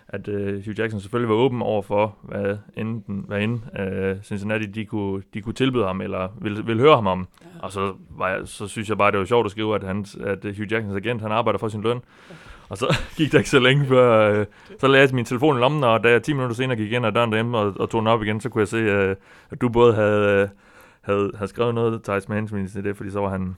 at 0.08 0.28
øh, 0.28 0.66
Hugh 0.66 0.80
Jackson 0.80 1.00
selvfølgelig 1.00 1.30
var 1.30 1.36
åben 1.36 1.62
over 1.62 1.82
for, 1.82 2.16
hvad 2.22 2.58
enten, 2.78 3.26
hvad 3.28 3.42
end 3.42 3.80
øh, 3.80 4.16
Cincinnati 4.24 4.66
de 4.66 4.86
kunne, 4.86 5.24
de 5.34 5.42
kunne 5.42 5.54
tilbyde 5.54 5.86
ham, 5.86 6.02
eller 6.02 6.28
ville, 6.42 6.66
ville 6.66 6.82
høre 6.82 6.96
ham 6.96 7.08
om. 7.08 7.28
Ja. 7.42 7.46
Og 7.60 7.72
så, 7.72 7.94
var 8.10 8.30
jeg, 8.30 8.40
så 8.46 8.68
synes 8.68 8.90
jeg 8.90 8.98
bare, 8.98 9.12
det 9.12 9.20
var 9.20 9.26
sjovt 9.26 9.46
at 9.46 9.52
skrive, 9.52 9.76
at, 9.76 9.84
han, 9.84 10.06
at 10.24 10.44
Hugh 10.44 10.72
Jacksons 10.72 10.96
agent, 10.96 11.22
han 11.22 11.32
arbejder 11.32 11.60
for 11.60 11.68
sin 11.68 11.82
løn. 11.82 12.02
Og 12.70 12.78
så 12.78 12.98
gik 13.18 13.32
der 13.32 13.38
ikke 13.38 13.50
så 13.50 13.60
længe 13.60 13.86
før, 13.86 14.32
øh, 14.32 14.46
så 14.80 14.88
lagde 14.88 15.06
jeg 15.06 15.16
min 15.16 15.26
telefon 15.26 15.58
i 15.58 15.60
lommen, 15.60 15.84
og 15.84 16.04
da 16.04 16.10
jeg 16.10 16.24
10 16.24 16.34
minutter 16.34 16.56
senere 16.56 16.78
gik 16.78 16.92
ind 16.92 17.06
ad 17.06 17.12
døren 17.12 17.32
derhjemme 17.32 17.58
og, 17.58 17.74
og 17.80 17.90
tog 17.90 18.02
den 18.02 18.08
op 18.08 18.24
igen, 18.24 18.42
så 18.42 18.50
kunne 18.50 18.60
jeg 18.60 18.68
se, 18.68 18.78
øh, 18.78 19.16
at 19.50 19.62
du 19.62 19.70
både 19.70 19.94
havde, 19.96 20.42
øh, 20.42 20.48
havde, 21.02 21.32
havde 21.36 21.50
skrevet 21.50 21.76
noget, 21.76 22.04
Thijs, 22.04 22.30
med 22.30 22.38
hensyn 22.38 22.68
til 22.68 22.84
det, 22.84 22.98
fordi 22.98 23.12
så 23.12 23.20
var 23.20 23.30
han, 23.30 23.56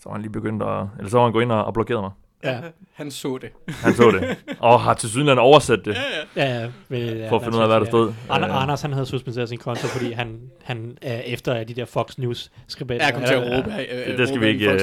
så 0.00 0.02
var 0.08 0.12
han 0.12 0.22
lige 0.22 0.32
begyndt 0.32 0.62
at, 0.62 0.86
eller 0.98 1.10
så 1.10 1.16
var 1.16 1.24
han 1.24 1.32
gået 1.32 1.42
ind 1.42 1.52
og, 1.52 1.64
og 1.64 1.74
blokeret 1.74 2.02
mig. 2.02 2.10
Ja, 2.50 2.58
Han 2.96 3.10
så 3.10 3.38
det. 3.42 3.50
Han 3.84 3.94
så 3.94 4.10
det. 4.10 4.36
Og 4.58 4.80
har 4.80 4.94
til 4.94 5.08
sydenland 5.08 5.38
oversat 5.38 5.80
det, 5.84 5.96
ja, 6.36 6.60
ja, 6.60 6.66
vel, 6.88 7.16
ja 7.16 7.30
for 7.30 7.36
at 7.36 7.42
finde 7.42 7.56
ud 7.58 7.62
af, 7.62 7.68
hvad 7.68 7.80
der 7.80 7.86
stod. 7.86 8.08
Øh, 8.08 8.62
Anders 8.62 8.82
han 8.82 8.92
havde 8.92 9.06
suspenderet 9.06 9.48
sin 9.48 9.58
konto, 9.58 9.86
fordi 9.86 10.12
han, 10.12 10.40
han 10.64 10.98
er 11.02 11.20
efter 11.20 11.64
de 11.64 11.74
der 11.74 11.84
Fox 11.84 12.18
News 12.18 12.50
skribenter. 12.68 13.06
Jeg 13.06 13.14
kom 13.14 13.22
til 13.24 13.34
at 13.34 13.40
råbe. 13.42 13.70
Øh, 13.92 14.06
det, 14.10 14.18
det 14.18 14.28
skal 14.28 14.40
vi 14.40 14.46
ikke, 14.46 14.70
øh, 14.72 14.80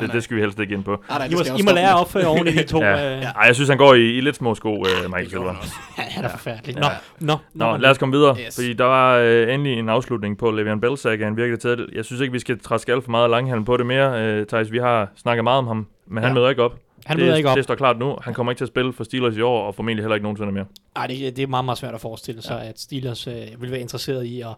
det, 0.00 0.12
det 0.12 0.24
skal 0.24 0.36
vi 0.36 0.40
helst 0.40 0.58
ikke 0.60 0.74
ind 0.74 0.84
på. 0.84 1.02
Nej, 1.08 1.18
nej, 1.18 1.26
I 1.26 1.34
må, 1.34 1.40
I 1.58 1.62
må 1.62 1.70
lære 1.72 1.90
at 1.90 2.00
opføre 2.00 2.26
ordentligt, 2.26 2.56
de 2.58 2.62
to. 2.72 2.82
Ja. 2.82 3.16
øh, 3.16 3.22
Ej, 3.22 3.32
jeg 3.46 3.54
synes, 3.54 3.68
han 3.68 3.78
går 3.78 3.94
i, 3.94 4.16
i 4.16 4.20
lidt 4.20 4.36
små 4.36 4.54
sko, 4.54 4.74
øh, 4.78 4.84
Michael 5.04 5.30
Silver. 5.30 5.54
Han 5.96 6.24
er 6.24 6.28
forfærdelig. 6.28 6.76
Nå, 6.76 6.86
nå, 7.20 7.36
Nå, 7.54 7.76
lad 7.76 7.90
os 7.90 7.98
komme 7.98 8.16
videre, 8.16 8.36
Yes. 8.46 8.54
fordi 8.54 8.72
der 8.72 8.84
var 8.84 9.16
øh, 9.16 9.54
endelig 9.54 9.78
en 9.78 9.88
afslutning 9.88 10.38
på 10.38 10.46
Le'Veon 10.50 10.80
Bell-sagaen, 10.80 11.36
virkelig 11.36 11.60
til. 11.60 11.88
Jeg 11.94 12.04
synes 12.04 12.20
ikke, 12.20 12.32
vi 12.32 12.38
skal 12.38 12.58
træde 12.60 12.78
skal 12.82 13.02
for 13.02 13.10
meget 13.10 13.30
langhalm 13.30 13.64
på 13.64 13.76
det 13.76 13.86
mere, 13.86 14.22
øh, 14.22 14.46
Thijs. 14.46 14.72
Vi 14.72 14.78
har 14.78 15.08
snakket 15.16 15.44
meget 15.44 15.58
om 15.58 15.66
ham, 15.66 15.86
men 16.08 16.22
han 16.22 16.30
Ja. 16.30 16.34
møder 16.34 16.48
ikke 16.48 16.62
op. 16.62 16.72
Han 17.06 17.16
det, 17.16 17.24
møder 17.24 17.36
ikke 17.36 17.48
op. 17.48 17.56
Det 17.56 17.64
står 17.64 17.74
klart 17.74 17.98
nu. 17.98 18.16
Han 18.22 18.34
kommer 18.34 18.52
ikke 18.52 18.60
til 18.60 18.64
at 18.64 18.68
spille 18.68 18.92
for 18.92 19.04
Steelers 19.04 19.36
i 19.36 19.40
år, 19.40 19.66
og 19.66 19.74
formentlig 19.74 20.02
heller 20.02 20.14
ikke 20.14 20.22
nogensinde 20.22 20.52
mere. 20.52 20.66
Ej, 20.96 21.06
det, 21.06 21.36
det 21.36 21.42
er 21.42 21.46
meget, 21.46 21.64
meget 21.64 21.78
svært 21.78 21.94
at 21.94 22.00
forestille 22.00 22.42
sig, 22.42 22.60
ja. 22.62 22.68
at 22.68 22.80
Steelers 22.80 23.26
øh, 23.26 23.34
vil 23.58 23.70
være 23.70 23.80
interesseret 23.80 24.24
i 24.24 24.40
at 24.40 24.54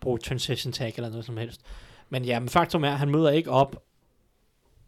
bruge 0.00 0.18
transition 0.18 0.72
tag 0.72 0.92
eller 0.96 1.10
noget 1.10 1.24
som 1.24 1.36
helst. 1.36 1.60
Men 2.10 2.24
ja, 2.24 2.40
men 2.40 2.48
faktum 2.48 2.84
er, 2.84 2.90
at 2.90 2.98
han 2.98 3.10
møder 3.10 3.30
ikke 3.30 3.50
op 3.50 3.82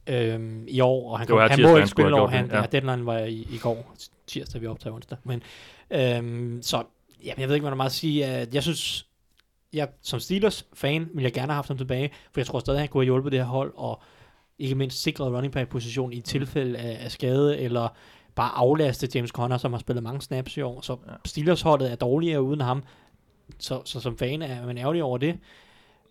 øhm, 0.07 0.65
i 0.69 0.81
år, 0.81 1.11
og 1.13 1.19
han, 1.19 1.27
kom, 1.27 1.39
her 1.39 1.49
han 1.49 1.57
tirsdag, 1.57 1.73
må 1.73 1.77
ikke 1.77 1.89
spille 1.89 2.15
over. 2.15 2.29
Han, 2.29 2.47
ja. 2.47 2.61
ja. 2.61 2.67
deadline 2.73 3.07
var 3.07 3.19
i, 3.19 3.49
i 3.51 3.59
går, 3.63 3.95
tirsdag, 4.27 4.61
vi 4.61 4.67
optager 4.67 4.95
onsdag. 4.95 5.19
Men, 5.25 5.43
øhm, 5.91 6.63
så 6.63 6.83
ja, 7.25 7.33
jeg 7.39 7.49
ved 7.49 7.55
ikke, 7.55 7.65
hvad 7.65 7.71
der 7.71 7.75
er 7.75 7.77
meget 7.77 7.91
at 7.91 7.95
sige. 7.95 8.27
at 8.27 8.55
Jeg 8.55 8.63
synes, 8.63 9.07
jeg, 9.73 9.89
som 10.03 10.21
Steelers-fan 10.21 11.09
vil 11.15 11.23
jeg 11.23 11.33
gerne 11.33 11.53
have 11.53 11.55
haft 11.55 11.69
ham 11.69 11.77
tilbage, 11.79 12.11
for 12.33 12.41
jeg 12.41 12.47
tror 12.47 12.59
stadig, 12.59 12.81
han 12.81 12.89
kunne 12.89 13.01
have 13.01 13.05
hjulpet 13.05 13.33
det 13.33 13.41
her 13.41 13.47
hold, 13.47 13.73
og 13.77 14.03
ikke 14.59 14.75
mindst 14.75 15.03
sikret 15.03 15.33
running 15.33 15.53
back-position 15.53 16.13
i 16.13 16.21
tilfælde 16.21 16.79
af, 16.79 17.05
af 17.05 17.11
skade, 17.11 17.59
eller 17.59 17.89
bare 18.35 18.51
aflaste 18.55 19.09
James 19.15 19.31
Conner, 19.31 19.57
som 19.57 19.73
har 19.73 19.79
spillet 19.79 20.03
mange 20.03 20.21
snaps 20.21 20.57
i 20.57 20.61
år. 20.61 20.81
Så 20.81 20.97
Ja. 21.07 21.13
ja. 21.13 21.17
Steelers-holdet 21.25 21.91
er 21.93 21.97
dårligere 21.97 22.43
uden 22.43 22.61
ham, 22.61 22.83
så, 23.59 23.83
så 23.85 24.01
som 24.01 24.19
fan 24.19 24.43
er 24.43 24.67
man 24.67 24.79
ærgerlig 24.79 25.03
over 25.03 25.19
det. 25.19 25.39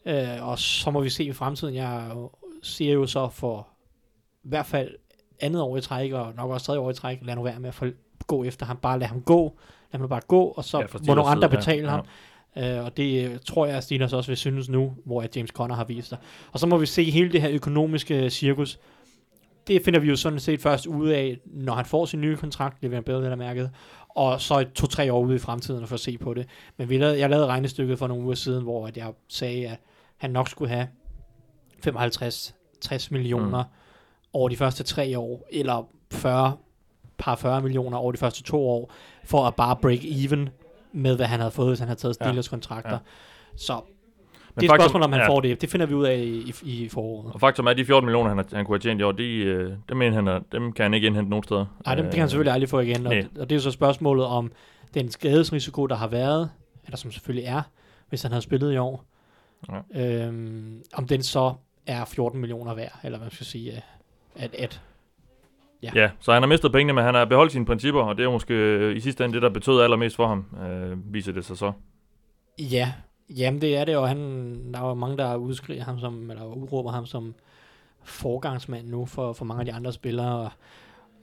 Øh, 0.05 0.47
og 0.47 0.59
så 0.59 0.91
må 0.91 1.01
vi 1.01 1.09
se 1.09 1.23
i 1.23 1.33
fremtiden. 1.33 1.75
Jeg 1.75 2.11
siger 2.63 2.93
jo 2.93 3.07
så 3.07 3.29
for 3.29 3.67
i 4.43 4.49
hvert 4.49 4.65
fald 4.65 4.95
andet 5.39 5.61
år 5.61 5.77
i 5.77 5.81
træk, 5.81 6.11
og 6.11 6.33
nok 6.35 6.51
også 6.51 6.65
tredje 6.65 6.79
år 6.79 6.89
i 6.89 6.93
træk, 6.93 7.19
lad 7.21 7.35
nu 7.35 7.43
være 7.43 7.59
med 7.59 7.67
at 7.67 7.75
få, 7.75 7.85
gå 8.27 8.43
efter 8.43 8.65
ham. 8.65 8.77
Bare 8.77 8.99
lad 8.99 9.07
ham 9.07 9.21
gå. 9.21 9.57
Lad 9.91 9.99
ham 9.99 10.09
bare 10.09 10.21
gå, 10.27 10.43
og 10.43 10.63
så 10.63 10.77
Ja, 10.77 10.81
ja, 10.81 10.87
må 10.93 10.99
nogle 10.99 11.05
Steelers 11.05 11.35
andre 11.35 11.49
betale 11.49 11.83
ja, 11.83 11.89
ham. 11.89 12.05
Øh, 12.57 12.85
og 12.85 12.97
det 12.97 13.29
øh, 13.29 13.37
tror 13.45 13.65
jeg, 13.65 13.77
at 13.77 13.83
Steelers 13.83 14.13
også 14.13 14.31
vil 14.31 14.37
synes 14.37 14.69
nu, 14.69 14.93
hvor 15.05 15.21
at 15.21 15.37
James 15.37 15.49
Conner 15.49 15.75
har 15.75 15.83
vist 15.83 16.09
sig. 16.09 16.17
Og 16.51 16.59
så 16.59 16.67
må 16.67 16.77
vi 16.77 16.85
se 16.85 17.03
hele 17.03 17.31
det 17.31 17.41
her 17.41 17.51
økonomiske 17.51 18.29
cirkus. 18.29 18.79
Det 19.67 19.81
finder 19.85 19.99
vi 19.99 20.07
jo 20.07 20.15
sådan 20.15 20.39
set 20.39 20.61
først 20.61 20.87
ud 20.87 21.09
af, 21.09 21.39
når 21.45 21.73
han 21.73 21.85
får 21.85 22.05
sin 22.05 22.21
nye 22.21 22.37
kontrakt, 22.37 22.81
det 22.81 22.89
vil 22.89 22.95
jeg 22.95 23.05
bedre 23.05 23.21
vel 23.21 23.37
mærket, 23.37 23.71
og 24.09 24.41
så 24.41 24.59
et 24.59 24.73
to-tre 24.73 25.13
år 25.13 25.21
ude 25.25 25.35
i 25.35 25.39
fremtiden 25.39 25.87
for 25.87 25.93
at 25.93 25.99
se 25.99 26.17
på 26.17 26.33
det. 26.33 26.47
Men 26.77 26.89
vi 26.89 26.97
lavede, 26.97 27.19
jeg 27.19 27.29
lavede 27.29 27.47
regnestykket 27.47 27.99
for 27.99 28.07
nogle 28.07 28.23
uger 28.23 28.35
siden, 28.35 28.63
hvor 28.63 28.87
at 28.87 28.97
jeg 28.97 29.13
sagde, 29.27 29.67
at 29.67 29.79
han 30.17 30.31
nok 30.31 30.49
skulle 30.49 30.69
have 30.69 30.87
55-60 31.87 33.07
millioner 33.11 33.63
mm. 33.63 33.69
over 34.33 34.49
de 34.49 34.55
første 34.55 34.83
tre 34.83 35.19
år, 35.19 35.47
eller 35.51 35.87
40, 36.11 36.57
par 37.17 37.35
40 37.35 37.61
millioner 37.61 37.97
over 37.97 38.11
de 38.11 38.17
første 38.17 38.43
to 38.43 38.69
år, 38.69 38.91
for 39.23 39.45
at 39.45 39.55
bare 39.55 39.75
break 39.75 39.99
even 40.03 40.49
med, 40.93 41.15
hvad 41.15 41.25
han 41.25 41.39
havde 41.39 41.51
fået, 41.51 41.67
hvis 41.67 41.79
han 41.79 41.87
havde 41.87 41.99
taget 41.99 42.17
Ja. 42.19 42.25
Steelers 42.25 42.47
kontrakter. 42.47 42.91
Ja. 42.91 42.97
Så 43.55 43.73
Men 43.75 43.81
det 44.55 44.69
er 44.69 44.73
et 44.73 44.75
faktum- 44.75 44.81
spørgsmål, 44.83 45.03
om 45.03 45.11
han 45.11 45.21
ja. 45.21 45.27
får 45.29 45.39
det. 45.41 45.61
Det 45.61 45.69
finder 45.69 45.85
vi 45.85 45.93
ud 45.93 46.05
af 46.05 46.15
i, 46.17 46.53
i, 46.63 46.83
i 46.83 46.89
foråret. 46.89 47.33
Og 47.33 47.39
faktum 47.39 47.65
er, 47.67 47.71
at 47.71 47.77
de 47.77 47.85
14 47.85 48.05
millioner, 48.05 48.29
han, 48.29 48.45
han 48.53 48.65
kunne 48.65 48.75
have 48.75 48.79
tjent 48.79 48.99
i 49.01 49.03
år, 49.03 49.11
de, 49.11 49.23
øh, 49.35 49.73
dem, 49.89 49.97
mener 49.97 50.21
han, 50.33 50.43
dem 50.51 50.71
kan 50.73 50.83
han 50.83 50.93
ikke 50.93 51.07
indhente 51.07 51.29
nogen 51.29 51.43
steder. 51.43 51.65
Nej, 51.85 51.95
dem, 51.95 52.03
det 52.05 52.13
kan 52.13 52.19
han 52.19 52.29
selvfølgelig 52.29 52.53
aldrig 52.53 52.69
få 52.69 52.79
igen. 52.79 53.07
Og, 53.07 53.13
og 53.39 53.49
det 53.49 53.51
er 53.51 53.55
jo 53.55 53.61
så 53.61 53.71
spørgsmålet 53.71 54.25
om 54.25 54.51
den 54.93 55.11
skadesrisiko, 55.11 55.85
der 55.87 55.95
har 55.95 56.07
været, 56.07 56.49
eller 56.85 56.97
som 56.97 57.11
selvfølgelig 57.11 57.47
er, 57.47 57.61
hvis 58.09 58.21
han 58.21 58.31
havde 58.31 58.41
spillet 58.41 58.73
i 58.73 58.77
år, 58.77 59.03
ja. 59.93 60.25
øhm, 60.25 60.83
om 60.93 61.07
den 61.07 61.23
så 61.23 61.53
er 61.87 62.05
14 62.05 62.39
millioner 62.39 62.73
værd, 62.73 62.99
eller 63.03 63.17
hvad 63.17 63.25
man 63.25 63.31
skal 63.31 63.45
sige, 63.45 63.71
øh, 63.71 63.79
at, 64.35 64.55
at 64.55 64.81
Ja. 65.83 65.91
ja, 65.95 66.09
så 66.19 66.33
han 66.33 66.41
har 66.41 66.47
mistet 66.47 66.71
pengene, 66.71 66.93
men 66.93 67.03
han 67.03 67.15
har 67.15 67.25
beholdt 67.25 67.51
sine 67.51 67.65
principper, 67.65 68.01
og 68.01 68.17
det 68.17 68.25
er 68.25 68.31
måske 68.31 68.53
øh, 68.53 68.95
i 68.95 68.99
sidste 68.99 69.25
ende 69.25 69.33
det, 69.33 69.41
der 69.41 69.49
betød 69.49 69.81
allermest 69.81 70.15
for 70.15 70.27
ham, 70.27 70.45
øh, 70.65 71.13
viser 71.13 71.31
det 71.31 71.45
sig 71.45 71.57
så. 71.57 71.71
Ja, 72.59 72.93
jamen 73.29 73.61
det 73.61 73.77
er 73.77 73.85
det, 73.85 73.97
og 73.97 74.07
han, 74.07 74.17
der 74.73 74.79
er 74.79 74.87
jo 74.87 74.93
mange, 74.93 75.17
der 75.17 75.35
udskriver 75.35 75.83
ham 75.83 75.99
som, 75.99 76.31
eller 76.31 76.45
udråber 76.45 76.91
ham 76.91 77.05
som 77.05 77.35
forgangsmand 78.03 78.87
nu 78.87 79.05
for, 79.05 79.33
for 79.33 79.45
mange 79.45 79.59
af 79.59 79.65
de 79.65 79.73
andre 79.73 79.93
spillere, 79.93 80.49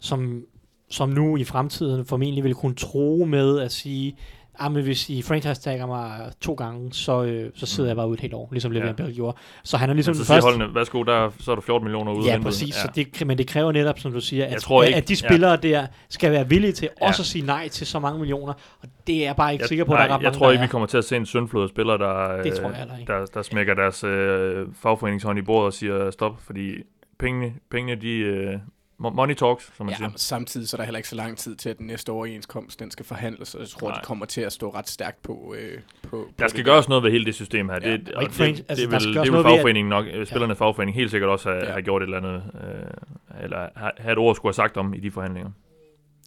som, 0.01 0.45
som 0.91 1.09
nu 1.09 1.37
i 1.37 1.45
fremtiden 1.45 2.05
formentlig 2.05 2.45
vil 2.45 2.55
kunne 2.55 2.75
tro 2.75 3.25
med 3.29 3.61
at 3.61 3.73
sige, 3.73 4.17
ah, 4.59 4.73
men 4.73 4.83
hvis 4.85 5.11
I 5.11 5.23
franchise 5.23 5.61
tagger 5.61 5.87
mig 5.87 6.33
to 6.41 6.55
gange, 6.55 6.93
så, 6.93 7.23
øh, 7.25 7.51
så 7.55 7.67
sidder 7.67 7.87
Mm. 7.87 7.89
jeg 7.89 7.97
bare 7.97 8.09
ud 8.09 8.15
et 8.15 8.21
helt 8.21 8.35
år, 8.35 8.49
ligesom 8.53 8.73
Le'Veon 8.73 8.87
Ja. 8.87 8.93
Bell 8.93 9.15
gjorde. 9.15 9.37
Så 9.65 9.77
han 9.77 9.91
er 9.91 9.95
ligesom 9.95 10.15
så 10.15 10.19
den 10.19 10.27
siger 10.27 10.43
holdene, 10.43 10.75
værsgo, 10.75 11.03
der, 11.03 11.31
så 11.41 11.51
er 11.51 11.55
du 11.55 11.61
14 11.61 11.85
millioner 11.85 12.13
ude 12.13 12.27
Ja, 12.27 12.39
præcis. 12.43 12.69
Ja. 12.77 12.81
Så 12.81 12.89
det, 12.95 13.27
men 13.27 13.39
det 13.39 13.47
kræver 13.47 13.73
netop, 13.73 13.99
som 13.99 14.13
du 14.13 14.21
siger, 14.21 14.47
at, 14.47 14.57
tror 14.61 14.83
ikke- 14.83 14.97
at 14.97 15.09
de 15.09 15.13
ja. 15.13 15.17
spillere 15.29 15.57
der 15.57 15.87
skal 16.09 16.33
være 16.33 16.49
villige 16.49 16.73
til 16.73 16.89
Ja. 17.01 17.07
også 17.07 17.23
at 17.23 17.27
sige 17.27 17.47
nej 17.47 17.69
til 17.69 17.87
så 17.87 17.99
mange 17.99 18.19
millioner. 18.19 18.53
Og 18.83 18.89
det 19.07 19.17
er 19.17 19.25
jeg 19.25 19.37
bare 19.37 19.53
ikke 19.53 19.63
jeg, 19.63 19.69
sikker 19.69 19.85
på, 19.85 19.93
nej, 19.93 20.03
at 20.05 20.09
der 20.09 20.15
er 20.15 20.19
ret 20.19 20.23
jeg 20.23 20.27
mange, 20.27 20.39
tror 20.39 20.47
der 20.47 20.53
ikke, 20.53 20.63
vi 20.63 20.69
kommer 20.69 20.87
til 20.87 20.99
at 20.99 21.05
se 21.05 21.17
en 21.17 21.27
syndflod 21.27 21.63
af 21.63 21.69
spillere, 21.69 21.99
der, 21.99 22.43
Det 22.43 22.47
øh, 22.53 22.59
tror 22.59 22.69
jeg 22.69 22.77
heller 22.79 22.97
ikke. 22.99 23.13
der, 23.13 23.27
der 23.35 23.43
smækker 23.43 23.75
deres 23.75 24.05
øh, 24.05 24.67
fagforeningshånd 24.83 25.39
i 25.39 25.43
bordet 25.43 25.67
og 25.67 25.73
siger 25.73 26.11
stop, 26.11 26.41
fordi 26.47 26.75
pengene, 27.19 27.53
pengene 27.71 28.01
de, 28.01 28.11
øh, 28.11 28.53
money 29.01 29.35
talks, 29.35 29.73
som 29.77 29.87
man 29.87 29.93
Ja, 29.93 29.97
siger. 29.97 30.11
samtidig 30.17 30.69
så 30.69 30.77
er 30.77 30.79
der 30.79 30.85
heller 30.85 30.99
ikke 30.99 31.09
så 31.09 31.17
lang 31.17 31.39
tid 31.39 31.57
til, 31.57 31.69
at 31.69 31.79
den 31.79 31.87
næste 31.87 32.11
overenskomst 32.11 32.81
den 32.81 32.91
skal 32.91 33.05
forhandles, 33.07 33.55
og 33.55 33.61
jeg 33.61 33.69
tror, 33.69 33.89
Nej. 33.89 33.97
det 33.99 34.07
kommer 34.07 34.27
til 34.27 34.41
at 34.41 34.53
stå 34.53 34.71
ret 34.75 34.89
stærkt 34.89 35.23
på, 35.23 35.55
øh, 35.59 35.79
på, 36.03 36.09
på 36.09 36.29
Der 36.39 36.49
skal 36.49 36.59
det 36.59 36.65
gøres 36.65 36.89
noget 36.89 37.05
ved 37.05 37.11
hele 37.11 37.25
det 37.25 37.35
system 37.35 37.69
her. 37.69 37.79
Ja, 37.83 37.93
det, 37.97 38.09
og 38.13 38.23
det, 38.23 38.33
det, 38.39 38.45
altså, 38.47 38.65
det, 38.69 38.79
der 38.79 38.87
vil, 38.91 39.01
skal 39.01 39.15
det 39.15 39.23
vil 39.23 39.31
noget 39.33 39.45
ved, 39.45 39.53
at- 39.53 39.57
fagforeningen 39.57 39.89
nok, 39.89 40.07
øh, 40.13 40.27
spillernes 40.27 40.59
fagforening 40.59 40.95
helt 40.95 41.11
sikkert 41.11 41.31
også 41.31 41.49
have, 41.49 41.65
Ja. 41.65 41.71
have 41.73 41.83
gjort 41.83 42.03
et 42.03 42.07
eller 42.07 42.17
andet, 42.17 42.43
øh, 42.65 43.43
eller 43.45 43.69
have, 43.77 43.93
have 43.99 44.13
et 44.13 44.19
ord 44.19 44.35
skulle 44.35 44.49
have 44.51 44.55
sagt 44.55 44.77
om 44.77 44.95
i 44.95 45.01
de 45.01 45.11
forhandlinger. 45.11 45.51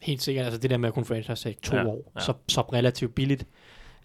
Helt 0.02 0.22
sikkert, 0.22 0.44
altså 0.44 0.60
det 0.60 0.70
der 0.70 0.76
med 0.76 0.88
at 0.88 0.94
kunne 0.94 1.04
franchise 1.04 1.42
tag 1.44 1.56
to 1.62 1.76
Ja, 1.76 1.82
ja, 1.82 1.88
år, 1.88 2.12
ja. 2.14 2.20
Så, 2.20 2.32
så 2.48 2.60
relativt 2.60 3.14
billigt, 3.14 3.46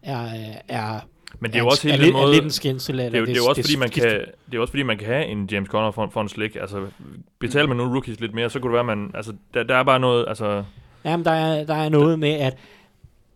er, 0.03 0.29
er, 0.67 0.99
Men 1.39 1.51
det 1.51 1.57
er 1.57 1.63
jo 1.63 1.67
også 1.67 1.87
hele 1.87 2.03
lidt, 2.03 2.13
den 2.13 2.21
måde... 2.21 2.33
lidt 2.33 2.43
en 2.43 2.51
skændsel. 2.51 2.97
Det 2.97 3.15
er, 3.15 3.19
jo, 3.19 3.25
det, 3.25 3.37
er 3.37 3.49
også 3.49 3.61
fordi, 3.61 3.75
man 3.75 3.89
kan, 3.89 4.03
det 4.51 4.57
er 4.57 4.59
også 4.59 4.71
fordi, 4.71 4.83
man 4.83 4.97
kan 4.97 5.07
have 5.07 5.25
en 5.25 5.49
James 5.51 5.69
Conner 5.69 5.91
for, 5.91 6.09
for 6.13 6.21
en 6.21 6.29
slik. 6.29 6.55
Altså, 6.55 6.87
betaler 7.39 7.67
man 7.67 7.77
nu 7.77 7.83
rookies 7.83 8.19
lidt 8.19 8.33
mere, 8.33 8.49
så 8.49 8.59
kunne 8.59 8.69
det 8.69 8.73
være, 8.75 8.83
man... 8.95 9.11
Altså, 9.13 9.33
der, 9.53 9.63
der 9.63 9.75
er 9.75 9.83
bare 9.83 9.99
noget... 9.99 10.25
Altså, 10.27 10.63
Jamen, 11.05 11.25
der 11.25 11.31
er, 11.31 11.63
der 11.65 11.73
er 11.75 11.89
noget 11.89 12.19
med, 12.19 12.31
at 12.33 12.57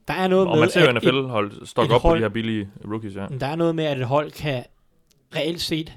der 0.08 0.14
er 0.14 0.28
noget 0.28 0.48
og 0.48 0.54
med, 0.54 0.60
man 0.62 0.70
ser 0.70 0.86
jo 0.86 0.92
NFL-hold 0.92 1.66
stokke 1.66 1.96
op 1.96 2.02
på 2.02 2.08
hold- 2.08 2.20
de 2.20 2.24
her 2.24 2.30
billige 2.30 2.70
rookies, 2.92 3.16
ja. 3.16 3.26
der 3.40 3.48
er 3.48 3.56
noget 3.56 3.76
med, 3.76 3.84
at 3.84 3.98
et 3.98 4.06
hold 4.06 4.32
kan 4.32 4.64
reelt 5.36 5.62
set 5.62 5.94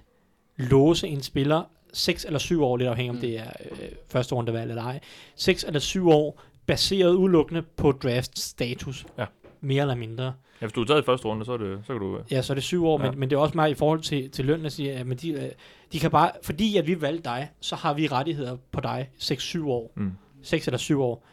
låse 0.57 1.09
en 1.09 1.23
spiller 1.23 1.63
6 1.93 2.25
eller 2.25 2.39
7 2.39 2.65
år, 2.65 2.77
lidt 2.77 2.89
afhængig 2.89 3.11
om 3.11 3.17
Mm. 3.17 3.21
det 3.21 3.39
er 3.39 3.51
øh, 3.71 3.89
første 4.11 4.35
rundevalg 4.35 4.71
eller 4.71 4.83
ej. 4.85 5.01
6 5.37 5.65
eller 5.65 5.81
7 5.81 6.09
år, 6.11 6.43
baseret 6.67 7.15
udelukkende 7.15 7.63
på 7.77 7.93
draft 7.93 8.39
status. 8.39 9.07
Ja. 9.19 9.25
Mere 9.67 9.81
eller 9.83 9.95
mindre. 9.95 10.25
ja. 10.25 10.33
hvis 10.61 10.73
du 10.73 10.81
er 10.81 10.85
taget 10.85 11.03
i 11.03 11.05
første 11.05 11.27
runde, 11.27 11.45
så, 11.45 11.53
er 11.53 11.57
det, 11.57 11.79
så 11.87 11.93
kan 11.93 12.01
du... 12.01 12.19
Ja, 12.31 12.43
så 12.43 12.53
er 12.53 12.55
det 12.55 12.65
syv 12.65 12.87
år, 12.87 13.03
Ja. 13.05 13.11
men, 13.11 13.21
men 13.21 13.31
det 13.31 13.37
er 13.37 13.41
også 13.41 13.55
meget 13.55 13.71
i 13.71 13.75
forhold 13.75 14.01
til, 14.01 14.31
til 14.31 14.45
løn, 14.45 14.67
at 14.67 14.73
sige, 14.73 14.93
at 14.93 15.07
men 15.07 15.19
de, 15.19 15.31
øh, 15.31 15.49
de 15.93 16.01
kan 16.01 16.11
bare, 16.11 16.31
fordi 16.43 16.77
at 16.77 16.87
vi 16.87 17.01
valgte 17.01 17.23
dig, 17.25 17.51
så 17.61 17.77
har 17.77 17.95
vi 17.95 18.07
rettigheder 18.07 18.57
på 18.73 18.81
dig 18.81 19.09
6-7 19.19 19.67
år. 19.67 19.93
Mm. 19.97 20.13
6 20.43 20.67
eller 20.69 20.79
7 20.79 21.03
år. 21.03 21.27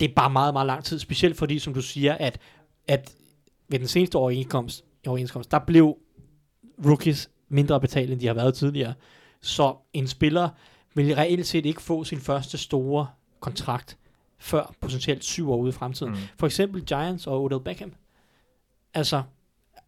Det 0.00 0.10
er 0.10 0.14
bare 0.14 0.30
meget, 0.30 0.54
meget 0.54 0.66
lang 0.66 0.84
tid, 0.84 0.98
specielt 0.98 1.36
fordi, 1.36 1.58
som 1.58 1.74
du 1.74 1.82
siger, 1.82 2.14
at, 2.14 2.38
at 2.88 3.14
ved 3.68 3.78
den 3.78 3.88
seneste 3.88 4.16
overenskomst, 4.16 4.84
overenskomst, 5.06 5.50
der 5.50 5.58
blev 5.58 5.96
rookies 6.86 7.30
mindre 7.48 7.80
betalt, 7.80 8.12
end 8.12 8.20
de 8.20 8.26
har 8.26 8.34
været 8.34 8.54
tidligere. 8.54 8.94
Så 9.42 9.74
en 9.92 10.06
spiller 10.08 10.48
vil 10.94 11.14
reelt 11.14 11.46
set 11.46 11.66
ikke 11.66 11.82
få 11.82 12.04
sin 12.04 12.18
første 12.18 12.58
store 12.58 13.06
kontrakt 13.40 13.98
før 14.44 14.74
potentielt 14.80 15.24
syv 15.24 15.50
år 15.52 15.56
ude 15.56 15.68
i 15.68 15.72
fremtiden. 15.72 16.12
Mm. 16.12 16.18
For 16.38 16.46
eksempel 16.46 16.84
Giants 16.84 17.26
og 17.26 17.42
Odell 17.42 17.60
Beckham. 17.64 17.92
Altså, 18.94 19.22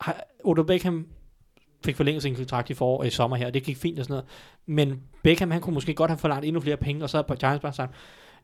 har- 0.01 0.25
Odell 0.45 0.67
Beckham 0.67 1.07
fik 1.85 1.97
forlænget 1.97 2.23
sin 2.23 2.35
kontrakt 2.35 2.71
i 2.71 2.75
forår 2.75 3.05
i 3.05 3.11
sommer 3.11 3.37
her, 3.37 3.47
og 3.47 3.55
det 3.55 3.63
gik 3.63 3.77
fint 3.77 3.99
og 3.99 4.05
sådan 4.05 4.13
noget. 4.13 4.27
Men 4.67 5.03
Beckham, 5.23 5.51
han 5.51 5.61
kunne 5.61 5.75
måske 5.75 5.95
godt 5.95 6.11
have 6.11 6.19
forlangt 6.19 6.45
endnu 6.47 6.61
flere 6.61 6.77
penge, 6.77 7.05
og 7.05 7.11
så 7.11 7.17
har 7.29 7.35
Giants 7.35 7.63
bare 7.63 7.73
sagt, 7.73 7.95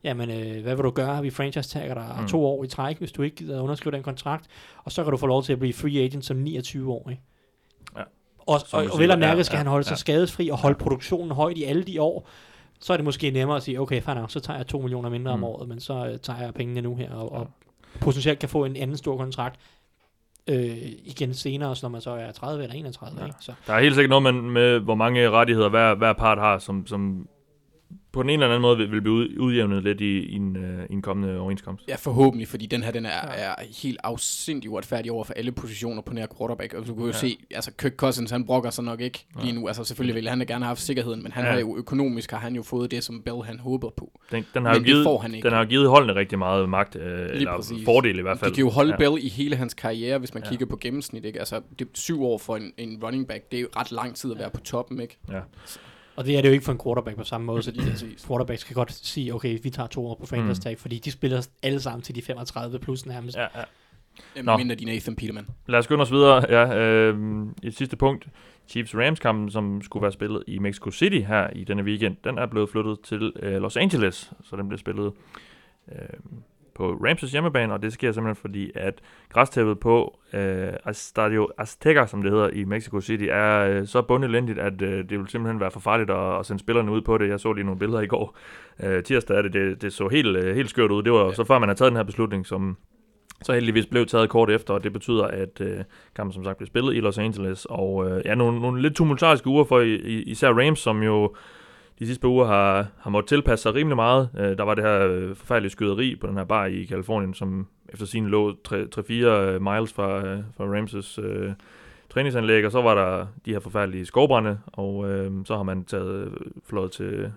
jamen, 0.03 0.29
øh, 0.31 0.61
hvad 0.63 0.75
vil 0.75 0.83
du 0.83 0.89
gøre? 0.91 1.21
Vi 1.21 1.29
franchise-tagger 1.29 1.93
dig 1.93 2.15
Mm. 2.21 2.27
to 2.27 2.45
år 2.45 2.63
i 2.63 2.67
træk, 2.67 2.97
hvis 2.97 3.11
du 3.11 3.21
ikke 3.21 3.35
gider 3.35 3.61
underskrive 3.61 3.95
den 3.95 4.03
kontrakt, 4.03 4.47
og 4.83 4.91
så 4.91 5.03
kan 5.03 5.11
du 5.11 5.17
få 5.17 5.27
lov 5.27 5.43
til 5.43 5.53
at 5.53 5.59
blive 5.59 5.73
free 5.73 6.03
agent 6.03 6.25
som 6.25 6.43
29-årig. 6.43 7.21
Ja. 7.97 8.01
Og, 8.39 8.59
Som 8.59 8.77
og, 8.77 8.83
og 8.83 8.89
siger, 8.89 8.97
vel 8.97 9.11
og 9.11 9.17
ja, 9.19 9.27
mærke 9.27 9.43
skal 9.43 9.55
ja, 9.55 9.57
han 9.57 9.67
holde 9.67 9.83
sig 9.83 9.91
ja. 9.91 9.95
skadesfri 9.97 10.49
og 10.49 10.57
holde 10.57 10.77
produktionen 10.79 11.31
højt 11.31 11.57
i 11.57 11.63
alle 11.63 11.83
de 11.83 12.01
år. 12.01 12.27
Så 12.83 12.93
er 12.93 12.97
det 12.97 13.03
måske 13.03 13.31
nemmere 13.31 13.57
at 13.57 13.63
sige, 13.63 13.81
okay, 13.81 14.01
fair 14.01 14.15
nok, 14.15 14.31
så 14.31 14.39
tager 14.39 14.57
jeg 14.57 14.67
2 14.67 14.79
millioner 14.81 15.09
mindre 15.09 15.37
Mm. 15.37 15.43
om 15.43 15.49
året, 15.49 15.67
men 15.69 15.79
så 15.79 15.93
øh, 16.07 16.19
tager 16.19 16.41
jeg 16.43 16.53
pengene 16.53 16.81
nu 16.81 16.95
her, 16.95 17.11
og, 17.13 17.31
og 17.31 17.47
potentielt 18.01 18.39
kan 18.39 18.49
få 18.49 18.65
en 18.65 18.75
anden 18.75 18.97
stor 18.97 19.17
kontrakt 19.17 19.59
øh, 20.49 20.77
igen 21.05 21.33
senere, 21.33 21.75
når 21.81 21.89
man 21.89 22.01
så 22.01 22.11
er 22.11 22.31
30 22.31 22.63
eller 22.63 22.75
31. 22.75 23.19
Ja. 23.19 23.25
Ikke? 23.25 23.37
Så, 23.41 23.51
Der 23.67 23.73
er 23.73 23.79
helt 23.81 23.95
sikkert 23.95 24.09
noget 24.21 24.23
med, 24.35 24.41
med 24.51 24.79
hvor 24.79 24.95
mange 24.95 25.29
rettigheder 25.29 25.69
hver, 25.69 25.95
hver 25.95 26.13
part 26.13 26.37
har, 26.37 26.57
som, 26.57 26.87
som 26.87 27.27
på 28.13 28.21
den 28.23 28.29
ene 28.29 28.43
eller 28.43 28.55
anden 28.55 28.61
måde 28.61 28.77
vil, 28.77 28.91
vil 28.91 29.01
blive 29.01 29.13
ud- 29.15 29.37
udjævnet 29.39 29.83
lidt 29.83 30.01
i, 30.01 30.19
i, 30.19 30.35
en, 30.35 30.55
øh, 30.57 30.85
i 30.89 30.93
en 30.93 31.01
kommende 31.01 31.39
overenskomst. 31.39 31.83
Ja, 31.87 31.95
forhåbentlig, 31.95 32.47
fordi 32.47 32.65
den 32.65 32.83
her 32.83 32.91
den 32.91 33.05
er, 33.05 33.09
er 33.35 33.55
helt 33.83 33.99
afsindig 34.03 34.69
uretfærdig 34.69 35.11
over 35.11 35.23
for 35.23 35.33
alle 35.33 35.51
positioner 35.51 36.01
på 36.01 36.13
nær 36.13 36.25
quarterback. 36.37 36.73
Og 36.73 36.87
du 36.87 36.93
kan 36.93 37.01
jo 37.01 37.07
Ja. 37.07 37.13
se, 37.13 37.37
altså 37.51 37.71
Kirk 37.79 37.95
Cousins, 37.95 38.31
han 38.31 38.45
brokker 38.45 38.69
sig 38.69 38.83
nok 38.83 39.01
ikke 39.01 39.25
Ja. 39.37 39.41
lige 39.43 39.53
nu. 39.59 39.67
Altså 39.67 39.83
selvfølgelig 39.83 40.15
ville 40.15 40.29
han 40.29 40.39
da 40.39 40.45
gerne 40.45 40.65
have 40.65 40.67
haft 40.67 40.81
sikkerheden, 40.81 41.23
men 41.23 41.31
han 41.31 41.45
Ja. 41.45 41.51
har 41.51 41.59
jo 41.59 41.77
økonomisk 41.77 42.31
har 42.31 42.37
han 42.37 42.55
jo 42.55 42.63
fået 42.63 42.91
det, 42.91 43.03
som 43.03 43.21
Bell 43.21 43.43
han 43.43 43.59
håber 43.59 43.89
på. 43.97 44.19
Den, 44.31 44.45
den, 44.53 44.65
har 44.65 44.71
Men 44.73 44.81
jo 44.81 44.85
det 44.85 44.85
givet, 44.93 45.03
får 45.03 45.17
han 45.19 45.35
ikke. 45.35 45.45
den 45.45 45.53
har 45.53 45.63
jo 45.63 45.69
givet 45.69 45.89
holdene 45.89 46.15
rigtig 46.15 46.39
meget 46.39 46.69
magt, 46.69 46.95
øh, 46.95 47.29
eller 47.31 47.55
præcis. 47.55 47.85
fordel 47.85 48.19
i 48.19 48.21
hvert 48.21 48.39
fald. 48.39 48.49
Det 48.51 48.55
kan 48.55 48.63
jo 48.65 48.69
holde 48.69 48.91
ja. 48.91 48.97
Bell 48.97 49.25
i 49.25 49.29
hele 49.29 49.55
hans 49.55 49.73
karriere, 49.73 50.17
hvis 50.19 50.33
man 50.33 50.43
Ja. 50.43 50.49
kigger 50.49 50.65
på 50.65 50.77
gennemsnit. 50.81 51.25
Ikke? 51.25 51.39
Altså, 51.39 51.61
det 51.79 51.87
syv 51.93 52.23
år 52.23 52.37
for 52.37 52.55
en, 52.55 52.73
en 52.77 52.99
running 53.03 53.27
back. 53.27 53.51
Det 53.51 53.57
er 53.57 53.61
jo 53.61 53.67
ret 53.77 53.91
lang 53.91 54.15
tid 54.15 54.31
at 54.31 54.39
være 54.39 54.49
på 54.49 54.59
toppen, 54.59 54.99
ikke? 55.01 55.17
Ja. 55.31 55.39
Og 56.15 56.25
det 56.25 56.37
er 56.37 56.41
det 56.41 56.49
jo 56.49 56.53
ikke 56.53 56.65
for 56.65 56.71
en 56.71 56.79
quarterback 56.83 57.17
på 57.17 57.23
samme 57.23 57.45
måde, 57.45 57.63
så 57.63 57.71
de 57.71 57.81
quarterbacks 58.27 58.63
kan 58.63 58.73
godt 58.75 58.91
sige, 58.93 59.33
okay, 59.35 59.59
vi 59.63 59.69
tager 59.69 59.87
to 59.87 60.07
år 60.07 60.15
på 60.15 60.25
franchise 60.25 60.59
Mm. 60.59 60.63
tag, 60.63 60.79
fordi 60.79 60.99
de 60.99 61.11
spiller 61.11 61.47
alle 61.63 61.79
sammen 61.79 62.01
til 62.01 62.15
de 62.15 62.21
35 62.21 62.79
plus 62.79 63.05
nærmest. 63.05 63.37
Ja, 63.37 63.47
ja. 64.35 64.41
Nå. 64.43 64.57
mindre 64.57 64.75
de 64.75 64.85
Nathan 64.85 65.15
Peterman. 65.15 65.47
Lad 65.67 65.79
os 65.79 65.85
skynde 65.85 66.01
os 66.01 66.11
videre. 66.11 66.45
Ja, 66.49 66.77
øh, 66.77 67.45
et 67.63 67.75
sidste 67.77 67.97
punkt. 67.97 68.27
Chiefs-Rams-kampen, 68.67 69.51
som 69.51 69.81
skulle 69.81 70.01
være 70.01 70.11
spillet 70.11 70.43
i 70.47 70.59
Mexico 70.59 70.91
City 70.91 71.19
her 71.27 71.49
i 71.49 71.63
denne 71.63 71.83
weekend, 71.83 72.15
den 72.23 72.37
er 72.37 72.45
blevet 72.45 72.69
flyttet 72.69 72.97
til 73.03 73.33
øh, 73.39 73.61
Los 73.61 73.77
Angeles, 73.77 74.31
så 74.43 74.55
den 74.55 74.67
bliver 74.67 74.79
spillet 74.79 75.11
øh, 75.91 75.97
på 76.75 76.91
Rams' 76.91 77.31
hjemmebane, 77.31 77.73
og 77.73 77.81
det 77.81 77.93
sker 77.93 78.11
simpelthen 78.11 78.41
fordi, 78.41 78.71
at 78.75 79.01
græstæppet 79.29 79.79
på 79.79 80.19
øh, 80.33 80.73
Estadio 80.89 81.49
Azteca, 81.57 82.05
som 82.05 82.21
det 82.21 82.31
hedder 82.31 82.49
i 82.49 82.63
Mexico 82.63 83.01
City, 83.01 83.25
er 83.29 83.59
øh, 83.59 83.87
så 83.87 84.01
bundelendigt, 84.01 84.59
at 84.59 84.81
øh, 84.81 85.09
det 85.09 85.19
vil 85.19 85.27
simpelthen 85.27 85.59
være 85.59 85.71
for 85.71 85.79
farligt 85.79 86.09
at, 86.09 86.39
at 86.39 86.45
sende 86.45 86.59
spillerne 86.59 86.91
ud 86.91 87.01
på 87.01 87.17
det. 87.17 87.29
Jeg 87.29 87.39
så 87.39 87.53
lige 87.53 87.65
nogle 87.65 87.79
billeder 87.79 88.01
i 88.01 88.07
går. 88.07 88.37
Øh, 88.83 89.03
tirsdag 89.03 89.37
er 89.37 89.41
det, 89.41 89.53
det, 89.53 89.81
det 89.81 89.93
så 89.93 90.07
helt, 90.07 90.37
øh, 90.37 90.55
helt 90.55 90.69
skørt 90.69 90.91
ud. 90.91 91.03
Det 91.03 91.11
var 91.11 91.19
jo 91.19 91.27
Ja. 91.27 91.33
så 91.33 91.43
før 91.43 91.59
man 91.59 91.69
har 91.69 91.75
taget 91.75 91.89
den 91.91 91.97
her 91.97 92.03
beslutning, 92.03 92.45
som 92.45 92.77
så 93.41 93.53
heldigvis 93.53 93.85
blev 93.85 94.05
taget 94.05 94.29
kort 94.29 94.49
efter, 94.49 94.73
og 94.73 94.83
det 94.83 94.93
betyder, 94.93 95.23
at 95.25 95.61
øh, 95.61 95.77
kampen 96.15 96.33
som 96.33 96.43
sagt 96.43 96.57
blev 96.57 96.67
spillet 96.67 96.95
i 96.95 96.99
Los 96.99 97.17
Angeles, 97.17 97.65
og 97.69 98.09
øh, 98.09 98.21
ja, 98.25 98.35
nogle, 98.35 98.61
nogle 98.61 98.81
lidt 98.81 98.95
tumultariske 98.95 99.47
uger 99.47 99.63
for 99.63 99.79
i, 99.79 99.95
i, 99.95 100.21
især 100.23 100.49
Rams, 100.49 100.79
som 100.79 101.03
jo 101.03 101.35
de 101.99 102.05
sidste 102.05 102.21
par 102.21 102.29
uger 102.29 102.45
har, 102.45 102.87
har 102.99 103.09
måttet 103.09 103.29
tilpasse 103.29 103.63
sig 103.63 103.75
rimelig 103.75 103.95
meget. 103.95 104.29
Øh, 104.37 104.57
der 104.57 104.63
var 104.63 104.75
det 104.75 104.83
her 104.83 105.07
øh, 105.07 105.35
forfærdelige 105.35 105.71
skyderi 105.71 106.15
på 106.15 106.27
den 106.27 106.37
her 106.37 106.43
bar 106.43 106.65
i 106.65 106.83
Kalifornien, 106.83 107.33
som 107.33 107.67
efter 107.89 108.05
sin 108.05 108.27
lå 108.27 108.51
3-4 108.51 109.11
øh, 109.13 109.61
miles 109.61 109.93
fra, 109.93 110.27
øh, 110.27 110.39
fra 110.57 110.65
Ramses 110.65 111.19
øh, 111.19 111.51
træningsanlæg, 112.13 112.65
og 112.65 112.71
så 112.71 112.81
var 112.81 112.95
der 112.95 113.27
de 113.45 113.51
her 113.51 113.59
forfærdelige 113.59 114.05
skovbrænde, 114.05 114.59
og 114.67 115.11
øh, 115.11 115.31
så 115.45 115.55
har 115.55 115.63
man 115.63 115.85
taget 115.85 116.25
øh, 116.25 116.31
flået 116.65 116.91
til, 116.91 117.31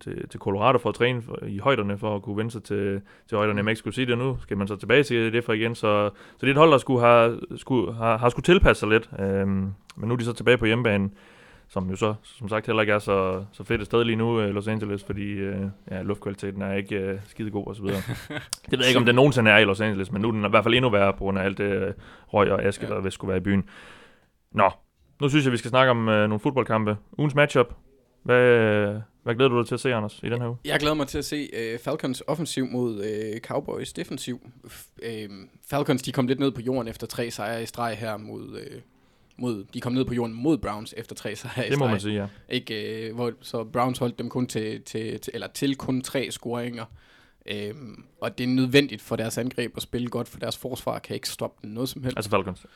til, 0.00 0.28
til 0.28 0.40
Colorado 0.40 0.78
for 0.78 0.88
at 0.88 0.94
træne 0.94 1.22
for, 1.22 1.38
i 1.46 1.58
højderne, 1.58 1.98
for 1.98 2.16
at 2.16 2.22
kunne 2.22 2.36
vende 2.36 2.50
sig 2.50 2.62
til, 2.62 3.00
til 3.28 3.36
højderne 3.36 3.60
i 3.60 3.64
Mexico 3.64 3.90
City, 3.90 4.10
og 4.12 4.18
nu 4.18 4.36
skal 4.42 4.56
man 4.56 4.68
så 4.68 4.76
tilbage 4.76 5.02
til 5.02 5.32
det 5.32 5.44
for 5.44 5.52
igen, 5.52 5.74
så, 5.74 6.10
så 6.36 6.40
det 6.40 6.46
er 6.46 6.50
et 6.50 6.56
hold, 6.58 6.70
der 6.70 6.78
skulle 6.78 7.00
have, 7.00 7.40
skulle, 7.56 7.94
har, 7.94 8.18
har 8.18 8.28
skulle 8.28 8.44
tilpasse 8.44 8.80
sig 8.80 8.88
lidt, 8.88 9.10
øh, 9.18 9.46
men 9.46 9.72
nu 9.96 10.12
er 10.12 10.16
de 10.16 10.24
så 10.24 10.32
tilbage 10.32 10.58
på 10.58 10.66
hjemmebanen 10.66 11.12
som 11.70 11.90
jo 11.90 11.96
så, 11.96 12.14
som 12.22 12.48
sagt, 12.48 12.66
heller 12.66 12.80
ikke 12.80 12.92
er 12.92 12.98
så, 12.98 13.44
så 13.52 13.64
fedt 13.64 13.80
et 13.80 13.86
sted 13.86 14.04
lige 14.04 14.16
nu, 14.16 14.40
øh, 14.40 14.48
Los 14.54 14.68
Angeles, 14.68 15.04
fordi 15.04 15.22
øh, 15.32 15.60
ja, 15.90 16.02
luftkvaliteten 16.02 16.62
er 16.62 16.72
ikke 16.74 16.96
øh, 16.96 17.18
skide 17.26 17.50
god 17.50 17.66
og 17.66 17.76
så 17.76 17.82
videre. 17.82 18.02
det 18.70 18.78
ved 18.78 18.78
jeg 18.78 18.88
ikke, 18.88 18.98
om 18.98 19.04
det 19.06 19.14
nogensinde 19.14 19.50
er 19.50 19.58
i 19.58 19.64
Los 19.64 19.80
Angeles, 19.80 20.12
men 20.12 20.22
nu 20.22 20.28
er 20.28 20.32
den 20.32 20.44
i 20.44 20.48
hvert 20.48 20.64
fald 20.64 20.74
endnu 20.74 20.90
værre 20.90 21.12
på 21.12 21.18
grund 21.18 21.38
af 21.38 21.44
alt 21.44 21.58
det 21.58 21.64
øh, 21.64 21.94
røg 22.28 22.52
og 22.52 22.62
aske, 22.64 22.86
Ja. 22.86 22.94
der 22.94 23.00
vist 23.00 23.14
skulle 23.14 23.28
være 23.28 23.38
i 23.38 23.40
byen. 23.44 23.64
Nå, 24.52 24.70
nu 25.20 25.28
synes 25.28 25.44
jeg, 25.44 25.52
vi 25.52 25.56
skal 25.56 25.68
snakke 25.68 25.90
om 25.90 26.08
øh, 26.08 26.28
nogle 26.28 26.40
fodboldkampe. 26.40 26.96
Ugens 27.18 27.34
matchup. 27.34 27.74
Hvad, 28.22 28.40
øh, 28.42 28.94
hvad 29.22 29.34
glæder 29.34 29.48
du 29.48 29.58
dig 29.58 29.66
til 29.66 29.74
at 29.74 29.80
se, 29.80 29.94
Anders, 29.94 30.20
i 30.22 30.28
den 30.28 30.40
her 30.40 30.48
uge? 30.48 30.56
Jeg 30.64 30.80
glæder 30.80 30.94
mig 30.94 31.06
til 31.06 31.18
at 31.18 31.24
se 31.24 31.48
øh, 31.56 31.78
Falcons 31.78 32.22
offensiv 32.26 32.66
mod 32.66 33.04
øh, 33.04 33.40
Cowboys 33.40 33.92
defensiv. 33.92 34.40
F- 34.66 34.88
øh, 35.02 35.28
Falcons 35.70 36.02
de 36.02 36.12
kom 36.12 36.26
lidt 36.26 36.40
ned 36.40 36.50
på 36.50 36.60
jorden 36.60 36.88
efter 36.88 37.06
tre 37.06 37.30
sejre 37.30 37.62
i 37.62 37.66
streg 37.66 37.96
her 37.98 38.16
mod... 38.16 38.58
Øh, 38.60 38.80
mod, 39.40 39.64
de 39.74 39.80
kom 39.80 39.92
ned 39.92 40.04
på 40.04 40.14
jorden 40.14 40.36
mod 40.36 40.58
Browns 40.58 40.94
efter 40.96 41.14
tre 41.14 41.36
sejre 41.36 41.66
i 41.66 41.70
Det 41.70 41.78
må 41.78 41.86
man 41.86 42.00
sige, 42.00 42.14
ja. 42.14 42.26
Ikke, 42.48 43.06
øh, 43.08 43.14
hvor, 43.14 43.32
så 43.40 43.64
Browns 43.64 43.98
holdt 43.98 44.18
dem 44.18 44.28
kun 44.28 44.46
til, 44.46 44.82
til, 44.82 45.20
til, 45.20 45.30
eller 45.34 45.46
til 45.54 45.76
kun 45.76 46.02
tre 46.02 46.30
scoringer. 46.30 46.84
Øhm, 47.46 48.04
og 48.20 48.38
det 48.38 48.44
er 48.44 48.48
nødvendigt 48.48 49.02
for 49.02 49.16
deres 49.16 49.38
angreb 49.38 49.72
at 49.76 49.82
spille 49.82 50.08
godt, 50.08 50.28
for 50.28 50.38
deres 50.38 50.56
forsvar 50.56 50.98
kan 50.98 51.14
ikke 51.14 51.28
stoppe 51.28 51.58
den 51.62 51.74
noget 51.74 51.88
som 51.88 52.02
helst. 52.02 52.16
Altså 52.18 52.30
Falcons. 52.30 52.66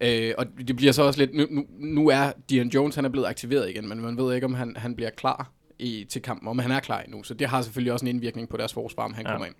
Øh, 0.00 0.34
og 0.38 0.46
det 0.68 0.76
bliver 0.76 0.92
så 0.92 1.02
også 1.02 1.20
lidt, 1.20 1.34
nu, 1.34 1.46
nu, 1.50 1.66
nu 1.78 2.08
er 2.08 2.32
Dion 2.50 2.68
Jones, 2.68 2.94
han 2.94 3.04
er 3.04 3.08
blevet 3.08 3.26
aktiveret 3.26 3.70
igen, 3.70 3.88
men 3.88 4.00
man 4.00 4.16
ved 4.16 4.34
ikke, 4.34 4.44
om 4.44 4.54
han, 4.54 4.76
han 4.76 4.96
bliver 4.96 5.10
klar 5.10 5.50
i, 5.78 6.06
til 6.08 6.22
kampen, 6.22 6.48
om 6.48 6.58
han 6.58 6.70
er 6.70 6.80
klar 6.80 7.00
endnu. 7.00 7.22
Så 7.22 7.34
det 7.34 7.48
har 7.48 7.62
selvfølgelig 7.62 7.92
også 7.92 8.04
en 8.04 8.08
indvirkning 8.08 8.48
på 8.48 8.56
deres 8.56 8.72
forsvar, 8.72 9.04
om 9.04 9.14
han 9.14 9.26
Ja. 9.26 9.30
ja. 9.30 9.36
kommer 9.36 9.46
ind. 9.46 9.54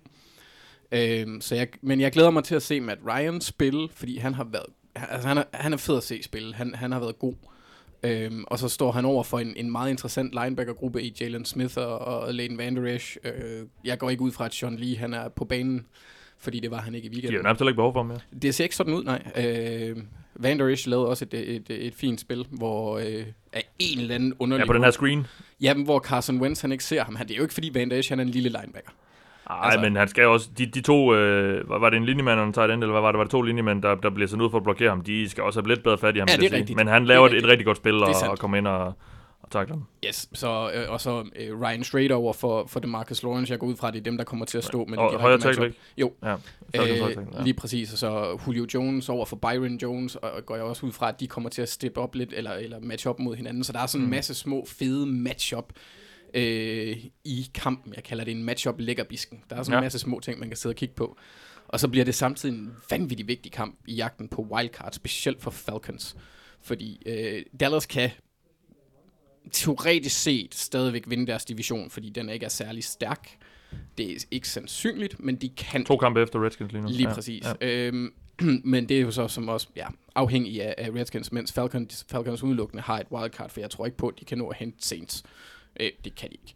Øh, 0.91 1.41
så 1.41 1.55
jeg, 1.55 1.67
men 1.81 2.01
jeg 2.01 2.11
glæder 2.11 2.29
mig 2.29 2.43
til 2.43 2.55
at 2.55 2.61
se 2.61 2.79
Matt 2.79 2.99
Ryan 3.07 3.41
spille, 3.41 3.89
fordi 3.93 4.17
han 4.17 4.33
har 4.33 4.43
været, 4.43 4.65
altså 4.95 5.27
han 5.27 5.37
er, 5.37 5.43
han 5.53 5.73
er 5.73 5.77
fed 5.77 5.97
at 5.97 6.03
se 6.03 6.23
spille. 6.23 6.55
Han, 6.55 6.75
han 6.75 6.91
har 6.91 6.99
været 6.99 7.19
god. 7.19 7.33
Øhm, 8.03 8.43
og 8.47 8.59
så 8.59 8.69
står 8.69 8.91
han 8.91 9.05
over 9.05 9.23
for 9.23 9.39
en, 9.39 9.53
en 9.57 9.71
meget 9.71 9.89
interessant 9.89 10.33
linebackergruppe 10.43 11.03
i 11.03 11.15
Jalen 11.21 11.45
Smith 11.45 11.77
og, 11.77 11.99
og 11.99 12.33
Leighton 12.33 12.57
Van 12.57 12.75
Der 12.75 12.95
Esch. 12.95 13.17
Øh, 13.23 13.65
jeg 13.85 13.97
går 13.97 14.09
ikke 14.09 14.21
ud 14.23 14.31
fra, 14.31 14.45
at 14.45 14.53
Sean 14.53 14.75
Lee 14.75 14.97
han 14.97 15.13
er 15.13 15.29
på 15.29 15.45
banen, 15.45 15.85
fordi 16.37 16.59
det 16.59 16.71
var 16.71 16.77
han 16.81 16.95
ikke 16.95 17.05
i 17.05 17.09
De 17.09 17.15
har 17.15 17.21
jo 17.21 17.25
weekenden. 17.27 17.43
nærmest 17.45 17.61
ikke 17.61 17.73
behov 17.73 17.93
for 17.93 17.99
ham 17.99 18.05
mere. 18.05 18.19
Det 18.41 18.55
ser 18.55 18.63
ikke 18.63 18.75
sådan 18.75 18.93
ud, 18.93 19.03
nej. 19.03 19.21
Øh, 19.37 19.97
Van 20.35 20.59
Der 20.59 20.67
Esch 20.67 20.87
lavede 20.87 21.07
også 21.07 21.25
et, 21.25 21.33
et, 21.33 21.55
et, 21.69 21.85
et 21.87 21.95
fint 21.95 22.21
spil, 22.21 22.45
hvor 22.49 22.97
øh, 22.97 23.25
af 23.53 23.69
en 23.79 23.99
eller 23.99 24.15
anden 24.15 24.33
underlig... 24.39 24.61
Ja, 24.63 24.67
på 24.67 24.73
den 24.73 24.83
her 24.83 24.91
screen. 24.91 25.27
Jamen, 25.61 25.83
hvor 25.83 25.99
Carson 25.99 26.41
Wentz 26.41 26.61
han 26.61 26.71
ikke 26.71 26.83
ser 26.83 27.03
ham. 27.03 27.15
Han, 27.15 27.27
det 27.27 27.33
er 27.33 27.37
jo 27.37 27.43
ikke, 27.43 27.53
fordi 27.53 27.71
Van 27.73 27.89
Der 27.91 27.97
Esch 27.99 28.11
han 28.11 28.19
er 28.19 28.23
en 28.23 28.29
lille 28.29 28.49
linebacker. 28.49 28.91
Nej, 29.49 29.57
Altså- 29.57 29.77
altså, 29.79 29.89
men 29.89 29.95
han 29.95 30.07
skal 30.07 30.25
også... 30.27 30.49
De, 30.57 30.65
de 30.65 30.81
to... 30.81 31.13
Øh, 31.15 31.69
var, 31.69 31.89
det 31.89 31.97
en 31.97 32.05
linjemand 32.05 32.39
og 32.39 32.47
en 32.47 32.53
tight 32.53 32.71
end, 32.71 32.83
eller 32.83 32.91
hvad 32.93 33.01
var 33.01 33.11
det? 33.11 33.17
Var 33.17 33.23
det 33.23 33.31
to 33.31 33.41
linjemænd, 33.41 33.81
der, 33.81 33.95
der 33.95 34.09
bliver 34.09 34.27
sendt 34.27 34.43
ud 34.43 34.49
for 34.49 34.57
at 34.57 34.63
blokere 34.63 34.89
ham? 34.89 35.01
De 35.01 35.29
skal 35.29 35.43
også 35.43 35.61
have 35.61 35.67
lidt 35.67 35.83
bedre 35.83 35.97
fat 35.97 36.15
i 36.15 36.19
ham, 36.19 36.27
Ja, 36.31 36.35
det 36.35 36.43
er 36.45 36.49
sige. 36.49 36.57
rigtigt. 36.57 36.77
Men 36.77 36.87
han 36.87 37.01
Det 37.01 37.07
laver 37.07 37.27
er 37.27 37.31
et, 37.31 37.37
et 37.37 37.47
rigtig 37.47 37.65
godt 37.65 37.77
spil 37.77 38.03
og, 38.03 38.13
og 38.29 38.39
kommer 38.39 38.57
ind 38.57 38.67
og, 38.67 38.85
og 39.41 39.51
takler 39.51 39.75
ham. 39.75 39.85
Yes, 40.07 40.29
så, 40.33 40.71
øh, 40.75 40.91
og 40.91 41.01
så 41.01 41.23
øh, 41.35 41.61
Ryan 41.61 41.83
Strader 41.83 42.15
over 42.15 42.33
for, 42.33 42.65
for 42.67 42.79
DeMarcus 42.79 43.23
Lawrence. 43.23 43.51
Jeg 43.51 43.59
går 43.59 43.67
ud 43.67 43.75
fra, 43.75 43.87
at 43.87 43.93
det 43.93 43.99
er 43.99 44.03
dem, 44.03 44.17
der 44.17 44.23
kommer 44.23 44.45
til 44.45 44.57
at 44.57 44.63
stå 44.63 44.85
med 44.85 44.97
Og 44.97 45.09
direkte 45.09 45.21
højre 45.21 45.37
tackle, 45.37 45.65
ikke? 45.65 45.77
Jo. 45.97 46.11
Ja, 46.23 46.35
Øh, 46.75 46.89
ja. 46.89 47.43
lige 47.43 47.53
præcis, 47.53 47.91
og 47.93 47.97
så 47.97 48.39
Julio 48.47 48.65
Jones 48.73 49.09
over 49.09 49.25
for 49.25 49.35
Byron 49.35 49.75
Jones, 49.77 50.15
og 50.15 50.31
og 50.31 50.45
går 50.45 50.55
jeg 50.55 50.63
også 50.63 50.85
ud 50.85 50.91
fra, 50.91 51.09
at 51.09 51.19
de 51.19 51.27
kommer 51.27 51.49
til 51.49 51.61
at 51.61 51.69
steppe 51.69 51.99
op 52.01 52.15
lidt, 52.15 52.33
eller, 52.33 52.51
eller 52.51 52.77
match 52.81 53.07
op 53.07 53.19
mod 53.19 53.35
hinanden. 53.35 53.63
Så 53.63 53.73
der 53.73 53.79
er 53.79 53.85
sådan 53.85 54.01
en 54.01 54.05
Mm. 54.09 54.15
masse 54.15 54.33
små, 54.33 54.65
fede 54.67 55.05
matchup 55.05 55.65
øh, 56.33 56.97
i 57.23 57.47
kampen. 57.53 57.93
Jeg 57.95 58.03
kalder 58.03 58.23
det 58.23 58.31
en 58.31 58.43
matchup 58.43 58.75
lækkerbisken. 58.79 59.43
Der 59.49 59.55
er 59.55 59.63
sådan 59.63 59.73
Ja. 59.73 59.77
en 59.79 59.83
masse 59.85 59.99
små 59.99 60.19
ting, 60.19 60.39
man 60.39 60.47
kan 60.49 60.57
sidde 60.57 60.73
og 60.73 60.77
kigge 60.77 60.95
på. 60.95 61.17
Og 61.67 61.79
så 61.79 61.87
bliver 61.87 62.05
det 62.05 62.15
samtidig 62.15 62.55
en 62.55 62.71
vanvittig 62.89 63.27
vigtig 63.27 63.51
kamp 63.51 63.75
i 63.87 63.93
jagten 63.95 64.27
på 64.27 64.41
wildcard, 64.41 64.91
specielt 64.93 65.41
for 65.41 65.51
Falcons. 65.51 66.15
Fordi 66.61 67.01
øh, 67.05 67.41
Dallas 67.59 67.85
kan 67.85 68.09
teoretisk 69.51 70.23
set 70.23 70.55
stadigvæk 70.55 71.03
vinde 71.07 71.27
deres 71.27 71.45
division, 71.45 71.89
fordi 71.89 72.09
den 72.09 72.29
ikke 72.29 72.45
er 72.45 72.49
særlig 72.49 72.83
stærk. 72.83 73.29
Det 73.97 74.11
er 74.11 74.15
ikke 74.31 74.49
sandsynligt, 74.49 75.19
men 75.19 75.35
de 75.35 75.49
kan 75.49 75.85
To 75.85 75.97
kampe 75.97 76.21
efter 76.21 76.45
Redskins 76.45 76.71
lige 76.71 76.81
nu. 76.81 76.87
Lige 76.87 77.09
ja. 77.09 77.13
præcis. 77.13 77.43
Ja. 77.61 77.67
Øhm, 77.67 78.13
men 78.63 78.89
det 78.89 78.97
er 78.97 79.01
jo 79.01 79.11
så 79.11 79.27
som 79.27 79.49
også 79.49 79.67
ja, 79.75 79.87
afhængig 80.15 80.63
af, 80.63 80.75
af 80.77 80.89
Redskins, 80.95 81.31
mens 81.31 81.53
Falcons, 81.53 82.05
Falcons 82.11 82.43
udelukkende 82.43 82.83
har 82.83 82.99
et 82.99 83.07
wildcard, 83.11 83.49
for 83.49 83.59
jeg 83.59 83.69
tror 83.69 83.85
ikke 83.85 83.97
på, 83.97 84.07
at 84.07 84.19
de 84.19 84.25
kan 84.25 84.37
nå 84.37 84.47
at 84.47 84.57
hente 84.57 84.87
Saints. 84.87 85.23
Øh, 85.79 85.89
det 86.03 86.15
kan 86.15 86.29
de 86.29 86.33
ikke. 86.33 86.55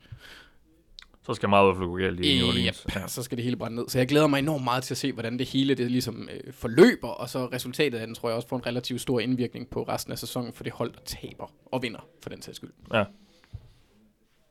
Så 1.25 1.33
skal 1.33 1.49
meget 1.49 1.77
gå 1.77 1.97
galt 1.97 2.19
i 2.19 2.37
New 2.37 2.47
Øh, 2.47 2.49
Orleans. 2.49 2.85
yep. 2.97 3.09
Så 3.09 3.23
skal 3.23 3.37
det 3.37 3.43
hele 3.43 3.55
brænde 3.55 3.75
ned. 3.75 3.89
Så 3.89 3.97
jeg 3.97 4.07
glæder 4.07 4.27
mig 4.27 4.39
enormt 4.39 4.63
meget 4.63 4.83
til 4.83 4.93
at 4.93 4.97
se, 4.97 5.11
hvordan 5.11 5.39
det 5.39 5.47
hele 5.47 5.75
det 5.75 5.91
ligesom 5.91 6.29
øh, 6.31 6.53
forløber, 6.53 7.07
og 7.07 7.29
så 7.29 7.45
resultatet 7.45 7.97
af 7.99 8.07
den, 8.07 8.15
tror 8.15 8.29
jeg 8.29 8.35
også 8.35 8.47
får 8.47 8.55
en 8.57 8.65
relativt 8.65 9.01
stor 9.01 9.19
indvirkning 9.19 9.69
på 9.69 9.83
resten 9.83 10.11
af 10.11 10.19
sæsonen, 10.19 10.53
for 10.53 10.63
det 10.63 10.73
hold, 10.73 10.93
der 10.93 10.99
taber 11.05 11.51
og 11.65 11.81
vinder, 11.81 12.07
for 12.23 12.29
den 12.29 12.41
sags 12.41 12.55
skyld. 12.57 12.71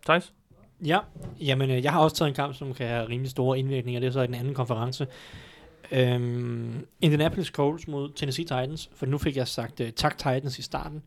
Thijs? 0.06 0.32
Ja, 0.84 0.98
jamen 1.40 1.70
øh, 1.70 1.84
jeg 1.84 1.92
har 1.92 2.00
også 2.00 2.16
taget 2.16 2.28
en 2.28 2.34
kamp, 2.34 2.54
som 2.54 2.74
kan 2.74 2.88
have 2.88 3.08
rimelig 3.08 3.30
store 3.30 3.58
indvirkninger. 3.58 4.00
Det 4.00 4.06
er 4.06 4.10
så 4.10 4.22
i 4.22 4.26
den 4.26 4.34
anden 4.34 4.54
konference. 4.54 5.06
Øhm, 5.92 6.86
Indianapolis 7.00 7.46
Colts 7.46 7.88
mod 7.88 8.10
Tennessee 8.16 8.44
Titans, 8.44 8.90
for 8.94 9.06
nu 9.06 9.18
fik 9.18 9.36
jeg 9.36 9.48
sagt 9.48 9.80
uh, 9.80 9.88
tak 9.96 10.18
Titans 10.18 10.58
i 10.58 10.62
starten. 10.62 11.02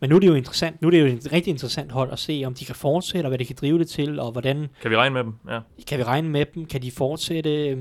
Men 0.00 0.10
nu 0.10 0.16
er 0.16 0.20
det 0.20 0.26
jo 0.26 0.34
interessant, 0.34 0.82
nu 0.82 0.88
er 0.88 0.90
det 0.90 1.00
jo 1.00 1.06
et 1.06 1.32
rigtig 1.32 1.50
interessant 1.50 1.92
hold 1.92 2.12
at 2.12 2.18
se, 2.18 2.42
om 2.46 2.54
de 2.54 2.64
kan 2.64 2.74
fortsætte, 2.74 3.26
og 3.26 3.28
hvad 3.28 3.38
de 3.38 3.44
kan 3.44 3.56
drive 3.60 3.78
det 3.78 3.88
til, 3.88 4.20
og 4.20 4.32
hvordan 4.32 4.68
Kan 4.82 4.90
vi 4.90 4.96
regne 4.96 5.14
med 5.14 5.24
dem? 5.24 5.32
Ja. 5.48 5.60
kan 5.86 5.98
vi 5.98 6.02
regne 6.04 6.28
med 6.28 6.44
dem, 6.54 6.66
kan 6.66 6.82
de 6.82 6.90
fortsætte, 6.90 7.68
øh, 7.68 7.78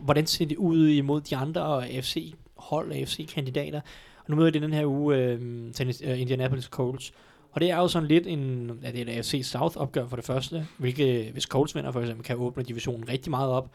hvordan 0.00 0.26
ser 0.26 0.46
det 0.46 0.56
ud 0.56 0.88
imod 0.88 1.20
de 1.20 1.36
andre 1.36 1.88
AFC-hold 1.88 2.90
og 2.90 2.96
AFC-kandidater. 2.96 3.80
Og 4.18 4.24
nu 4.30 4.36
møder 4.36 4.50
de 4.50 4.60
den 4.60 4.72
her 4.72 4.86
uge 4.86 5.16
øh, 5.16 5.38
tennis, 5.72 6.02
øh, 6.04 6.20
Indianapolis 6.20 6.64
Colts, 6.64 7.12
og 7.52 7.60
det 7.60 7.70
er 7.70 7.76
jo 7.76 7.88
sådan 7.88 8.08
lidt 8.08 8.26
en, 8.26 8.70
ja, 8.82 8.90
det 8.90 8.98
er 8.98 9.02
et 9.02 9.16
AFC 9.16 9.40
South 9.44 9.76
opgør 9.76 10.08
for 10.08 10.16
det 10.16 10.24
første, 10.24 10.66
hvilket 10.78 11.32
hvis 11.32 11.44
Colts 11.44 11.74
vinder 11.74 11.92
for 11.92 12.00
eksempel, 12.00 12.24
kan 12.24 12.36
åbne 12.36 12.62
divisionen 12.62 13.08
rigtig 13.08 13.30
meget 13.30 13.50
op. 13.50 13.70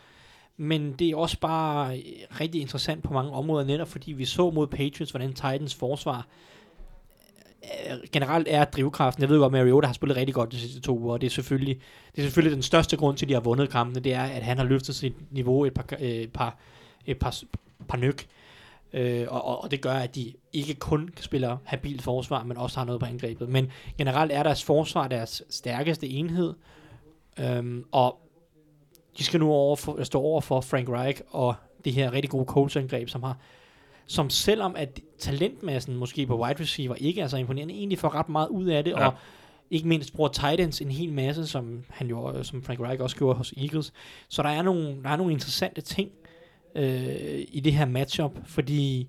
Men 0.58 0.92
det 0.92 1.10
er 1.10 1.16
også 1.16 1.40
bare 1.40 2.02
rigtig 2.42 2.62
interessant 2.62 3.04
på 3.04 3.14
mange 3.14 3.32
områder, 3.32 3.66
netop 3.66 3.88
fordi 3.88 4.12
vi 4.12 4.26
så 4.26 4.50
mod 4.50 4.68
Patriots, 4.68 5.12
hvordan 5.12 5.34
Titans 5.34 5.76
forsvar 5.76 6.28
Øh, 7.90 7.98
generelt 8.12 8.48
er 8.52 8.66
drivkraften. 8.66 9.22
Jeg 9.22 9.30
ved 9.30 9.40
godt, 9.40 9.50
at 9.50 9.52
Mariota 9.52 9.88
har 9.88 9.94
spillet 9.94 10.18
rigtig 10.18 10.36
godt 10.36 10.52
de 10.52 10.60
sidste 10.60 10.82
to 10.82 11.00
uger, 11.00 11.14
og 11.14 11.22
det 11.22 11.28
er 11.28 11.32
selvfølgelig, 11.32 11.80
det 12.16 12.22
er 12.22 12.26
selvfølgelig 12.26 12.56
den 12.56 12.64
største 12.64 12.98
grund 12.98 13.18
til, 13.18 13.26
at 13.26 13.30
de 13.30 13.34
har 13.34 13.42
vundet 13.42 13.70
kampene, 13.70 14.00
det 14.04 14.14
er, 14.14 14.24
at 14.24 14.44
han 14.44 14.58
har 14.58 14.66
løftet 14.66 14.96
sit 14.96 15.34
niveau 15.34 15.66
et 15.66 15.74
par, 15.74 15.86
øh, 16.00 16.10
et 16.10 16.32
par, 16.32 16.58
et 17.06 17.18
par, 17.20 17.42
par 17.88 17.98
nyk. 17.98 18.28
Øh, 18.94 19.26
og, 19.30 19.46
og, 19.46 19.64
og 19.64 19.72
det 19.72 19.82
gør, 19.82 19.94
at 19.94 20.16
de 20.16 20.34
ikke 20.54 20.74
kun 20.74 21.10
spiller 21.20 21.58
habilt 21.64 22.02
forsvar, 22.02 22.44
men 22.44 22.58
også 22.58 22.80
har 22.80 22.86
noget 22.86 23.00
på 23.00 23.06
angrebet. 23.06 23.50
Men 23.50 23.72
generelt 23.98 24.32
er 24.32 24.44
deres 24.44 24.64
forsvar 24.64 25.08
deres 25.08 25.44
stærkeste 25.50 26.08
enhed, 26.08 26.54
øhm, 27.40 27.86
og 27.92 28.20
de 29.18 29.24
skal 29.24 29.40
nu 29.40 29.52
over 29.52 29.76
for, 29.76 30.04
stå 30.04 30.22
over 30.22 30.42
for 30.42 30.62
Frank 30.62 30.90
Reich 30.90 31.22
og 31.30 31.56
det 31.86 31.94
her 31.94 32.14
rigtig 32.14 32.32
gode 32.32 32.46
coachangreb, 32.46 33.10
som 33.10 33.24
har 33.24 33.38
som 34.08 34.30
selvom 34.30 34.76
at 34.76 35.00
talentmassen 35.20 35.96
måske 35.96 36.26
på 36.26 36.44
wide 36.44 36.62
receiver 36.62 36.96
ikke 36.96 37.22
er 37.22 37.28
så 37.28 37.38
imponerende, 37.38 37.74
egentlig 37.74 38.00
får 38.00 38.16
ret 38.16 38.30
meget 38.30 38.48
ud 38.48 38.66
af 38.66 38.84
det, 38.84 38.92
Ja. 38.92 39.08
og 39.08 39.14
ikke 39.72 39.88
mindst 39.88 40.14
bruger 40.14 40.30
tight 40.30 40.60
ends 40.62 40.82
en 40.82 40.92
hel 40.92 41.14
masse, 41.14 41.48
som 41.48 41.84
han 41.90 42.08
jo, 42.08 42.44
som 42.44 42.64
Frank 42.64 42.80
Reich 42.80 43.02
også 43.02 43.16
gjorde 43.18 43.38
hos 43.38 43.54
Eagles. 43.58 43.94
Så 44.30 44.44
der 44.44 44.50
er 44.50 44.62
nogle, 44.62 45.04
der 45.04 45.10
er 45.10 45.16
nogle 45.16 45.34
interessante 45.34 45.82
ting 45.82 46.12
øh, 46.76 47.44
i 47.48 47.60
det 47.60 47.74
her 47.74 47.86
matchup, 47.86 48.32
fordi 48.46 49.08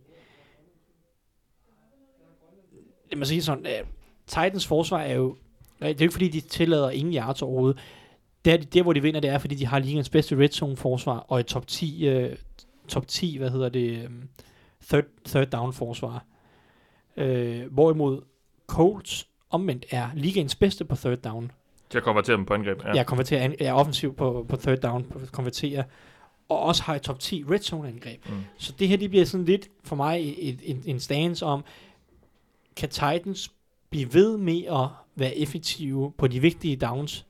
lad 3.10 3.18
mig 3.18 3.26
sige 3.26 3.42
sådan, 3.42 3.66
øh, 3.66 3.86
Titans 4.26 4.66
forsvar 4.66 4.98
er 5.00 5.14
jo, 5.14 5.36
det 5.80 5.86
er 5.88 5.94
jo 5.94 6.02
ikke 6.02 6.12
fordi, 6.12 6.28
de 6.28 6.40
tillader 6.40 6.90
ingen 6.90 7.14
yards 7.14 7.42
overhovedet. 7.42 7.78
Det 8.44 8.52
er, 8.52 8.56
der, 8.56 8.82
hvor 8.82 8.92
de 8.92 9.02
vinder, 9.02 9.20
det 9.20 9.30
er, 9.30 9.38
fordi 9.38 9.54
de 9.54 9.66
har 9.66 9.78
ligens 9.78 10.08
bedste 10.10 10.36
red 10.38 10.48
zone 10.48 10.76
forsvar, 10.76 11.18
og 11.18 11.40
et 11.40 11.46
top 11.46 11.66
10, 11.66 12.06
øh, 12.08 12.36
top 12.88 13.06
10 13.08 13.38
hvad 13.38 13.50
hedder 13.50 13.68
det, 13.68 13.90
øh, 13.90 14.10
third, 14.88 15.04
third 15.24 15.46
down 15.46 15.72
forsvar. 15.72 16.24
Øh, 17.16 17.72
hvorimod 17.72 18.22
Colts 18.66 19.28
omvendt 19.50 19.86
er 19.90 20.08
ligens 20.14 20.54
bedste 20.54 20.84
på 20.84 20.96
third 20.96 21.18
down. 21.18 21.52
Til 21.90 21.98
at 21.98 22.04
konvertere 22.04 22.36
dem 22.36 22.46
på 22.46 22.54
angreb. 22.54 22.84
Ja. 22.84 22.92
Jeg 22.92 23.06
konverterer 23.06 23.42
an, 23.42 23.54
er 23.60 23.72
offensiv 23.72 24.14
på, 24.14 24.46
på 24.48 24.56
third 24.56 24.78
down, 24.78 25.04
på 25.04 25.20
konverterer, 25.32 25.82
og 26.48 26.60
også 26.60 26.82
har 26.82 26.94
et 26.94 27.02
top 27.02 27.18
10 27.18 27.44
red 27.50 27.58
zone 27.58 27.88
angreb. 27.88 28.28
Mm. 28.28 28.34
Så 28.56 28.72
det 28.78 28.88
her, 28.88 28.96
det 28.96 29.10
bliver 29.10 29.24
sådan 29.24 29.46
lidt 29.46 29.68
for 29.84 29.96
mig 29.96 30.34
et, 30.38 30.60
et, 30.62 30.82
en 30.86 31.00
stance 31.00 31.46
om, 31.46 31.64
kan 32.76 32.88
Titans 32.88 33.52
blive 33.90 34.14
ved 34.14 34.36
med 34.36 34.64
at 34.64 34.88
være 35.14 35.36
effektive 35.36 36.12
på 36.18 36.26
de 36.26 36.40
vigtige 36.40 36.76
downs 36.76 37.26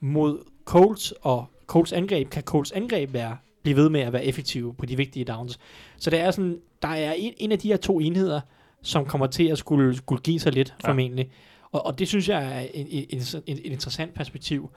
mod 0.00 0.38
Colts 0.64 1.14
og 1.20 1.46
Colts 1.66 1.92
angreb? 1.92 2.30
Kan 2.30 2.42
Colts 2.42 2.72
angreb 2.72 3.12
være, 3.12 3.36
blive 3.62 3.76
ved 3.76 3.88
med 3.88 4.00
at 4.00 4.12
være 4.12 4.24
effektive 4.24 4.74
på 4.74 4.86
de 4.86 4.96
vigtige 4.96 5.24
downs? 5.24 5.58
Så 5.96 6.10
det 6.10 6.20
er 6.20 6.30
sådan, 6.30 6.58
der 6.82 6.88
er 6.88 7.12
en, 7.12 7.32
en 7.38 7.52
af 7.52 7.58
de 7.58 7.68
her 7.68 7.76
to 7.76 8.00
enheder, 8.00 8.40
som 8.82 9.04
kommer 9.06 9.26
til 9.26 9.48
at 9.48 9.58
skulle, 9.58 9.96
skulle 9.96 10.22
give 10.22 10.40
sig 10.40 10.52
lidt, 10.52 10.74
Ja. 10.82 10.88
formentlig. 10.88 11.30
Og, 11.72 11.86
og 11.86 11.98
det 11.98 12.08
synes 12.08 12.28
jeg 12.28 12.62
er 12.62 12.66
en, 12.74 13.06
et 13.46 13.58
interessant 13.58 14.14
perspektiv. 14.14 14.70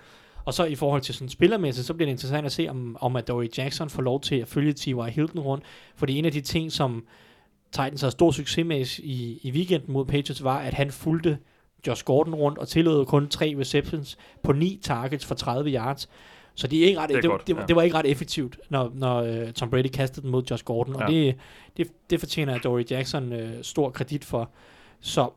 Og 0.45 0.53
så 0.53 0.63
i 0.65 0.75
forhold 0.75 1.01
til 1.01 1.15
sådan 1.15 1.29
spillermæssigt, 1.29 1.87
så 1.87 1.93
bliver 1.93 2.05
det 2.07 2.11
interessant 2.11 2.45
at 2.45 2.51
se, 2.51 2.67
om, 2.69 2.97
om 2.99 3.15
at 3.15 3.27
Dory 3.27 3.47
Jackson 3.57 3.89
får 3.89 4.01
lov 4.01 4.21
til 4.21 4.35
at 4.35 4.47
følge 4.47 4.73
T.Y. 4.73 5.09
Hilton 5.09 5.39
rundt. 5.39 5.63
Fordi 5.95 6.17
en 6.17 6.25
af 6.25 6.31
de 6.31 6.41
ting, 6.41 6.71
som 6.71 7.05
Titans 7.71 8.01
havde 8.01 8.11
stor 8.11 8.31
succes 8.31 8.65
med 8.65 8.85
i, 8.99 9.39
i 9.43 9.51
weekenden 9.51 9.93
mod 9.93 10.05
Patriots, 10.05 10.43
var, 10.43 10.57
at 10.59 10.73
han 10.73 10.91
fulgte 10.91 11.37
Josh 11.87 12.03
Gordon 12.03 12.35
rundt 12.35 12.57
og 12.57 12.67
tillod 12.67 13.05
kun 13.05 13.27
tre 13.29 13.55
receptions 13.59 14.17
på 14.43 14.51
ni 14.51 14.79
targets 14.83 15.25
for 15.25 15.35
30 15.35 15.71
yards. 15.73 16.09
Så 16.55 16.67
det, 16.67 16.83
er 16.83 16.87
ikke 16.87 16.99
ret, 16.99 17.09
Det 17.09 17.17
er 17.17 17.21
det, 17.21 17.29
godt, 17.29 17.47
det, 17.47 17.55
ja. 17.57 17.61
det 17.67 17.75
var 17.75 17.81
ikke 17.81 17.95
ret 17.97 18.05
effektivt, 18.11 18.59
når, 18.69 18.91
når 18.95 19.21
uh, 19.43 19.51
Tom 19.51 19.69
Brady 19.69 19.87
kastede 19.87 20.21
den 20.21 20.31
mod 20.31 20.43
Josh 20.51 20.63
Gordon. 20.63 20.95
Og 20.95 21.01
Ja. 21.11 21.15
det, 21.17 21.35
det, 21.77 21.87
det 22.09 22.19
fortjener 22.19 22.57
Dory 22.57 22.83
Jackson 22.91 23.33
uh, 23.33 23.39
stor 23.61 23.89
kredit 23.89 24.25
for. 24.25 24.49
Så 25.01 25.29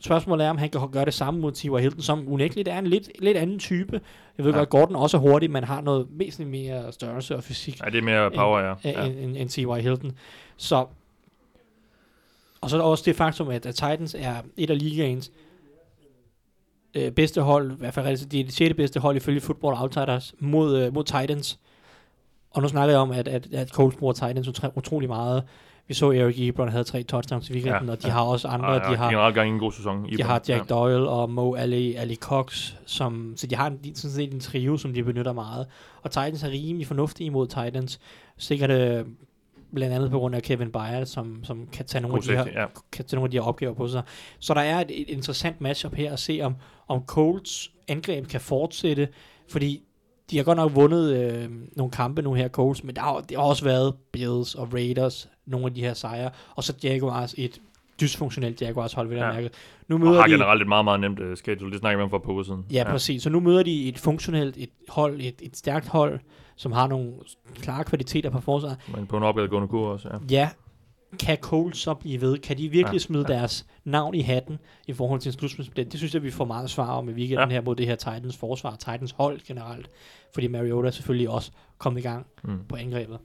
spørgsmålet 0.00 0.46
er, 0.46 0.50
om 0.50 0.58
han 0.58 0.70
kan 0.70 0.90
gøre 0.90 1.04
det 1.04 1.14
samme 1.14 1.40
mod 1.40 1.52
T.Y. 1.52 1.80
Hilton, 1.80 2.02
som 2.02 2.24
unægteligt 2.32 2.68
er 2.68 2.78
en 2.78 2.86
lidt, 2.86 3.10
lidt 3.18 3.36
anden 3.36 3.58
type. 3.58 4.00
Jeg 4.38 4.44
ved 4.44 4.52
Ja. 4.52 4.58
godt, 4.58 4.68
Gordon 4.68 4.96
også 4.96 5.16
er 5.16 5.20
hurtig, 5.20 5.50
men 5.50 5.64
har 5.64 5.80
noget 5.80 6.06
væsentligt 6.10 6.50
mere 6.50 6.92
størrelse 6.92 7.36
og 7.36 7.44
fysik 7.44 7.80
ja, 7.84 7.90
det 7.90 7.98
er 7.98 8.02
mere 8.02 8.30
power, 8.30 8.58
ja. 8.58 8.74
ja. 8.84 8.90
ja. 9.00 9.04
end, 9.04 9.18
end, 9.18 9.36
end 9.36 9.48
T.Y. 9.48 9.82
Hilton. 9.82 10.12
Så, 10.56 10.86
og 12.60 12.70
så 12.70 12.76
er 12.76 12.80
der 12.80 12.86
også 12.88 13.02
det 13.06 13.16
faktum, 13.16 13.48
at, 13.48 13.66
at 13.66 13.74
Titans 13.74 14.16
er 14.18 14.34
et 14.56 14.70
af 14.70 14.78
ligaens 14.78 15.32
øh, 16.94 17.10
bedste 17.12 17.42
hold, 17.42 17.72
i 17.72 17.74
hvert 17.78 17.94
fald 17.94 18.06
altså, 18.06 18.26
de 18.26 18.40
er 18.40 18.44
det 18.44 18.52
6. 18.52 18.74
bedste 18.74 19.00
hold 19.00 19.16
ifølge 19.16 19.40
Football 19.40 19.74
Outsiders 19.78 20.34
mod, 20.38 20.76
øh, 20.78 20.94
mod 20.94 21.04
Titans. 21.04 21.58
Og 22.50 22.62
nu 22.62 22.68
snakker 22.68 22.92
jeg 22.92 23.00
om, 23.00 23.10
at, 23.10 23.28
at, 23.28 23.48
at 23.52 23.68
Colts 23.68 23.96
bruger 23.96 24.12
Titans 24.12 24.48
utro, 24.48 24.68
utrolig 24.76 25.08
meget. 25.08 25.44
Vi 25.88 25.94
så 25.94 26.10
Eric 26.12 26.40
Ebron 26.40 26.68
havde 26.68 26.84
tre 26.84 27.02
touchdowns 27.02 27.50
i 27.50 27.52
weekenden, 27.52 27.86
Ja, 27.86 27.92
og 27.92 28.02
de 28.02 28.06
ja. 28.06 28.12
har 28.12 28.22
også 28.22 28.48
andre. 28.48 28.68
Og, 28.68 28.90
de 28.90 28.96
har, 28.96 29.08
generelt 29.08 29.34
gang 29.34 29.50
en 29.50 29.58
god 29.58 29.72
sæson. 29.72 30.04
de 30.04 30.08
Ibram. 30.10 30.26
har 30.26 30.42
Jack 30.48 30.70
ja. 30.70 30.74
Doyle 30.74 31.08
og 31.08 31.30
Mo 31.30 31.54
Ali, 31.54 31.94
Ali 31.94 32.14
Cox, 32.14 32.72
som, 32.86 33.32
så 33.36 33.46
de 33.46 33.56
har 33.56 33.66
en, 33.66 33.78
de, 33.84 33.96
sådan 33.96 34.14
set 34.14 34.32
en 34.34 34.40
trio, 34.40 34.76
som 34.76 34.94
de 34.94 35.02
benytter 35.04 35.32
meget. 35.32 35.66
Og 36.02 36.10
Titans 36.10 36.42
er 36.42 36.50
rimelig 36.50 36.86
fornuftige 36.86 37.26
imod 37.26 37.46
Titans. 37.46 38.00
Sikkert 38.38 38.70
øh, 38.70 39.04
blandt 39.74 39.94
andet 39.94 40.10
på 40.10 40.18
grund 40.18 40.34
af 40.34 40.42
Kevin 40.42 40.72
Byard, 40.72 41.06
som, 41.06 41.44
som 41.44 41.68
kan, 41.72 41.86
tage 41.86 42.02
nogle 42.02 42.16
af 42.16 42.22
de 42.22 42.30
her, 42.30 42.60
ja. 42.60 42.66
kan 42.92 43.04
tage 43.04 43.16
nogle 43.16 43.26
af 43.26 43.30
de 43.30 43.36
her 43.36 43.42
opgaver 43.42 43.74
på 43.74 43.88
sig. 43.88 44.02
Så 44.38 44.54
der 44.54 44.60
er 44.60 44.80
et, 44.80 45.00
et 45.00 45.08
interessant 45.10 45.60
matchup 45.60 45.94
her 45.94 46.12
at 46.12 46.18
se, 46.18 46.40
om, 46.42 46.54
om 46.88 47.02
Colts 47.06 47.70
angreb 47.88 48.26
kan 48.28 48.40
fortsætte, 48.40 49.08
fordi 49.50 49.82
de 50.30 50.36
har 50.36 50.44
godt 50.44 50.56
nok 50.56 50.74
vundet 50.74 51.16
øh, 51.16 51.50
nogle 51.76 51.90
kampe 51.90 52.22
nu 52.22 52.34
her, 52.34 52.48
Colts, 52.48 52.84
men 52.84 52.96
der 52.96 53.02
har, 53.02 53.20
det 53.20 53.36
har 53.36 53.44
også 53.44 53.64
været 53.64 53.94
Bills 54.12 54.54
og 54.54 54.72
Raiders, 54.74 55.28
nogle 55.46 55.66
af 55.66 55.74
de 55.74 55.80
her 55.80 55.94
sejre, 55.94 56.30
og 56.54 56.64
så 56.64 56.74
Jaguars, 56.82 57.34
et 57.38 57.60
dysfunktionelt 58.00 58.62
Jaguars 58.62 58.92
hold, 58.92 59.08
vil 59.08 59.16
jeg 59.18 59.26
Ja. 59.26 59.32
mærke. 59.32 59.50
Nu 59.88 59.94
Og 59.96 60.00
møder 60.00 60.20
har 60.20 60.26
de, 60.26 60.32
generelt 60.32 60.62
et 60.62 60.68
meget, 60.68 60.84
meget 60.84 61.00
nemt 61.00 61.20
uh, 61.20 61.34
schedule. 61.34 61.70
Det 61.70 61.80
snakker 61.80 61.96
vi 61.98 62.02
om 62.02 62.10
for 62.10 62.16
et 62.16 62.22
par 62.22 62.32
uger 62.32 62.42
siden. 62.42 62.64
Ja, 62.72 62.84
præcis. 62.84 63.22
Så 63.22 63.30
nu 63.30 63.40
møder 63.40 63.62
de 63.62 63.88
et 63.88 63.98
funktionelt 63.98 64.56
et 64.56 64.70
hold, 64.88 65.20
et, 65.20 65.34
et 65.42 65.56
stærkt 65.56 65.88
hold, 65.88 66.20
som 66.56 66.72
har 66.72 66.86
nogle 66.86 67.12
klare 67.54 67.84
kvaliteter 67.84 68.30
på 68.30 68.40
forsvaret. 68.40 68.76
Men 68.96 69.06
på 69.06 69.16
en 69.16 69.22
opgadegående 69.22 69.68
kur 69.68 69.88
også, 69.88 70.08
ja. 70.08 70.18
Ja, 70.30 70.50
kan 71.20 71.36
Colts 71.40 71.78
så 71.78 71.94
blive 71.94 72.20
ved? 72.20 72.38
Kan 72.38 72.56
de 72.58 72.62
virkelig 72.62 72.84
Ja, 72.86 72.92
ja, 72.92 72.98
smide 72.98 73.24
ja. 73.28 73.34
ja. 73.34 73.38
deres 73.38 73.66
navn 73.84 74.14
i 74.14 74.20
hatten 74.20 74.58
i 74.86 74.92
forhold 74.92 75.20
til 75.20 75.28
en 75.28 75.32
slutspilsbillet? 75.38 75.92
Det 75.92 76.00
synes 76.00 76.14
jeg, 76.14 76.22
vi 76.22 76.30
får 76.30 76.44
meget 76.44 76.70
svar 76.70 76.90
om 76.92 77.08
i 77.08 77.12
weekenden 77.12 77.38
Ja. 77.48 77.54
ja. 77.54 77.60
her 77.60 77.60
mod 77.60 77.76
det 77.76 77.86
her 77.86 77.94
Titans 77.94 78.36
forsvar, 78.36 78.70
og 78.70 78.78
Titans 78.78 79.10
hold 79.10 79.40
generelt. 79.46 79.90
Fordi 80.34 80.46
Mariota 80.46 80.86
er 80.86 80.90
selvfølgelig 80.90 81.28
også 81.30 81.50
kommet 81.78 82.00
i 82.00 82.02
gang 82.02 82.26
Mm. 82.42 82.58
på 82.68 82.76
angrebet. 82.76 83.18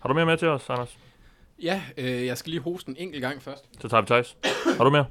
Har 0.00 0.08
du 0.08 0.14
mere 0.14 0.26
med 0.26 0.36
til 0.36 0.48
os, 0.48 0.70
Anders? 0.70 0.98
Ja, 1.62 1.82
øh, 1.98 2.26
jeg 2.26 2.38
skal 2.38 2.50
lige 2.50 2.62
hoste 2.62 2.90
en 2.90 2.96
enkelt 2.98 3.22
gang 3.22 3.42
først. 3.42 3.64
Så 3.80 3.88
tager 3.88 4.00
vi 4.00 4.06
Thijs. 4.06 4.36
Har 4.76 4.84
du 4.84 4.90
mere? 4.90 5.04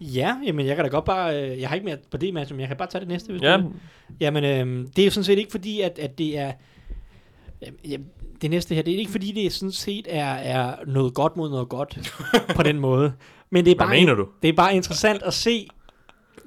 Ja, 0.00 0.36
jamen 0.46 0.66
jeg 0.66 0.76
kan 0.76 0.84
da 0.84 0.90
godt 0.90 1.04
bare... 1.04 1.42
Øh, 1.50 1.60
jeg 1.60 1.68
har 1.68 1.74
ikke 1.74 1.84
mere 1.84 1.96
på 2.10 2.16
det 2.16 2.34
match, 2.34 2.52
men 2.52 2.60
jeg 2.60 2.68
kan 2.68 2.76
bare 2.76 2.88
tage 2.88 3.00
det 3.00 3.08
næste. 3.08 3.30
Hvis 3.32 3.42
Ja, 3.42 3.56
du. 3.56 3.72
Jamen, 4.20 4.44
øh, 4.44 4.86
det 4.96 5.02
er 5.02 5.04
jo 5.04 5.10
sådan 5.10 5.24
set 5.24 5.38
ikke 5.38 5.50
fordi, 5.50 5.80
at, 5.80 5.98
at 5.98 6.18
det 6.18 6.38
er... 6.38 6.52
Øh, 7.66 7.90
ja, 7.92 7.96
det 8.42 8.50
næste 8.50 8.74
her, 8.74 8.82
det 8.82 8.94
er 8.94 8.98
ikke 8.98 9.10
fordi, 9.10 9.32
det 9.32 9.52
sådan 9.52 9.72
set 9.72 10.06
er, 10.10 10.24
er 10.32 10.74
noget 10.86 11.14
godt 11.14 11.36
mod 11.36 11.50
noget 11.50 11.68
godt 11.68 12.12
på 12.56 12.62
den 12.62 12.78
måde. 12.80 13.12
Men 13.50 13.64
det 13.64 13.70
er 13.70 13.74
hvad 13.76 13.86
bare, 13.86 13.94
mener 13.96 14.14
du? 14.14 14.28
det 14.42 14.48
er 14.48 14.52
bare 14.52 14.74
interessant 14.74 15.22
at 15.22 15.34
se 15.34 15.68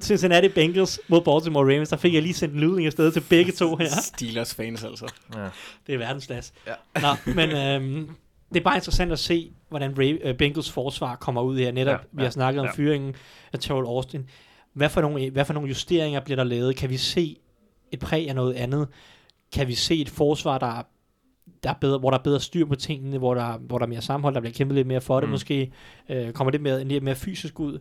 Cincinnati 0.00 0.48
Bengals 0.48 1.00
mod 1.08 1.20
Baltimore 1.20 1.64
Ravens. 1.74 1.88
Der 1.88 1.96
fik 1.96 2.14
jeg 2.14 2.22
lige 2.22 2.34
sendt 2.34 2.54
en 2.54 2.60
lydning 2.60 2.86
afsted 2.86 3.12
til 3.12 3.20
begge 3.28 3.52
to 3.52 3.76
her. 3.76 3.86
Steelers 4.02 4.54
fans 4.54 4.84
altså. 4.84 5.12
Ja. 5.36 5.48
Det 5.86 5.94
er 5.94 5.98
verdensklasse. 5.98 6.52
Ja. 6.66 7.00
Nå, 7.00 7.32
men 7.34 7.50
øhm, 7.50 8.10
det 8.54 8.60
er 8.60 8.64
bare 8.64 8.76
interessant 8.76 9.12
at 9.12 9.18
se, 9.18 9.52
hvordan 9.68 9.98
Ray, 9.98 10.18
øh, 10.22 10.34
Bengals 10.34 10.70
forsvar 10.70 11.16
kommer 11.16 11.42
ud 11.42 11.58
her. 11.58 11.72
Netop, 11.72 11.92
Ja, 11.92 11.98
vi 12.12 12.18
har 12.18 12.24
ja, 12.24 12.30
snakket 12.30 12.60
om 12.60 12.66
ja. 12.66 12.72
fyringen 12.72 13.14
af 13.52 13.58
Terrell 13.58 13.86
Austin. 13.86 14.26
Hvad 14.72 14.88
for, 14.88 15.00
nogle, 15.00 15.30
hvad 15.30 15.44
for 15.44 15.52
nogle 15.54 15.68
justeringer 15.68 16.20
bliver 16.20 16.36
der 16.36 16.44
lavet? 16.44 16.76
Kan 16.76 16.90
vi 16.90 16.96
se 16.96 17.36
et 17.92 17.98
præg 17.98 18.28
af 18.28 18.34
noget 18.34 18.54
andet? 18.54 18.88
Kan 19.52 19.68
vi 19.68 19.74
se 19.74 20.00
et 20.00 20.08
forsvar, 20.08 20.58
der 20.58 20.66
er, 20.66 20.82
der 21.62 21.70
er 21.70 21.74
bedre, 21.80 21.98
hvor 21.98 22.10
der 22.10 22.18
er 22.18 22.22
bedre 22.22 22.40
styr 22.40 22.64
på 22.66 22.74
tingene, 22.74 23.18
hvor 23.18 23.34
der, 23.34 23.58
hvor 23.58 23.78
der 23.78 23.86
er 23.86 23.88
mere 23.88 24.00
sammenhold, 24.02 24.34
der 24.34 24.40
bliver 24.40 24.54
kæmpet 24.54 24.74
lidt 24.74 24.86
mere 24.86 25.00
for 25.00 25.20
det 25.20 25.28
Mm. 25.28 25.30
måske? 25.30 25.72
Øh, 26.08 26.32
kommer 26.32 26.50
det 26.50 26.60
mere, 26.60 26.84
lidt 26.84 27.04
mere 27.04 27.14
fysisk 27.14 27.60
ud? 27.60 27.78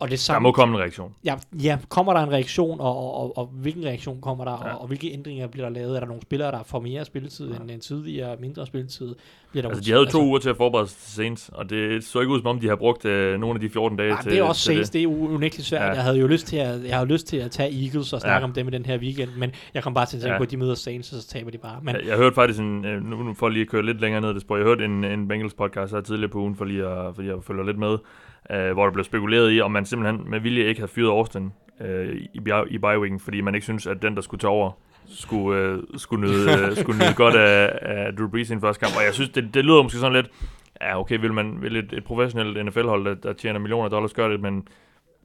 Og 0.00 0.06
det 0.08 0.10
Der 0.10 0.16
samme, 0.16 0.42
må 0.48 0.52
komme 0.52 0.74
en 0.74 0.80
reaktion. 0.80 1.14
ja, 1.24 1.34
ja, 1.62 1.78
kommer 1.88 2.12
der 2.12 2.20
en 2.20 2.30
reaktion, 2.32 2.80
og, 2.80 2.96
og, 2.96 3.14
og, 3.20 3.38
og 3.38 3.46
hvilken 3.46 3.84
reaktion 3.84 4.20
kommer 4.20 4.44
der, 4.44 4.52
Ja. 4.52 4.68
ja. 4.68 4.74
og, 4.74 4.80
og 4.80 4.86
hvilke 4.86 5.12
ændringer 5.12 5.46
bliver 5.46 5.66
der 5.66 5.74
lavet? 5.74 5.96
Er 5.96 6.00
der 6.00 6.06
nogle 6.06 6.22
spillere, 6.22 6.50
der 6.50 6.62
får 6.62 6.80
mere 6.80 7.04
spilletid 7.04 7.48
Ja. 7.48 7.54
ja. 7.54 7.60
end, 7.62 7.70
end 7.70 7.80
tidligere, 7.80 8.36
mindre 8.40 8.66
spilletid? 8.66 9.14
bliver 9.50 9.62
der 9.62 9.68
Altså, 9.68 9.84
de 9.84 9.90
havde 9.90 10.04
jo 10.04 10.10
to 10.10 10.24
uger 10.24 10.38
til 10.38 10.48
at 10.50 10.56
forberede 10.56 10.88
sig 10.88 10.98
til 10.98 11.12
Saints, 11.14 11.50
og 11.54 11.70
det 11.70 12.04
så 12.04 12.20
ikke 12.20 12.32
ud 12.32 12.38
som 12.38 12.46
om, 12.46 12.60
de 12.60 12.68
har 12.68 12.76
brugt 12.76 13.04
øh, 13.04 13.40
nogle 13.40 13.54
af 13.54 13.60
de 13.60 13.70
14 13.70 13.98
dage 13.98 14.10
Nej, 14.10 14.22
til 14.22 14.30
det 14.30 14.38
er 14.38 14.42
også 14.42 14.62
Saints, 14.62 14.90
det 14.90 15.02
er 15.02 15.06
u- 15.06 15.10
unægteligt 15.10 15.68
svært. 15.68 15.80
Ja. 15.82 15.86
Ja. 15.86 15.92
Jeg 15.94 16.02
havde 16.02 16.18
jo 16.18 16.26
lyst 16.26 16.46
til 16.46 16.56
at, 16.56 16.84
jeg 16.84 16.96
havde 16.96 17.08
lyst 17.08 17.26
til 17.26 17.36
at 17.36 17.50
tage 17.50 17.84
Eagles 17.84 18.12
og 18.12 18.20
snakke 18.20 18.34
Ja. 18.34 18.38
ja. 18.38 18.44
om 18.44 18.52
dem 18.52 18.68
i 18.68 18.70
den 18.70 18.86
her 18.86 18.98
weekend, 18.98 19.30
men 19.36 19.50
jeg 19.74 19.82
kom 19.82 19.94
bare 19.94 20.06
til 20.06 20.16
at 20.16 20.20
tænke 20.22 20.32
Ja. 20.32 20.38
på, 20.38 20.42
at 20.42 20.50
de 20.50 20.56
møder 20.56 20.74
Saints, 20.74 21.12
og 21.12 21.20
så 21.22 21.28
taber 21.28 21.50
de 21.50 21.58
bare. 21.58 21.78
Men 21.82 21.94
Jeg, 21.96 22.06
jeg 22.06 22.16
hørte 22.16 22.34
faktisk 22.34 22.60
en, 22.60 22.84
øh, 22.84 23.02
nu, 23.04 23.34
for 23.34 23.48
lige 23.48 23.62
at 23.62 23.68
køre 23.68 23.82
lidt 23.86 24.00
længere 24.00 24.20
ned 24.20 24.34
det 24.34 24.40
spor, 24.42 24.56
jeg 24.56 24.64
hørte 24.66 24.84
en, 24.84 25.04
en 25.04 25.28
Bengals 25.28 25.54
podcast 25.54 25.92
her 25.92 26.00
tidligere 26.00 26.30
på 26.30 26.38
ugen, 26.38 26.56
for 26.56 26.64
lige 26.64 26.86
at, 26.86 27.14
fordi 27.14 27.28
jeg 27.28 27.36
følger 27.42 27.64
lidt 27.64 27.78
med, 27.78 27.98
øh, 28.50 28.72
hvor 28.72 28.84
der 28.84 28.92
blev 28.92 29.04
spekuleret 29.04 29.56
i, 29.56 29.60
om 29.60 29.70
man 29.70 29.84
simpelthen 29.84 30.30
med 30.30 30.40
vilje 30.40 30.64
ikke 30.64 30.80
havde 30.80 30.92
fyret 30.92 31.10
Austin 31.10 31.52
øh, 31.80 32.16
i, 32.16 32.40
i 32.70 32.78
bye 32.78 33.18
fordi 33.18 33.40
man 33.40 33.54
ikke 33.54 33.64
synes, 33.64 33.86
at 33.86 34.02
den, 34.02 34.14
der 34.14 34.20
skulle 34.20 34.40
tage 34.40 34.50
over, 34.50 34.70
skulle, 35.06 35.58
øh, 35.58 35.78
skulle, 35.96 36.26
nyde, 36.26 36.50
øh, 36.50 36.76
skulle 36.80 36.98
nyde 36.98 37.14
godt 37.14 37.34
af, 37.34 37.78
af 37.82 38.12
Drew 38.16 38.28
Brees 38.28 38.50
i 38.50 38.60
første 38.60 38.80
kamp. 38.80 38.96
Og 38.96 39.04
jeg 39.04 39.14
synes, 39.14 39.30
det, 39.30 39.54
det 39.54 39.64
lyder 39.64 39.82
måske 39.82 39.98
sådan 39.98 40.12
lidt, 40.12 40.30
ja 40.80 41.00
okay, 41.00 41.20
vil 41.20 41.32
man 41.32 41.62
vil 41.62 41.76
et, 41.76 41.92
et 41.92 42.04
professionelt 42.04 42.66
NFL-hold, 42.66 43.04
der, 43.04 43.14
der 43.14 43.32
tjener 43.32 43.58
millioner 43.58 43.84
af 43.84 43.90
dollars, 43.90 44.14
gøre 44.14 44.32
det, 44.32 44.40
men 44.40 44.62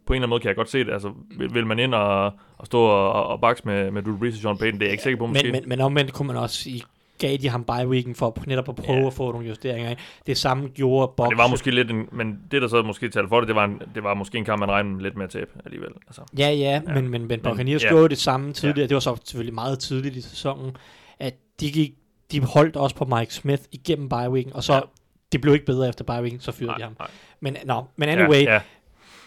på 0.06 0.14
en 0.14 0.16
eller 0.16 0.24
anden 0.24 0.30
måde 0.30 0.40
kan 0.40 0.48
jeg 0.48 0.56
godt 0.56 0.70
se 0.70 0.80
det. 0.80 0.94
Altså, 0.94 1.12
vil, 1.38 1.54
vil 1.54 1.68
man 1.68 1.80
ind 1.80 1.94
og, 1.94 2.34
og 2.58 2.66
stå 2.66 2.80
og, 2.80 3.12
og, 3.12 3.28
og 3.28 3.42
bakse 3.42 3.64
med, 3.66 3.92
med 3.92 4.04
Drew 4.04 4.18
Brees 4.18 4.36
og 4.36 4.42
Sean 4.42 4.58
Payton? 4.58 4.80
Det 4.80 4.86
er 4.86 4.90
jeg 4.90 4.92
ikke 4.92 5.04
sikker 5.04 5.18
på, 5.20 5.26
måske. 5.26 5.44
Men, 5.44 5.52
men, 5.52 5.70
men 5.70 5.82
omvendt 5.82 6.14
kunne 6.14 6.28
man 6.28 6.38
også 6.38 6.56
sige, 6.56 6.84
gav 7.20 7.38
de 7.38 7.50
ham 7.50 7.64
bye 7.64 7.88
weeken 7.88 8.16
for 8.16 8.38
netop 8.48 8.70
at 8.70 8.76
prøve 8.76 9.00
Ja. 9.00 9.08
at 9.08 9.14
få 9.14 9.32
nogle 9.32 9.48
justeringer 9.48 9.90
ind. 9.90 10.00
Det 10.28 10.38
samme 10.38 10.68
gjorde. 10.70 11.08
Og 11.18 11.30
det 11.30 11.38
var 11.38 11.48
måske 11.48 11.72
lidt 11.72 11.92
en, 11.92 12.06
men 12.12 12.40
det 12.52 12.62
der 12.62 12.68
så 12.68 12.82
måske 12.84 13.10
talte 13.10 13.30
for 13.30 13.40
det, 13.40 13.48
det 13.48 13.56
var, 13.56 13.66
en, 13.66 13.82
det 13.96 14.04
var 14.04 14.14
måske 14.14 14.38
en 14.38 14.46
kamp, 14.46 14.60
man 14.60 14.70
regnede 14.72 15.04
lidt 15.04 15.16
med 15.18 15.24
at 15.24 15.30
tabe 15.30 15.52
alligevel. 15.66 15.90
Altså, 16.08 16.22
Ja, 16.38 16.50
ja, 16.50 16.82
Ja. 16.88 16.94
men, 16.94 17.10
men, 17.10 17.28
men 17.28 17.40
Buccaneers 17.40 17.84
ja. 17.84 17.90
gjorde 17.90 18.10
det 18.10 18.18
samme 18.18 18.54
tidligere. 18.54 18.80
Ja. 18.84 18.88
Det 18.88 18.94
var 18.94 19.00
så 19.00 19.16
selvfølgelig 19.26 19.54
meget 19.54 19.80
tidligt 19.80 20.16
i 20.16 20.22
sæsonen, 20.22 20.72
at 21.20 21.34
de 21.60 21.72
gik 21.72 21.92
de 22.32 22.42
holdt 22.42 22.76
også 22.76 22.96
på 22.96 23.06
Mike 23.06 23.34
Smith 23.34 23.62
igennem 23.72 24.10
bye 24.10 24.30
weeken, 24.30 24.54
og 24.54 24.64
så 24.64 24.74
Ja. 24.74 24.80
det 25.32 25.42
blev 25.42 25.54
ikke 25.54 25.66
bedre 25.66 25.90
efter 25.90 26.04
bye 26.04 26.22
weeken, 26.22 26.40
så 26.40 26.52
fyrede 26.52 26.74
de 26.78 26.84
ham. 26.84 26.96
nej. 27.00 27.08
Men, 27.40 27.58
no, 27.66 27.82
men 27.96 28.10
anyway, 28.10 28.44
Ja, 28.44 28.54
ja. 28.54 28.62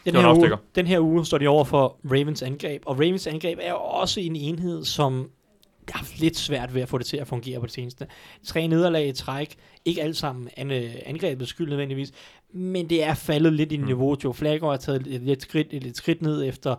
Den, 0.04 0.14
her 0.14 0.34
uge, 0.36 0.50
den 0.74 0.86
her 0.86 1.00
uge 1.00 1.26
står 1.26 1.38
de 1.38 1.48
over 1.48 1.64
for 1.64 1.96
Ravens 2.04 2.42
angreb, 2.42 2.82
og 2.86 2.94
Ravens 2.98 3.26
angreb 3.26 3.58
er 3.62 3.70
jo 3.70 3.76
også 3.76 4.20
en 4.20 4.36
enhed, 4.36 4.84
som 4.84 5.30
haft 5.94 6.20
lidt 6.20 6.36
svært 6.36 6.74
ved 6.74 6.82
at 6.82 6.88
få 6.88 6.98
det 6.98 7.06
til 7.06 7.16
at 7.16 7.26
fungere 7.28 7.60
på 7.60 7.66
det 7.66 7.74
seneste. 7.74 8.06
Tre 8.44 8.66
nederlag 8.68 9.08
i 9.08 9.12
træk, 9.12 9.54
ikke 9.84 10.02
alle 10.02 10.14
sammen 10.14 10.48
an, 10.56 10.70
øh, 10.70 10.90
angrebet 11.06 11.48
skyld 11.48 11.68
nødvendigvis, 11.68 12.12
men 12.52 12.90
det 12.90 13.04
er 13.04 13.14
faldet 13.14 13.52
lidt 13.52 13.72
i 13.72 13.76
Mm. 13.76 13.84
niveau. 13.84 14.16
Joe 14.24 14.34
Flacco 14.34 14.68
har 14.70 14.76
taget 14.76 15.06
et 15.06 15.20
lidt 15.22 15.42
skridt, 15.42 15.66
et 15.70 15.82
lidt 15.84 15.96
skridt 15.96 16.22
ned 16.22 16.44
efter 16.44 16.74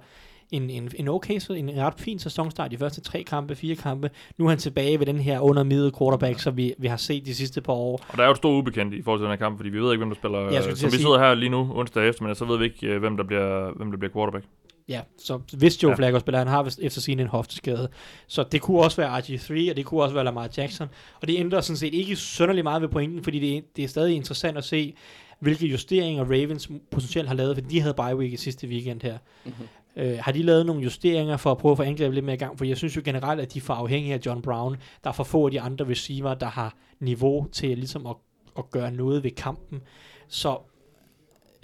en, 0.51 0.69
en, 0.69 0.91
en 0.95 1.07
okay, 1.07 1.39
så 1.39 1.53
en 1.53 1.71
ret 1.77 1.93
fin 1.97 2.19
sæsonstart. 2.19 2.71
De 2.71 2.77
første 2.77 3.01
tre 3.01 3.23
kampe, 3.23 3.55
fire 3.55 3.75
kampe. 3.75 4.09
Nu 4.37 4.45
er 4.45 4.49
han 4.49 4.57
tilbage 4.57 4.99
ved 4.99 5.05
den 5.05 5.19
her 5.19 5.39
under 5.39 5.63
middel 5.63 5.91
quarterback, 5.99 6.39
som 6.39 6.57
vi, 6.57 6.73
vi 6.77 6.87
har 6.87 6.97
set 6.97 7.25
de 7.25 7.35
sidste 7.35 7.61
par 7.61 7.73
år. 7.73 8.01
Og 8.09 8.17
der 8.17 8.23
er 8.23 8.27
jo 8.27 8.31
et 8.31 8.37
stort 8.37 8.53
ubekendt 8.61 8.93
i 8.93 9.01
forhold 9.01 9.19
til 9.19 9.23
den 9.23 9.31
her 9.31 9.37
kamp, 9.37 9.57
fordi 9.57 9.69
vi 9.69 9.79
ved 9.81 9.91
ikke, 9.91 9.97
hvem 10.05 10.09
der 10.09 10.15
spiller. 10.15 10.51
Til 10.51 10.63
som 10.63 10.71
vi 10.71 10.75
sige- 10.91 11.01
sidder 11.01 11.19
her 11.19 11.33
lige 11.33 11.49
nu, 11.49 11.71
onsdag 11.75 12.09
efter, 12.09 12.23
men 12.23 12.35
så 12.35 12.45
ved 12.45 12.57
vi 12.57 12.63
ikke, 12.63 12.87
øh, 12.87 12.99
hvem 12.99 13.17
der 13.17 13.23
bliver, 13.23 13.71
hvem 13.77 13.91
der 13.91 13.97
bliver 13.97 14.13
quarterback. 14.13 14.45
Ja, 14.89 15.01
så 15.17 15.39
hvis 15.57 15.83
Joe 15.83 15.91
Ja. 15.91 15.95
Flacco 15.95 16.19
spiller, 16.19 16.39
han 16.39 16.47
har 16.47 16.63
vist 16.63 16.79
efter 16.81 17.01
sin 17.01 17.19
en 17.19 17.27
hofteskade. 17.27 17.89
Så 18.27 18.43
det 18.51 18.61
kunne 18.61 18.79
også 18.79 18.97
være 18.97 19.17
RG3, 19.19 19.69
og 19.71 19.77
det 19.77 19.85
kunne 19.85 20.03
også 20.03 20.13
være 20.13 20.23
Lamar 20.23 20.49
Jackson. 20.57 20.87
Og 21.21 21.27
det 21.27 21.39
ændrer 21.39 21.61
sådan 21.61 21.77
set 21.77 21.93
ikke 21.93 22.15
sønderlig 22.15 22.63
meget 22.63 22.81
ved 22.81 22.89
pointen, 22.89 23.23
fordi 23.23 23.39
det, 23.39 23.57
er- 23.57 23.61
det 23.75 23.83
er 23.83 23.87
stadig 23.87 24.15
interessant 24.15 24.57
at 24.57 24.63
se, 24.63 24.93
hvilke 25.39 25.67
justeringer 25.67 26.23
Ravens 26.23 26.69
potentielt 26.91 27.27
har 27.27 27.35
lavet, 27.35 27.55
fordi 27.55 27.67
de 27.69 27.81
havde 27.81 27.93
bye 27.93 28.15
week 28.17 28.33
i 28.33 28.37
sidste 28.37 28.67
weekend 28.67 29.01
her. 29.01 29.17
Mhm. 29.45 29.53
Øh, 29.95 30.17
har 30.21 30.31
de 30.31 30.43
lavet 30.43 30.65
nogle 30.65 30.81
justeringer 30.83 31.37
for 31.37 31.51
at 31.51 31.57
prøve 31.57 31.71
at 31.71 31.77
få 31.77 31.83
angrebet 31.83 32.13
lidt 32.13 32.25
mere 32.25 32.35
i 32.35 32.39
gang? 32.39 32.57
For 32.57 32.65
jeg 32.65 32.77
synes 32.77 32.95
jo 32.95 33.01
generelt, 33.05 33.41
at 33.41 33.53
de 33.53 33.59
er 33.59 33.63
for 33.63 33.73
afhængige 33.73 34.13
af 34.13 34.19
John 34.25 34.41
Brown. 34.41 34.77
Der 35.03 35.09
er 35.09 35.13
for 35.13 35.23
få 35.23 35.45
af 35.45 35.51
de 35.51 35.61
andre 35.61 35.85
receiver, 35.89 36.33
der 36.33 36.45
har 36.47 36.75
niveau 36.99 37.47
til 37.51 37.77
ligesom 37.77 38.05
at, 38.07 38.15
at 38.57 38.71
gøre 38.71 38.91
noget 38.91 39.23
ved 39.23 39.31
kampen. 39.31 39.81
Så 40.27 40.57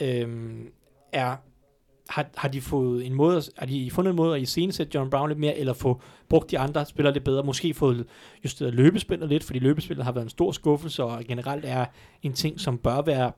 øhm, 0.02 0.68
er, 1.14 1.36
har, 2.10 2.26
har 2.36 2.48
de 2.50 2.62
fået 2.62 3.06
en 3.06 3.14
måde, 3.14 3.38
at- 3.38 3.50
har 3.58 3.66
de 3.66 3.92
fundet 3.92 4.10
en 4.10 4.16
måde 4.16 4.36
at 4.36 4.42
iscenesætte 4.42 4.92
John 4.96 5.10
Brown 5.10 5.30
lidt 5.30 5.40
mere, 5.40 5.58
eller 5.58 5.74
få 5.74 6.02
brugt 6.30 6.52
de 6.52 6.60
andre 6.60 6.86
spillere 6.86 7.14
lidt 7.14 7.24
bedre, 7.24 7.44
måske 7.44 7.74
fået 7.74 8.06
justeret 8.44 8.74
løbespillet 8.74 9.30
lidt, 9.30 9.44
fordi 9.44 9.60
løbespillet 9.60 10.06
har 10.06 10.12
været 10.12 10.24
en 10.26 10.30
stor 10.30 10.52
skuffelse, 10.52 11.04
og 11.04 11.24
generelt 11.28 11.66
er 11.66 11.86
en 12.24 12.34
ting, 12.34 12.60
som 12.60 12.78
bør 12.78 13.02
være 13.02 13.32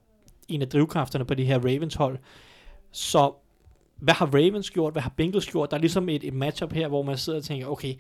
en 0.48 0.62
af 0.62 0.70
drivkræfterne 0.70 1.26
på 1.26 1.34
det 1.34 1.46
her 1.46 1.60
Ravens 1.60 1.96
hold. 1.96 2.18
Så 2.92 3.32
hvad 3.98 4.14
har 4.14 4.26
Ravens 4.26 4.72
gjort? 4.72 4.94
Hvad 4.94 5.02
har 5.02 5.14
Bengals 5.18 5.48
gjort? 5.48 5.72
Der 5.72 5.78
er 5.78 5.82
ligesom 5.82 6.10
et, 6.10 6.24
et 6.24 6.34
matchup 6.34 6.74
her, 6.74 6.88
hvor 6.88 7.04
man 7.04 7.18
sidder 7.18 7.40
og 7.40 7.46
tænker, 7.46 7.68
okay, 7.68 7.94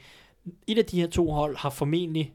et 0.67 0.77
af 0.77 0.85
de 0.85 0.99
her 0.99 1.07
to 1.07 1.31
hold 1.31 1.57
har 1.57 1.69
formentlig 1.69 2.33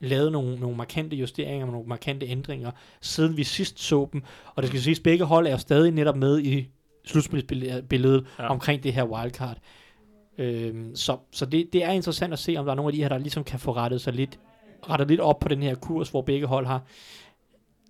lavet 0.00 0.32
nogle, 0.32 0.60
nogle 0.60 0.76
markante 0.76 1.16
justeringer, 1.16 1.66
nogle 1.66 1.88
markante 1.88 2.26
ændringer, 2.26 2.70
siden 3.00 3.36
vi 3.36 3.44
sidst 3.44 3.80
så 3.80 4.08
dem. 4.12 4.22
Og 4.54 4.62
det 4.62 4.68
skal 4.68 4.80
siges, 4.80 5.00
begge 5.00 5.24
hold 5.24 5.46
er 5.46 5.50
jo 5.50 5.58
stadig 5.58 5.92
netop 5.92 6.16
med 6.16 6.38
i 6.40 6.68
slutspilsbilledet 7.06 8.26
Ja. 8.38 8.44
ja. 8.44 8.50
omkring 8.50 8.82
det 8.82 8.92
her 8.92 9.04
wildcard. 9.04 9.56
Øhm, 10.38 10.96
så 10.96 11.18
så 11.32 11.46
det, 11.46 11.68
det 11.72 11.84
er 11.84 11.90
interessant 11.90 12.32
at 12.32 12.38
se, 12.38 12.56
om 12.56 12.64
der 12.64 12.72
er 12.72 12.76
nogle 12.76 12.88
af 12.88 12.92
de 12.92 13.02
her, 13.02 13.08
der 13.08 13.18
ligesom 13.18 13.44
kan 13.44 13.58
få 13.60 13.72
rettet 13.72 14.00
sig 14.00 14.12
lidt, 14.12 14.38
rettet 14.90 15.08
lidt 15.08 15.20
op 15.20 15.38
på 15.38 15.48
den 15.48 15.62
her 15.62 15.74
kurs, 15.74 16.08
hvor 16.10 16.22
begge 16.22 16.46
hold 16.46 16.66
har 16.66 16.82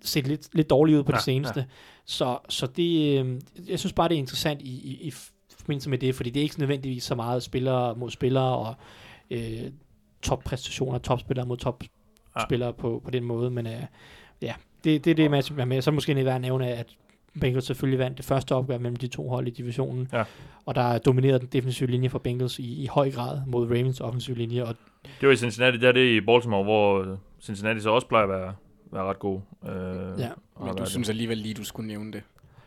set 0.01 0.27
lidt, 0.27 0.55
lidt 0.55 0.69
dårligt 0.69 0.97
ud 0.97 1.03
på 1.03 1.11
Ja, 1.11 1.15
det 1.15 1.23
seneste. 1.23 1.65
Så, 2.05 2.37
så 2.49 2.67
det, 2.67 3.19
øh, 3.25 3.41
jeg 3.69 3.79
synes 3.79 3.93
bare, 3.93 4.09
det 4.09 4.15
er 4.15 4.19
interessant 4.19 4.61
i, 4.61 4.69
i, 4.69 5.07
i 5.07 5.13
forbindelse 5.59 5.89
med 5.89 5.97
det, 5.97 6.15
fordi 6.15 6.29
det 6.29 6.39
er 6.39 6.43
ikke 6.43 6.59
nødvendigvis 6.59 7.03
så 7.03 7.15
meget 7.15 7.43
spillere 7.43 7.95
mod 7.95 8.11
spillere 8.11 8.57
og 8.57 8.75
øh, 9.31 9.71
toppræstationer, 10.21 10.99
topspillere 10.99 11.45
mod 11.45 11.57
topspillere 11.57 12.73
på, 12.73 13.01
på 13.05 13.11
den 13.11 13.23
måde, 13.23 13.51
men 13.51 13.67
øh, 13.67 13.83
ja, 14.41 14.53
det, 14.83 15.05
det 15.05 15.11
er 15.11 15.15
det 15.15 15.31
man 15.55 15.67
med. 15.67 15.81
Så 15.81 15.91
måske 15.91 16.25
værd 16.25 16.35
at 16.35 16.41
nævne, 16.41 16.67
at 16.67 16.95
Bengals 17.39 17.65
selvfølgelig 17.65 17.99
vandt 17.99 18.17
det 18.17 18.25
første 18.25 18.55
opgør 18.55 18.77
mellem 18.77 18.95
de 18.95 19.07
to 19.07 19.29
hold 19.29 19.47
i 19.47 19.51
divisionen, 19.51 20.07
Ja. 20.13 20.23
og 20.65 20.75
der 20.75 20.97
dominerede 20.97 21.39
den 21.39 21.47
defensive 21.53 21.89
linje 21.89 22.09
for 22.09 22.19
Bengals 22.19 22.59
i, 22.59 22.83
i 22.83 22.87
høj 22.87 23.11
grad 23.11 23.41
mod 23.47 23.67
Ravens 23.67 24.01
offensive 24.01 24.37
linje, 24.37 24.63
og 24.63 24.75
Det 25.21 25.27
var 25.27 25.33
i 25.33 25.37
Cincinnati, 25.37 25.77
der 25.77 25.87
er 25.87 25.91
det 25.91 26.05
i 26.17 26.21
Baltimore, 26.21 26.63
hvor 26.63 27.17
Cincinnati 27.41 27.79
så 27.79 27.89
også 27.89 28.07
plejer 28.07 28.23
at 28.23 28.29
være, 28.29 28.53
være 28.91 29.03
ret 29.03 29.19
god. 29.19 29.39
Øh, 29.65 29.71
Ja. 30.19 30.29
og 30.55 30.65
Men 30.65 30.75
du 30.75 30.85
synes 30.89 31.09
alligevel 31.09 31.37
lige, 31.37 31.53
du 31.53 31.63
skulle 31.63 31.87
nævne 31.87 32.07
det. 32.11 32.21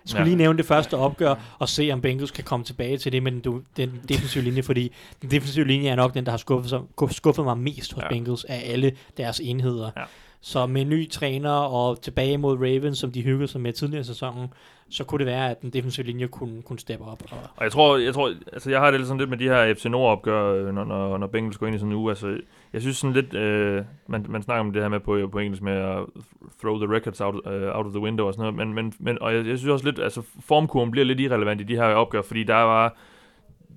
Jeg 0.04 0.08
skulle 0.08 0.20
Ja. 0.20 0.24
lige 0.24 0.36
nævne 0.36 0.56
det 0.58 0.66
første 0.66 0.96
opgør, 0.96 1.34
og 1.58 1.68
se 1.68 1.90
om 1.92 2.00
Bengals 2.00 2.30
kan 2.30 2.44
komme 2.44 2.64
tilbage 2.64 2.98
til 2.98 3.12
det 3.12 3.22
med 3.22 3.32
den, 3.32 3.66
den 3.76 4.00
defensive 4.08 4.44
linje, 4.44 4.62
fordi 4.62 4.92
den 5.22 5.30
defensive 5.30 5.66
linje 5.66 5.88
er 5.88 5.96
nok 5.96 6.14
den, 6.14 6.24
der 6.24 6.30
har 6.30 6.36
skuffet, 6.38 6.70
sig, 6.70 6.80
skuffet 7.10 7.44
mig 7.44 7.58
mest 7.58 7.92
hos 7.92 8.02
ja. 8.02 8.08
Bengals 8.08 8.44
af 8.44 8.62
alle 8.72 8.92
deres 9.16 9.40
enheder. 9.44 9.90
Ja. 9.96 10.02
Så 10.42 10.66
med 10.66 10.82
en 10.82 10.88
ny 10.88 11.10
træner 11.10 11.50
og 11.50 12.00
tilbage 12.02 12.38
mod 12.38 12.56
Ravens, 12.56 12.98
som 12.98 13.12
de 13.12 13.22
hyggede 13.22 13.48
sig 13.48 13.60
med 13.60 13.72
tidligere 13.72 14.00
i 14.00 14.04
sæsonen, 14.04 14.48
så 14.90 15.04
kunne 15.04 15.18
det 15.18 15.26
være, 15.26 15.50
at 15.50 15.62
den 15.62 15.70
defensive 15.70 16.06
linje 16.06 16.26
kunne, 16.26 16.62
kunne 16.62 16.78
steppe 16.78 17.04
op. 17.04 17.22
Og, 17.30 17.38
Og 17.56 17.64
jeg 17.64 17.72
tror, 17.72 17.96
jeg 17.96 18.14
tror, 18.14 18.32
altså 18.52 18.70
jeg 18.70 18.80
har 18.80 18.90
det 18.90 19.00
lidt 19.00 19.08
sådan 19.08 19.18
lidt 19.18 19.30
med 19.30 19.38
de 19.38 19.44
her 19.44 19.74
FC 19.74 19.84
Nord 19.84 20.10
opgør, 20.10 20.54
øh, 20.54 20.74
når, 20.74 20.84
når, 20.84 21.18
når 21.18 21.26
Bengals 21.26 21.58
går 21.58 21.66
ind 21.66 21.76
i 21.76 21.78
sådan 21.78 21.92
en 21.92 21.98
uge. 21.98 22.10
Altså, 22.10 22.38
jeg 22.72 22.80
synes 22.80 22.96
sådan 22.96 23.14
lidt, 23.14 23.34
øh, 23.34 23.84
man, 24.06 24.26
man 24.28 24.42
snakker 24.42 24.60
om 24.60 24.72
det 24.72 24.82
her 24.82 24.88
med 24.88 25.00
på, 25.00 25.28
på 25.32 25.38
engelsk 25.38 25.62
med 25.62 25.72
at 25.72 25.98
throw 26.60 26.78
the 26.78 26.94
records 26.96 27.20
out, 27.20 27.34
uh, 27.34 27.76
out 27.76 27.86
of 27.86 27.92
the 27.92 28.00
window 28.00 28.26
og 28.26 28.34
sådan 28.34 28.54
noget, 28.54 28.68
men, 28.68 28.74
men, 28.74 28.92
men 28.98 29.22
og 29.22 29.34
jeg, 29.34 29.46
jeg 29.46 29.58
synes 29.58 29.70
også 29.70 29.84
lidt, 29.84 29.98
altså 29.98 30.22
formkurven 30.40 30.90
bliver 30.90 31.04
lidt 31.04 31.20
irrelevant 31.20 31.60
i 31.60 31.64
de 31.64 31.76
her 31.76 31.84
opgør, 31.84 32.22
fordi 32.22 32.44
der 32.44 32.54
var, 32.54 32.96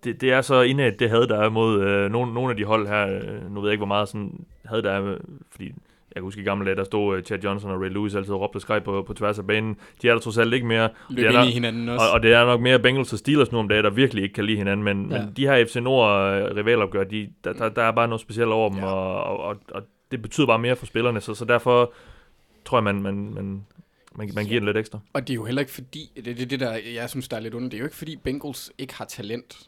det, 0.03 0.21
det 0.21 0.31
er 0.31 0.41
så 0.41 0.61
indad 0.61 0.91
det 0.91 1.09
havde 1.09 1.27
der 1.27 1.39
er 1.39 1.49
mod 1.49 1.81
øh, 1.81 2.11
nogle, 2.11 2.33
nogle 2.33 2.51
af 2.51 2.57
de 2.57 2.65
hold 2.65 2.87
her, 2.87 3.07
øh, 3.07 3.53
nu 3.53 3.61
ved 3.61 3.69
jeg 3.69 3.73
ikke, 3.73 3.79
hvor 3.79 3.95
meget 3.95 4.09
sådan 4.09 4.45
havde 4.65 4.83
der 4.83 4.91
er, 4.91 5.17
fordi 5.51 5.73
jeg 6.15 6.21
kan 6.21 6.23
huske 6.23 6.41
i 6.41 6.43
gamle 6.43 6.65
dage, 6.65 6.75
der 6.75 6.83
stod 6.83 7.17
uh, 7.17 7.23
Chad 7.23 7.39
Johnson 7.43 7.71
og 7.71 7.81
Ray 7.81 7.89
Lewis 7.89 8.15
altid 8.15 8.33
og 8.33 8.41
råbte 8.41 8.57
og 8.57 8.61
skreg 8.61 8.83
på, 8.83 9.03
på 9.07 9.13
tværs 9.13 9.39
af 9.39 9.47
banen. 9.47 9.77
De 10.01 10.07
er 10.09 10.13
der 10.13 10.19
trods 10.19 10.37
alt 10.37 10.53
ikke 10.53 10.65
mere. 10.65 10.89
Løb 11.09 11.31
ind 11.31 11.43
i 11.43 11.51
hinanden 11.51 11.89
også. 11.89 12.05
Og, 12.05 12.11
og 12.11 12.23
det 12.23 12.33
er 12.33 12.45
nok 12.45 12.61
mere 12.61 12.79
Bengals 12.79 13.13
og 13.13 13.19
Steelers 13.19 13.51
nu 13.51 13.57
om 13.59 13.67
dagen, 13.69 13.83
der 13.83 13.89
virkelig 13.89 14.23
ikke 14.23 14.33
kan 14.33 14.45
lide 14.45 14.57
hinanden, 14.57 14.83
men, 14.83 15.11
ja. 15.11 15.15
Ja. 15.17 15.25
men 15.25 15.33
de 15.37 15.47
her 15.47 15.65
FC 15.65 15.75
Nord 15.75 16.33
øh, 16.33 17.09
de, 17.11 17.29
der, 17.43 17.53
der, 17.53 17.69
der 17.69 17.83
er 17.83 17.91
bare 17.91 18.07
noget 18.07 18.21
specielt 18.21 18.49
over 18.51 18.69
dem, 18.69 18.77
Ja. 18.79 18.85
og, 18.85 19.37
og, 19.37 19.55
og, 19.71 19.81
det 20.11 20.21
betyder 20.21 20.47
bare 20.47 20.59
mere 20.59 20.75
for 20.75 20.85
spillerne, 20.85 21.21
så, 21.21 21.33
så 21.33 21.45
derfor 21.45 21.93
tror 22.65 22.77
jeg, 22.77 22.83
man, 22.83 23.01
man, 23.01 23.33
man, 23.33 23.65
man, 24.15 24.29
man 24.35 24.45
giver 24.45 24.59
det 24.59 24.65
lidt 24.65 24.77
ekstra. 24.77 24.99
Og 25.13 25.21
det 25.27 25.33
er 25.33 25.35
jo 25.35 25.43
heller 25.45 25.59
ikke 25.59 25.71
fordi, 25.73 26.11
det 26.25 26.41
er 26.41 26.45
det, 26.45 26.59
der, 26.59 26.77
jeg 26.95 27.09
synes, 27.09 27.27
der 27.27 27.37
er 27.37 27.41
lidt 27.41 27.55
ondt, 27.55 27.71
det 27.71 27.77
er 27.77 27.79
jo 27.79 27.85
ikke 27.85 27.95
fordi 27.97 28.15
Bengals 28.23 28.71
ikke 28.77 28.93
har 28.93 29.05
talent. 29.05 29.59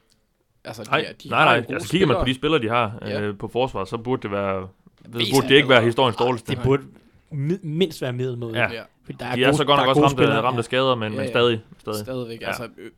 Altså, 0.65 0.83
de, 0.83 0.89
Nej, 0.89 1.13
de 1.23 1.29
nej, 1.29 1.45
nej. 1.45 1.65
Altså, 1.75 1.89
kigger 1.89 2.07
man 2.07 2.17
på 2.19 2.25
de 2.25 2.33
spillere, 2.33 2.61
de 2.61 2.69
har 2.69 2.97
Ja. 3.01 3.21
øh, 3.21 3.37
på 3.37 3.47
forsvar, 3.47 3.83
så 3.85 3.97
burde 3.97 4.21
det 4.21 4.31
være... 4.31 4.67
Det 5.05 5.13
Væsentligt 5.13 5.35
burde 5.35 5.47
det 5.49 5.55
ikke 5.55 5.69
være 5.69 5.81
historiens 5.83 6.15
dårligste. 6.17 6.51
det 6.55 6.59
burde 6.63 6.83
mi- 7.31 7.59
mindst 7.67 8.01
være 8.01 8.13
middelmåde. 8.13 8.57
Ja. 8.59 8.71
Ja, 8.73 8.81
Fordi 9.05 9.17
der 9.19 9.35
De 9.35 9.41
er 9.41 9.45
gode- 9.45 9.57
så 9.57 9.63
godt 9.65 9.77
der 9.77 9.85
nok 9.85 9.89
også 9.89 10.01
ramt, 10.01 10.11
spillere, 10.11 10.41
ramt 10.41 10.57
af 10.57 10.63
skader, 10.63 10.95
men, 10.95 11.03
Ja, 11.11 11.17
men 11.17 11.25
ja. 11.25 11.31
stadig. 11.31 11.61
stadig. 11.79 11.99
stadigvæk. 11.99 12.41
Ja. 12.41 12.47
Altså, 12.47 12.63
øh, 12.77 12.91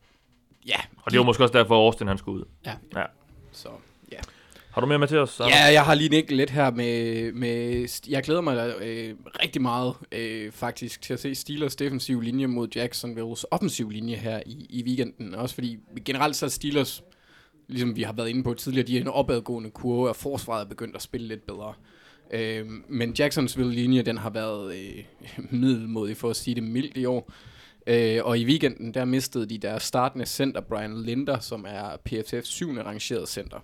ja. 0.68 0.76
Og 1.04 1.12
det 1.12 1.20
var 1.20 1.26
måske 1.26 1.44
også 1.44 1.58
derfor, 1.58 1.76
Austin 1.86 2.08
han 2.08 2.18
skulle 2.18 2.40
ud. 2.40 2.46
Så, 3.52 3.70
ja. 4.12 4.18
Har 4.72 4.82
du 4.82 4.88
mere 4.88 5.00
med 5.00 5.08
til 5.08 5.18
os? 5.18 5.30
Søren? 5.30 5.50
Ja, 5.52 5.72
jeg 5.74 5.84
har 5.86 5.96
lige 5.96 6.10
nikket 6.10 6.38
lidt 6.38 6.50
her 6.50 6.72
med... 6.72 7.32
med 7.32 7.88
jeg 8.10 8.24
glæder 8.24 8.42
mig 8.42 8.74
øh, 8.82 9.14
rigtig 9.44 9.62
meget 9.62 9.94
øh, 10.12 10.52
faktisk 10.52 11.02
til 11.02 11.14
at 11.14 11.20
se 11.20 11.36
Steelers 11.36 11.76
defensiv 11.76 12.22
linje 12.22 12.48
mod 12.48 12.68
Jacksonville's 12.76 13.44
offensiv 13.52 13.90
linje 13.90 14.16
her 14.16 14.42
i, 14.46 14.66
i 14.70 14.84
weekenden. 14.84 15.36
Også 15.36 15.56
fordi 15.56 15.78
generelt 16.06 16.36
så 16.36 16.46
er 16.46 16.50
Steelers, 16.50 17.04
ligesom 17.68 17.96
vi 17.96 18.04
har 18.04 18.14
været 18.14 18.30
inde 18.30 18.44
på 18.44 18.54
tidligere, 18.54 18.88
de 18.88 18.98
er 18.98 19.02
en 19.02 19.08
opadgående 19.08 19.70
kurve, 19.70 20.10
og 20.10 20.16
forsvaret 20.16 20.62
er 20.66 20.70
begyndt 20.70 20.96
at 20.96 21.02
spille 21.02 21.28
lidt 21.28 21.46
bedre. 21.46 21.74
Øh, 22.32 22.66
men 22.88 23.14
Jacksonville 23.20 23.74
linje, 23.74 24.02
den 24.02 24.18
har 24.18 24.30
været 24.30 24.76
øh, 24.76 25.04
middelmodig 25.62 26.18
for 26.18 26.30
at 26.30 26.36
sige 26.36 26.56
det 26.56 26.64
mildt 26.64 26.98
i 26.98 27.06
år. 27.06 27.32
Øh, 27.88 28.20
og 28.24 28.40
i 28.40 28.46
weekenden, 28.46 28.94
der 28.94 29.06
mistede 29.06 29.46
de 29.50 29.58
deres 29.58 29.84
startende 29.84 30.26
center, 30.26 30.62
Brian 30.62 31.02
Linder, 31.02 31.40
som 31.40 31.66
er 31.68 31.90
PFF's 32.10 32.42
syvende 32.42 32.84
rangeret 32.84 33.30
center. 33.30 33.58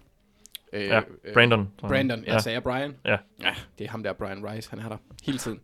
Øh, 0.74 0.82
Ja, 0.88 1.02
Brandon. 1.34 1.60
jeg. 1.60 1.90
Brandon, 1.90 2.20
jeg 2.20 2.28
Ja. 2.28 2.40
sagde 2.40 2.62
Brian. 2.62 2.96
Ja. 3.06 3.18
ja. 3.44 3.54
det 3.80 3.86
er 3.86 3.90
ham 3.90 4.04
der, 4.04 4.14
Brian 4.14 4.46
Rice, 4.52 4.70
han 4.70 4.80
er 4.80 4.90
der 4.90 4.98
hele 5.24 5.38
tiden. 5.38 5.60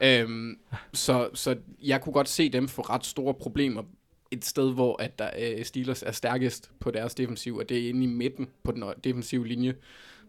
øhm, 0.00 0.58
så, 0.92 1.28
så 1.34 1.56
jeg 1.82 2.00
kunne 2.00 2.12
godt 2.12 2.28
se 2.28 2.48
dem 2.48 2.68
få 2.68 2.82
ret 2.82 3.06
store 3.06 3.34
problemer 3.34 3.82
et 4.30 4.44
sted, 4.44 4.72
hvor 4.74 5.02
at 5.02 5.18
der, 5.18 5.30
øh, 5.38 5.64
Steelers 5.64 6.02
er 6.02 6.12
stærkest 6.12 6.70
på 6.80 6.90
deres 6.90 7.14
defensiv, 7.14 7.56
og 7.56 7.68
det 7.68 7.78
er 7.84 7.88
inde 7.88 8.02
i 8.04 8.06
midten 8.06 8.48
på 8.62 8.72
den 8.72 8.84
defensive 9.04 9.46
linje 9.46 9.74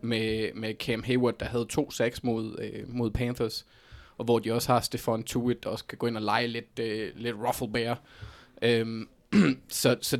med, 0.01 0.53
med 0.53 0.73
Cam 0.79 1.03
Hayward, 1.03 1.35
der 1.39 1.45
havde 1.45 1.65
to 1.69 1.91
sacks 1.91 2.23
mod, 2.23 2.59
øh, 2.61 2.83
mod 2.87 3.11
Panthers, 3.11 3.65
og 4.17 4.25
hvor 4.25 4.39
de 4.39 4.51
også 4.53 4.71
har 4.71 4.81
Stephon 4.81 5.23
Tuitt, 5.23 5.63
der 5.63 5.69
også 5.69 5.85
kan 5.85 5.97
gå 5.97 6.07
ind 6.07 6.17
og 6.17 6.23
lege 6.23 6.47
lidt, 6.47 6.79
øh, 6.79 7.11
lidt 7.15 7.35
ruffle 7.47 7.71
bear. 7.71 8.01
Øhm, 8.61 9.07
så, 9.69 9.97
så 10.01 10.19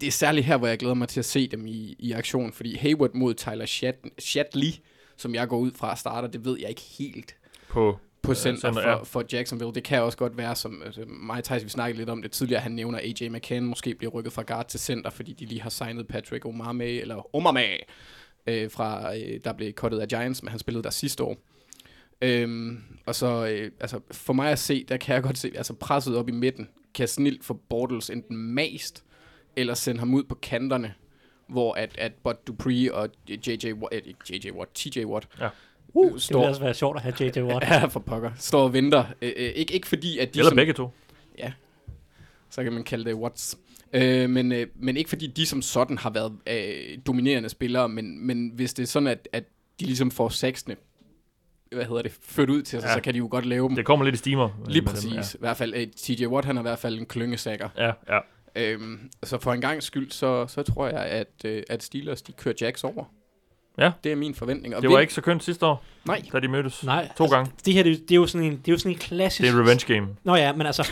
det 0.00 0.06
er 0.06 0.10
særligt 0.12 0.46
her, 0.46 0.56
hvor 0.56 0.66
jeg 0.66 0.78
glæder 0.78 0.94
mig 0.94 1.08
til 1.08 1.20
at 1.20 1.24
se 1.24 1.46
dem 1.46 1.66
i, 1.66 1.96
i 1.98 2.12
aktion, 2.12 2.52
fordi 2.52 2.76
Hayward 2.76 3.14
mod 3.14 3.34
Tyler 3.34 3.66
Shat- 3.66 4.08
Shatley, 4.18 4.72
som 5.16 5.34
jeg 5.34 5.48
går 5.48 5.58
ud 5.58 5.70
fra 5.70 5.96
starter, 5.96 6.28
det 6.28 6.44
ved 6.44 6.58
jeg 6.60 6.68
ikke 6.68 6.82
helt 6.98 7.36
På, 7.68 7.98
på 8.22 8.30
Øh, 8.30 8.36
center, 8.36 8.60
center, 8.60 8.82
for, 8.82 8.90
ja. 8.90 9.02
for 9.02 9.24
Jacksonville. 9.32 9.74
Det 9.74 9.84
kan 9.84 10.02
også 10.02 10.18
godt 10.18 10.36
være, 10.36 10.56
som 10.56 10.82
altså, 10.84 11.04
mig 11.06 11.38
og 11.38 11.44
Thijs, 11.44 11.64
vi 11.64 11.68
snakkede 11.68 11.98
lidt 11.98 12.10
om 12.10 12.22
det 12.22 12.30
tidligere, 12.30 12.60
han 12.60 12.72
nævner, 12.72 12.98
AJ 12.98 13.28
McCann 13.28 13.66
måske 13.66 13.94
bliver 13.94 14.10
rykket 14.10 14.32
fra 14.32 14.42
guard 14.42 14.68
til 14.68 14.80
center, 14.80 15.10
fordi 15.10 15.32
de 15.32 15.46
lige 15.46 15.60
har 15.62 15.70
signet 15.70 16.08
Patrick 16.08 16.44
Omame, 16.46 16.84
eller 16.84 17.36
Omame, 17.36 17.66
øh, 18.46 18.70
fra, 18.70 19.16
øh, 19.16 19.40
der 19.44 19.52
blev 19.52 19.72
cuttet 19.72 19.98
af 19.98 20.08
Giants, 20.08 20.42
men 20.42 20.50
han 20.50 20.58
spillede 20.58 20.82
der 20.84 20.90
sidste 20.90 21.22
år. 21.22 21.36
Øhm, 22.22 22.82
og 23.06 23.14
så, 23.14 23.46
øh, 23.46 23.70
altså, 23.80 24.00
for 24.10 24.32
mig 24.32 24.50
at 24.50 24.58
se, 24.58 24.84
der 24.84 24.96
kan 24.96 25.14
jeg 25.14 25.22
godt 25.22 25.38
se, 25.38 25.52
altså 25.56 25.74
presset 25.74 26.16
op 26.16 26.28
i 26.28 26.32
midten, 26.32 26.68
kan 26.94 27.08
snilt 27.08 27.44
få 27.44 27.54
Bortles 27.68 28.10
enten 28.10 28.36
mast, 28.36 29.04
eller 29.56 29.74
sende 29.74 29.98
ham 29.98 30.14
ud 30.14 30.24
på 30.24 30.34
kanterne, 30.34 30.94
hvor 31.48 31.74
at, 31.74 31.98
at 31.98 32.12
Bud 32.24 32.34
Dupree 32.46 32.94
og 32.94 33.08
JJ 33.28 33.72
Watt, 33.72 33.94
øh, 33.94 34.02
ikke 34.04 34.48
JJ 34.48 34.50
Watt, 34.50 34.74
TJ 34.74 35.04
Watt, 35.04 35.28
Ja. 35.40 35.48
Uh, 35.94 36.06
øh, 36.06 36.12
det 36.12 36.22
står, 36.22 36.38
ville 36.38 36.48
altså 36.48 36.62
være 36.62 36.74
sjovt 36.74 36.96
at 36.96 37.02
have 37.02 37.14
J.J. 37.20 37.38
Watt. 37.52 37.64
Ja, 37.64 37.84
for 37.84 38.00
pokker. 38.00 38.30
Står 38.36 38.62
og 38.62 38.72
venter. 38.72 39.04
Øh, 39.22 39.32
øh, 39.36 39.44
ikke, 39.44 39.74
ikke 39.74 39.86
fordi, 39.86 40.18
at 40.18 40.34
de 40.34 40.38
eller 40.38 40.50
som, 40.50 40.56
begge 40.56 40.72
to. 40.72 40.90
Så 42.52 42.62
kan 42.62 42.72
man 42.72 42.84
kalde 42.84 43.04
det 43.04 43.14
Watts. 43.14 43.58
Øh, 43.92 44.30
men, 44.30 44.52
øh, 44.52 44.66
men 44.74 44.96
ikke 44.96 45.08
fordi 45.10 45.26
de 45.26 45.46
som 45.46 45.62
sådan 45.62 45.98
har 45.98 46.10
været 46.10 46.32
øh, 46.46 46.98
dominerende 47.06 47.48
spillere, 47.48 47.88
men, 47.88 48.26
men 48.26 48.50
hvis 48.54 48.74
det 48.74 48.82
er 48.82 48.86
sådan, 48.86 49.06
at, 49.06 49.28
at 49.32 49.44
de 49.80 49.84
ligesom 49.84 50.10
får 50.10 50.28
sexene, 50.28 50.76
hvad 51.72 51.84
hedder 51.84 52.02
det, 52.02 52.12
ført 52.22 52.50
ud 52.50 52.62
til 52.62 52.80
sig, 52.80 52.88
Ja. 52.88 52.94
så 52.94 53.00
kan 53.00 53.14
de 53.14 53.18
jo 53.18 53.28
godt 53.30 53.46
lave 53.46 53.68
dem. 53.68 53.76
Det 53.76 53.84
kommer 53.86 54.04
lidt 54.04 54.14
i 54.14 54.18
steamer. 54.18 54.48
Lige 54.68 54.82
præcis. 54.82 55.10
Dem, 55.10 55.38
I 55.38 55.40
hvert 55.40 55.56
fald, 55.56 55.74
øh, 55.74 55.86
TJ 55.86 56.26
Watt, 56.26 56.46
han 56.46 56.56
er 56.56 56.60
i 56.60 56.62
hvert 56.62 56.78
fald 56.78 56.98
en 56.98 57.06
klyngesækker. 57.06 57.68
ja. 57.76 57.86
ja, 57.86 57.92
ja. 58.08 58.18
Øhm, 58.56 59.10
så 59.22 59.38
for 59.38 59.52
en 59.52 59.60
gang 59.60 59.82
skyld, 59.82 60.10
så, 60.10 60.46
så 60.46 60.62
tror 60.62 60.86
jeg, 60.88 60.98
at, 61.04 61.28
øh, 61.44 61.62
at 61.70 61.82
Steelers, 61.82 62.22
de 62.22 62.32
kører 62.32 62.54
Jacks 62.60 62.84
over. 62.84 63.04
Ja. 63.78 63.90
Det 64.04 64.12
er 64.12 64.16
min 64.16 64.34
forventning. 64.34 64.76
Og 64.76 64.82
Det 64.82 64.90
var 64.90 64.96
vind- 64.96 65.00
ikke 65.02 65.14
så 65.14 65.20
kønt 65.20 65.44
sidste 65.44 65.66
år, 65.66 65.84
Nej. 66.04 66.22
da 66.32 66.40
de 66.40 66.48
mødtes. 66.48 66.84
Nej, 66.84 67.08
To 67.18 67.26
gange. 67.26 67.50
Det 67.66 67.74
her, 67.74 67.82
det, 67.82 68.00
det, 68.08 68.10
er 68.10 68.16
jo 68.16 68.26
sådan 68.26 68.46
en, 68.46 68.52
det 68.52 68.68
er 68.68 68.72
jo 68.72 68.78
sådan 68.78 68.92
en 68.92 68.98
klassisk... 68.98 69.42
Det 69.42 69.48
er 69.48 69.52
en 69.52 69.60
revenge 69.68 69.94
game. 69.94 70.08
Nå 70.24 70.34
ja, 70.36 70.52
men 70.52 70.66
altså, 70.66 70.88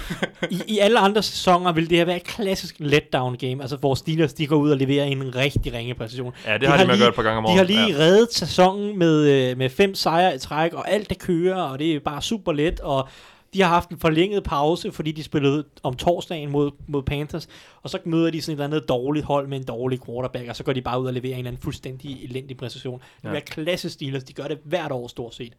i, 0.51 0.62
i 0.68 0.78
alle 0.78 0.99
andre 0.99 1.22
sæsoner 1.22 1.72
vil 1.72 1.91
det 1.91 1.99
her 1.99 2.05
være 2.05 2.16
et 2.16 2.24
klassisk 2.24 2.76
letdown 2.78 3.37
game, 3.37 3.62
altså 3.62 3.76
hvor 3.76 3.95
Steelers, 3.95 4.33
de 4.33 4.47
går 4.47 4.57
ud 4.57 4.70
og 4.70 4.76
leverer 4.76 5.05
en 5.05 5.37
rigtig 5.37 5.72
ringe 5.72 5.95
præcision. 5.95 6.33
Ja, 6.47 6.53
det 6.53 6.61
De 6.61 6.66
har 6.66 6.76
de 6.76 6.85
med 6.85 6.91
at 6.93 6.97
lige- 6.99 7.03
gøre 7.03 7.09
et 7.09 7.14
par 7.14 7.22
gange 7.22 7.39
om 7.39 7.45
De 7.45 7.49
året. 7.49 7.57
har 7.59 7.64
lige 7.64 7.81
ja. 7.81 7.89
ja. 7.89 7.99
reddet 7.99 8.28
sæsonen 8.35 8.99
med, 8.99 9.51
øh, 9.51 9.59
med 9.59 9.70
fem 9.70 9.95
sejre 9.95 10.35
i 10.35 10.39
træk, 10.39 10.72
og 10.72 10.91
alt 10.91 11.09
det 11.11 11.18
kører, 11.18 11.62
og 11.62 11.78
det 11.78 11.95
er 11.95 12.01
bare 12.01 12.22
super 12.22 12.53
let, 12.53 12.81
og 12.81 13.09
de 13.55 13.62
har 13.62 13.68
haft 13.68 13.88
en 13.90 13.98
forlænget 13.98 14.44
pause, 14.44 14.92
fordi 14.92 15.12
de 15.12 15.22
spillede 15.22 15.64
om 15.82 15.94
torsdagen 15.96 16.51
mod, 16.51 16.70
mod 16.86 17.03
Panthers, 17.03 17.48
og 17.82 17.90
så 17.90 17.98
møder 18.05 18.30
de 18.30 18.42
sådan 18.42 18.53
et 18.53 18.55
eller 18.64 18.76
andet 18.76 18.88
dårligt 18.88 19.24
hold 19.26 19.48
med 19.48 19.59
en 19.59 19.64
dårlig 19.64 20.05
quarterback, 20.07 20.48
og 20.48 20.57
så 20.57 20.64
går 20.64 20.72
de 20.72 20.82
bare 20.82 21.01
ud 21.01 21.07
og 21.07 21.12
leverer 21.12 21.32
en 21.32 21.38
eller 21.38 21.51
anden 21.51 21.62
fuldstændig 21.62 22.24
elendig 22.24 22.57
præstation. 22.57 23.01
Det 23.22 23.28
Ja. 23.28 23.34
er 23.36 23.40
klasse 23.40 23.90
Steelers, 23.90 24.24
de 24.24 24.32
gør 24.32 24.44
det 24.48 24.59
hvert 24.64 24.92
år 24.92 25.09
stort 25.09 25.34
set. 25.34 25.53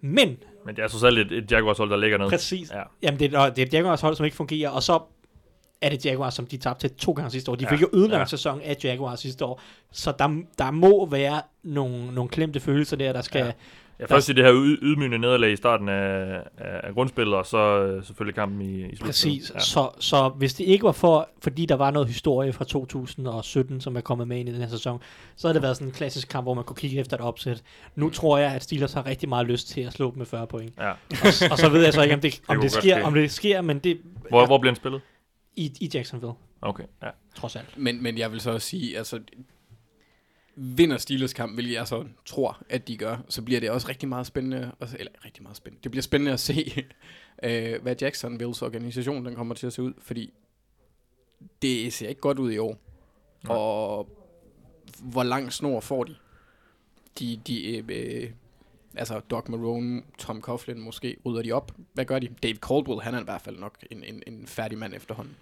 Men, 0.00 0.36
Men 0.66 0.76
det 0.76 0.84
er 0.84 0.88
så 0.88 0.98
selv 0.98 1.18
et, 1.18 1.32
et 1.32 1.52
Jaguars-hold, 1.52 1.90
der 1.90 1.96
ligger 1.96 2.18
ned. 2.18 2.28
præcis, 2.30 2.70
Ja. 2.70 2.82
Jamen, 3.02 3.20
det 3.20 3.34
er, 3.34 3.50
det 3.50 3.58
er 3.62 3.66
et 3.66 3.72
Jaguars 3.74 4.00
hold, 4.00 4.16
som 4.16 4.24
ikke 4.24 4.36
fungerer, 4.36 4.70
og 4.70 4.82
så 4.82 5.00
er 5.80 5.88
det 5.88 6.06
Jaguars, 6.06 6.34
som 6.34 6.46
de 6.46 6.56
tabte 6.56 6.88
til 6.88 6.96
to 6.96 7.12
gange 7.12 7.30
sidste 7.30 7.50
år. 7.50 7.54
De 7.54 7.64
Ja, 7.64 7.70
fik 7.72 7.82
jo 7.82 7.88
ødelagt 7.92 8.20
ja. 8.20 8.24
sæson 8.26 8.60
af 8.60 8.76
Jaguars 8.84 9.20
sidste 9.20 9.44
år. 9.44 9.60
Så 9.92 10.12
der, 10.18 10.42
der 10.58 10.70
må 10.70 11.06
være 11.06 11.42
nogle, 11.62 12.14
nogle 12.14 12.28
klemte 12.30 12.60
følelser 12.60 12.96
der, 12.96 13.12
der 13.12 13.20
skal... 13.22 13.44
Ja. 13.44 13.52
Ja. 14.00 14.04
Først 14.06 14.28
i 14.28 14.32
det 14.32 14.44
her 14.44 14.52
yd- 14.54 14.78
ydmygende 14.82 15.18
nederlag 15.18 15.52
i 15.52 15.56
starten 15.56 15.88
af, 15.88 16.42
af, 16.58 16.94
grundspillet, 16.94 17.34
og 17.34 17.46
så 17.46 17.58
øh, 17.82 18.04
selvfølgelig 18.04 18.34
kampen 18.34 18.60
i, 18.62 18.64
i 18.64 18.96
slutspillet. 18.96 19.00
Præcis. 19.04 19.52
Ja. 19.54 19.58
Så, 19.60 19.90
så 20.00 20.28
hvis 20.28 20.54
det 20.54 20.64
ikke 20.64 20.84
var 20.84 20.92
for, 20.92 21.28
fordi 21.42 21.66
der 21.66 21.74
var 21.74 21.90
noget 21.90 22.08
historie 22.08 22.52
fra 22.52 22.64
2017, 22.64 23.80
som 23.80 23.96
er 23.96 24.00
kommet 24.00 24.28
med 24.28 24.38
ind 24.38 24.48
i 24.48 24.52
den 24.52 24.60
her 24.60 24.68
sæson, 24.68 25.00
så 25.36 25.46
havde 25.48 25.54
det 25.54 25.62
været 25.62 25.76
sådan 25.76 25.88
en 25.88 25.94
klassisk 25.94 26.28
kamp, 26.28 26.44
hvor 26.44 26.54
man 26.54 26.64
kunne 26.64 26.76
kigge 26.76 26.98
efter 27.00 27.16
et 27.16 27.20
opsæt. 27.20 27.62
Nu 27.96 28.10
tror 28.10 28.38
jeg, 28.38 28.52
at 28.52 28.62
Steelers 28.62 28.92
har 28.92 29.06
rigtig 29.06 29.28
meget 29.28 29.46
lyst 29.46 29.68
til 29.68 29.80
at 29.80 29.92
slå 29.92 30.10
dem 30.10 30.18
med 30.18 30.26
40 30.26 30.46
point. 30.46 30.72
Ja. 30.78 30.90
Og, 30.90 30.96
og 31.50 31.58
så 31.58 31.68
ved 31.72 31.84
jeg 31.84 31.92
så 31.92 32.02
ikke, 32.02 32.14
om 32.14 32.20
det, 32.20 32.40
om 32.48 32.56
det, 32.56 32.62
godt 32.62 32.72
sker, 32.72 32.96
ske. 32.96 33.04
om 33.04 33.14
det 33.14 33.30
sker, 33.30 33.60
men 33.60 33.78
det 33.78 33.98
Hvor, 34.28 34.40
ja, 34.40 34.46
hvor 34.46 34.58
bliver 34.58 34.70
den 34.72 34.76
spillet? 34.76 35.00
i, 35.56 35.72
i 35.80 35.90
Jacksonville, 35.94 36.34
Okay, 36.62 36.84
ja. 37.02 37.08
trods 37.36 37.56
alt. 37.56 37.68
Men, 37.76 38.02
men 38.02 38.18
jeg 38.18 38.32
vil 38.32 38.40
så 38.40 38.50
også 38.50 38.68
sige, 38.68 38.98
altså, 38.98 39.20
vinder 40.56 40.96
Steelers 40.98 41.32
kamp, 41.32 41.54
hvilket 41.54 41.74
jeg 41.74 41.88
så 41.88 42.04
tror, 42.26 42.62
at 42.68 42.88
de 42.88 42.96
gør, 42.96 43.16
så 43.28 43.42
bliver 43.42 43.60
det 43.60 43.70
også 43.70 43.88
rigtig 43.88 44.08
meget 44.08 44.26
spændende, 44.26 44.72
at- 44.80 44.96
eller 44.98 45.12
rigtig 45.24 45.42
meget 45.42 45.56
spændende, 45.56 45.82
det 45.82 45.90
bliver 45.90 46.02
spændende 46.02 46.32
at 46.32 46.40
se, 46.40 46.84
øh, 47.44 47.82
hvad 47.82 47.96
Jacksonvilles 48.00 48.62
organisation 48.62 49.24
den 49.26 49.34
kommer 49.34 49.54
til 49.54 49.66
at 49.66 49.72
se 49.72 49.82
ud, 49.82 49.92
fordi 49.98 50.32
det 51.62 51.92
ser 51.92 52.08
ikke 52.08 52.20
godt 52.20 52.38
ud 52.38 52.52
i 52.52 52.58
år. 52.58 52.78
Nej. 53.44 53.56
Og 53.56 54.08
hvor 55.02 55.22
lang 55.22 55.52
snor 55.52 55.80
får 55.80 56.04
de? 56.04 56.14
De, 57.18 57.40
de 57.46 57.76
øh, 57.76 57.84
øh, 57.88 58.30
altså 58.96 59.20
Doc 59.20 59.48
Marone, 59.48 60.02
Tom 60.18 60.40
Coughlin 60.40 60.80
måske, 60.80 61.16
rydder 61.26 61.42
de 61.42 61.52
op. 61.52 61.72
Hvad 61.92 62.04
gør 62.04 62.18
de? 62.18 62.28
Dave 62.42 62.54
Caldwell, 62.56 63.00
han 63.00 63.14
er 63.14 63.20
i 63.20 63.24
hvert 63.24 63.42
fald 63.42 63.58
nok 63.58 63.78
en, 63.90 64.04
en, 64.04 64.22
en 64.26 64.46
færdig 64.46 64.78
mand 64.78 64.94
efterhånden. 64.94 65.36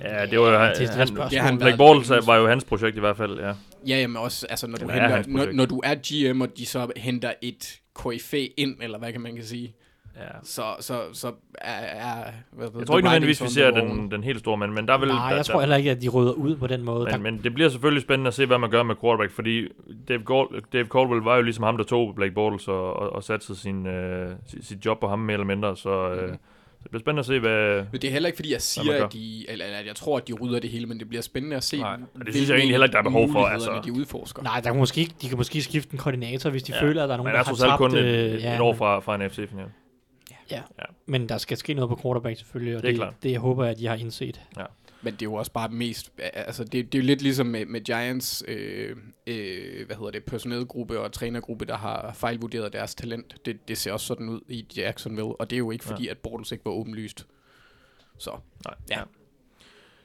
Ja, 0.00 0.26
det 0.26 0.40
var 0.40 0.50
jo, 0.52 0.58
han, 0.58 0.74
det 0.74 0.80
er 0.80 1.02
et 1.02 1.08
han, 1.08 1.16
har 1.16 1.46
han 1.46 1.58
Black 1.58 1.76
Bortles 1.76 2.10
længe. 2.10 2.26
var 2.26 2.36
jo 2.36 2.46
hans 2.48 2.64
projekt 2.64 2.96
i 2.96 3.00
hvert 3.00 3.16
fald, 3.16 3.40
ja. 3.40 3.52
Ja, 3.86 4.00
jamen 4.00 4.16
også, 4.16 4.46
altså 4.50 4.66
når 4.66 4.78
du, 4.78 4.84
Eller 4.84 5.02
er 5.02 5.16
henter, 5.16 5.30
når, 5.46 5.52
når 5.52 5.66
du 5.66 5.80
er 5.84 5.94
GM, 5.94 6.40
og 6.40 6.48
de 6.58 6.66
så 6.66 6.92
henter 6.96 7.32
et 7.42 7.80
KFA 7.94 8.46
ind, 8.56 8.76
eller 8.82 8.98
hvad 8.98 9.12
kan 9.12 9.20
man 9.20 9.34
kan 9.34 9.44
sige, 9.44 9.74
ja. 10.16 10.22
så, 10.42 10.62
så, 10.80 11.00
så 11.12 11.32
er, 11.54 11.72
er 11.72 12.24
hvad, 12.52 12.68
Jeg 12.78 12.86
tror 12.86 12.96
ikke 12.96 13.08
nødvendigvis, 13.08 13.42
vi 13.42 13.48
ser 13.48 13.70
den, 13.70 14.10
den 14.10 14.24
helt 14.24 14.38
store, 14.38 14.56
men, 14.56 14.74
men 14.74 14.88
der 14.88 14.98
vil... 14.98 15.08
Nej, 15.08 15.28
der, 15.30 15.36
jeg 15.36 15.46
tror 15.46 15.60
heller 15.60 15.76
ikke, 15.76 15.90
at 15.90 16.02
de 16.02 16.08
rydder 16.08 16.32
ud 16.32 16.56
på 16.56 16.66
den 16.66 16.82
måde. 16.82 17.08
Men, 17.12 17.22
men 17.22 17.40
det 17.44 17.54
bliver 17.54 17.68
selvfølgelig 17.68 18.02
spændende 18.02 18.28
at 18.28 18.34
se, 18.34 18.46
hvad 18.46 18.58
man 18.58 18.70
gør 18.70 18.82
med 18.82 18.94
quarterback, 19.00 19.32
fordi 19.32 19.68
Dave, 20.08 20.22
Gold, 20.22 20.62
Dave 20.72 20.86
Caldwell 20.86 21.22
var 21.22 21.36
jo 21.36 21.42
ligesom 21.42 21.64
ham, 21.64 21.76
der 21.76 21.84
tog 21.84 22.14
Blake 22.14 22.34
Bortles 22.34 22.68
og, 22.68 22.96
og, 22.96 23.12
og 23.12 23.24
satte 23.24 23.56
sin, 23.56 23.86
øh, 23.86 24.30
sit, 24.60 24.86
job 24.86 25.00
på 25.00 25.08
ham 25.08 25.18
mere 25.18 25.34
eller 25.34 25.46
mindre, 25.46 25.76
så, 25.76 26.10
øh, 26.10 26.28
Mhm. 26.28 26.38
Så 26.80 26.84
det 26.84 26.90
bliver 26.90 27.00
spændende 27.00 27.20
at 27.20 27.26
se, 27.26 27.38
hvad... 27.38 27.76
Men 27.92 28.00
det 28.00 28.04
er 28.04 28.10
heller 28.12 28.26
ikke, 28.26 28.36
fordi 28.36 28.52
jeg 28.52 28.62
siger, 28.62 29.04
at, 29.04 29.12
de, 29.12 29.50
eller, 29.50 29.64
eller 29.64 29.78
at 29.78 29.86
jeg 29.86 29.96
tror, 29.96 30.16
at 30.16 30.28
de 30.28 30.32
rydder 30.32 30.60
det 30.60 30.70
hele, 30.70 30.86
men 30.86 30.98
det 30.98 31.08
bliver 31.08 31.22
spændende 31.22 31.56
at 31.56 31.64
se, 31.64 31.78
Nej, 31.80 31.96
og 32.14 32.26
det 32.26 32.34
synes 32.34 32.48
jeg 32.48 32.56
egentlig 32.56 32.72
heller 32.72 32.84
ikke, 32.86 32.92
der 32.92 32.98
er 32.98 33.02
behov 33.02 33.28
for, 33.32 33.46
altså. 33.46 33.80
de 33.84 33.92
udforsker. 33.92 34.42
Nej, 34.42 34.60
der 34.60 34.70
kan 34.70 34.78
måske, 34.78 35.10
de 35.22 35.28
kan 35.28 35.36
måske 35.36 35.62
skifte 35.62 35.92
en 35.92 35.98
koordinator, 35.98 36.50
hvis 36.50 36.62
de 36.62 36.72
Ja, 36.72 36.78
ja, 36.78 36.84
føler, 36.84 37.02
at 37.02 37.08
der 37.08 37.14
er 37.14 37.16
nogen, 37.16 37.26
Men 37.28 37.32
der 37.34 37.40
er 37.40 37.44
har 37.44 37.50
trods 37.50 37.62
alt 37.62 37.70
tabt. 37.70 37.78
kun 37.78 37.94
et, 37.96 38.34
øh, 38.34 38.42
ja, 38.42 38.54
et 38.54 38.60
år 38.60 38.74
fra, 38.74 39.00
fra 39.00 39.14
en 39.14 39.30
FC-final. 39.30 39.66
Men 41.06 41.28
der 41.28 41.38
skal 41.38 41.56
ske 41.56 41.74
noget 41.74 41.88
på 41.88 41.98
quarterback 42.02 42.38
selvfølgelig, 42.38 42.76
og 42.76 42.82
Det 42.82 42.88
er 42.88 42.92
det, 42.92 42.98
klart. 42.98 43.14
det, 43.22 43.30
jeg 43.30 43.40
håber 43.40 43.64
jeg, 43.64 43.70
at 43.72 43.78
de 43.78 43.86
har 43.86 43.94
indset. 43.94 44.40
Men 45.02 45.12
det 45.12 45.22
er 45.22 45.26
jo 45.26 45.34
også 45.34 45.52
bare 45.52 45.68
mest, 45.68 46.12
altså 46.18 46.64
det, 46.64 46.92
det 46.92 46.98
er 46.98 47.02
jo 47.02 47.06
lidt 47.06 47.22
ligesom 47.22 47.46
med, 47.46 47.66
med 47.66 47.80
Giants, 47.80 48.44
øh, 48.48 48.96
øh, 49.26 49.86
hvad 49.86 49.96
hedder 49.96 50.10
det, 50.10 50.24
personelgruppe 50.24 51.00
og 51.00 51.12
trænergruppe, 51.12 51.64
der 51.64 51.76
har 51.76 52.12
fejlvurderet 52.14 52.72
deres 52.72 52.94
talent. 52.94 53.36
Det, 53.44 53.68
det 53.68 53.78
ser 53.78 53.92
også 53.92 54.06
sådan 54.06 54.28
ud 54.28 54.40
i 54.48 54.66
Jacksonville, 54.76 55.40
og 55.40 55.50
det 55.50 55.56
er 55.56 55.58
jo 55.58 55.70
ikke 55.70 55.84
fordi, 55.84 56.04
ja. 56.04 56.10
at 56.10 56.18
Bortles 56.18 56.52
ikke 56.52 56.64
var 56.64 56.72
åbenlyst. 56.72 57.26
Så, 58.18 58.30
Nej. 58.64 58.74
Ja. 58.90 59.02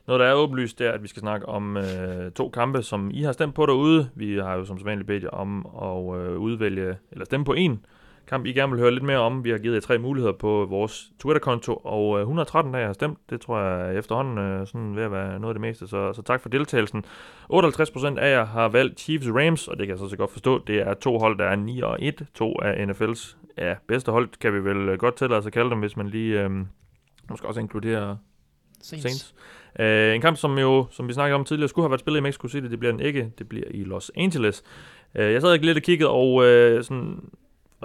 Noget, 0.08 0.20
der 0.20 0.26
er 0.26 0.34
åbenlyst, 0.34 0.80
det 0.80 0.88
er, 0.88 0.92
at 0.92 1.04
vi 1.04 1.08
skal 1.08 1.20
snakke 1.20 1.46
om 1.46 1.78
øh, 1.78 2.32
to 2.32 2.50
kampe, 2.50 2.84
som 2.84 3.12
I 3.14 3.22
har 3.22 3.32
stemt 3.32 3.56
på 3.56 3.66
derude. 3.66 4.10
Vi 4.16 4.38
har 4.38 4.56
jo 4.56 4.66
som 4.66 4.78
sædvanligt 4.78 5.08
bedt 5.08 5.24
jer 5.24 5.30
om 5.30 5.66
at 5.82 6.20
øh, 6.20 6.38
udvælge, 6.38 6.98
eller 7.12 7.26
stemme 7.26 7.46
på 7.46 7.54
en 7.54 7.86
kamp, 8.28 8.46
I 8.46 8.54
gerne 8.54 8.72
vil 8.72 8.82
høre 8.82 8.92
lidt 8.92 9.04
mere 9.04 9.18
om. 9.18 9.44
Vi 9.44 9.50
har 9.50 9.58
givet 9.58 9.76
jer 9.76 9.82
tre 9.82 9.98
muligheder 9.98 10.34
på 10.34 10.66
vores 10.70 11.12
Twitter-konto, 11.20 11.76
og 11.84 12.16
øh, 12.16 12.22
113 12.22 12.76
af 12.76 12.80
jer 12.80 12.86
har 12.86 12.94
stemt. 12.94 13.20
Det 13.30 13.42
tror 13.42 13.60
jeg 13.60 13.88
er 13.88 14.00
efterhånden 14.00 14.38
øh, 14.38 14.68
sådan 14.68 14.96
ved 14.96 15.04
at 15.04 15.12
være 15.12 15.40
noget 15.40 15.54
af 15.54 15.54
det 15.54 15.62
meste, 15.62 15.88
så, 15.88 16.14
så 16.14 16.22
tak 16.22 16.42
for 16.42 16.50
deltagelsen. 16.50 17.06
58% 17.54 18.20
af 18.20 18.32
jer 18.32 18.46
har 18.46 18.68
valgt 18.68 19.00
Chiefs 19.00 19.28
Rams, 19.30 19.68
og 19.68 19.78
det 19.78 19.88
kan 19.88 19.92
jeg 19.92 20.00
så, 20.00 20.10
så 20.10 20.18
godt 20.18 20.32
forstå. 20.32 20.64
Det 20.68 20.80
er 20.80 20.94
to 20.94 21.18
hold, 21.18 21.38
der 21.38 21.46
er 21.46 21.56
9 21.56 21.82
og 21.82 21.98
1. 22.00 22.26
To 22.34 22.60
af 22.62 22.86
NFL's 22.86 23.38
ja, 23.58 23.76
bedste 23.88 24.12
hold, 24.12 24.30
kan 24.42 24.54
vi 24.54 24.64
vel 24.64 24.78
øh, 24.90 24.98
godt 24.98 25.16
tillade 25.16 25.40
os 25.40 25.46
at 25.46 25.54
kalde 25.54 25.70
dem, 25.70 25.80
hvis 25.80 25.98
man 25.98 26.08
lige 26.08 26.42
øh, 26.42 26.52
måske 27.30 27.48
også 27.48 27.60
inkluderer 27.60 28.16
Saints. 28.82 29.04
Saints. 29.04 29.36
Uh, 29.80 30.16
en 30.16 30.22
kamp, 30.22 30.38
som 30.38 30.58
jo, 30.58 30.88
som 30.92 31.08
vi 31.08 31.14
snakkede 31.14 31.36
om 31.36 31.46
tidligere, 31.46 31.70
skulle 31.70 31.84
have 31.84 31.92
været 31.92 32.00
spillet 32.00 32.20
i 32.20 32.24
Mexico 32.24 32.48
City. 32.48 32.68
Det 32.68 32.80
bliver 32.80 32.92
den 32.92 33.02
ikke. 33.02 33.32
Det 33.38 33.50
bliver 33.50 33.66
i 33.72 33.84
Los 33.84 34.12
Angeles. 34.16 34.64
Uh, 35.16 35.22
jeg 35.22 35.42
sad 35.42 35.54
ikke 35.54 35.66
lidt 35.66 35.78
og 35.78 35.84
kiggede, 35.84 36.10
og 36.10 36.34
uh, 36.34 36.84
sådan, 36.84 37.20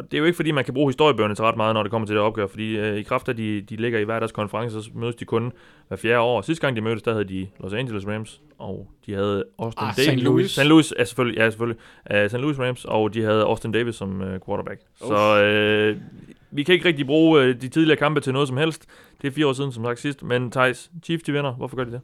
og 0.01 0.11
det 0.11 0.17
er 0.17 0.19
jo 0.19 0.25
ikke, 0.25 0.37
fordi 0.37 0.51
man 0.51 0.65
kan 0.65 0.75
bruge 0.75 0.89
historiebøgerne 0.89 1.35
til 1.35 1.45
ret 1.45 1.57
meget, 1.57 1.75
når 1.75 1.83
det 1.83 1.91
kommer 1.91 2.07
til 2.07 2.17
det 2.17 2.23
opgør, 2.23 2.47
fordi 2.47 2.77
øh, 2.79 2.97
i 2.97 3.03
kraft 3.03 3.29
af, 3.29 3.33
at 3.33 3.39
de, 3.39 3.61
de 3.61 3.77
ligger 3.77 3.99
i 3.99 4.05
hver 4.05 4.19
deres 4.19 4.33
konference, 4.33 4.83
så 4.83 4.91
mødes 4.95 5.15
de 5.15 5.25
kun 5.25 5.53
hver 5.89 5.97
fjerde 5.97 6.21
år. 6.21 6.41
Sidste 6.41 6.67
gang 6.67 6.77
de 6.77 6.81
mødtes, 6.81 7.03
der 7.03 7.13
havde 7.13 7.25
de 7.25 7.47
Los 7.61 7.73
Angeles 7.73 8.07
Rams, 8.07 8.41
og 8.59 8.89
de 9.07 9.15
havde 9.15 9.45
Austin 9.59 9.85
Ah, 9.85 9.97
Davis. 9.97 10.21
St. 10.21 10.25
Louis. 10.25 10.51
St. 10.51 10.65
Louis, 10.65 10.93
ja 10.99 11.05
selvfølgelig, 11.05 11.39
ja, 11.39 11.51
selvfølgelig. 11.51 11.81
Uh, 12.11 12.29
St. 12.29 12.37
Louis 12.37 12.59
Rams, 12.59 12.85
og 12.85 13.15
de 13.15 13.23
havde 13.23 13.43
Austin 13.43 13.73
Davis 13.73 13.95
som 13.95 14.21
uh, 14.21 14.27
quarterback. 14.47 14.81
Uff. 15.01 15.09
Så 15.09 15.43
øh, 15.43 15.97
vi 16.51 16.63
kan 16.63 16.73
ikke 16.75 16.89
rigtig 16.89 17.07
bruge 17.07 17.43
øh, 17.43 17.61
de 17.61 17.69
tidligere 17.69 17.97
kampe 17.97 18.21
til 18.21 18.33
noget 18.33 18.49
som 18.49 18.57
helst. 18.57 18.87
Det 19.23 19.29
er 19.29 19.33
fire 19.33 19.47
år 19.47 19.53
siden, 19.53 19.73
som 19.73 19.85
sagt 19.85 20.01
sidst. 20.01 20.23
Men 20.23 20.51
Thijs, 20.51 20.91
Chiefs 21.05 21.23
de 21.25 21.33
vinder. 21.33 21.53
Hvorfor 21.53 21.77
gør 21.77 21.85
de 21.85 21.93
det? 21.93 22.01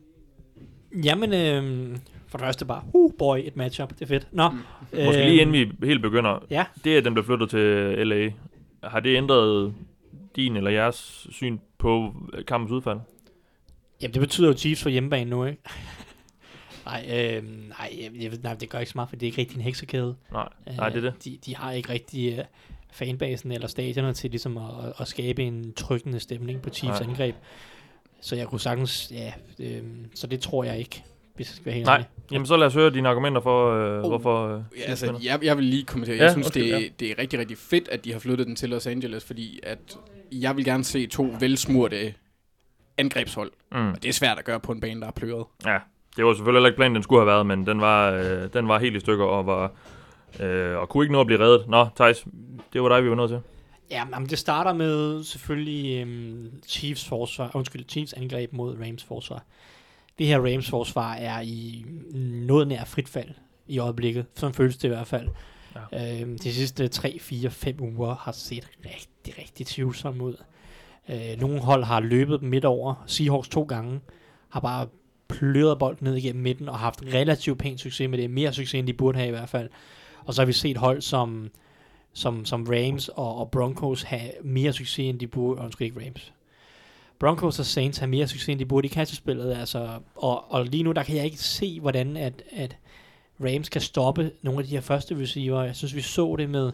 Jamen, 1.04 1.32
øh, 1.34 1.96
for 2.28 2.38
det 2.38 2.44
første 2.44 2.64
bare, 2.64 2.82
uh 2.94 3.12
boy, 3.18 3.38
et 3.44 3.56
matchup, 3.56 3.88
det 3.90 4.02
er 4.02 4.06
fedt. 4.06 4.28
Nå, 4.32 4.48
Mm. 4.48 4.58
Måske 5.04 5.24
lige 5.24 5.40
inden 5.40 5.52
vi 5.80 5.86
helt 5.86 6.02
begynder. 6.02 6.44
Ja, 6.50 6.64
Det, 6.84 6.96
at 6.96 7.04
den 7.04 7.14
blev 7.14 7.24
flyttet 7.24 7.50
til 7.50 7.94
LA, 8.06 8.30
har 8.84 9.00
det 9.00 9.16
ændret 9.16 9.74
din 10.36 10.56
eller 10.56 10.70
jeres 10.70 11.26
syn 11.30 11.58
på 11.78 12.14
øh, 12.32 12.44
kampens 12.44 12.72
udfald? 12.72 12.98
Jamen, 14.02 14.14
det 14.14 14.20
betyder 14.20 14.48
jo 14.48 14.54
Chiefs 14.56 14.82
for 14.82 14.90
hjemmebane 14.90 15.30
nu, 15.30 15.44
ikke? 15.44 15.62
nej, 16.86 17.06
øh, 17.12 17.42
nej, 17.68 18.10
jeg, 18.20 18.30
nej, 18.42 18.54
det 18.54 18.68
gør 18.68 18.78
ikke 18.78 18.90
så 18.90 18.98
meget, 18.98 19.08
for 19.08 19.16
det 19.16 19.26
er 19.26 19.28
ikke 19.28 19.40
rigtig 19.40 19.56
en 19.56 19.62
heksekæde. 19.62 20.16
Nej, 20.32 20.48
nej 20.76 20.88
det 20.88 20.96
er 20.96 21.00
det. 21.00 21.08
Øh, 21.08 21.12
De, 21.24 21.38
de 21.46 21.56
har 21.56 21.72
ikke 21.72 21.88
rigtig 21.92 22.38
uh, 22.38 22.44
fanbasen 22.92 23.52
eller 23.52 23.66
stadioner 23.68 24.12
til 24.12 24.30
ligesom 24.30 24.56
at, 24.58 24.92
at 25.00 25.08
skabe 25.08 25.42
en 25.42 25.72
trykkende 25.72 26.20
stemning 26.20 26.62
på 26.62 26.70
Chiefs 26.70 27.00
Nej. 27.00 27.08
angreb. 27.08 27.34
Så 28.20 28.36
jeg 28.36 28.46
kunne 28.46 28.60
sagtens, 28.60 29.12
ja, 29.14 29.32
øh, 29.58 29.82
så 30.14 30.26
det 30.26 30.40
tror 30.40 30.64
jeg 30.64 30.78
ikke, 30.78 31.04
hvis 31.36 31.48
jeg 31.48 31.54
skal 31.54 31.66
være 31.66 31.74
helt 31.74 31.86
Nej. 31.86 32.04
Jamen, 32.32 32.46
så 32.46 32.56
lad 32.56 32.66
os 32.66 32.74
høre 32.74 32.90
dine 32.90 33.08
argumenter 33.08 33.40
for, 33.40 33.72
øh, 33.72 34.02
Oh. 34.04 34.08
hvorfor... 34.08 34.54
Øh, 34.56 34.62
Ja, 34.78 34.82
altså, 34.82 35.18
jeg, 35.24 35.38
jeg 35.42 35.56
vil 35.56 35.64
lige 35.64 35.84
kommentere. 35.84 36.16
Jeg 36.16 36.22
Ja, 36.22 36.30
synes, 36.32 36.46
undskyld, 36.46 36.62
det, 36.64 36.70
ja. 36.82 36.88
det 37.00 37.10
er 37.10 37.18
rigtig, 37.18 37.38
rigtig 37.38 37.58
fedt, 37.58 37.88
at 37.88 38.04
de 38.04 38.12
har 38.12 38.18
flyttet 38.18 38.46
den 38.46 38.56
til 38.56 38.68
Los 38.68 38.86
Angeles, 38.86 39.24
fordi 39.24 39.60
at 39.62 39.78
jeg 40.32 40.56
vil 40.56 40.64
gerne 40.64 40.84
se 40.84 41.06
to 41.06 41.34
velsmurte 41.40 42.14
angrebshold. 42.98 43.52
Mm. 43.72 43.88
Og 43.90 44.02
det 44.02 44.08
er 44.08 44.12
svært 44.12 44.38
at 44.38 44.44
gøre 44.44 44.60
på 44.60 44.72
en 44.72 44.80
bane, 44.80 45.00
der 45.00 45.06
er 45.06 45.10
pløret. 45.10 45.44
Ja, 45.66 45.78
det 46.16 46.24
var 46.24 46.32
selvfølgelig 46.34 46.58
heller 46.58 46.68
ikke 46.68 46.76
planen, 46.76 46.94
den 46.94 47.02
skulle 47.02 47.20
have 47.20 47.26
været, 47.26 47.46
men 47.46 47.66
den 47.66 47.80
var, 47.80 48.10
øh, 48.10 48.48
den 48.52 48.68
var 48.68 48.78
helt 48.78 48.96
i 48.96 49.00
stykker 49.00 49.24
og 49.24 49.46
var... 49.46 49.72
Øh, 50.40 50.76
og 50.76 50.88
kunne 50.88 51.04
ikke 51.04 51.12
nå 51.12 51.20
at 51.20 51.26
blive 51.26 51.40
reddet. 51.40 51.68
Nå, 51.68 51.86
Thijs, 51.96 52.24
det 52.72 52.82
var 52.82 52.88
dig, 52.88 53.04
vi 53.04 53.10
var 53.10 53.16
nødt 53.16 53.28
til. 53.30 53.40
Ja, 53.90 54.04
men 54.04 54.26
det 54.28 54.38
starter 54.38 54.72
med 54.72 55.24
selvfølgelig 55.24 56.00
øhm, 56.00 56.62
Chiefs 56.66 57.08
forsvar, 57.08 57.50
undskyld, 57.54 57.84
Chiefs 57.88 58.12
angreb 58.12 58.52
mod 58.52 58.76
Rams 58.86 59.04
forsvar. 59.04 59.42
Det 60.18 60.26
her 60.26 60.38
Rams 60.38 60.70
forsvar 60.70 61.14
er 61.14 61.40
i 61.40 61.84
noget 62.46 62.68
nær 62.68 62.84
frit 62.84 63.08
fald 63.08 63.30
i 63.66 63.78
øjeblikket, 63.78 64.26
som 64.34 64.54
føles 64.54 64.76
det 64.76 64.84
i 64.84 64.88
hvert 64.88 65.06
fald. 65.06 65.28
Ja. 65.92 66.20
Øhm, 66.20 66.38
de 66.38 66.54
sidste 66.54 66.88
3, 66.88 67.18
4, 67.20 67.50
5 67.50 67.80
uger 67.80 68.14
har 68.14 68.32
set 68.32 68.68
rigtig, 68.84 69.42
rigtig 69.42 69.66
tvivlsomme 69.66 70.24
ud. 70.24 70.36
Øh, 71.08 71.40
nogle 71.40 71.60
hold 71.60 71.84
har 71.84 72.00
løbet 72.00 72.40
dem 72.40 72.48
midt 72.48 72.64
over. 72.64 73.04
Seahawks 73.06 73.48
to 73.48 73.62
gange 73.62 74.00
har 74.48 74.60
bare 74.60 74.86
pløret 75.28 75.78
bolden 75.78 76.04
ned 76.04 76.16
igennem 76.16 76.42
midten 76.42 76.68
og 76.68 76.78
haft 76.78 77.02
relativt 77.02 77.58
pæn 77.58 77.78
succes 77.78 78.10
med 78.10 78.18
det. 78.18 78.30
Mere 78.30 78.52
succes, 78.52 78.74
end 78.74 78.86
de 78.86 78.92
burde 78.92 79.18
have 79.18 79.28
i 79.28 79.30
hvert 79.30 79.48
fald. 79.48 79.68
Og 80.24 80.34
så 80.34 80.42
har 80.42 80.46
vi 80.46 80.52
set 80.52 80.76
hold 80.76 81.00
som 81.00 81.50
som, 82.12 82.44
som 82.44 82.66
Rams 82.70 83.08
og, 83.08 83.36
og 83.36 83.50
Broncos 83.50 84.02
have 84.02 84.30
mere 84.44 84.72
succes, 84.72 84.98
end 84.98 85.20
de 85.20 85.26
burde. 85.26 85.60
Undskyld, 85.60 85.86
ikke 85.86 86.00
Rams. 86.06 86.32
Broncos 87.20 87.58
og 87.58 87.66
Saints 87.66 87.98
har 87.98 88.06
mere 88.06 88.26
succes, 88.28 88.48
end 88.48 88.58
de 88.58 88.66
burde 88.66 88.86
i 88.86 88.90
kastespillet. 88.90 89.54
Altså, 89.54 89.88
og, 90.14 90.52
og 90.52 90.64
lige 90.64 90.82
nu, 90.82 90.92
der 90.92 91.02
kan 91.02 91.16
jeg 91.16 91.24
ikke 91.24 91.36
se, 91.36 91.80
hvordan 91.80 92.16
at, 92.16 92.42
at 92.52 92.76
Rams 93.40 93.68
kan 93.68 93.80
stoppe 93.80 94.30
nogle 94.42 94.60
af 94.60 94.64
de 94.64 94.70
her 94.70 94.80
første 94.80 95.20
receiver. 95.20 95.62
Jeg 95.62 95.76
synes, 95.76 95.94
vi 95.94 96.00
så 96.00 96.36
det 96.38 96.50
med, 96.50 96.72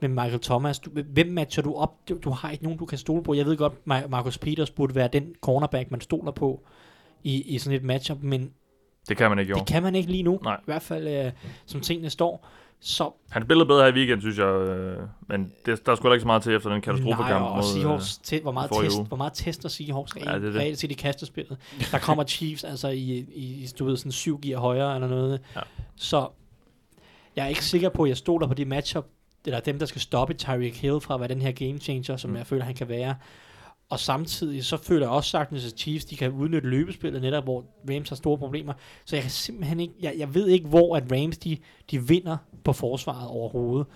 med 0.00 0.08
Michael 0.08 0.40
Thomas. 0.40 0.78
Du, 0.78 0.90
hvem 0.90 1.26
matcher 1.26 1.62
du 1.62 1.74
op? 1.74 2.08
Du, 2.08 2.18
du 2.24 2.30
har 2.30 2.50
ikke 2.50 2.64
nogen, 2.64 2.78
du 2.78 2.86
kan 2.86 2.98
stole 2.98 3.22
på. 3.22 3.34
Jeg 3.34 3.46
ved 3.46 3.56
godt, 3.56 3.72
Ma- 3.72 4.06
Marcus 4.08 4.38
Peters 4.38 4.70
burde 4.70 4.94
være 4.94 5.08
den 5.12 5.34
cornerback, 5.40 5.90
man 5.90 6.00
stoler 6.00 6.32
på 6.32 6.60
i, 7.24 7.42
i 7.42 7.58
sådan 7.58 7.76
et 7.76 7.84
matchup, 7.84 8.18
men 8.22 8.50
Det 9.08 9.16
kan 9.16 9.30
man 9.30 9.38
ikke, 9.38 9.50
jo. 9.50 9.56
det 9.58 9.66
kan 9.66 9.82
man 9.82 9.94
ikke 9.94 10.10
lige 10.10 10.22
nu. 10.22 10.40
Nej. 10.42 10.56
I 10.56 10.62
hvert 10.64 10.82
fald, 10.82 11.08
øh, 11.26 11.32
som 11.66 11.80
tingene 11.80 12.10
står. 12.10 12.46
Så 12.82 13.10
Han 13.30 13.42
spillede 13.42 13.66
bedre 13.66 13.82
her 13.84 13.92
i 13.92 13.94
weekend, 13.94 14.20
synes 14.20 14.38
jeg. 14.38 14.46
Øh, 14.46 14.98
men 15.28 15.52
det, 15.66 15.86
der 15.86 15.94
skulle 15.94 16.14
ikke 16.14 16.20
så 16.20 16.26
meget 16.26 16.42
til 16.42 16.54
efter 16.54 16.70
den 16.70 16.80
katastrofekamp 16.80 17.28
Nej, 17.28 17.48
og 17.48 17.56
mod... 17.56 17.62
Seahawks, 17.62 18.18
te- 18.18 18.40
hvor, 18.40 18.52
meget 18.52 18.70
test, 18.82 18.98
uge. 18.98 19.06
hvor 19.06 19.16
meget 19.16 19.32
tester 19.32 19.68
Seahawks 19.68 20.16
Ja, 20.16 20.20
det 20.20 20.28
er 20.28 20.38
det. 20.38 20.54
reelt 20.54 20.78
set 20.78 20.90
i 20.90 20.94
kastespillet. 20.94 21.58
Der 21.92 21.98
kommer 21.98 22.24
Chiefs 22.24 22.64
altså 22.64 22.88
i, 22.88 23.26
i 23.34 23.68
du 23.78 23.84
ved, 23.84 23.96
sådan 23.96 24.12
syv 24.12 24.40
gear 24.40 24.60
højere 24.60 24.94
eller 24.94 25.08
noget. 25.08 25.40
Ja. 25.56 25.60
Så 25.96 26.28
jeg 27.36 27.44
er 27.44 27.48
ikke 27.48 27.64
sikker 27.64 27.88
på, 27.88 28.02
at 28.02 28.08
jeg 28.08 28.16
stoler 28.16 28.46
på 28.46 28.54
de 28.54 28.64
matchup, 28.64 29.06
eller 29.46 29.60
dem, 29.60 29.78
der 29.78 29.86
skal 29.86 30.00
stoppe 30.00 30.34
Tyreek 30.34 30.76
Hill 30.76 31.00
fra 31.00 31.14
at 31.14 31.20
være 31.20 31.28
den 31.28 31.40
her 31.42 31.52
game 31.52 31.78
changer, 31.78 32.16
som 32.16 32.30
mm. 32.30 32.36
jeg 32.36 32.46
føler, 32.46 32.64
han 32.64 32.74
kan 32.74 32.88
være. 32.88 33.14
Og 33.90 34.00
samtidig 34.00 34.64
så 34.64 34.76
føler 34.76 35.06
jeg 35.06 35.10
også 35.10 35.30
sagtens, 35.30 35.66
at 35.66 35.78
Chiefs 35.78 36.04
de 36.04 36.16
kan 36.16 36.32
udnytte 36.32 36.68
løbespillet 36.68 37.22
netop, 37.22 37.44
hvor 37.44 37.64
Rams 37.90 38.08
har 38.08 38.16
store 38.16 38.38
problemer. 38.38 38.72
Så 39.04 39.16
jeg 39.16 39.22
kan 39.22 39.30
simpelthen 39.30 39.80
ikke, 39.80 39.94
jeg, 40.00 40.14
jeg 40.18 40.34
ved 40.34 40.48
ikke, 40.48 40.68
hvor 40.68 40.96
at 40.96 41.12
Rams 41.12 41.38
de, 41.38 41.56
de 41.90 42.08
vinder 42.08 42.36
på 42.64 42.72
forsvaret 42.72 43.28
overhovedet. 43.28 43.86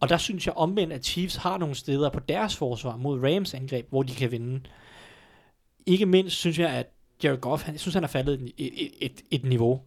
Og 0.00 0.08
der 0.08 0.16
synes 0.16 0.46
jeg 0.46 0.54
omvendt, 0.56 0.92
at 0.92 1.04
Chiefs 1.04 1.36
har 1.36 1.58
nogle 1.58 1.74
steder 1.74 2.10
på 2.10 2.20
deres 2.20 2.56
forsvar 2.56 2.96
mod 2.96 3.20
Rams 3.24 3.54
angreb, 3.54 3.86
hvor 3.90 4.02
de 4.02 4.14
kan 4.14 4.30
vinde. 4.30 4.60
Ikke 5.86 6.06
mindst 6.06 6.36
synes 6.36 6.58
jeg, 6.58 6.70
at 6.70 6.86
Jared 7.24 7.38
Goff, 7.38 7.62
han, 7.62 7.74
jeg 7.74 7.80
synes, 7.80 7.94
han 7.94 8.04
er 8.04 8.08
faldet 8.08 8.40
et, 8.40 8.52
et, 8.58 8.90
et, 9.00 9.22
et 9.30 9.44
niveau 9.44 9.80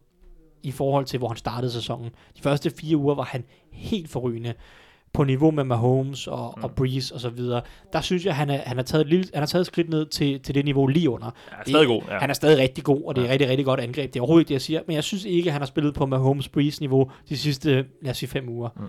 i 0.64 0.72
forhold 0.72 1.06
til, 1.06 1.20
hvor 1.20 1.28
han 1.28 1.38
startede 1.38 1.72
sæsonen. 1.72 2.12
De 2.38 2.41
første 2.41 2.70
fire 2.70 2.97
uger 2.97 3.16
var 3.16 3.24
han 3.24 3.43
helt 3.72 4.10
forrygende 4.10 4.54
på 5.14 5.24
niveau 5.24 5.51
med 5.51 5.64
Mahomes 5.64 6.28
og, 6.28 6.53
mm. 6.57 6.64
og 6.64 6.72
Breeze 6.72 7.14
og 7.16 7.20
så 7.22 7.30
videre. 7.30 7.62
Der 7.93 8.01
synes 8.01 8.26
jeg, 8.26 8.36
han, 8.36 8.49
er, 8.49 8.57
han, 8.66 8.78
har 8.78 8.84
taget 8.84 9.01
et 9.01 9.07
lille, 9.07 9.26
han 9.34 9.41
har 9.41 9.47
taget 9.47 9.62
et 9.62 9.68
skridt 9.68 9.89
ned 9.89 10.05
til, 10.05 10.39
til 10.39 10.55
det 10.55 10.66
niveau 10.66 10.88
lige 10.88 11.09
under. 11.09 11.32
Ja, 11.51 11.55
stadig 11.68 11.88
god. 11.88 12.01
Ja. 12.09 12.18
Han 12.20 12.30
er 12.30 12.34
stadig 12.34 12.57
rigtig 12.57 12.84
god, 12.84 13.01
og 13.05 13.16
det 13.16 13.22
er 13.22 13.26
Ja. 13.26 13.32
rigtig, 13.32 13.49
rigtig 13.49 13.66
godt 13.66 13.80
angreb. 13.80 14.14
Det 14.14 14.20
er 14.20 14.22
overhovedet 14.24 14.41
ikke 14.41 14.47
det, 14.49 14.53
jeg 14.53 14.62
siger. 14.62 14.82
Men 14.88 14.95
jeg 14.95 15.03
synes 15.03 15.26
ikke, 15.26 15.49
at 15.49 15.53
han 15.53 15.62
har 15.62 15.66
spillet 15.68 15.93
på 15.93 16.05
Mahomes 16.05 16.49
Breeze 16.49 16.82
niveau 16.82 17.12
de 17.30 17.38
sidste, 17.38 17.86
lad 18.01 18.12
os 18.12 18.18
sige, 18.18 18.30
fem 18.30 18.49
uger. 18.49 18.70
Mm. 18.76 18.84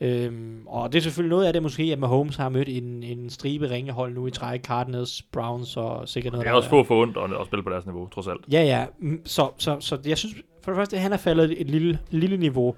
Øhm, 0.00 0.62
og 0.66 0.92
det 0.92 0.98
er 0.98 1.02
selvfølgelig 1.02 1.30
noget 1.30 1.46
af 1.46 1.52
det 1.52 1.62
måske, 1.62 1.82
at 1.82 1.98
Mahomes 1.98 2.36
har 2.36 2.48
mødt 2.48 2.68
en, 2.68 3.02
en 3.02 3.30
stribe 3.30 3.70
ringehold 3.70 4.14
nu 4.14 4.26
i 4.26 4.30
træk. 4.30 4.62
Cardinals, 4.64 5.22
Browns 5.22 5.76
og 5.76 6.08
sikkert 6.08 6.32
noget 6.32 6.44
Det 6.46 6.50
er 6.50 6.54
også 6.56 6.68
få 6.68 6.84
for 6.84 7.02
ondt 7.02 7.16
at, 7.16 7.40
at 7.40 7.46
spille 7.46 7.62
på 7.62 7.70
deres 7.70 7.86
niveau, 7.86 8.08
trods 8.08 8.26
alt. 8.26 8.40
Ja, 8.52 8.62
ja. 8.62 8.86
Mm, 9.00 9.20
Så, 9.26 9.48
så, 9.58 9.76
så 9.80 9.98
jeg 10.06 10.18
synes, 10.18 10.34
for 10.62 10.70
det 10.70 10.78
første, 10.78 10.96
at 10.96 11.02
han 11.02 11.12
er 11.12 11.16
faldet 11.16 11.60
et 11.60 11.70
lille, 11.70 11.98
lille 12.10 12.36
niveau. 12.36 12.74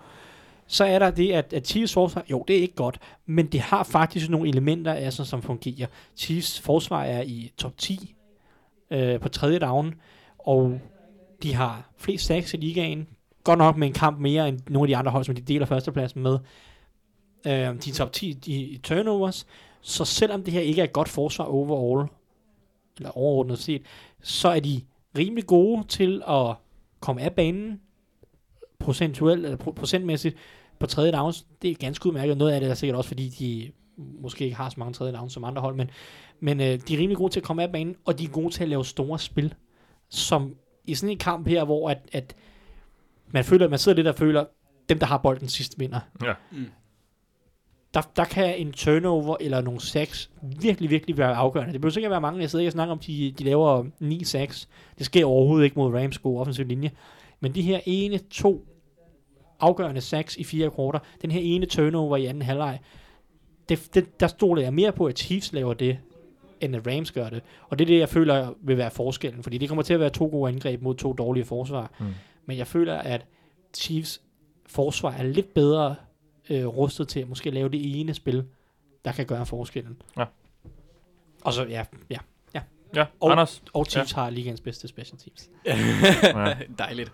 Så 0.66 0.84
er 0.84 0.98
der 0.98 1.10
det, 1.10 1.32
at, 1.32 1.52
at 1.52 1.66
Chiefs 1.66 1.92
forsvar, 1.92 2.24
jo, 2.30 2.44
det 2.48 2.56
er 2.56 2.60
ikke 2.60 2.74
godt, 2.74 2.98
men 3.26 3.46
det 3.46 3.60
har 3.60 3.82
faktisk 3.82 4.30
nogle 4.30 4.48
elementer 4.48 4.92
af 4.92 5.12
sig, 5.12 5.26
som 5.26 5.42
fungerer. 5.42 5.86
Chiefs 6.16 6.60
forsvar 6.60 7.04
er 7.04 7.22
i 7.22 7.52
top 7.56 7.78
10 7.78 8.14
øh, 8.90 9.20
på 9.20 9.28
tredje 9.28 9.58
dagen, 9.58 9.94
og 10.38 10.80
de 11.42 11.54
har 11.54 11.90
flest 11.96 12.26
sacks 12.26 12.54
i 12.54 12.56
ligaen. 12.56 13.08
Godt 13.44 13.58
nok 13.58 13.76
med 13.76 13.86
en 13.86 13.94
kamp 13.94 14.20
mere 14.20 14.48
end 14.48 14.60
nogle 14.68 14.86
af 14.86 14.88
de 14.88 14.96
andre 14.96 15.10
hold, 15.12 15.24
som 15.24 15.34
de 15.34 15.42
deler 15.42 15.66
førstepladsen 15.66 16.22
med. 16.22 16.38
Øh, 17.46 17.52
de 17.52 17.90
er 17.90 17.94
top 17.94 18.12
10 18.12 18.38
i, 18.46 18.54
i 18.54 18.78
turnovers, 18.78 19.46
så 19.80 20.04
selvom 20.04 20.44
det 20.44 20.52
her 20.52 20.60
ikke 20.60 20.80
er 20.80 20.84
et 20.84 20.92
godt 20.92 21.08
forsvar 21.08 21.44
overall, 21.44 22.08
eller 22.96 23.10
overordnet 23.10 23.58
set, 23.58 23.82
så 24.22 24.48
er 24.48 24.60
de 24.60 24.80
rimelig 25.18 25.46
gode 25.46 25.86
til 25.88 26.22
at 26.28 26.54
komme 27.00 27.22
af 27.22 27.32
banen 27.32 27.80
procentuelt, 28.78 29.58
procentmæssigt 29.58 30.36
på 30.78 30.86
tredje 30.86 31.12
downs. 31.12 31.46
Det 31.62 31.70
er 31.70 31.74
ganske 31.74 32.06
udmærket. 32.06 32.36
Noget 32.36 32.52
af 32.52 32.60
det 32.60 32.70
er 32.70 32.74
sikkert 32.74 32.96
også, 32.96 33.08
fordi 33.08 33.28
de 33.28 33.72
måske 33.96 34.44
ikke 34.44 34.56
har 34.56 34.68
så 34.68 34.74
mange 34.78 34.92
tredje 34.92 35.12
downs 35.12 35.32
som 35.32 35.44
andre 35.44 35.62
hold, 35.62 35.76
men, 35.76 35.90
men 36.40 36.60
øh, 36.60 36.66
de 36.66 36.94
er 36.94 36.98
rimelig 36.98 37.16
gode 37.16 37.32
til 37.32 37.40
at 37.40 37.44
komme 37.44 37.62
af 37.62 37.72
banen, 37.72 37.96
og 38.04 38.18
de 38.18 38.24
er 38.24 38.28
gode 38.28 38.54
til 38.54 38.62
at 38.62 38.68
lave 38.68 38.84
store 38.84 39.18
spil, 39.18 39.54
som 40.08 40.54
i 40.84 40.94
sådan 40.94 41.10
en 41.10 41.18
kamp 41.18 41.48
her, 41.48 41.64
hvor 41.64 41.90
at, 41.90 41.98
at 42.12 42.36
man 43.28 43.44
føler, 43.44 43.64
at 43.64 43.70
man 43.70 43.78
sidder 43.78 43.96
lidt 43.96 44.06
og 44.06 44.14
føler, 44.14 44.44
dem, 44.88 44.98
der 44.98 45.06
har 45.06 45.18
bolden 45.18 45.48
sidst, 45.48 45.78
vinder. 45.78 46.00
Ja. 46.24 46.32
Mm. 46.52 46.66
Der, 47.94 48.02
der 48.16 48.24
kan 48.24 48.58
en 48.58 48.72
turnover 48.72 49.36
eller 49.40 49.60
nogle 49.60 49.80
sacks 49.80 50.30
virkelig, 50.60 50.90
virkelig 50.90 51.18
være 51.18 51.34
afgørende. 51.34 51.72
Det 51.72 51.80
behøver 51.80 51.92
sikkert 51.92 52.10
være 52.10 52.20
mange. 52.20 52.40
Jeg 52.40 52.50
sidder 52.50 52.62
ikke 52.62 52.68
og 52.68 52.72
snakker 52.72 52.92
om, 52.92 52.98
de, 52.98 53.34
de 53.38 53.44
laver 53.44 53.84
9 54.00 54.24
sacks. 54.24 54.68
Det 54.98 55.06
sker 55.06 55.24
overhovedet 55.24 55.64
ikke 55.64 55.78
mod 55.78 55.94
Rams 55.94 56.18
gode 56.18 56.40
offensiv 56.40 56.66
linje. 56.66 56.90
Men 57.40 57.54
de 57.54 57.62
her 57.62 57.80
ene, 57.86 58.18
to 58.18 58.66
afgørende 59.60 60.00
sacks 60.00 60.36
i 60.36 60.44
fire 60.44 60.70
kvarter, 60.70 60.98
den 61.22 61.30
her 61.30 61.40
ene 61.40 61.66
turnover 61.66 62.16
i 62.16 62.26
anden 62.26 62.42
halvleg, 62.42 62.78
det, 63.68 63.94
det, 63.94 64.20
der 64.20 64.26
stoler 64.26 64.62
jeg 64.62 64.74
mere 64.74 64.92
på, 64.92 65.06
at 65.06 65.18
Chiefs 65.18 65.52
laver 65.52 65.74
det, 65.74 65.98
end 66.60 66.76
at 66.76 66.86
Rams 66.86 67.12
gør 67.12 67.28
det. 67.28 67.42
Og 67.68 67.78
det 67.78 67.84
er 67.84 67.86
det, 67.86 67.98
jeg 67.98 68.08
føler 68.08 68.54
vil 68.60 68.76
være 68.76 68.90
forskellen, 68.90 69.42
fordi 69.42 69.58
det 69.58 69.68
kommer 69.68 69.82
til 69.82 69.94
at 69.94 70.00
være 70.00 70.10
to 70.10 70.26
gode 70.26 70.52
angreb 70.52 70.82
mod 70.82 70.94
to 70.94 71.12
dårlige 71.12 71.44
forsvar. 71.44 71.92
Mm. 72.00 72.06
Men 72.46 72.58
jeg 72.58 72.66
føler, 72.66 72.94
at 72.94 73.26
Chiefs 73.74 74.22
forsvar 74.66 75.12
er 75.12 75.22
lidt 75.22 75.54
bedre 75.54 75.94
øh, 76.50 76.66
rustet 76.66 77.08
til 77.08 77.20
at 77.20 77.28
måske 77.28 77.50
lave 77.50 77.68
det 77.68 78.00
ene 78.00 78.14
spil, 78.14 78.44
der 79.04 79.12
kan 79.12 79.26
gøre 79.26 79.46
forskellen. 79.46 80.02
Ja. 80.18 80.24
Og 81.44 81.52
så, 81.52 81.64
ja, 81.64 81.84
ja. 82.10 82.18
Ja, 82.94 83.04
Og- 83.20 83.30
Anders. 83.32 83.62
Og 83.72 83.86
Chiefs 83.86 84.12
ja. 84.16 84.20
har 84.20 84.30
ligens 84.30 84.60
bedste 84.60 84.88
special 84.88 85.18
teams. 85.18 85.48
Ja. 85.66 86.54
Dejligt. 86.78 87.12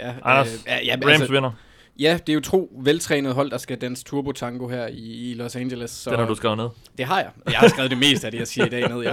Ja, 0.00 0.14
Anders, 0.22 0.54
øh, 0.54 0.86
ja, 0.86 0.94
Rams 0.94 1.06
altså, 1.06 1.32
vinder. 1.32 1.50
Ja, 1.98 2.18
det 2.26 2.28
er 2.32 2.34
jo 2.34 2.40
to 2.40 2.72
veltrænede 2.80 3.34
hold, 3.34 3.50
der 3.50 3.58
skal 3.58 3.78
danse 3.80 4.04
turbo 4.04 4.32
tango 4.32 4.68
her 4.68 4.86
i, 4.86 5.30
i 5.30 5.34
Los 5.34 5.56
Angeles. 5.56 5.90
Så 5.90 6.10
Den 6.10 6.18
har 6.18 6.26
du 6.26 6.34
skrevet 6.34 6.56
ned. 6.58 6.68
Det 6.98 7.06
har 7.06 7.20
jeg. 7.20 7.30
Jeg 7.46 7.58
har 7.58 7.68
skrevet 7.68 7.90
det 7.90 7.98
meste 7.98 8.26
af 8.26 8.30
det, 8.30 8.38
jeg 8.38 8.48
siger 8.48 8.66
i 8.66 8.68
dag 8.68 8.88
ned. 8.88 9.02
Jeg 9.02 9.10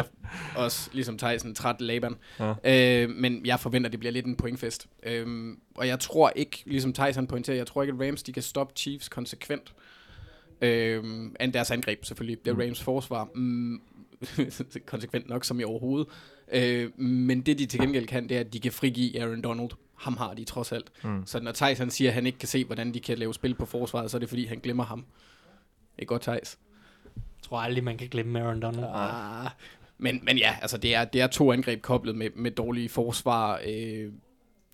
er 0.56 0.60
også, 0.60 0.90
ligesom 0.94 1.18
Tyson, 1.18 1.56
træt 1.56 1.82
Laban. 1.82 2.16
Ja. 2.40 2.54
Øh, 3.04 3.10
men 3.10 3.46
jeg 3.46 3.60
forventer, 3.60 3.90
det 3.90 4.00
bliver 4.00 4.14
lidt 4.14 4.26
en 4.26 4.36
pointfest. 4.36 4.88
Øh, 5.04 5.54
og 5.76 5.88
jeg 5.88 6.00
tror 6.00 6.32
ikke, 6.36 6.64
ligesom 6.66 6.94
Tyson 6.94 7.28
pointerer, 7.28 7.58
jeg 7.58 7.68
tror 7.68 7.82
ikke, 7.82 7.94
at 8.00 8.08
Rams 8.08 8.24
de 8.24 8.34
kan 8.34 8.44
stoppe 8.44 8.74
Chiefs 8.78 9.10
konsekvent. 9.10 9.74
Øh, 10.62 11.04
end 11.42 11.54
deres 11.54 11.72
angreb 11.72 12.06
selvfølgelig. 12.06 12.46
Det 12.46 12.52
er 12.52 12.66
Rams 12.66 12.84
forsvar. 12.84 13.28
Mm, 13.36 13.82
konsekvent 14.86 15.30
nok 15.30 15.44
som 15.44 15.60
i 15.60 15.64
overhovedet. 15.64 16.08
Øh, 16.52 17.00
men 17.00 17.42
det 17.42 17.60
de 17.60 17.66
til 17.66 17.80
gengæld 17.80 18.08
kan, 18.08 18.30
det 18.30 18.38
er, 18.38 18.40
at 18.40 18.54
de 18.54 18.60
kan 18.60 18.72
frigive 18.72 19.22
Aaron 19.22 19.42
Donald. 19.42 19.70
Ham 19.96 20.18
har 20.18 20.34
de 20.34 20.44
trods 20.44 20.72
alt. 20.72 20.92
Mm. 21.04 21.26
Så 21.26 21.40
når 21.40 21.52
Tyson 21.52 21.90
siger, 21.90 22.10
at 22.10 22.14
han 22.14 22.26
ikke 22.26 22.40
kan 22.40 22.48
se, 22.48 22.66
hvordan 22.66 22.94
de 22.94 23.00
kan 23.00 23.18
lave 23.18 23.34
spil 23.34 23.56
på 23.56 23.66
forsvaret, 23.66 24.12
så 24.12 24.18
er 24.18 24.20
det 24.20 24.30
fordi, 24.30 24.46
han 24.46 24.60
glemmer 24.60 24.84
ham. 24.84 25.06
Ikke 26.00 26.10
godt, 26.10 26.22
Thijs? 26.22 26.60
Jeg 27.16 27.44
tror 27.44 27.60
aldrig, 27.60 27.84
man 27.84 27.98
kan 27.98 28.08
glemme 28.08 28.42
Aaron 28.42 28.60
Donald. 28.60 28.86
Ah. 28.94 29.50
Men, 29.98 30.20
men 30.24 30.38
ja, 30.38 30.56
altså 30.62 30.78
det 30.78 30.96
er, 30.96 31.06
det 31.06 31.22
er 31.22 31.28
to 31.28 31.52
angreb 31.52 31.82
koblet 31.82 32.16
med, 32.16 32.30
med 32.36 32.52
dårlige 32.52 32.90
forsvar. 32.90 33.62
Øh, 33.68 34.12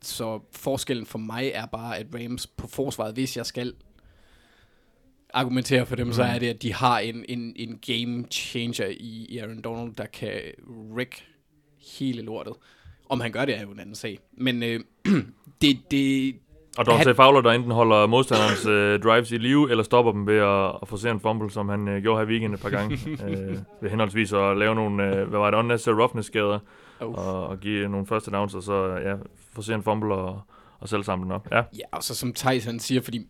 så 0.02 0.40
forskellen 0.52 1.06
for 1.06 1.18
mig 1.18 1.52
er 1.54 1.66
bare, 1.66 1.98
at 1.98 2.08
Rams 2.14 2.48
på 2.48 2.68
forsvaret, 2.68 3.14
hvis 3.14 3.38
jeg 3.38 3.46
skal 3.46 3.74
argumentere 5.36 5.86
for 5.86 5.96
dem, 5.96 6.08
mm. 6.08 6.14
så 6.14 6.24
er 6.24 6.40
det, 6.40 6.50
at 6.50 6.62
de 6.62 6.74
har 6.74 7.00
en, 7.00 7.26
en, 7.30 7.54
en 7.56 7.80
game 7.88 8.26
changer 8.32 8.88
i, 8.90 9.38
Aaron 9.42 9.62
Donald, 9.62 9.96
der 9.96 10.06
kan 10.06 10.32
wreck 10.94 11.24
hele 12.00 12.22
lortet. 12.22 12.54
Om 13.10 13.20
han 13.20 13.32
gør 13.32 13.46
det, 13.46 13.58
er 13.58 13.62
jo 13.62 13.72
en 13.72 13.80
anden 13.80 13.96
sag. 13.96 14.20
Men 14.38 14.64
øh, 14.64 14.80
det, 15.62 15.78
det, 15.92 16.36
Og 16.78 16.86
Dante 16.86 17.06
Han- 17.06 17.16
Fowler, 17.16 17.42
der 17.42 17.52
enten 17.52 17.72
holder 17.72 18.08
modstanderens 18.08 18.66
øh, 18.66 19.00
drives 19.00 19.32
i 19.32 19.38
live, 19.38 19.72
eller 19.72 19.84
stopper 19.84 20.12
dem 20.12 20.28
ved 20.28 20.38
at, 20.38 20.80
at 20.82 20.88
forse 20.88 21.10
en 21.10 21.20
fumble, 21.20 21.52
som 21.52 21.70
han 21.70 21.88
øh, 21.88 22.02
gjorde 22.02 22.20
her 22.20 22.26
i 22.26 22.30
weekenden 22.30 22.54
et 22.54 22.60
par 22.62 22.70
gange. 22.70 23.00
øh, 23.28 23.58
ved 23.82 23.90
henholdsvis 23.90 24.34
at 24.34 24.58
lave 24.58 24.76
nogle, 24.76 25.04
øh, 25.16 25.28
hvad 25.28 25.40
var 25.40 25.52
det, 25.52 25.58
unnecessary 25.58 25.96
roughness-skader, 25.96 26.60
oh. 27.00 27.14
og, 27.14 27.48
og 27.48 27.60
give 27.60 27.90
nogle 27.90 28.08
første 28.08 28.32
downs, 28.32 28.56
og 28.56 28.64
så 28.64 28.86
ja, 29.06 29.14
forse 29.54 29.74
en 29.74 29.84
fumble 29.84 30.14
og, 30.16 30.42
og 30.80 30.90
selv 30.90 31.04
samle 31.04 31.24
den 31.24 31.32
op. 31.32 31.48
Ja, 31.52 31.58
Ja, 31.58 31.84
og 31.92 32.04
så 32.04 32.16
som 32.16 32.34
Tyson 32.34 32.80
siger, 32.80 33.02
fordi 33.02 33.28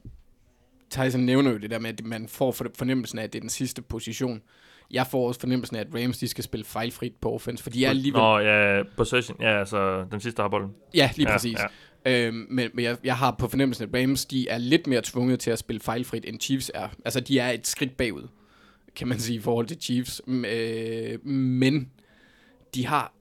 Tyson 0.89 1.21
nævner 1.21 1.51
jo 1.51 1.57
det 1.57 1.69
der 1.69 1.79
med, 1.79 1.89
at 1.89 2.05
man 2.05 2.27
får 2.27 2.51
for- 2.51 2.71
fornemmelsen 2.75 3.19
af, 3.19 3.23
at 3.23 3.33
det 3.33 3.39
er 3.39 3.41
den 3.41 3.49
sidste 3.49 3.81
position. 3.81 4.41
Jeg 4.91 5.07
får 5.07 5.27
også 5.27 5.39
fornemmelsen 5.39 5.75
af, 5.77 5.81
at 5.81 5.87
Rams 6.03 6.17
de 6.17 6.27
skal 6.27 6.43
spille 6.43 6.65
fejlfrit 6.65 7.13
på 7.21 7.33
offense, 7.33 7.63
for 7.63 7.69
de 7.69 7.85
er 7.85 7.89
alligevel... 7.89 8.19
Nå, 8.21 8.37
ja, 8.39 8.81
possession, 8.97 9.37
ja, 9.41 9.59
altså 9.59 10.05
den 10.11 10.19
sidste 10.19 10.41
har 10.41 10.49
bolden. 10.49 10.71
Ja, 10.93 11.09
lige 11.15 11.27
ja, 11.29 11.35
præcis. 11.35 11.57
Ja. 12.05 12.27
Øhm, 12.27 12.47
men 12.49 12.69
men 12.73 12.85
jeg, 12.85 12.97
jeg 13.03 13.17
har 13.17 13.35
på 13.39 13.47
fornemmelsen, 13.47 13.89
at 13.95 14.01
Rams 14.01 14.25
de 14.25 14.49
er 14.49 14.57
lidt 14.57 14.87
mere 14.87 15.01
tvunget 15.03 15.39
til 15.39 15.51
at 15.51 15.59
spille 15.59 15.79
fejlfrit, 15.79 16.25
end 16.27 16.39
Chiefs 16.39 16.71
er. 16.73 16.87
Altså, 17.05 17.19
de 17.19 17.39
er 17.39 17.49
et 17.51 17.67
skridt 17.67 17.97
bagud, 17.97 18.27
kan 18.95 19.07
man 19.07 19.19
sige, 19.19 19.37
i 19.37 19.39
forhold 19.41 19.67
til 19.67 19.77
Chiefs. 19.81 20.21
Øh, 20.27 21.25
men 21.27 21.89
de 22.75 22.85
har 22.87 23.13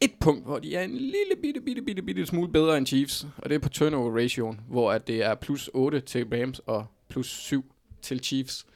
et 0.00 0.10
punkt, 0.20 0.44
hvor 0.46 0.58
de 0.58 0.74
er 0.76 0.82
en 0.82 0.90
lille 0.96 1.14
bitte, 1.42 1.60
bitte, 1.60 1.82
bitte, 1.82 2.02
bitte 2.02 2.26
smule 2.26 2.52
bedre 2.52 2.78
end 2.78 2.86
Chiefs, 2.86 3.26
og 3.36 3.48
det 3.50 3.54
er 3.54 3.58
på 3.58 3.68
turnover 3.68 4.16
ratioen, 4.18 4.60
hvor 4.68 4.92
at 4.92 5.06
det 5.06 5.24
er 5.24 5.34
plus 5.34 5.70
8 5.74 6.00
til 6.00 6.26
Rams 6.32 6.58
og 6.58 6.86
plus 7.16 7.26
7 7.26 7.64
til 8.02 8.20
Chiefs. 8.24 8.66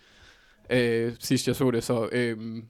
Øh, 0.70 1.12
sidst 1.18 1.46
jeg 1.46 1.56
så 1.56 1.70
det, 1.70 1.84
så 1.84 2.08
øh, 2.12 2.62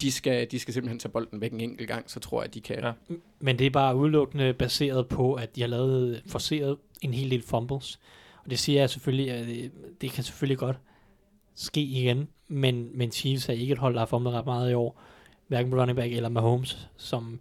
de, 0.00 0.12
skal, 0.12 0.50
de 0.50 0.58
skal 0.58 0.74
simpelthen 0.74 0.98
tage 0.98 1.12
bolden 1.12 1.40
væk 1.40 1.52
en 1.52 1.60
enkelt 1.60 1.88
gang, 1.88 2.10
så 2.10 2.20
tror 2.20 2.42
jeg, 2.42 2.48
at 2.48 2.54
de 2.54 2.60
kan... 2.60 2.78
Ja. 2.78 2.92
Men 3.40 3.58
det 3.58 3.66
er 3.66 3.70
bare 3.70 3.96
udelukkende 3.96 4.52
baseret 4.52 5.08
på, 5.08 5.34
at 5.34 5.50
jeg 5.58 5.68
lavede 5.68 6.22
forseret 6.26 6.76
en 7.00 7.14
hel 7.14 7.30
del 7.30 7.42
fumbles. 7.42 8.00
Og 8.44 8.50
det 8.50 8.58
siger 8.58 8.80
jeg 8.80 8.90
selvfølgelig, 8.90 9.30
at 9.30 9.46
det, 9.46 9.72
det 10.00 10.10
kan 10.10 10.24
selvfølgelig 10.24 10.58
godt 10.58 10.76
ske 11.54 11.80
igen, 11.80 12.28
men, 12.48 12.90
men 12.94 13.12
Chiefs 13.12 13.48
er 13.48 13.52
ikke 13.52 13.72
et 13.72 13.78
hold, 13.78 13.94
der 13.94 14.00
har 14.00 14.06
fumlet 14.06 14.32
ret 14.32 14.46
meget 14.46 14.70
i 14.70 14.74
år. 14.74 15.02
Hverken 15.48 15.70
på 15.70 15.76
running 15.76 15.96
back 15.96 16.12
eller 16.12 16.28
Mahomes, 16.28 16.88
som, 16.96 17.40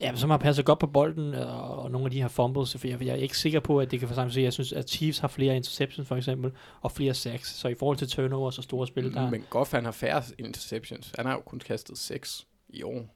ja, 0.00 0.16
som 0.16 0.30
har 0.30 0.36
passet 0.38 0.64
godt 0.64 0.78
på 0.78 0.86
bolden, 0.86 1.34
og, 1.34 1.78
og 1.78 1.90
nogle 1.90 2.04
af 2.04 2.10
de 2.10 2.20
her 2.20 2.28
fumbles, 2.28 2.76
for 2.78 2.88
jeg, 2.88 3.02
jeg 3.02 3.08
er 3.08 3.14
ikke 3.14 3.38
sikker 3.38 3.60
på, 3.60 3.80
at 3.80 3.90
det 3.90 3.98
kan 3.98 4.08
for 4.08 4.30
sig. 4.30 4.42
Jeg 4.42 4.52
synes, 4.52 4.72
at 4.72 4.90
Chiefs 4.90 5.18
har 5.18 5.28
flere 5.28 5.56
interceptions 5.56 6.08
for 6.08 6.16
eksempel, 6.16 6.52
og 6.80 6.92
flere 6.92 7.14
sacks, 7.14 7.56
så 7.56 7.68
i 7.68 7.74
forhold 7.74 7.96
til 7.96 8.08
turnovers 8.08 8.58
og 8.58 8.64
store 8.64 8.86
spil, 8.86 9.14
der, 9.14 9.30
Men 9.30 9.44
Goff, 9.50 9.72
han 9.72 9.84
har 9.84 9.92
færre 9.92 10.22
interceptions. 10.38 11.12
Han 11.16 11.26
har 11.26 11.32
jo 11.32 11.40
kun 11.40 11.58
kastet 11.58 11.98
6 11.98 12.46
i 12.68 12.82
år. 12.82 13.12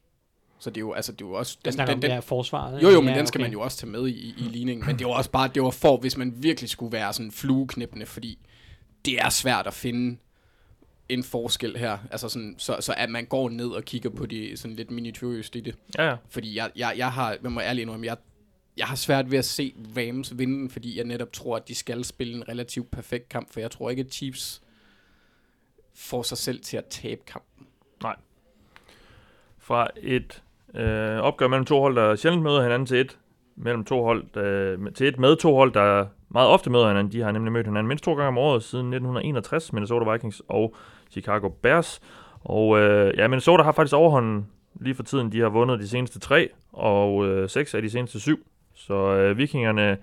Så 0.59 0.71
det 0.71 0.77
er 0.77 0.81
jo, 0.81 0.93
altså, 0.93 1.13
det 1.13 1.23
er 1.23 1.29
jo 1.29 1.33
også... 1.35 1.59
den, 1.65 1.73
Den, 1.73 1.87
den, 1.87 2.03
den, 2.03 2.11
er 2.11 2.21
forsvaret. 2.21 2.83
jo, 2.83 2.89
jo, 2.89 3.01
men 3.01 3.11
ja, 3.11 3.19
den 3.19 3.27
skal 3.27 3.41
man 3.41 3.53
jo 3.53 3.61
også 3.61 3.79
tage 3.79 3.91
med 3.91 4.09
i, 4.09 4.13
i, 4.13 4.35
i 4.39 4.43
ligningen. 4.43 4.87
Men 4.87 4.99
det 4.99 5.07
var 5.07 5.13
også 5.13 5.31
bare, 5.31 5.51
det 5.55 5.63
var 5.63 5.71
for, 5.71 5.97
hvis 5.97 6.17
man 6.17 6.35
virkelig 6.37 6.71
skulle 6.71 6.93
være 6.93 7.13
sådan 7.13 7.33
flueknæppende, 7.33 8.07
fordi 8.07 8.39
det 9.05 9.19
er 9.19 9.29
svært 9.29 9.67
at 9.67 9.75
finde 9.75 10.19
en 11.11 11.23
forskel 11.23 11.77
her. 11.77 11.99
Altså 12.11 12.29
sådan, 12.29 12.55
så, 12.59 12.77
så 12.81 12.95
at 12.97 13.11
man 13.11 13.25
går 13.25 13.49
ned 13.49 13.69
og 13.69 13.85
kigger 13.85 14.11
på 14.11 14.27
de 14.27 14.57
sådan 14.57 14.77
lidt 14.77 14.91
minutøst 14.91 15.57
i 15.57 15.61
det. 15.61 15.75
Ja, 15.99 16.09
ja. 16.09 16.17
Fordi 16.29 16.57
jeg, 16.57 16.71
jeg, 16.77 16.95
jeg 16.97 17.13
har, 17.13 17.37
jeg 17.43 17.53
må 17.53 17.61
ærligt 17.61 17.83
indrømme, 17.83 18.07
jeg, 18.07 18.17
jeg 18.77 18.87
har 18.87 18.97
svært 18.97 19.31
ved 19.31 19.39
at 19.39 19.45
se 19.45 19.75
Rams 19.97 20.39
vinde, 20.39 20.71
fordi 20.71 20.97
jeg 20.97 21.05
netop 21.05 21.33
tror, 21.33 21.57
at 21.57 21.69
de 21.69 21.75
skal 21.75 22.05
spille 22.05 22.35
en 22.35 22.49
relativt 22.49 22.91
perfekt 22.91 23.29
kamp, 23.29 23.53
for 23.53 23.61
jeg 23.61 23.71
tror 23.71 23.91
ikke, 23.91 24.01
at 24.01 24.13
Chiefs 24.13 24.63
får 25.95 26.23
sig 26.23 26.39
selv 26.39 26.61
til 26.61 26.77
at 26.77 26.85
tabe 26.85 27.21
kampen. 27.27 27.67
Fra 29.71 29.89
et 29.97 30.43
øh, 30.75 31.19
opgør 31.19 31.49
mellem 31.49 31.65
to 31.65 31.81
hold, 31.81 31.97
der 31.97 32.17
sjældent 32.17 32.43
møder 32.43 32.63
hinanden 32.63 32.87
til 32.87 33.01
et, 33.01 33.19
mellem 33.57 33.85
to 33.85 34.03
hold, 34.03 34.25
der, 34.35 34.91
til 34.91 35.07
et 35.09 35.19
med 35.19 35.37
to 35.37 35.55
hold, 35.55 35.73
der 35.73 36.07
meget 36.29 36.49
ofte 36.49 36.71
møder 36.71 36.89
hinanden. 36.89 37.13
De 37.13 37.21
har 37.21 37.33
nemlig 37.33 37.53
mødt 37.53 37.67
hinanden 37.67 37.89
mindst 37.89 38.05
to 38.05 38.15
gange 38.15 38.29
om 38.29 38.39
året 38.39 38.63
siden 38.63 38.87
1961, 38.87 39.73
Minnesota 39.73 40.13
Vikings 40.13 40.43
og 40.49 40.75
Chicago 41.11 41.49
Bears. 41.49 42.01
Og 42.41 42.79
øh, 42.79 43.19
ja, 43.19 43.29
Minnesota 43.29 43.63
har 43.63 43.73
faktisk 43.73 43.95
overhånden 43.95 44.47
lige 44.81 44.95
for 44.95 45.03
tiden. 45.03 45.33
De 45.33 45.41
har 45.41 45.49
vundet 45.49 45.81
de 45.81 45.89
seneste 45.89 46.19
tre, 46.19 46.49
og 46.73 47.27
øh, 47.27 47.49
seks 47.49 47.75
af 47.75 47.83
de 47.83 47.91
seneste 47.91 48.21
syv. 48.21 48.47
Så 48.75 48.95
øh, 48.95 49.39
vikingerne 49.39 49.99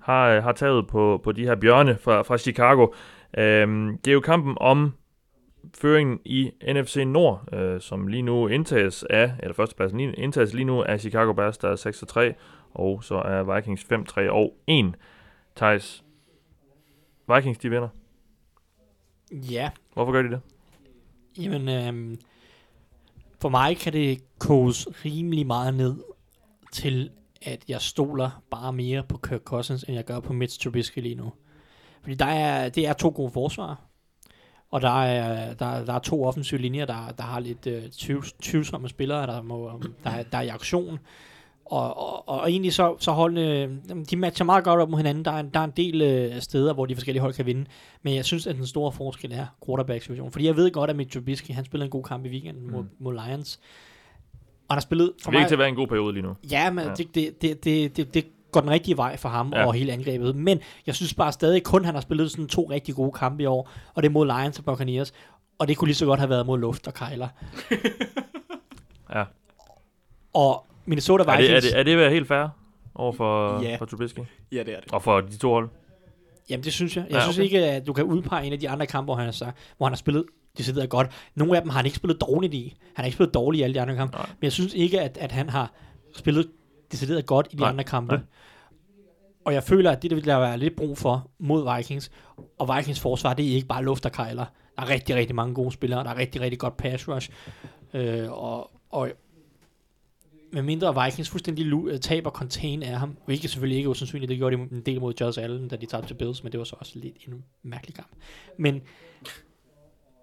har, 0.00 0.28
øh, 0.28 0.42
har 0.42 0.52
taget 0.52 0.86
på, 0.86 1.20
på 1.24 1.32
de 1.32 1.44
her 1.44 1.54
bjørne 1.54 1.98
fra, 1.98 2.22
fra 2.22 2.38
Chicago. 2.38 2.86
Øhm, 3.38 3.98
det 3.98 4.10
er 4.10 4.14
jo 4.14 4.20
kampen 4.20 4.56
om 4.60 4.92
føringen 5.74 6.20
i 6.24 6.50
NFC 6.72 7.02
Nord, 7.06 7.54
øh, 7.54 7.80
som 7.80 8.06
lige 8.06 8.22
nu 8.22 8.48
indtages 8.48 9.02
af, 9.10 9.32
eller 9.38 9.54
førstepladsen 9.54 9.98
lige, 9.98 10.12
indtages 10.12 10.54
lige 10.54 10.64
nu 10.64 10.82
af 10.82 11.00
Chicago 11.00 11.32
Bears, 11.32 11.58
der 11.58 11.68
er 11.68 12.32
6-3, 12.32 12.34
og 12.74 13.04
så 13.04 13.14
er 13.14 13.54
Vikings 13.54 13.86
5-3 13.92 14.30
og 14.30 14.56
1. 14.66 14.94
Thijs, 15.56 16.04
Vikings 17.34 17.58
de 17.58 17.70
vinder. 17.70 17.88
Ja, 19.32 19.70
Hvorfor 19.94 20.12
gør 20.12 20.22
de 20.22 20.30
det? 20.30 20.40
Jamen, 21.38 21.68
øh, 21.68 22.18
for 23.40 23.48
mig 23.48 23.76
kan 23.76 23.92
det 23.92 24.38
koges 24.38 24.88
rimelig 25.04 25.46
meget 25.46 25.74
ned 25.74 25.96
til, 26.72 27.10
at 27.42 27.64
jeg 27.68 27.80
stoler 27.80 28.42
bare 28.50 28.72
mere 28.72 29.02
på 29.02 29.16
Kirk 29.16 29.40
Cousins, 29.40 29.82
end 29.82 29.94
jeg 29.94 30.04
gør 30.04 30.20
på 30.20 30.32
Mitch 30.32 30.60
Trubisky 30.60 30.98
lige 30.98 31.14
nu. 31.14 31.32
Fordi 32.00 32.14
der 32.14 32.26
er, 32.26 32.68
det 32.68 32.86
er 32.86 32.92
to 32.92 33.12
gode 33.16 33.30
forsvar, 33.30 33.80
og 34.70 34.82
der 34.82 35.02
er, 35.02 35.54
der, 35.54 35.84
der 35.84 35.92
er 35.92 35.98
to 35.98 36.24
offensive 36.24 36.60
linjer, 36.60 36.86
der, 36.86 37.12
der 37.18 37.24
har 37.24 37.40
lidt 37.40 37.66
øh, 37.66 37.90
tvivls, 37.90 38.32
tvivlsomme 38.32 38.88
spillere, 38.88 39.26
der, 39.26 39.42
må, 39.42 39.82
der, 40.04 40.22
der 40.22 40.38
er 40.38 40.42
i 40.42 40.48
aktion. 40.48 40.98
Og, 41.64 41.96
og, 41.98 42.28
og 42.28 42.50
egentlig 42.50 42.72
så, 42.74 42.96
så 42.98 43.10
holdene, 43.12 43.80
de 44.10 44.16
matcher 44.16 44.44
meget 44.44 44.64
godt 44.64 44.80
op 44.80 44.88
mod 44.90 44.98
hinanden. 44.98 45.24
Der 45.24 45.30
er, 45.30 45.40
en- 45.40 45.50
der 45.54 45.60
er 45.60 45.64
en 45.64 45.72
del 45.76 46.02
øh, 46.02 46.40
steder, 46.40 46.72
hvor 46.74 46.86
de 46.86 46.94
forskellige 46.94 47.20
hold 47.20 47.32
kan 47.34 47.46
vinde. 47.46 47.64
Men 48.02 48.14
jeg 48.14 48.24
synes, 48.24 48.46
at 48.46 48.56
den 48.56 48.66
store 48.66 48.92
forskel 48.92 49.32
er 49.32 49.46
quarterback-situationen. 49.66 50.32
Fordi 50.32 50.46
jeg 50.46 50.56
ved 50.56 50.70
godt, 50.70 50.90
at 50.90 50.96
Mitch 50.96 51.14
Trubisky, 51.18 51.50
han 51.50 51.64
spillede 51.64 51.84
en 51.86 51.90
god 51.90 52.02
kamp 52.04 52.26
i 52.26 52.28
weekenden 52.28 52.70
mod, 52.70 52.82
Mm. 52.82 52.88
mod 52.98 53.12
Lions. 53.14 53.60
Og 54.68 54.74
han 54.74 54.76
har 54.76 54.80
spillet 54.80 55.12
for 55.22 55.30
Det 55.30 55.36
ikke 55.38 55.42
mig... 55.42 55.48
til 55.48 55.54
at 55.54 55.58
være 55.58 55.68
en 55.68 55.74
god 55.74 55.86
periode 55.86 56.12
lige 56.12 56.22
nu. 56.22 56.34
Ja, 56.50 56.70
men 56.70 56.84
Ja. 56.84 56.94
Det, 56.94 57.14
det, 57.14 57.42
det, 57.42 57.64
det, 57.64 57.96
det, 57.96 58.14
det 58.14 58.26
går 58.52 58.60
den 58.60 58.70
rigtige 58.70 58.96
vej 58.96 59.16
for 59.16 59.28
ham 59.28 59.52
Ja. 59.56 59.66
og 59.66 59.74
hele 59.74 59.92
angrebet. 59.92 60.36
Men 60.36 60.60
jeg 60.86 60.94
synes 60.94 61.14
bare 61.14 61.32
stadig 61.32 61.62
kun, 61.62 61.84
han 61.84 61.94
har 61.94 62.00
spillet 62.00 62.30
sådan 62.30 62.46
to 62.48 62.66
rigtig 62.70 62.94
gode 62.94 63.12
kampe 63.12 63.42
i 63.42 63.46
år. 63.46 63.68
Og 63.94 64.02
det 64.02 64.08
er 64.08 64.12
mod 64.12 64.26
Lions 64.26 64.58
og 64.58 64.64
Buccaneers. 64.64 65.12
Og 65.58 65.68
det 65.68 65.76
kunne 65.76 65.88
lige 65.88 65.96
så 65.96 66.06
godt 66.06 66.20
have 66.20 66.30
været 66.30 66.46
mod 66.46 66.58
Luft 66.58 66.86
og 66.86 66.94
Kyler. 66.94 67.28
Ja. 69.14 69.24
Og 70.34 70.66
Minnesota 70.84 71.24
Er 71.24 71.36
Vikings... 71.36 71.64
det, 71.64 71.78
er, 71.78 71.82
det, 71.82 71.92
er 71.94 71.98
det 71.98 72.10
helt 72.12 72.28
fair 72.28 72.48
over 72.94 73.12
for, 73.12 73.62
Ja. 73.62 73.76
for 73.76 73.84
Trubisky? 73.84 74.18
Ja, 74.52 74.58
det 74.58 74.74
er 74.74 74.80
det. 74.80 74.92
Og 74.92 75.02
for 75.02 75.20
de 75.20 75.36
to 75.36 75.48
hold? 75.52 75.68
Jamen, 76.50 76.64
det 76.64 76.72
synes 76.72 76.96
jeg. 76.96 77.04
Jeg 77.10 77.14
Ja, 77.16 77.20
synes 77.22 77.38
okay. 77.38 77.44
ikke, 77.44 77.64
at 77.66 77.86
du 77.86 77.92
kan 77.92 78.04
udpege 78.04 78.46
en 78.46 78.52
af 78.52 78.60
de 78.60 78.68
andre 78.68 78.86
kampe, 78.86 79.04
hvor 79.04 79.14
han 79.14 79.24
har, 79.24 79.32
sagt, 79.32 79.56
hvor 79.76 79.86
han 79.86 79.92
har 79.92 79.96
spillet 79.96 80.24
decideret 80.58 80.88
godt. 80.90 81.10
Nogle 81.34 81.56
af 81.56 81.62
dem 81.62 81.70
har 81.70 81.76
han 81.76 81.86
ikke 81.86 81.96
spillet 81.96 82.20
dårligt 82.20 82.54
i. 82.54 82.74
Han 82.94 83.02
har 83.02 83.04
ikke 83.06 83.14
spillet 83.14 83.34
dårligt 83.34 83.60
i 83.60 83.62
alle 83.64 83.74
de 83.74 83.80
andre 83.80 83.96
kampe. 83.96 84.16
Nej. 84.16 84.26
Men 84.26 84.42
jeg 84.44 84.52
synes 84.52 84.74
ikke, 84.74 85.00
at, 85.00 85.18
at 85.20 85.32
han 85.32 85.48
har 85.48 85.72
spillet 86.16 86.48
decideret 86.92 87.26
godt 87.26 87.48
i 87.50 87.56
de 87.56 87.60
Nej, 87.60 87.68
andre 87.70 87.84
kampe. 87.84 88.14
nej. 88.14 88.22
Og 89.44 89.54
jeg 89.54 89.62
føler, 89.62 89.90
at 89.90 90.02
det, 90.02 90.10
det 90.10 90.16
vil 90.16 90.24
der 90.24 90.38
være 90.38 90.58
lidt 90.58 90.76
brug 90.76 90.98
for 90.98 91.30
mod 91.38 91.76
Vikings. 91.76 92.10
Og 92.58 92.76
Vikings 92.76 93.00
forsvar, 93.00 93.34
det 93.34 93.50
er 93.50 93.54
ikke 93.54 93.66
bare 93.68 93.84
luft 93.84 94.06
og 94.06 94.12
kejler. 94.12 94.44
Der 94.76 94.82
er 94.82 94.88
rigtig, 94.88 95.16
rigtig 95.16 95.34
mange 95.36 95.54
gode 95.54 95.72
spillere. 95.72 96.04
Der 96.04 96.10
er 96.10 96.16
rigtig, 96.16 96.40
rigtig 96.40 96.58
godt 96.58 96.76
pass 96.76 97.08
rush. 97.08 97.30
Øh, 97.94 98.32
og, 98.32 98.70
og 98.90 99.08
med 100.52 100.62
mindre 100.62 101.04
Vikings 101.04 101.30
fuldstændig 101.30 101.66
øh, 101.66 102.00
taber 102.00 102.30
contain 102.30 102.82
af 102.82 102.98
ham, 102.98 103.16
hvilket 103.26 103.50
selvfølgelig 103.50 103.76
ikke 103.76 103.86
er 103.86 103.90
usandsynligt, 103.90 104.28
det 104.28 104.38
gjorde 104.38 104.56
de 104.56 104.62
en 104.62 104.82
del 104.86 105.00
mod 105.00 105.14
Josh 105.20 105.42
Allen, 105.42 105.68
da 105.68 105.76
de 105.76 105.86
tabte 105.86 106.08
til 106.08 106.14
Bills, 106.14 106.42
men 106.42 106.52
det 106.52 106.58
var 106.58 106.64
så 106.64 106.76
også 106.78 106.92
lidt 106.94 107.16
en 107.26 107.44
mærkelig 107.62 107.94
kamp. 107.94 108.10
Men 108.58 108.80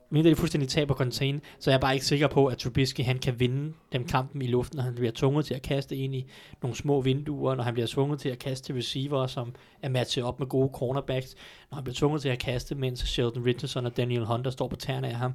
mindre 0.10 0.30
de 0.30 0.36
fuldstændig 0.36 0.70
taber 0.70 0.94
contain, 0.94 1.42
så 1.60 1.70
er 1.70 1.74
jeg 1.74 1.82
bare 1.82 1.94
ikke 1.94 2.06
sikker 2.06 2.28
på, 2.28 2.46
at 2.46 2.58
Trubisky 2.58 3.02
han 3.02 3.20
kan 3.20 3.40
vinde 3.40 3.74
den 3.92 4.04
kampen 4.04 4.42
i 4.42 4.48
luften, 4.48 4.78
når 4.78 4.84
han 4.84 4.96
bliver 4.96 5.12
tvunget 5.16 5.46
til 5.46 5.54
at 5.54 5.62
kaste 5.62 5.96
ind 5.96 6.16
i 6.16 6.26
nogle 6.62 6.78
små 6.78 7.02
vinduer, 7.02 7.56
når 7.56 7.64
han 7.64 7.74
bliver 7.74 7.88
tvunget 7.88 8.20
til 8.20 8.30
at 8.30 8.40
kaste 8.40 8.66
til 8.66 8.76
receiver, 8.76 9.28
som 9.28 9.56
er 9.82 9.90
matchet 9.90 10.24
op 10.24 10.40
med 10.40 10.48
gode 10.48 10.70
cornerbacks, 10.74 11.36
når 11.72 11.76
han 11.76 11.84
bliver 11.84 11.96
tvunget 11.96 12.22
til 12.22 12.30
at 12.30 12.40
kaste, 12.40 12.76
mens 12.76 13.00
Sheldon 13.00 13.46
Richardson 13.46 13.86
og 13.86 13.98
Daniel 13.98 14.26
Hunter 14.26 14.52
står 14.52 14.68
på 14.68 14.76
tæerne 14.76 15.08
af 15.08 15.16
ham. 15.16 15.34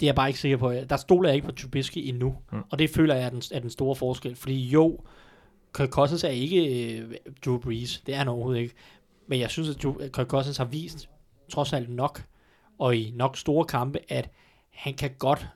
Det 0.00 0.06
er 0.06 0.08
jeg 0.08 0.14
bare 0.14 0.28
ikke 0.28 0.40
sikker 0.40 0.56
på. 0.56 0.72
Der 0.72 0.96
stoler 0.96 1.28
jeg 1.28 1.34
ikke 1.36 1.46
på 1.48 1.52
Trubisky 1.54 1.98
endnu, 1.98 2.36
Mm. 2.52 2.62
og 2.70 2.78
det 2.78 2.90
føler 2.90 3.14
jeg 3.14 3.24
er 3.24 3.30
den, 3.30 3.42
er 3.52 3.58
den 3.60 3.70
store 3.70 3.96
forskel, 3.96 4.36
fordi 4.36 4.68
jo, 4.68 4.98
Kirk 5.76 5.88
Cousins 5.88 6.24
er 6.24 6.28
ikke 6.28 6.84
øh, 6.98 7.14
Drew 7.44 7.58
Brees, 7.58 8.02
det 8.06 8.14
er 8.14 8.18
han 8.18 8.28
overhovedet 8.28 8.60
ikke, 8.62 8.74
men 9.26 9.40
jeg 9.40 9.50
synes, 9.50 9.68
at 9.68 9.82
Drew, 9.82 9.94
Kirk 10.12 10.26
Cousins 10.26 10.56
har 10.56 10.64
vist 10.64 11.08
trods 11.52 11.72
alt 11.72 11.90
nok, 11.90 12.22
og 12.78 12.96
i 12.96 13.12
nok 13.16 13.36
store 13.36 13.64
kampe, 13.64 13.98
at 14.08 14.30
han 14.70 14.94
kan 14.94 15.10
godt 15.18 15.46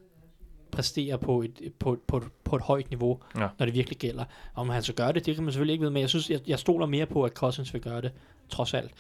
præstere 0.73 1.19
på 1.19 1.43
et, 1.43 1.73
på, 1.79 1.99
på, 2.09 2.23
på 2.45 2.57
et 2.57 2.63
højt 2.63 2.91
niveau, 2.91 3.19
Ja. 3.39 3.49
når 3.59 3.67
det 3.67 3.75
virkelig 3.75 3.99
gælder. 3.99 4.25
Om 4.55 4.69
han 4.69 4.83
så 4.83 4.93
gør 4.93 5.13
det, 5.13 5.27
det 5.27 5.35
kan 5.35 5.45
man 5.45 5.53
selvfølgelig 5.53 5.73
ikke 5.73 5.83
vide, 5.83 5.91
men 5.93 6.01
jeg 6.01 6.09
synes, 6.09 6.31
jeg, 6.31 6.41
jeg 6.47 6.59
stoler 6.59 6.87
mere 6.87 7.07
på, 7.07 7.23
at 7.23 7.33
Cousins 7.33 7.75
vil 7.75 7.83
gøre 7.83 8.01
det, 8.01 8.13
trods 8.49 8.75
alt. 8.75 8.91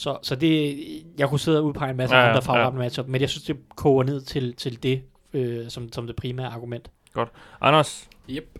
Så, 0.00 0.18
så 0.22 0.34
det, 0.34 0.78
jeg 1.18 1.28
kunne 1.28 1.40
sidde 1.40 1.58
og 1.58 1.64
udpege 1.64 1.90
en 1.90 1.96
masse 1.96 2.16
Ja, 2.16 2.28
andre 2.28 2.42
favorable 2.42 2.80
ja. 2.80 2.84
matchup, 2.84 3.06
men 3.08 3.20
jeg 3.20 3.28
synes, 3.30 3.44
det 3.44 3.56
koger 3.76 4.02
ned 4.04 4.20
til, 4.20 4.54
til 4.54 4.82
det, 4.82 5.02
øh, 5.32 5.68
som, 5.68 5.92
som 5.92 6.06
det 6.06 6.16
primære 6.16 6.46
argument. 6.46 6.90
Anders, 7.60 8.08
Yep. 8.30 8.58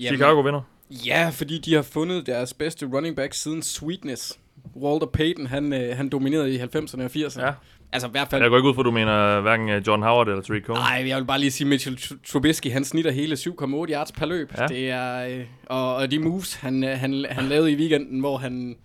Chicago 0.00 0.40
vinder. 0.40 0.60
Ja, 0.90 1.30
fordi 1.32 1.58
de 1.58 1.74
har 1.74 1.82
fundet 1.82 2.26
deres 2.26 2.54
bedste 2.54 2.86
running 2.86 3.16
back 3.16 3.34
siden 3.34 3.62
Sweetness. 3.62 4.38
Walter 4.76 5.06
Payton, 5.06 5.46
han, 5.46 5.72
øh, 5.72 5.96
han 5.96 6.08
dominerede 6.08 6.54
i 6.54 6.58
90'erne 6.58 7.02
og 7.04 7.10
80'erne. 7.14 7.46
Ja. 7.46 7.52
Altså 7.92 8.08
i 8.08 8.10
hvert 8.10 8.28
fald... 8.28 8.42
Jeg 8.42 8.50
går 8.50 8.56
ikke 8.56 8.68
ud 8.68 8.74
for, 8.74 8.82
at 8.82 8.84
du 8.84 8.90
mener 8.90 9.40
hverken 9.40 9.68
øh, 9.68 9.82
John 9.86 10.02
Howard 10.02 10.28
eller 10.28 10.42
Tariq 10.42 10.64
Cohen. 10.64 10.80
Nej, 10.80 11.04
jeg 11.08 11.16
vil 11.18 11.24
bare 11.24 11.38
lige 11.40 11.50
sige, 11.50 11.68
Mitchell 11.68 11.96
Tr- 12.00 12.30
Trubisky, 12.32 12.72
han 12.72 12.84
snitter 12.84 13.10
hele 13.10 13.34
7,8 13.34 13.92
yards 13.92 14.12
per 14.12 14.26
løb. 14.26 14.52
Ja. 14.58 14.66
Det 14.66 14.90
er, 14.90 15.28
øh, 15.38 15.44
og, 15.66 15.94
og 15.96 16.10
de 16.10 16.18
moves, 16.18 16.54
han, 16.54 16.84
øh, 16.84 16.98
han, 16.98 17.26
han 17.30 17.44
lavede 17.44 17.72
i 17.72 17.76
weekenden, 17.76 18.20
hvor 18.20 18.36
han 18.36 18.76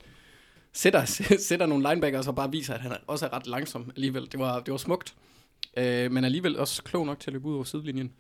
sætter, 0.74 1.06
sætter 1.50 1.66
nogle 1.66 1.90
linebackers 1.90 2.28
og 2.28 2.36
bare 2.36 2.52
viser, 2.52 2.74
at 2.74 2.82
han 2.82 2.92
også 3.08 3.26
er 3.26 3.34
ret 3.34 3.48
langsom 3.48 3.92
alligevel. 3.96 4.32
Det 4.32 4.40
var, 4.40 4.60
det 4.60 4.72
var 4.72 4.78
smukt. 4.78 5.16
Øh, 5.78 6.12
men 6.12 6.24
alligevel 6.24 6.60
også 6.60 6.84
klog 6.84 7.06
nok 7.06 7.20
til 7.20 7.30
at 7.30 7.34
løbe 7.34 7.48
ud 7.48 7.56
over 7.56 7.64
sidelinjen. 7.64 8.12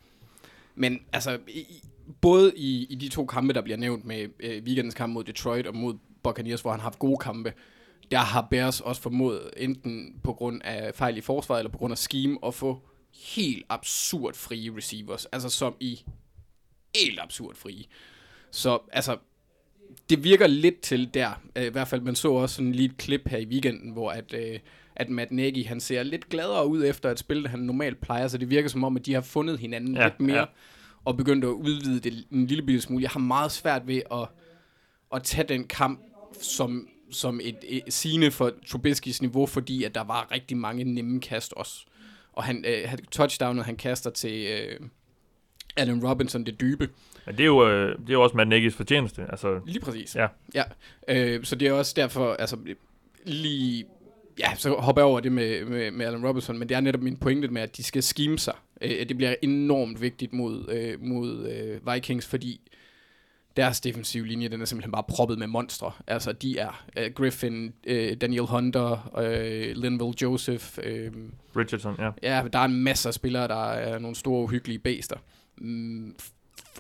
Men 0.76 0.99
altså, 1.14 1.39
i, 1.47 1.84
både 2.22 2.54
i, 2.56 2.88
i 2.89 2.95
de 2.95 3.10
to 3.10 3.26
kampe, 3.26 3.54
der 3.54 3.62
bliver 3.62 3.78
nævnt 3.78 4.06
med 4.06 4.28
øh, 4.39 4.64
weekendens 4.64 4.95
kamp 4.95 5.14
mod 5.14 5.24
Detroit 5.24 5.68
og 5.68 5.76
mod 5.76 5.97
Buccaneers, 6.24 6.62
hvor 6.62 6.72
han 6.72 6.80
har 6.80 6.86
haft 6.86 6.99
gode 6.99 7.18
kampe, 7.18 7.54
der 8.12 8.18
har 8.18 8.47
Bears 8.52 8.82
også 8.82 9.02
formået, 9.02 9.49
enten 9.58 10.20
på 10.24 10.34
grund 10.34 10.62
af 10.64 10.95
fejl 10.95 11.18
i 11.18 11.22
forsvaret, 11.22 11.60
eller 11.60 11.72
på 11.72 11.78
grund 11.78 11.91
af 11.91 11.97
scheme, 11.97 12.38
at 12.45 12.54
få 12.54 12.82
helt 13.12 13.66
absurd 13.70 14.34
frie 14.34 14.78
receivers. 14.78 15.26
Altså 15.26 15.49
som 15.49 15.76
i 15.80 16.04
helt 16.95 17.20
absurd 17.22 17.56
frie. 17.56 17.84
Så 18.52 18.80
altså, 18.91 19.18
det 20.09 20.23
virker 20.23 20.47
lidt 20.47 20.81
til 20.81 21.13
der. 21.13 21.41
Øh, 21.55 21.65
I 21.65 21.69
hvert 21.69 21.87
fald, 21.87 22.01
man 22.01 22.15
så 22.15 22.31
også 22.31 22.55
sådan 22.55 22.71
lige 22.71 22.85
et 22.85 22.97
klip 22.97 23.27
her 23.27 23.37
i 23.37 23.45
weekenden, 23.45 23.91
hvor 23.91 24.11
at, 24.11 24.33
øh, 24.33 24.59
at 24.95 25.09
Matt 25.09 25.31
Nagy, 25.31 25.65
han 25.65 25.79
ser 25.79 26.03
lidt 26.03 26.29
gladere 26.29 26.67
ud 26.67 26.85
efter 26.85 27.09
at 27.09 27.19
spille, 27.19 27.49
han 27.49 27.59
normalt 27.59 28.01
plejer. 28.01 28.27
Så 28.27 28.37
det 28.37 28.49
virker 28.49 28.69
som 28.69 28.83
om, 28.83 28.95
at 28.95 29.05
de 29.05 29.13
har 29.13 29.21
fundet 29.21 29.59
hinanden 29.59 29.95
Ja, 29.95 30.03
lidt 30.03 30.19
mere, 30.19 30.37
ja. 30.37 30.45
og 31.05 31.17
begyndt 31.17 31.45
at 31.45 31.49
udvide 31.49 31.99
det 31.99 32.25
en 32.31 32.47
lille 32.47 32.63
bitte 32.63 32.81
smule. 32.81 33.03
Jeg 33.03 33.09
har 33.09 33.19
meget 33.19 33.51
svært 33.51 33.87
ved 33.87 34.01
at, 34.11 34.27
at 35.15 35.23
tage 35.23 35.47
den 35.47 35.63
kamp 35.63 35.99
som, 36.41 36.87
som 37.11 37.39
et, 37.43 37.57
et 37.63 37.83
sine 37.89 38.31
for 38.31 38.51
Trubiskys 38.67 39.21
niveau, 39.21 39.45
fordi 39.45 39.83
at 39.83 39.95
der 39.95 40.03
var 40.03 40.31
rigtig 40.31 40.57
mange 40.57 40.83
nemme 40.83 41.19
kast 41.19 41.53
også. 41.53 41.85
Og 42.33 42.43
han, 42.43 42.65
øh, 42.67 42.97
touchdownet, 43.11 43.65
han 43.65 43.75
kaster 43.75 44.09
til 44.09 44.45
øh, 44.45 44.79
Allen 45.75 46.07
Robinson, 46.07 46.45
det 46.45 46.61
dybe. 46.61 46.89
Men 47.26 47.36
det 47.36 47.43
er 47.43 47.47
jo, 47.47 47.69
øh, 47.69 47.99
det 47.99 48.09
er 48.09 48.13
jo 48.13 48.22
også 48.22 48.38
Matt 48.38 48.53
Nagy's 48.53 48.78
fortjeneste. 48.78 49.26
Altså, 49.30 49.59
Lige 49.65 49.80
præcis. 49.80 50.15
Ja. 50.15 50.28
ja. 50.55 50.63
Øh, 51.07 51.43
så 51.43 51.55
det 51.55 51.67
er 51.67 51.72
også 51.72 51.93
derfor, 51.95 52.34
altså 52.34 52.57
lige, 53.26 53.86
ja, 54.39 54.55
så 54.55 54.74
hopper 54.74 55.01
jeg 55.01 55.07
over 55.07 55.19
det 55.19 55.32
med, 55.32 55.65
med, 55.65 55.91
med 55.91 56.05
Allen 56.05 56.28
Robinson, 56.28 56.57
men 56.57 56.69
det 56.69 56.76
er 56.76 56.82
netop 56.82 57.01
min 57.01 57.17
pointe 57.17 57.47
med, 57.47 57.61
at 57.61 57.78
de 57.78 57.84
skal 57.84 58.03
scheme 58.03 58.39
sig. 58.39 58.53
Øh, 58.82 59.09
det 59.09 59.17
bliver 59.17 59.36
enormt 59.41 60.01
vigtigt 60.01 60.34
mod, 60.34 60.69
øh, 60.72 61.01
mod 61.01 61.47
øh, 61.47 61.93
Vikings, 61.93 62.28
fordi 62.28 62.61
deres 63.57 63.82
defensive 63.82 64.28
linje, 64.28 64.47
den 64.47 64.61
er 64.61 64.65
simpelthen 64.65 64.91
bare 64.91 65.03
proppet 65.07 65.39
med 65.39 65.47
monstre. 65.47 65.91
Altså, 66.07 66.32
de 66.32 66.57
er 66.57 66.86
øh, 66.97 67.11
Griffin, 67.15 67.74
øh, 67.88 68.17
Daniel 68.17 68.45
Hunter, 68.45 69.17
øh, 69.17 69.76
Linville 69.76 70.13
Joseph, 70.22 70.78
øh, 70.84 71.11
Richardson, 71.57 71.95
ja. 71.99 72.11
Ja, 72.24 72.43
der 72.53 72.59
er 72.59 72.65
en 72.65 72.84
masse 72.84 73.09
af 73.09 73.13
spillere, 73.13 73.47
der 73.47 73.72
er 73.72 73.99
nogle 73.99 74.15
store 74.15 74.43
uhyggelige 74.43 74.80
bæster. 74.80 75.17
Mm, 75.57 76.15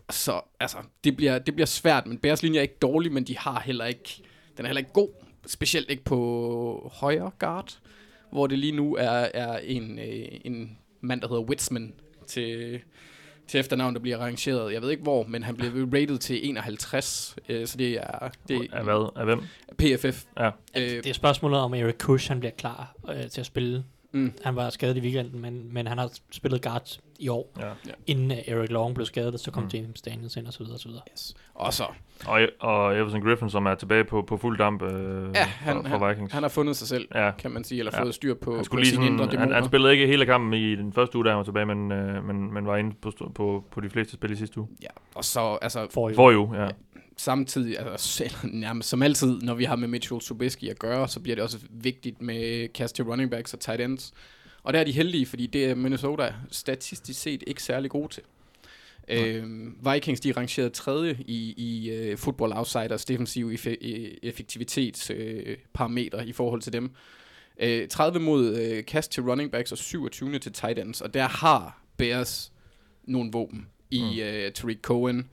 så 0.09 0.41
altså, 0.59 0.77
det 1.03 1.17
bliver, 1.17 1.39
det 1.39 1.53
bliver 1.53 1.65
svært, 1.65 2.07
men 2.07 2.17
Bears 2.17 2.43
linje 2.43 2.57
er 2.57 2.61
ikke 2.61 2.77
dårlig, 2.81 3.11
men 3.11 3.23
de 3.23 3.37
har 3.37 3.59
heller 3.65 3.85
ikke, 3.85 4.23
den 4.57 4.65
er 4.65 4.67
heller 4.67 4.79
ikke 4.79 4.93
god. 4.93 5.09
Specielt 5.47 5.89
ikke 5.89 6.03
på 6.03 6.91
højre 6.95 7.31
guard, 7.39 7.79
hvor 8.31 8.47
det 8.47 8.59
lige 8.59 8.71
nu 8.75 8.95
er, 8.95 9.27
er 9.33 9.57
en, 9.57 9.99
øh, 9.99 10.27
en 10.45 10.77
mand, 11.01 11.21
der 11.21 11.27
hedder 11.27 11.41
Witzman 11.43 11.93
til, 12.27 12.79
til 13.47 13.59
efternavn, 13.59 13.93
der 13.93 13.99
bliver 13.99 14.17
arrangeret. 14.17 14.73
Jeg 14.73 14.81
ved 14.81 14.89
ikke 14.89 15.03
hvor, 15.03 15.23
men 15.23 15.43
han 15.43 15.55
blev 15.55 15.89
rated 15.93 16.17
til 16.17 16.49
51, 16.49 17.35
øh, 17.49 17.67
så 17.67 17.77
det 17.77 17.97
er, 17.97 18.29
det 18.47 18.69
Af 18.73 18.83
hvad? 18.83 19.11
Af 19.15 19.25
hvem? 19.25 19.39
PFF. 19.77 20.23
Ja. 20.39 20.47
Øh, 20.77 20.81
Det 20.89 21.07
er 21.07 21.13
spørgsmålet 21.13 21.59
om 21.59 21.73
Eric 21.73 21.95
Kush, 21.99 22.27
han 22.27 22.39
bliver 22.39 22.53
klar 22.57 22.95
øh, 23.09 23.29
til 23.29 23.39
at 23.39 23.45
spille. 23.45 23.83
Mm. 24.11 24.33
Han 24.43 24.55
var 24.55 24.69
skadet 24.69 24.97
i 24.97 24.99
weekenden, 24.99 25.41
men, 25.41 25.73
men 25.73 25.87
han 25.87 25.97
har 25.97 26.11
spillet 26.31 26.61
guard 26.61 26.99
i 27.21 27.27
år, 27.27 27.53
ja. 27.59 27.71
inden 28.07 28.31
øh, 28.31 28.37
Eric 28.47 28.69
Long 28.69 28.95
blev 28.95 29.05
skadet, 29.05 29.33
og 29.33 29.39
så 29.39 29.51
kom 29.51 29.63
Mm. 29.63 29.69
James 29.73 30.01
Daniels 30.01 30.35
ind 30.35 30.47
og 30.47 30.53
så 30.53 30.59
videre 30.59 30.75
og 30.75 30.79
så 30.79 30.87
videre. 30.87 31.03
yes. 31.11 31.33
Og 31.53 31.73
så, 31.73 31.83
Og, 32.27 32.41
og 32.59 32.97
Everson 32.97 33.21
Griffin, 33.21 33.49
som 33.49 33.65
er 33.65 33.75
tilbage 33.75 34.03
på, 34.03 34.21
på 34.21 34.37
fuld 34.37 34.57
damp 34.57 34.81
øh, 34.81 35.29
Ja, 35.35 35.43
han- 35.45 35.83
for, 35.83 35.89
for 35.97 36.07
Vikings. 36.07 36.33
han 36.33 36.43
har 36.43 36.49
fundet 36.49 36.75
sig 36.77 36.87
selv, 36.87 37.07
ja. 37.15 37.31
kan 37.31 37.51
man 37.51 37.63
sige, 37.63 37.79
eller 37.79 37.91
Ja. 37.95 38.03
fået 38.03 38.15
styr 38.15 38.33
på, 38.33 38.51
Han, 38.51 38.59
på 38.59 38.63
skulle 38.63 38.83
lige 38.83 38.93
sine 38.93 39.05
indre 39.05 39.17
sådan, 39.25 39.39
han, 39.39 39.47
dæmoner. 39.47 39.55
han 39.61 39.65
spillede 39.69 39.93
ikke 39.93 40.07
hele 40.07 40.25
kampen 40.25 40.53
i 40.53 40.75
den 40.75 40.93
første 40.93 41.15
uge, 41.17 41.25
da 41.25 41.29
han 41.29 41.37
var 41.37 41.43
tilbage, 41.43 41.65
men, 41.65 41.91
øh, 41.91 42.23
men, 42.25 42.53
men 42.53 42.65
var 42.67 42.77
inde 42.77 42.95
på, 43.01 43.11
på, 43.35 43.63
på 43.71 43.81
de 43.81 43.89
fleste 43.89 44.13
spil 44.13 44.31
i 44.31 44.35
sidste 44.35 44.59
uge. 44.59 44.67
Ja, 44.81 44.87
og 45.15 45.25
så 45.25 45.57
altså 45.61 45.87
For 45.89 46.09
i 46.09 46.13
For 46.13 46.31
jo, 46.31 46.53
ja. 46.55 46.67
samtidig, 47.17 47.79
altså 47.79 48.23
nærmest 48.43 48.89
som 48.89 49.03
altid, 49.03 49.41
når 49.41 49.53
vi 49.53 49.63
har 49.63 49.75
med 49.75 49.87
Mitchell 49.87 50.21
Trubisky 50.21 50.69
at 50.69 50.79
gøre, 50.79 51.07
så 51.07 51.19
bliver 51.19 51.35
det 51.35 51.43
også 51.43 51.57
vigtigt 51.69 52.21
med 52.21 52.67
kast 52.73 52.95
til 52.95 53.05
running 53.05 53.31
backs 53.31 53.53
og 53.53 53.59
tight 53.59 53.81
ends. 53.81 54.13
Og 54.63 54.73
der 54.73 54.79
er 54.79 54.83
de 54.83 54.91
heldige, 54.91 55.25
fordi 55.25 55.47
det 55.47 55.65
er 55.65 55.75
Minnesota 55.75 56.33
statistisk 56.51 57.21
set 57.21 57.43
ikke 57.47 57.63
særlig 57.63 57.91
gode 57.91 58.13
til. 58.13 58.23
Øhm, 59.09 59.77
Vikings, 59.93 60.19
de 60.19 60.29
er 60.29 60.37
rangeret 60.37 60.73
tredje 60.73 61.17
i, 61.19 61.53
i 61.57 62.11
uh, 62.11 62.17
Football 62.17 62.53
Outsiders 62.53 63.05
defensiv 63.05 63.49
effe- 63.53 63.77
effektivitetsparameter 64.23 65.51
uh, 65.51 65.57
parametre 65.73 66.27
i 66.27 66.31
forhold 66.31 66.61
til 66.61 66.73
dem. 66.73 66.91
Uh, 67.63 67.87
30 67.89 68.19
mod 68.19 68.49
uh, 68.77 68.85
kast 68.85 69.11
til 69.11 69.23
running 69.23 69.51
backs 69.51 69.71
og 69.71 69.77
27 69.77 70.39
til 70.39 70.53
tight 70.53 70.79
ends, 70.79 71.01
og 71.01 71.13
der 71.13 71.27
har 71.27 71.81
Bears 71.97 72.51
nogle 73.03 73.31
våben 73.31 73.67
i 73.91 74.21
uh, 74.21 74.51
Tariq 74.53 74.81
Cohen 74.81 75.29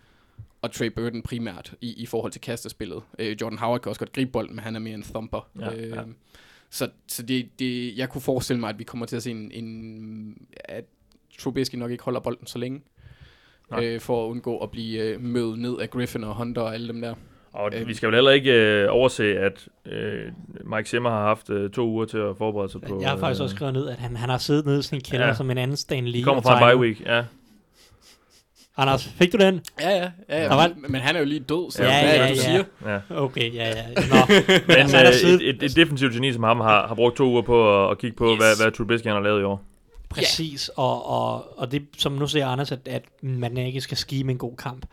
og 0.63 0.73
Trey 0.73 0.87
Burton 0.91 1.23
primært 1.23 1.75
i, 1.81 1.93
i 2.03 2.07
forhold 2.07 2.33
til 2.33 2.41
kastespillet. 2.41 3.03
Uh, 3.19 3.27
Jordan 3.41 3.59
Howard 3.59 3.81
kan 3.81 3.91
også 3.91 3.99
godt 3.99 4.13
gribe 4.13 4.31
bolden, 4.31 4.57
men 4.57 4.65
han 4.65 4.77
er 4.77 4.81
mere 4.81 4.95
en 4.95 5.03
thumper. 5.03 5.49
Ja, 5.61 5.75
Øh, 5.75 5.89
ja. 5.91 6.03
Så, 6.71 6.89
så 7.09 7.23
det, 7.23 7.49
det, 7.59 7.97
jeg 7.97 8.09
kunne 8.09 8.23
forestille 8.23 8.61
mig, 8.61 8.71
at 8.71 8.79
vi 8.79 8.85
kommer 8.85 9.07
til 9.07 9.17
at 9.17 9.23
se 9.23 9.31
en, 9.31 9.51
en 9.55 10.37
at 10.65 10.85
Trubisky 11.39 11.75
nok 11.77 11.91
ikke 11.91 12.05
holder 12.05 12.21
bolden 12.21 12.47
så 12.47 12.59
længe, 12.59 12.81
Nej. 13.71 13.85
øh, 13.85 14.01
for 14.01 14.25
at 14.27 14.31
undgå 14.31 14.59
at 14.59 14.71
blive 14.71 15.03
øh, 15.03 15.21
mødet 15.21 15.59
ned 15.59 15.79
af 15.79 15.91
Griffin 15.91 16.25
og 16.25 16.35
Hunter 16.35 16.63
og 16.63 16.75
alle 16.75 16.89
dem 16.89 17.01
der. 17.01 17.15
Og 17.53 17.71
Øhm. 17.75 17.89
vi 17.89 17.95
skal 17.95 18.07
vel 18.07 18.15
heller 18.15 18.31
ikke 18.31 18.53
øh, 18.83 18.87
overse, 18.91 19.25
at 19.39 19.69
øh, 19.87 20.23
Mike 20.65 20.89
Zimmer 20.89 21.11
har 21.11 21.23
haft 21.23 21.51
øh, 21.51 21.71
to 21.71 21.89
uger 21.89 22.05
til 22.05 22.19
at 22.19 22.37
forberede 22.37 22.73
sig 22.73 22.81
på... 22.81 23.01
Jeg 23.01 23.11
har 23.11 23.17
faktisk 23.19 23.41
øh, 23.41 23.45
også 23.45 23.57
skrevet 23.57 23.75
ned, 23.75 23.89
at 23.89 23.97
han, 23.97 24.17
han 24.17 24.29
har 24.29 24.39
siddet 24.39 24.67
nede 24.67 24.79
i 24.79 24.83
sin 24.83 25.01
kælder 25.01 25.27
Ja. 25.27 25.35
som 25.35 25.51
en 25.51 25.59
anden 25.59 25.77
Stan 25.77 26.07
Lee. 26.09 26.23
Kommer 26.23 26.43
fra 26.43 26.71
en 26.71 26.77
bye 26.79 26.81
week, 26.81 27.01
ja. 27.01 27.25
Anders, 28.79 29.05
fik 29.09 29.33
du 29.33 29.37
den? 29.39 29.61
Ja, 29.81 29.91
ja, 29.91 30.11
ja, 30.29 30.43
ja. 30.43 30.55
Var- 30.55 30.71
Men, 30.89 31.01
han 31.01 31.17
er 31.17 31.21
jo 31.21 31.27
lige 31.27 31.41
død, 31.41 31.71
så 31.71 31.83
Ja, 31.85 32.03
hvad 32.05 32.15
er 32.17 32.23
ja, 32.25 32.29
det, 32.29 32.37
du 32.37 32.43
ja. 32.43 32.49
siger? 32.51 32.65
ja. 33.11 33.23
Okay, 33.23 33.55
ja, 33.55 33.69
ja. 33.69 33.85
Nå, 34.11 34.17
Men 34.67 34.77
Altså, 34.77 34.97
har 34.97 35.05
øh, 35.05 35.31
et, 35.31 35.49
et, 35.49 35.63
et 35.63 35.77
defensivt 35.77 36.13
geni 36.13 36.33
som 36.33 36.43
ham 36.43 36.61
har, 36.61 36.87
har 36.87 36.95
brugt 36.95 37.17
to 37.17 37.25
uger 37.25 37.43
på 37.43 37.85
at, 37.85 37.91
at 37.91 37.99
kigge 37.99 38.17
på, 38.17 38.31
Yes. 38.31 38.39
hvad, 38.39 38.63
hvad 38.63 38.73
Trubisky 38.73 39.07
han 39.07 39.15
har 39.17 39.23
lavet 39.23 39.41
i 39.41 39.45
år. 39.45 39.63
præcis. 40.11 40.71
Og, 40.77 41.07
og, 41.11 41.59
og 41.59 41.73
det, 41.73 41.83
som 41.99 42.13
nu 42.13 42.27
ser 42.27 42.47
Anders, 42.47 42.73
at, 42.73 42.79
at 42.87 43.03
Matt 43.23 43.55
Nagy 43.55 43.79
skal 43.79 43.97
skime 43.97 44.33
en 44.33 44.39
god 44.39 44.57
kamp 44.57 44.87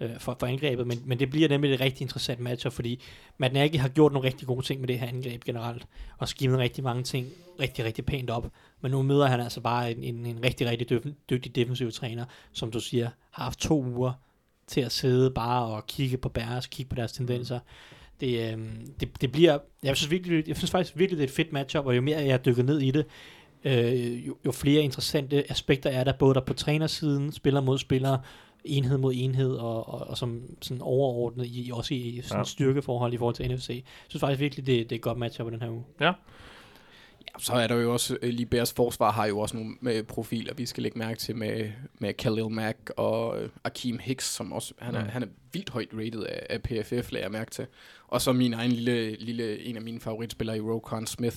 øh, 0.00 0.18
for, 0.18 0.36
for 0.40 0.46
angrebet, 0.46 0.86
men, 0.86 1.02
men 1.04 1.18
det 1.18 1.30
bliver 1.30 1.48
nemlig 1.48 1.74
et 1.74 1.80
rigtig 1.80 2.02
interessant 2.02 2.40
match, 2.40 2.70
fordi 2.70 3.02
Matt 3.38 3.54
Nagy 3.54 3.76
har 3.76 3.88
gjort 3.88 4.12
nogle 4.12 4.28
rigtig 4.28 4.46
gode 4.46 4.66
ting 4.66 4.80
med 4.80 4.88
det 4.88 4.98
her 4.98 5.08
angreb 5.08 5.44
generelt, 5.44 5.86
og 6.18 6.28
skimmet 6.28 6.58
rigtig 6.58 6.84
mange 6.84 7.02
ting 7.02 7.26
rigtig, 7.60 7.84
rigtig 7.84 8.04
pænt 8.06 8.30
op. 8.30 8.52
Men 8.80 8.90
nu 8.90 9.02
møder 9.02 9.26
han 9.26 9.40
altså 9.40 9.60
bare 9.60 9.90
en, 9.90 10.04
en, 10.04 10.26
en 10.26 10.44
rigtig, 10.44 10.66
rigtig 10.66 10.90
døf, 10.90 11.02
dygtig 11.30 11.54
defensiv 11.54 11.92
træner, 11.92 12.24
som 12.52 12.70
du 12.70 12.80
siger, 12.80 13.10
har 13.30 13.44
haft 13.44 13.60
to 13.60 13.84
uger 13.84 14.12
til 14.66 14.80
at 14.80 14.92
sidde 14.92 15.30
bare 15.30 15.64
og 15.64 15.86
kigge 15.86 16.16
på 16.16 16.28
Bears, 16.28 16.66
kigge 16.66 16.90
på 16.90 16.96
deres 16.96 17.12
tendenser. 17.12 17.58
Det, 18.20 18.52
øh, 18.52 18.58
det, 19.00 19.20
det 19.20 19.32
bliver, 19.32 19.58
jeg 19.82 19.96
synes, 19.96 20.10
virkelig, 20.10 20.48
jeg 20.48 20.56
synes 20.56 20.70
faktisk 20.70 20.98
virkelig, 20.98 21.18
det 21.18 21.24
er 21.24 21.28
et 21.28 21.34
fedt 21.34 21.52
matchup, 21.52 21.86
og 21.86 21.96
jo 21.96 22.00
mere 22.00 22.24
jeg 22.24 22.44
dykker 22.44 22.62
ned 22.62 22.78
i 22.80 22.90
det, 22.90 23.06
øh, 23.64 24.26
jo, 24.26 24.36
jo 24.46 24.52
flere 24.52 24.82
interessante 24.82 25.50
aspekter 25.50 25.90
er 25.90 26.04
der, 26.04 26.12
både 26.12 26.34
der 26.34 26.40
på 26.40 26.54
trænersiden, 26.54 27.32
spiller 27.32 27.60
mod 27.60 27.78
spiller, 27.78 28.18
enhed 28.64 28.98
mod 28.98 29.12
enhed, 29.16 29.52
og, 29.56 29.88
og, 29.88 30.06
og 30.06 30.18
som 30.18 30.42
sådan 30.62 30.82
overordnet, 30.82 31.46
i, 31.46 31.70
også 31.74 31.94
i 31.94 32.20
sådan 32.24 32.34
Ja. 32.36 32.38
ja. 32.38 32.44
styrkeforhold 32.44 33.14
i 33.14 33.16
forhold 33.18 33.34
til 33.34 33.54
NFC. 33.54 33.68
Jeg 33.68 33.82
synes 34.08 34.20
faktisk 34.20 34.40
virkelig, 34.40 34.66
det, 34.66 34.90
det 34.90 34.92
er 34.92 34.96
et 34.96 35.02
godt 35.02 35.18
matchup 35.18 35.44
på 35.44 35.50
den 35.50 35.62
her 35.62 35.70
uge. 35.70 35.84
Ja, 36.00 36.12
så 37.38 37.52
er 37.52 37.66
der 37.66 37.74
jo 37.74 37.92
også, 37.92 38.18
lige 38.22 38.46
Bears 38.46 38.72
forsvar 38.72 39.10
har 39.12 39.26
jo 39.26 39.38
også 39.38 39.56
nogle 39.56 39.74
med 39.80 40.02
profiler, 40.02 40.54
vi 40.54 40.66
skal 40.66 40.82
lægge 40.82 40.98
mærke 40.98 41.18
til 41.18 41.36
med, 41.36 41.70
med 41.98 42.14
Khalil 42.14 42.50
Mack 42.50 42.90
og 42.96 43.42
øh, 43.42 43.48
Akeem 43.64 43.98
Hicks, 44.02 44.24
som 44.34 44.52
også, 44.52 44.74
han 44.78 44.94
er, 44.94 45.02
Mm. 45.02 45.08
han 45.08 45.22
er 45.22 45.26
vildt 45.52 45.70
højt 45.70 45.88
rated 45.94 46.22
af, 46.22 46.46
af 46.50 46.62
PFF, 46.62 47.12
lader 47.12 47.24
jeg 47.24 47.30
mærke 47.30 47.50
til. 47.50 47.66
Og 48.08 48.20
så 48.20 48.32
min 48.32 48.52
egen 48.54 48.72
lille, 48.72 49.14
lille 49.16 49.64
en 49.64 49.76
af 49.76 49.82
mine 49.82 50.00
favoritspillere 50.00 50.56
i 50.56 50.60
Rokon 50.60 51.06
Smith, 51.06 51.36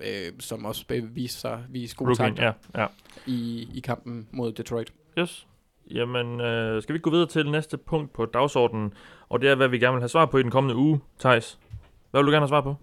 øh, 0.00 0.32
som 0.40 0.64
også 0.64 0.86
beviser 0.86 1.38
sig 1.38 1.64
vise 1.70 1.96
gode 1.96 2.08
Rookie, 2.08 2.26
takter 2.26 2.52
ja, 2.74 2.80
ja. 2.82 2.86
i, 3.26 3.68
i 3.74 3.80
kampen 3.80 4.28
mod 4.32 4.52
Detroit. 4.52 4.92
Yes. 5.18 5.46
Jamen, 5.90 6.40
øh, 6.40 6.82
skal 6.82 6.94
vi 6.94 6.98
gå 6.98 7.10
videre 7.10 7.28
til 7.28 7.50
næste 7.50 7.78
punkt 7.78 8.12
på 8.12 8.26
dagsordenen, 8.26 8.92
og 9.28 9.40
det 9.40 9.50
er, 9.50 9.54
hvad 9.54 9.68
vi 9.68 9.78
gerne 9.78 9.92
vil 9.92 10.00
have 10.00 10.08
svar 10.08 10.26
på 10.26 10.38
i 10.38 10.42
den 10.42 10.50
kommende 10.50 10.76
uge, 10.76 11.00
Thijs. 11.20 11.58
Hvad 12.10 12.20
vil 12.20 12.26
du 12.26 12.30
gerne 12.32 12.40
have 12.40 12.48
svar 12.48 12.60
på? 12.60 12.76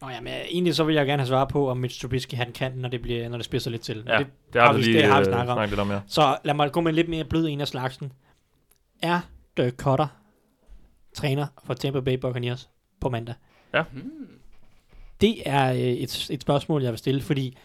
Nå 0.00 0.08
ja, 0.08 0.20
men 0.20 0.32
egentlig 0.32 0.74
så 0.74 0.84
vil 0.84 0.94
jeg 0.94 1.06
gerne 1.06 1.22
have 1.22 1.28
svar 1.28 1.44
på, 1.44 1.70
om 1.70 1.76
Mitch 1.76 2.00
Trubisky 2.00 2.34
han 2.34 2.52
kan, 2.52 2.72
når 2.72 2.88
det, 2.88 3.02
bliver, 3.02 3.28
når 3.28 3.36
det 3.36 3.44
spidser 3.44 3.70
lidt 3.70 3.82
til. 3.82 4.04
Ja, 4.06 4.18
det, 4.18 4.26
det 4.52 4.62
har 4.62 4.72
vi 4.72 4.82
lige 4.82 4.98
det 4.98 5.06
har 5.06 5.20
vi 5.20 5.26
øh, 5.26 5.32
snakket 5.32 5.54
om. 5.54 5.68
lidt 5.68 5.80
om, 5.80 5.90
ja. 5.90 6.00
Så 6.06 6.38
lad 6.44 6.54
mig 6.54 6.72
gå 6.72 6.80
med 6.80 6.90
en 6.90 6.94
lidt 6.94 7.08
mere 7.08 7.24
blød 7.24 7.48
en 7.48 7.60
af 7.60 7.68
slagsen. 7.68 8.12
Er 9.02 9.20
Dirk 9.56 9.72
Cutter 9.72 10.06
træner 11.14 11.46
for 11.64 11.74
Tampa 11.74 12.00
Bay 12.00 12.14
Buccaneers 12.14 12.70
på 13.00 13.08
mandag? 13.08 13.34
Hmm. 13.92 14.28
Det 15.20 15.42
er 15.46 15.72
øh, 15.72 15.78
et, 15.78 16.30
et 16.30 16.42
spørgsmål, 16.42 16.82
jeg 16.82 16.90
vil 16.90 16.98
stille, 16.98 17.22
fordi 17.22 17.56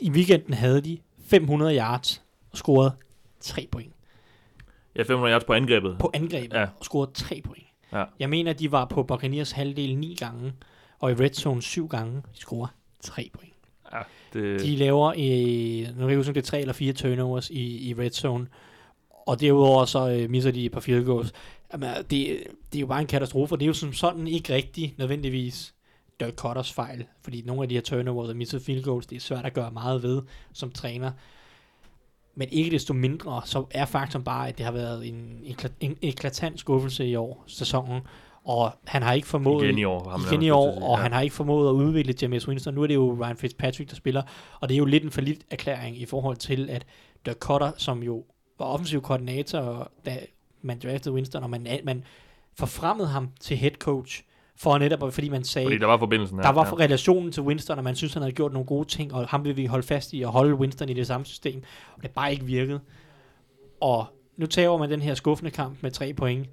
i 0.00 0.10
weekenden 0.10 0.54
havde 0.54 0.80
de 0.80 0.98
500 1.24 1.78
yards 1.78 2.22
og 2.52 2.58
scorede 2.58 2.92
3 3.40 3.68
point. 3.72 3.92
Ja, 4.96 5.02
500 5.02 5.32
yards 5.32 5.44
på 5.44 5.52
angrebet. 5.52 5.96
På 6.00 6.10
angrebet 6.14 6.52
Ja. 6.56 6.62
og 6.78 6.84
scorede 6.84 7.10
3 7.14 7.40
point. 7.44 7.64
Ja. 7.92 8.04
Jeg 8.18 8.30
mener, 8.30 8.52
de 8.52 8.72
var 8.72 8.84
på 8.84 9.02
Buccaneers 9.02 9.50
halvdel 9.50 9.96
9 9.98 10.14
gange, 10.20 10.52
og 10.98 11.10
i 11.10 11.14
red 11.14 11.30
zone 11.32 11.62
7 11.62 11.88
gange. 11.88 12.16
De 12.16 12.22
scorer 12.38 12.68
3 13.00 13.30
point. 13.34 13.52
Ja, 13.92 13.98
det, 14.32 14.60
De 14.60 14.76
laver, 14.76 15.08
øh, 15.08 15.94
nu 15.96 16.00
kan 16.00 16.08
jeg 16.08 16.16
huske, 16.16 16.32
det 16.32 16.42
er 16.42 16.46
3 16.46 16.60
eller 16.60 16.72
4 16.72 16.92
turnovers 16.92 17.50
i, 17.50 17.88
i 17.88 17.94
red 17.94 18.10
zone, 18.10 18.46
og 19.26 19.40
derudover 19.40 19.84
så 19.84 20.10
øh, 20.10 20.30
misser 20.30 20.50
de 20.50 20.64
et 20.64 20.72
par 20.72 20.80
field 20.80 21.04
goals. 21.04 21.32
Jamen, 21.72 21.88
det, 21.96 22.04
det 22.72 22.76
er 22.76 22.80
jo 22.80 22.86
bare 22.86 23.00
en 23.00 23.06
katastrofe, 23.06 23.54
og 23.54 23.60
det 23.60 23.64
er 23.64 23.68
jo 23.68 23.72
som 23.74 23.92
sådan 23.92 24.26
ikke 24.26 24.54
rigtig 24.54 24.94
nødvendigvis 24.98 25.74
Dirk 26.20 26.34
Cutters 26.34 26.72
fejl, 26.72 27.04
fordi 27.22 27.42
nogle 27.46 27.62
af 27.62 27.68
de 27.68 27.74
her 27.74 27.82
turnovers 27.82 28.28
og 28.28 28.36
missede 28.36 28.62
field 28.62 28.84
goals, 28.84 29.06
det 29.06 29.16
er 29.16 29.20
svært 29.20 29.44
at 29.44 29.52
gøre 29.54 29.70
meget 29.70 30.02
ved 30.02 30.22
som 30.52 30.70
træner. 30.70 31.12
Men 32.40 32.48
ikke 32.52 32.70
desto 32.70 32.94
mindre, 32.94 33.42
så 33.44 33.66
er 33.70 33.84
faktum 33.84 34.24
bare, 34.24 34.48
at 34.48 34.58
det 34.58 34.66
har 34.66 34.72
været 34.72 35.08
en, 35.08 35.44
en 35.80 35.96
eklatant 36.02 36.60
skuffelse 36.60 37.06
i 37.06 37.16
år, 37.16 37.44
sæsonen, 37.46 38.00
og 38.44 38.72
han 38.84 39.02
har 39.02 39.12
ikke 39.12 39.28
formået 39.28 39.64
igen 39.64 39.78
i 39.78 39.84
år. 39.84 40.08
har 40.08 40.16
man 40.16 40.26
igen 40.32 40.42
i 40.42 40.50
år, 40.50 40.80
og 40.80 40.98
ja. 40.98 41.02
han 41.02 41.12
har 41.12 41.20
ikke 41.20 41.34
formået 41.34 41.68
at 41.68 41.72
udvikle 41.72 42.14
James 42.22 42.48
Winston. 42.48 42.74
Nu 42.74 42.82
er 42.82 42.86
det 42.86 42.94
jo 42.94 43.16
Ryan 43.20 43.36
Fitzpatrick, 43.36 43.90
der 43.90 43.96
spiller, 43.96 44.22
og 44.60 44.68
det 44.68 44.74
er 44.74 44.78
jo 44.78 44.84
lidt 44.84 45.04
en 45.04 45.10
forlit 45.10 45.44
erklæring 45.50 46.00
i 46.00 46.06
forhold 46.06 46.36
til, 46.36 46.70
at 46.70 46.86
Dirk 47.26 47.36
Cutter, 47.36 47.72
som 47.76 48.02
jo 48.02 48.24
var 48.58 48.66
offensiv 48.66 49.02
koordinator, 49.02 49.90
da 50.06 50.18
man 50.62 50.78
draftede 50.82 51.14
Winston, 51.14 51.42
og 51.42 51.50
man, 51.50 51.66
man 51.84 52.04
forfremmede 52.58 53.08
ham 53.08 53.28
til 53.40 53.56
head 53.56 53.72
coach, 53.78 54.22
for 54.62 54.78
netop, 54.78 55.12
fordi 55.12 55.28
man 55.28 55.44
sagde, 55.44 55.66
Fordi 55.66 55.78
der 55.78 55.86
var 55.86 55.98
forbindelsen 55.98 56.38
her. 56.38 56.42
der 56.42 56.50
var 56.52 56.66
ja. 56.66 56.84
relationen 56.84 57.32
til 57.32 57.42
Winston, 57.42 57.78
og 57.78 57.84
man 57.84 57.94
synes, 57.94 58.12
han 58.14 58.22
havde 58.22 58.34
gjort 58.34 58.52
nogle 58.52 58.66
gode 58.66 58.88
ting, 58.88 59.14
og 59.14 59.26
ham 59.28 59.44
vil 59.44 59.56
vi 59.56 59.66
holde 59.66 59.86
fast 59.86 60.12
i 60.12 60.22
og 60.22 60.32
holde 60.32 60.54
Winston 60.54 60.88
i 60.88 60.92
det 60.94 61.06
samme 61.06 61.26
system. 61.26 61.62
Og 61.96 62.02
det 62.02 62.08
er 62.08 62.12
bare 62.12 62.32
ikke 62.32 62.44
virket. 62.44 62.80
Og 63.80 64.06
nu 64.36 64.46
tager 64.46 64.78
man 64.78 64.90
den 64.90 65.00
her 65.00 65.14
skuffende 65.14 65.50
kamp 65.50 65.82
med 65.82 65.90
tre 65.90 66.12
point. 66.12 66.46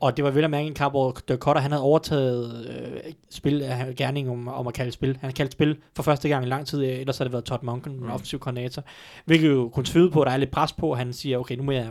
Og 0.00 0.16
det 0.16 0.24
var 0.24 0.30
vel 0.30 0.44
at 0.44 0.50
mærke 0.50 0.66
en 0.66 0.74
kamp, 0.74 0.92
hvor 0.92 1.16
Dirk 1.28 1.38
Cutter, 1.38 1.62
han 1.62 1.70
havde 1.70 1.82
overtaget 1.82 2.66
øh, 2.68 3.12
spil 3.30 3.62
af 3.62 3.94
gerning 3.96 4.30
om, 4.30 4.48
om 4.48 4.66
at 4.66 4.74
kalde 4.74 4.92
spil. 4.92 5.08
Han 5.20 5.28
har 5.30 5.32
kaldt 5.32 5.52
spil 5.52 5.76
for 5.96 6.02
første 6.02 6.28
gang 6.28 6.44
i 6.46 6.48
lang 6.48 6.66
tid, 6.66 6.84
øh, 6.84 6.98
ellers 7.00 7.18
har 7.18 7.24
det 7.24 7.32
været 7.32 7.44
Todd 7.44 7.62
Monken, 7.62 7.96
Mm. 8.00 8.10
offensiv 8.10 8.38
koordinator. 8.38 8.82
Hvilket 9.24 9.48
jo 9.50 9.68
kunne 9.74 9.84
tyde 9.84 10.10
på, 10.10 10.20
at 10.22 10.26
der 10.26 10.32
er 10.32 10.36
lidt 10.36 10.50
pres 10.50 10.72
på, 10.72 10.94
han 10.94 11.12
siger, 11.12 11.38
okay, 11.38 11.56
nu 11.56 11.62
må 11.62 11.72
jeg 11.72 11.90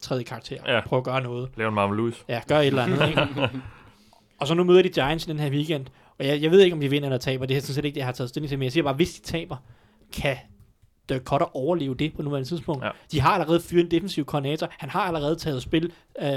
træde 0.00 0.20
i 0.20 0.24
karakter, 0.24 0.56
Ja. 0.66 0.80
prøve 0.86 0.98
at 0.98 1.04
gøre 1.04 1.22
noget. 1.22 1.48
Lave 1.56 1.68
en 1.68 1.74
Marvel 1.74 1.96
Lewis. 1.96 2.24
Ja, 2.28 2.40
gør 2.48 2.58
et 2.58 2.66
eller 2.66 2.82
andet, 2.82 3.08
ikke? 3.08 3.28
og 4.40 4.46
så 4.46 4.54
nu 4.54 4.64
møder 4.64 4.82
de 4.82 4.88
Giants 4.88 5.26
i 5.26 5.30
den 5.30 5.38
her 5.38 5.50
weekend, 5.50 5.86
og 6.18 6.26
jeg, 6.26 6.42
jeg 6.42 6.50
ved 6.50 6.60
ikke, 6.60 6.74
om 6.74 6.80
de 6.80 6.90
vinder 6.90 7.08
eller 7.08 7.18
taber, 7.18 7.46
det 7.46 7.56
er 7.56 7.60
sådan 7.60 7.74
set 7.74 7.84
ikke 7.84 7.94
det, 7.94 7.98
jeg 7.98 8.06
har 8.06 8.12
taget 8.12 8.28
stilling 8.28 8.48
til, 8.48 8.58
men 8.58 8.64
jeg 8.64 8.72
siger 8.72 8.84
bare, 8.84 8.94
hvis 8.94 9.14
de 9.14 9.20
taber, 9.20 9.56
kan 10.12 10.36
Dirk 11.08 11.22
Cutter 11.22 11.56
overleve 11.56 11.94
det 11.94 12.14
på 12.16 12.22
nuværende 12.22 12.48
tidspunkt. 12.48 12.84
Ja. 12.84 12.90
De 13.12 13.20
har 13.20 13.30
allerede 13.30 13.60
fyret 13.60 13.84
en 13.84 13.90
defensiv 13.90 14.24
koordinator, 14.24 14.68
han 14.70 14.90
har 14.90 15.00
allerede 15.00 15.36
taget 15.36 15.62
spil, 15.62 15.92
øh, 16.22 16.30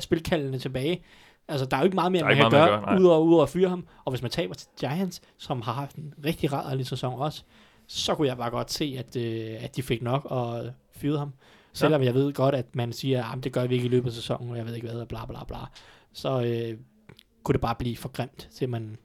spilkaldene 0.00 0.58
tilbage. 0.58 1.04
Altså, 1.48 1.66
der 1.66 1.76
er 1.76 1.80
jo 1.80 1.84
ikke 1.84 1.94
meget 1.94 2.12
mere, 2.12 2.22
er 2.22 2.26
man 2.26 2.36
kan 2.36 2.50
gøre, 2.50 2.66
mere 2.66 2.76
at 2.76 2.80
gøre, 2.80 2.92
nej. 2.92 3.00
udover, 3.00 3.18
udover 3.18 3.42
at 3.42 3.48
fyre 3.48 3.68
ham. 3.68 3.86
Og 4.04 4.12
hvis 4.12 4.22
man 4.22 4.30
taber 4.30 4.54
til 4.54 4.68
Giants, 4.80 5.20
som 5.38 5.62
har 5.62 5.72
haft 5.72 5.96
en 5.96 6.14
rigtig 6.24 6.52
rædderlig 6.52 6.86
sæson 6.86 7.14
også, 7.14 7.42
så 7.86 8.14
kunne 8.14 8.28
jeg 8.28 8.36
bare 8.36 8.50
godt 8.50 8.72
se, 8.72 8.96
at, 8.98 9.16
øh, 9.16 9.64
at 9.64 9.76
de 9.76 9.82
fik 9.82 10.02
nok 10.02 10.24
og 10.24 10.70
fyrede 10.96 11.18
ham. 11.18 11.32
Selvom 11.72 12.02
jeg 12.02 12.14
ved 12.14 12.32
godt, 12.32 12.54
at 12.54 12.76
man 12.76 12.92
siger, 12.92 13.24
at 13.24 13.44
det 13.44 13.52
gør 13.52 13.66
vi 13.66 13.74
ikke 13.74 13.86
i 13.86 13.88
løbet 13.88 14.06
af 14.06 14.12
sæsonen, 14.12 14.50
og 14.50 14.56
jeg 14.56 14.66
ved 14.66 14.74
ikke 14.74 14.86
hvad, 14.86 15.00
og 15.00 15.08
bla 15.08 15.26
bla 15.26 15.44
bla. 15.44 15.56
Så 16.12 16.42
øh, 16.42 16.78
kunne 17.46 17.52
det 17.52 17.60
bare 17.60 17.74
blive 17.74 17.96
for 17.96 18.08
grimt, 18.08 18.48
til 18.52 18.68
man 18.68 18.96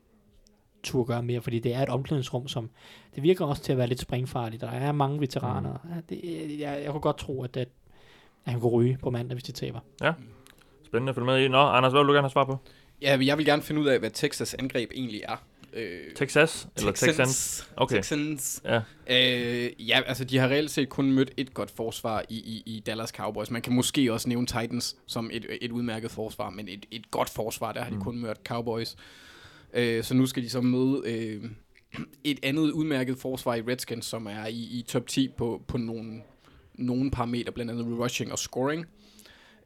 turde 0.84 1.08
gøre 1.08 1.24
mere, 1.24 1.42
fordi 1.42 1.60
det 1.60 1.74
er 1.74 1.80
et 1.84 1.90
omklædningsrum, 1.90 2.48
som 2.48 2.70
det 3.16 3.24
virker 3.24 3.46
også 3.46 3.64
til 3.64 3.72
at 3.72 3.78
være 3.78 3.88
lidt 3.88 4.00
springfarligt. 4.00 4.62
Der 4.62 4.70
er 4.70 4.92
mange 4.92 5.20
veteraner. 5.20 5.74
Mm. 5.84 5.90
Ja, 5.90 6.02
det, 6.10 6.60
jeg, 6.60 6.82
jeg 6.84 6.92
kunne 6.92 7.02
godt 7.02 7.18
tro, 7.18 7.44
at, 7.44 7.58
at, 7.58 7.70
at 8.46 8.52
han 8.52 8.62
kunne 8.62 8.72
ryge 8.72 8.98
på 9.04 9.10
mandag, 9.10 9.36
hvis 9.36 9.44
de 9.44 9.52
taber. 9.52 9.80
Spændende 10.86 11.10
at 11.10 11.16
følge 11.16 11.26
med 11.26 11.46
i. 11.46 11.48
Nå, 11.48 11.58
Anders, 11.58 11.94
hvad 11.94 12.02
vil 12.02 12.08
du 12.08 12.14
gerne 12.14 12.24
have 12.24 12.32
svar 12.32 12.46
på? 12.46 12.58
Ja, 13.02 13.18
jeg 13.22 13.38
vil 13.38 13.46
gerne 13.46 13.62
finde 13.62 13.82
ud 13.82 13.88
af, 13.88 14.00
hvad 14.00 14.10
Texas 14.10 14.54
angreb 14.54 14.92
egentlig 14.96 15.22
er. 15.28 15.44
Øh, 15.74 16.14
Texas? 16.16 16.68
Eller 16.78 16.92
Texans? 16.92 17.70
Okay. 17.78 17.96
Texans. 17.96 18.62
Ja. 18.66 18.82
Øh, 19.10 19.90
ja, 19.90 20.02
altså 20.06 20.24
de 20.24 20.38
har 20.38 20.48
reelt 20.48 20.72
set 20.72 20.90
kun 20.90 21.12
mødt 21.12 21.32
et 21.38 21.54
godt 21.54 21.72
forsvar 21.72 22.24
i, 22.30 22.36
i, 22.36 22.64
i 22.66 22.80
Dallas 22.80 23.10
Cowboys. 23.10 23.52
Man 23.52 23.62
kan 23.62 23.74
måske 23.74 24.14
også 24.14 24.30
nævne 24.30 24.48
Titans 24.48 24.96
som 25.08 25.30
et, 25.34 25.46
et 25.62 25.72
udmærket 25.72 26.12
forsvar, 26.12 26.50
men 26.50 26.68
et, 26.68 26.86
et 26.92 27.12
godt 27.12 27.30
forsvar, 27.30 27.72
der 27.72 27.82
har 27.82 27.90
de 27.90 27.96
Mm. 27.96 28.02
kun 28.02 28.20
mødt 28.20 28.38
Cowboys. 28.48 28.96
Øh, 29.74 30.04
så 30.04 30.14
nu 30.14 30.26
skal 30.26 30.44
de 30.44 30.50
så 30.50 30.62
møde 30.62 31.02
øh, 31.06 31.44
et 32.24 32.40
andet 32.44 32.72
udmærket 32.72 33.18
forsvar 33.18 33.56
i 33.56 33.62
Redskins, 33.62 34.06
som 34.06 34.26
er 34.28 34.46
i, 34.46 34.54
i 34.80 34.86
top 34.88 35.08
10 35.08 35.28
på, 35.38 35.62
på 35.68 35.78
nogle, 35.78 36.22
nogle 36.74 37.12
parametre, 37.12 37.52
blandt 37.52 37.72
andet 37.72 38.00
rushing 38.00 38.32
og 38.32 38.40
scoring. 38.40 38.86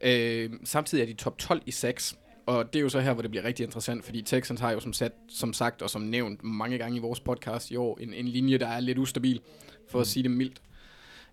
Øh, 0.00 0.50
samtidig 0.64 1.02
er 1.02 1.06
de 1.06 1.12
top 1.14 1.38
12 1.38 1.62
i 1.66 1.70
sacks, 1.70 2.16
og 2.46 2.72
det 2.72 2.78
er 2.78 2.82
jo 2.82 2.88
så 2.88 3.00
her, 3.00 3.12
hvor 3.12 3.22
det 3.22 3.30
bliver 3.30 3.44
rigtig 3.44 3.64
interessant, 3.64 4.04
fordi 4.04 4.22
Texans 4.22 4.60
har 4.60 4.72
jo 4.72 4.80
som, 4.80 4.92
sat, 4.92 5.12
som 5.28 5.52
sagt 5.52 5.82
og 5.82 5.90
som 5.90 6.02
nævnt 6.02 6.44
mange 6.44 6.78
gange 6.78 6.96
i 6.96 7.00
vores 7.00 7.20
podcast 7.20 7.70
i 7.70 7.76
år, 7.76 7.98
en, 7.98 8.14
en 8.14 8.28
linje, 8.28 8.58
der 8.58 8.66
er 8.66 8.80
lidt 8.80 8.98
ustabil, 8.98 9.40
for 9.88 10.00
at 10.00 10.06
sige 10.06 10.22
det 10.22 10.30
mildt. 10.30 10.62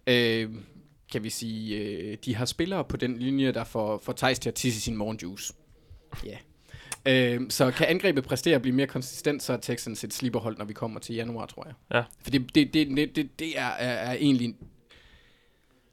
Øh, 0.08 0.50
kan 1.12 1.24
vi 1.24 1.30
sige, 1.30 1.78
øh, 1.78 2.18
de 2.26 2.36
har 2.36 2.46
spillere 2.46 2.84
på 2.84 2.98
den 2.98 3.18
linje, 3.18 3.52
der 3.52 3.64
får, 3.64 3.98
får 3.98 4.14
Thijs 4.14 4.40
til 4.40 4.50
at 4.50 4.56
tisse 4.56 4.82
sin 4.82 4.96
morgenjuice. 4.96 5.54
Ja. 6.26 6.38
Øh, 7.06 7.42
så 7.50 7.72
kan 7.72 7.88
angrebet 7.88 8.24
præstere 8.24 8.56
at 8.56 8.62
blive 8.62 8.76
mere 8.76 8.88
konsistent, 8.88 9.44
så 9.44 9.54
er 9.54 9.58
Texans 9.58 10.04
et 10.04 10.14
slipperhold, 10.14 10.58
når 10.58 10.66
vi 10.66 10.74
kommer 10.74 11.00
til 11.00 11.16
januar, 11.16 11.46
tror 11.46 11.66
jeg. 11.66 11.74
Ja. 11.94 12.04
For 12.22 12.32
det, 12.32 12.56
det, 12.56 12.74
det, 12.74 12.88
det, 12.98 13.16
det, 13.16 13.40
det 13.40 13.60
er, 13.60 13.68
er, 13.68 13.94
er 13.94 14.14
egentlig 14.14 14.56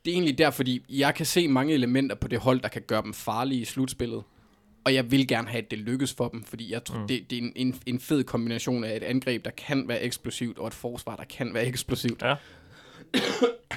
det 0.04 0.10
er 0.10 0.14
egentlig 0.14 0.38
der, 0.38 0.50
fordi 0.50 0.82
jeg 0.88 1.14
kan 1.14 1.26
se 1.26 1.48
mange 1.48 1.74
elementer 1.74 2.16
på 2.16 2.28
det 2.28 2.38
hold, 2.38 2.60
der 2.60 2.68
kan 2.68 2.82
gøre 2.82 3.02
dem 3.02 3.14
farlige 3.14 3.60
i 3.60 3.64
slutspillet. 3.64 4.22
Og 4.90 4.94
jeg 4.94 5.10
vil 5.10 5.28
gerne 5.28 5.48
have, 5.48 5.62
at 5.62 5.70
det 5.70 5.78
lykkes 5.78 6.14
for 6.14 6.28
dem, 6.28 6.44
fordi 6.44 6.72
jeg 6.72 6.84
tror, 6.84 6.98
Mm. 6.98 7.06
det, 7.08 7.30
det 7.30 7.38
er 7.38 7.42
en, 7.42 7.52
en, 7.56 7.74
en 7.86 8.00
fed 8.00 8.24
kombination 8.24 8.84
af 8.84 8.96
et 8.96 9.02
angreb, 9.02 9.44
der 9.44 9.50
kan 9.50 9.88
være 9.88 10.02
eksplosivt, 10.02 10.58
og 10.58 10.66
et 10.66 10.74
forsvar, 10.74 11.16
der 11.16 11.24
kan 11.24 11.54
være 11.54 11.66
eksplosivt. 11.66 12.22
Ja. 12.22 12.34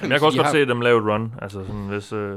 Men 0.02 0.10
jeg 0.10 0.18
kan 0.20 0.26
også 0.26 0.38
godt 0.38 0.46
har- 0.46 0.52
se 0.52 0.66
dem 0.66 0.80
lave 0.80 0.98
et 0.98 1.04
run. 1.04 1.32
Altså 1.42 1.64
sådan, 1.66 1.86
hvis... 1.86 2.12
Øh, 2.12 2.36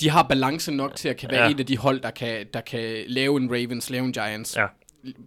De 0.00 0.10
har 0.10 0.22
balance 0.22 0.72
nok 0.72 0.94
til 0.94 1.08
at 1.08 1.16
kan 1.16 1.28
være 1.32 1.44
Ja. 1.44 1.50
et 1.50 1.60
af 1.60 1.66
de 1.66 1.76
hold, 1.78 2.00
der 2.00 2.10
kan, 2.10 2.46
der 2.54 2.60
kan 2.60 3.04
lave 3.06 3.36
en 3.40 3.50
Ravens, 3.50 3.90
lave 3.90 4.04
en 4.04 4.12
Giants 4.12 4.56
Ja. 4.56 4.66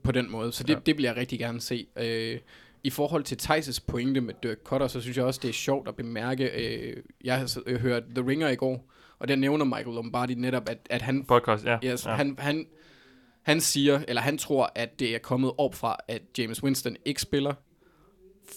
på 0.03 0.11
den 0.11 0.31
måde. 0.31 0.51
Så 0.51 0.63
det, 0.63 0.73
Ja. 0.73 0.79
det 0.85 0.97
vil 0.97 1.03
jeg 1.03 1.15
rigtig 1.17 1.39
gerne 1.39 1.61
se. 1.61 1.87
Øh, 1.99 2.37
I 2.83 2.89
forhold 2.89 3.23
til 3.23 3.35
Thijs' 3.41 3.79
pointe 3.87 4.21
med 4.21 4.33
Dirk 4.43 4.57
Cutter, 4.63 4.87
så 4.87 5.01
synes 5.01 5.17
jeg 5.17 5.25
også, 5.25 5.39
det 5.43 5.49
er 5.49 5.53
sjovt 5.53 5.87
at 5.87 5.95
bemærke. 5.95 6.49
Øh, 6.49 6.97
jeg 7.23 7.47
øh, 7.65 7.79
hørt 7.81 8.03
The 8.15 8.27
Ringer 8.27 8.49
i 8.49 8.55
går, 8.55 8.91
og 9.19 9.27
der 9.27 9.35
nævner 9.35 9.65
Michael 9.65 9.95
Lombardi 9.95 10.33
netop, 10.35 10.69
at, 10.69 10.77
at 10.89 11.01
han 11.01 11.23
podcast, 11.25 11.65
ja. 11.65 11.77
Yes, 11.85 12.05
ja. 12.05 12.11
han, 12.11 12.35
han, 12.39 12.65
han 13.43 13.61
siger, 13.61 14.01
eller 14.07 14.21
han 14.21 14.37
tror, 14.37 14.71
at 14.75 14.99
det 14.99 15.15
er 15.15 15.19
kommet 15.19 15.51
op 15.57 15.75
fra, 15.75 15.95
at 16.07 16.21
James 16.37 16.63
Winston 16.63 16.95
ikke 17.05 17.21
spiller, 17.21 17.53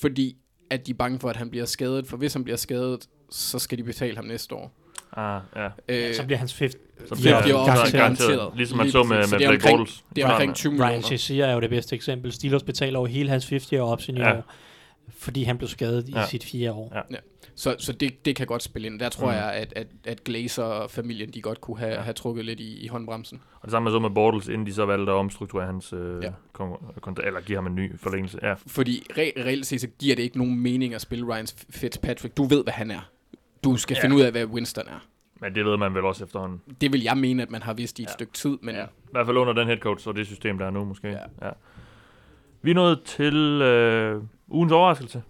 fordi 0.01 0.37
at 0.71 0.87
de 0.87 0.91
er 0.91 0.95
bange 0.95 1.19
for, 1.19 1.29
at 1.31 1.37
han 1.37 1.51
bliver 1.51 1.65
skadet. 1.65 2.07
For 2.07 2.17
hvis 2.17 2.33
han 2.33 2.45
bliver 2.45 2.57
skadet, 2.57 3.09
så 3.31 3.59
skal 3.59 3.79
de 3.79 3.83
betale 3.85 4.17
ham 4.17 4.25
næste 4.25 4.55
år. 4.55 4.73
Ah, 5.17 5.41
ja. 5.57 5.69
Øh, 5.89 6.15
Så 6.15 6.25
bliver 6.27 6.39
hans 6.39 6.55
fifth. 6.55 6.77
Så 7.09 7.15
Ja, 7.15 7.21
bliver 7.21 7.43
det 7.43 7.51
er 7.51 7.55
også 7.55 7.73
garanteret, 7.73 7.93
garanteret. 7.93 8.53
Ligesom 8.57 8.77
man 8.77 8.87
Lige 8.87 8.93
så 8.93 9.03
med, 9.03 9.17
med 9.17 9.25
det 9.25 9.33
er 9.33 9.39
Blake 9.39 9.49
omkring- 9.55 9.79
Bortles. 9.79 10.05
det 10.17 10.25
er 10.25 10.29
omkring 10.29 10.55
20 10.55 10.71
Ryan 10.73 10.79
millioner. 10.79 11.03
Shazier 11.07 11.47
er 11.47 11.55
jo 11.55 11.61
det 11.61 11.71
bedste 11.71 11.97
eksempel. 11.97 12.33
Steelers 12.33 12.63
betaler 12.63 12.99
over 12.99 13.09
hele 13.09 13.29
hans 13.31 13.45
50 13.49 13.73
år 13.73 13.93
option 13.93 14.17
i 14.17 14.21
Ja. 14.21 14.37
år, 14.37 14.53
fordi 15.11 15.43
han 15.43 15.59
blev 15.59 15.69
skadet 15.69 16.09
i 16.09 16.13
Ja. 16.13 16.27
sit 16.27 16.45
fire 16.45 16.73
år. 16.73 16.93
Ja. 17.11 17.17
Så, 17.55 17.77
så 17.79 17.93
det, 17.93 18.25
det 18.25 18.37
kan 18.37 18.47
godt 18.47 18.63
spille 18.63 18.87
ind. 18.87 19.01
Der 19.01 19.09
tror 19.09 19.27
Mm. 19.27 19.33
jeg, 19.37 19.53
at, 19.53 19.73
at, 19.77 19.87
at 20.05 20.25
Glazer 20.25 20.63
og 20.63 20.91
familien, 20.91 21.31
de 21.31 21.43
godt 21.43 21.61
kunne 21.61 21.79
have, 21.79 21.97
have 21.97 22.13
trukket 22.15 22.45
lidt 22.45 22.61
i, 22.61 22.85
i 22.85 22.87
håndbremsen. 22.87 23.41
Og 23.55 23.63
det 23.63 23.71
samme 23.71 23.91
så 23.91 23.99
med 23.99 24.11
Bortles, 24.11 24.49
inden 24.49 24.67
de 24.67 24.75
så 24.75 24.87
valgte 24.87 25.13
at 25.13 25.17
omstrukturere 25.17 25.67
hans 25.67 25.93
øh, 25.93 26.23
Ja. 26.25 26.29
kon- 26.59 27.01
kontra- 27.09 27.27
eller 27.27 27.41
give 27.41 27.57
ham 27.57 27.67
en 27.67 27.75
ny 27.75 27.99
forlængelse. 27.99 28.39
Ja, 28.43 28.55
Fordi 28.67 29.03
re- 29.13 29.43
reelt 29.45 29.67
set, 29.67 29.81
så 29.81 29.87
giver 29.99 30.17
det 30.17 30.23
ikke 30.23 30.39
nogen 30.39 30.59
mening 30.61 30.95
at 30.95 31.01
spille 31.01 31.35
Ryan 31.35 31.47
Fitzpatrick. 31.71 32.37
Du 32.37 32.45
ved, 32.45 32.63
hvad 32.63 32.73
han 32.73 32.91
er. 32.91 33.11
Du 33.65 33.77
skal 33.77 33.95
Ja. 33.95 33.99
ja. 33.99 34.05
finde 34.05 34.17
ud 34.17 34.21
af, 34.21 34.31
hvad 34.31 34.45
Winston 34.47 34.85
er. 34.89 35.07
men 35.41 35.55
det 35.55 35.65
ved 35.65 35.77
man 35.77 35.95
vel 35.95 36.05
også 36.05 36.25
efterhånden. 36.25 36.61
Det 36.81 36.93
vil 36.93 37.03
jeg 37.03 37.17
mene, 37.19 37.43
at 37.43 37.51
man 37.51 37.63
har 37.63 37.75
vidst 37.75 37.99
i 37.99 38.03
et 38.03 38.07
ja. 38.07 38.13
stykke 38.13 38.33
tid, 38.33 38.59
men 38.63 38.75
Ja. 38.75 38.81
ja. 38.81 38.87
I 38.87 38.89
hvert 39.11 39.27
fald 39.27 39.37
under 39.37 39.53
den 39.53 39.67
head 39.67 39.79
coach 39.79 40.09
og 40.09 40.17
det 40.17 40.27
system, 40.27 40.59
der 40.59 40.67
er 40.67 40.71
nu 40.71 40.85
måske. 40.85 41.09
Ja. 41.09 41.19
ja. 41.47 41.51
Vi 42.63 42.71
er 42.71 42.75
nået 42.75 43.03
til 43.05 43.35
øh, 43.63 44.23
ugens 44.49 44.73
overraskelse. 44.73 45.23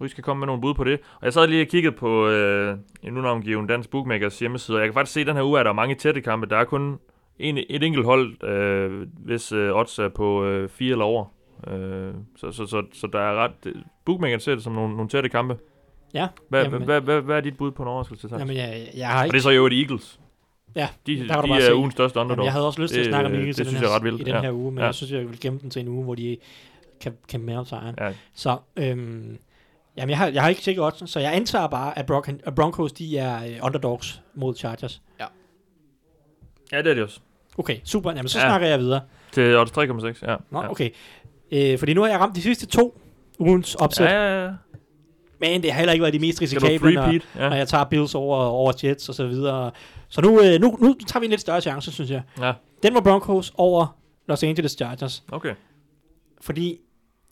Vi 0.00 0.08
skal 0.08 0.24
komme 0.24 0.38
med 0.40 0.46
nogle 0.46 0.62
bud 0.62 0.74
på 0.74 0.84
det. 0.84 1.00
Og 1.20 1.24
jeg 1.24 1.32
sad 1.32 1.46
lige 1.46 1.62
og 1.62 1.68
kiggede 1.68 1.96
på 1.96 2.28
øh, 2.28 2.76
en 3.02 3.18
unavngiven 3.18 3.66
dansk 3.66 3.90
bookmakers 3.90 4.38
hjemmeside, 4.38 4.76
og 4.76 4.80
jeg 4.80 4.88
kan 4.88 4.94
faktisk 4.94 5.14
se, 5.14 5.20
at 5.20 5.26
den 5.26 5.36
her 5.36 5.42
uge 5.42 5.58
er 5.58 5.62
der 5.62 5.72
mange 5.72 5.94
tætte 5.94 6.20
kampe. 6.20 6.46
Der 6.46 6.56
er 6.56 6.64
kun 6.64 6.98
en, 7.38 7.58
et 7.68 7.82
enkelt 7.82 8.04
hold, 8.04 8.44
øh, 8.44 9.06
hvis 9.18 9.52
øh, 9.52 9.76
odds 9.76 9.98
er 9.98 10.08
på 10.08 10.44
øh, 10.44 10.68
fire 10.68 10.92
eller 10.92 11.04
over. 11.04 11.24
Øh, 11.66 12.12
så, 12.36 12.52
så, 12.52 12.66
så, 12.66 12.82
så 12.92 13.06
der 13.12 13.18
er 13.20 13.34
ret... 13.44 13.52
Bookmakers 14.04 14.42
ser 14.42 14.54
det 14.54 14.64
som 14.64 14.72
nogle, 14.72 14.94
nogle 14.94 15.08
tætte 15.08 15.28
kampe. 15.28 15.56
Ja, 16.14 16.28
Hvad, 16.48 16.62
Jamen- 16.64 16.82
hvad, 16.82 17.00
hvad, 17.00 17.20
hvad 17.20 17.36
er 17.36 17.40
dit 17.40 17.56
bud 17.56 17.70
på 17.70 17.82
en 17.82 17.88
overraskelse? 17.88 18.28
Jamen, 18.30 18.40
Jamen, 18.40 18.56
jeg, 18.56 18.88
jeg 18.96 19.08
har 19.08 19.18
og 19.18 19.24
ikke... 19.24 19.32
det 19.32 19.38
er 19.38 19.42
så 19.42 19.50
jo 19.50 19.66
et 19.66 19.72
Eagles. 19.80 20.20
Ja, 20.76 20.88
De, 21.06 21.28
der 21.28 21.40
kan 21.40 21.50
de 21.50 21.56
er 21.56 21.60
se. 21.60 21.74
ugens 21.74 21.94
største 21.94 22.18
Jamen, 22.18 22.26
underdog. 22.30 22.44
jeg 22.44 22.52
havde 22.52 22.66
også 22.66 22.82
lyst 22.82 22.92
til 22.94 23.00
at 23.00 23.06
snakke 23.06 23.26
om 23.28 23.34
Eagles 23.34 23.56
det 23.56 23.62
i 23.62 23.64
den, 23.64 23.68
synes 23.68 23.80
her, 23.80 23.88
jeg 23.88 23.96
ret 23.96 24.04
vildt, 24.04 24.20
i 24.20 24.24
den 24.24 24.34
ja. 24.34 24.40
her 24.40 24.52
uge, 24.52 24.70
men 24.72 24.78
Ja. 24.78 24.84
jeg 24.84 24.94
synes, 24.94 25.12
jeg 25.12 25.28
vil 25.28 25.40
gemme 25.40 25.58
den 25.62 25.70
til 25.70 25.82
en 25.82 25.88
uge, 25.88 26.04
hvor 26.04 26.14
de 26.14 26.36
kan 27.00 27.12
kæmpe 27.28 27.46
mere 27.46 27.58
om 27.58 27.64
sejren. 27.66 27.94
Ja, 28.00 28.12
Så, 28.34 28.58
øhm, 28.76 29.38
jamen, 29.96 30.10
jeg 30.10 30.18
har, 30.18 30.26
jeg 30.28 30.42
har 30.42 30.48
ikke 30.48 30.60
tjekket 30.62 30.84
odds, 30.84 31.10
så 31.10 31.20
jeg 31.20 31.34
antager 31.36 31.66
bare, 31.66 31.98
at 31.98 32.10
Bron- 32.10 32.40
at 32.46 32.54
Broncos, 32.54 32.92
de 32.92 33.18
er 33.18 33.44
øh, 33.44 33.56
underdogs 33.62 34.22
mod 34.34 34.54
Chargers. 34.56 35.02
ja, 36.72 36.78
det 36.78 36.86
er 36.90 36.94
det 36.94 37.02
også. 37.02 37.20
Okay, 37.58 37.76
super. 37.84 38.10
Jamen, 38.12 38.28
så 38.28 38.38
Ja. 38.38 38.44
snakker 38.48 38.68
jeg 38.68 38.78
videre. 38.78 39.00
Til 39.32 39.56
odds 39.56 39.70
3,6, 39.70 40.30
ja. 40.30 40.36
Nå, 40.50 40.60
ja. 40.62 40.70
okay. 40.70 40.90
Øh, 41.52 41.78
fordi 41.78 41.94
nu 41.94 42.00
har 42.02 42.08
jeg 42.08 42.20
ramt 42.20 42.36
de 42.36 42.42
sidste 42.42 42.66
to 42.66 43.00
ugens 43.38 43.74
opsæt, 43.74 44.06
Ja, 44.06 44.12
ja. 44.12 44.38
ja, 44.38 44.44
ja. 44.44 44.52
men 45.40 45.62
det 45.62 45.72
har 45.72 45.78
heller 45.78 45.92
ikke 45.92 46.02
været 46.02 46.14
de 46.14 46.18
mest 46.18 46.42
risikable, 46.42 46.94
når, 46.94 47.02
repeat? 47.02 47.22
når 47.34 47.42
Ja. 47.44 47.50
jeg 47.54 47.68
tager 47.68 47.84
Bills 47.84 48.14
over, 48.14 48.36
over 48.38 48.72
Jets 48.84 49.08
og 49.08 49.14
så 49.14 49.26
videre. 49.26 49.70
Så 50.08 50.20
nu, 50.20 50.42
øh, 50.42 50.60
nu, 50.60 50.76
nu 50.80 50.94
tager 51.06 51.20
vi 51.20 51.26
en 51.26 51.30
lidt 51.30 51.40
større 51.40 51.60
chance, 51.60 51.92
synes 51.92 52.10
jeg. 52.10 52.22
ja, 52.40 52.52
Den 52.82 52.94
var 52.94 53.00
Broncos 53.00 53.52
over 53.56 53.96
Los 54.28 54.42
Angeles 54.42 54.72
Chargers. 54.72 55.24
okay. 55.32 55.54
Fordi 56.40 56.78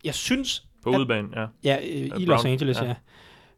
jeg 0.04 0.14
synes, 0.14 0.66
På 0.82 0.90
udebanen, 0.90 1.32
ja. 1.36 1.46
Ja, 1.64 1.78
øh, 1.82 1.90
i 1.90 2.08
Browns, 2.08 2.26
Los 2.26 2.44
Angeles, 2.44 2.76
ja. 2.76 2.82
ja. 2.82 2.88
ja. 2.88 2.94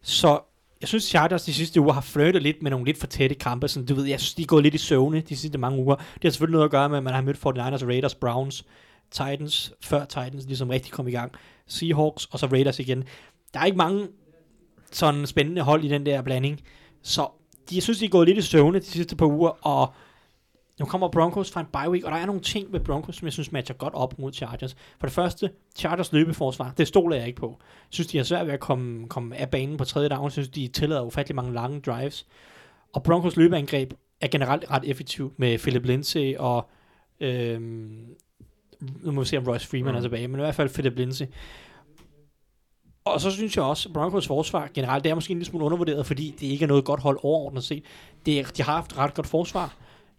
Så 0.02 0.40
jeg 0.80 0.88
synes, 0.88 1.04
Chargers 1.04 1.44
de 1.44 1.54
sidste 1.54 1.80
uger 1.80 1.92
har 1.92 2.00
flirtet 2.00 2.42
lidt 2.42 2.62
med 2.62 2.70
nogle 2.70 2.86
lidt 2.86 2.98
for 2.98 3.06
tætte 3.06 3.34
kampe. 3.34 3.68
Sådan, 3.68 3.86
du 3.86 3.94
ved, 3.94 4.04
jeg 4.04 4.20
synes, 4.20 4.34
de 4.34 4.42
er 4.42 4.46
gået 4.46 4.62
lidt 4.62 4.74
i 4.74 4.78
søvne 4.78 5.20
de 5.20 5.36
sidste 5.36 5.58
mange 5.58 5.78
uger. 5.78 5.94
Det 5.96 6.22
har 6.22 6.30
selvfølgelig 6.30 6.52
noget 6.52 6.64
at 6.64 6.70
gøre 6.70 6.88
med, 6.88 6.96
at 6.96 7.04
man 7.04 7.14
har 7.14 7.20
mødt 7.20 7.36
49ers, 7.36 7.86
Raiders, 7.86 8.14
Browns, 8.14 8.64
Titans, 9.10 9.72
før 9.80 10.04
Titans 10.04 10.46
ligesom 10.46 10.68
rigtig 10.68 10.92
kom 10.92 11.08
i 11.08 11.10
gang. 11.10 11.32
Seahawks, 11.66 12.24
og 12.24 12.38
så 12.38 12.46
Raiders 12.46 12.78
igen. 12.78 13.04
Der 13.54 13.60
er 13.60 13.64
ikke 13.64 13.78
mange 13.78 14.08
sådan 14.92 15.26
spændende 15.26 15.62
hold 15.62 15.84
i 15.84 15.88
den 15.88 16.06
der 16.06 16.22
blanding. 16.22 16.60
Så 17.02 17.28
de, 17.70 17.74
jeg 17.74 17.82
synes, 17.82 17.98
de 17.98 18.04
er 18.04 18.08
gået 18.08 18.28
lidt 18.28 18.38
i 18.38 18.42
søvne 18.42 18.78
de 18.78 18.84
sidste 18.84 19.16
par 19.16 19.26
uger, 19.26 19.66
og 19.66 19.94
nu 20.80 20.86
kommer 20.86 21.08
Broncos 21.08 21.50
fra 21.50 21.60
en 21.60 21.66
bye 21.72 21.90
week, 21.90 22.04
og 22.04 22.12
der 22.12 22.18
er 22.18 22.26
nogle 22.26 22.40
ting 22.40 22.72
ved 22.72 22.80
Broncos, 22.80 23.16
som 23.16 23.26
jeg 23.26 23.32
synes 23.32 23.52
matcher 23.52 23.74
godt 23.74 23.94
op 23.94 24.18
mod 24.18 24.32
Chargers. 24.32 24.76
For 24.98 25.06
det 25.06 25.14
første, 25.14 25.50
Chargers 25.76 26.12
løbeforsvar, 26.12 26.72
det 26.78 26.88
stoler 26.88 27.16
jeg 27.16 27.26
ikke 27.26 27.40
på. 27.40 27.56
Jeg 27.60 27.88
synes, 27.90 28.06
de 28.06 28.16
har 28.16 28.24
svært 28.24 28.46
ved 28.46 28.54
at 28.54 28.60
komme, 28.60 29.08
komme 29.08 29.36
af 29.36 29.50
banen 29.50 29.76
på 29.76 29.84
tredje 29.84 30.08
down. 30.08 30.24
Jeg 30.24 30.32
synes, 30.32 30.48
de 30.48 30.68
tillader 30.68 31.02
ufattelig 31.02 31.36
mange 31.36 31.52
lange 31.52 31.80
drives. 31.80 32.26
Og 32.92 33.02
Broncos 33.02 33.36
løbeangreb 33.36 33.92
er 34.20 34.28
generelt 34.28 34.70
ret 34.70 34.84
effektivt 34.84 35.38
med 35.38 35.58
Philip 35.58 35.84
Lindsay 35.84 36.36
og... 36.36 36.70
Øhm, 37.20 38.06
nu 38.80 39.12
må 39.12 39.20
vi 39.20 39.26
se, 39.26 39.38
om 39.38 39.44
Royce 39.44 39.68
Freeman 39.68 39.92
Mm. 39.92 39.96
er 39.96 40.00
tilbage, 40.00 40.28
men 40.28 40.40
i 40.40 40.42
hvert 40.42 40.54
fald 40.54 40.68
Philip 40.68 40.96
Lindsay. 40.96 41.26
Og 43.04 43.20
så 43.20 43.30
synes 43.30 43.56
jeg 43.56 43.64
også, 43.64 43.88
at 43.88 43.92
Broncos 43.92 44.26
forsvar 44.26 44.68
generelt, 44.74 45.04
det 45.04 45.10
er 45.10 45.14
måske 45.14 45.32
en 45.32 45.38
lille 45.38 45.50
smule 45.50 45.64
undervurderet, 45.64 46.06
fordi 46.06 46.34
det 46.40 46.46
ikke 46.46 46.62
er 46.62 46.68
noget 46.68 46.84
godt 46.84 47.00
hold 47.00 47.18
overordnet 47.22 47.64
set. 47.64 47.84
Det 48.26 48.56
de 48.56 48.62
har 48.62 48.72
haft 48.72 48.98
ret 48.98 49.14
godt 49.14 49.26
forsvar 49.26 49.76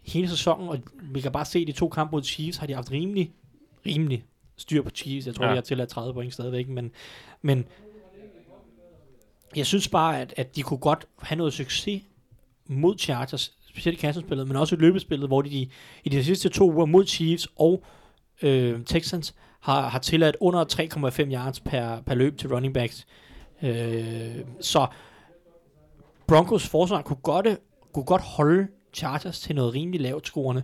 hele 0.08 0.28
sæsonen, 0.28 0.68
og 0.68 0.78
vi 1.02 1.20
kan 1.20 1.32
bare 1.32 1.44
se, 1.44 1.58
at 1.58 1.66
de 1.66 1.72
to 1.72 1.88
kampe 1.88 2.12
mod 2.12 2.22
Chiefs 2.22 2.56
har 2.58 2.66
de 2.66 2.74
haft 2.74 2.90
rimelig, 2.90 3.32
rimelig 3.86 4.24
styr 4.56 4.82
på 4.82 4.90
Chiefs. 4.90 5.26
Jeg 5.26 5.34
tror, 5.34 5.44
Ja. 5.44 5.50
de 5.50 5.54
har 5.56 5.62
tilladt 5.62 5.90
30 5.90 6.14
point 6.14 6.32
stadigvæk, 6.34 6.68
men, 6.68 6.90
men 7.42 7.64
jeg 9.56 9.66
synes 9.66 9.88
bare, 9.88 10.20
at, 10.20 10.34
at 10.36 10.56
de 10.56 10.62
kunne 10.62 10.78
godt 10.78 11.06
have 11.18 11.36
noget 11.38 11.52
succes 11.52 12.02
mod 12.66 12.98
Chargers, 12.98 13.52
specielt 13.68 13.98
i 13.98 14.00
kassespillet, 14.00 14.48
men 14.48 14.56
også 14.56 14.74
i 14.74 14.78
løbespillet, 14.78 15.28
hvor 15.28 15.42
de, 15.42 15.50
de 15.50 15.68
i 16.04 16.08
de 16.08 16.24
sidste 16.24 16.48
to 16.48 16.72
uger 16.72 16.86
mod 16.86 17.06
Chiefs 17.06 17.48
og 17.56 17.84
øh, 18.42 18.84
Texans 18.84 19.34
har, 19.60 19.88
har 19.88 19.98
tilladt 19.98 20.36
under 20.40 20.64
3,5 20.64 21.32
yards 21.32 21.60
per, 21.60 22.00
per 22.00 22.14
løb 22.14 22.38
til 22.38 22.48
running 22.54 22.74
backs. 22.74 23.06
Øh, 23.62 24.34
så 24.60 24.86
Broncos 26.26 26.66
forsvar 26.68 27.02
kunne 27.02 27.16
godt, 27.16 27.46
kunne 27.92 28.04
godt 28.04 28.22
holde 28.22 28.68
Chargers 28.98 29.40
til 29.40 29.54
noget 29.54 29.74
rimelig 29.74 30.00
lavt 30.00 30.26
scorende, 30.26 30.62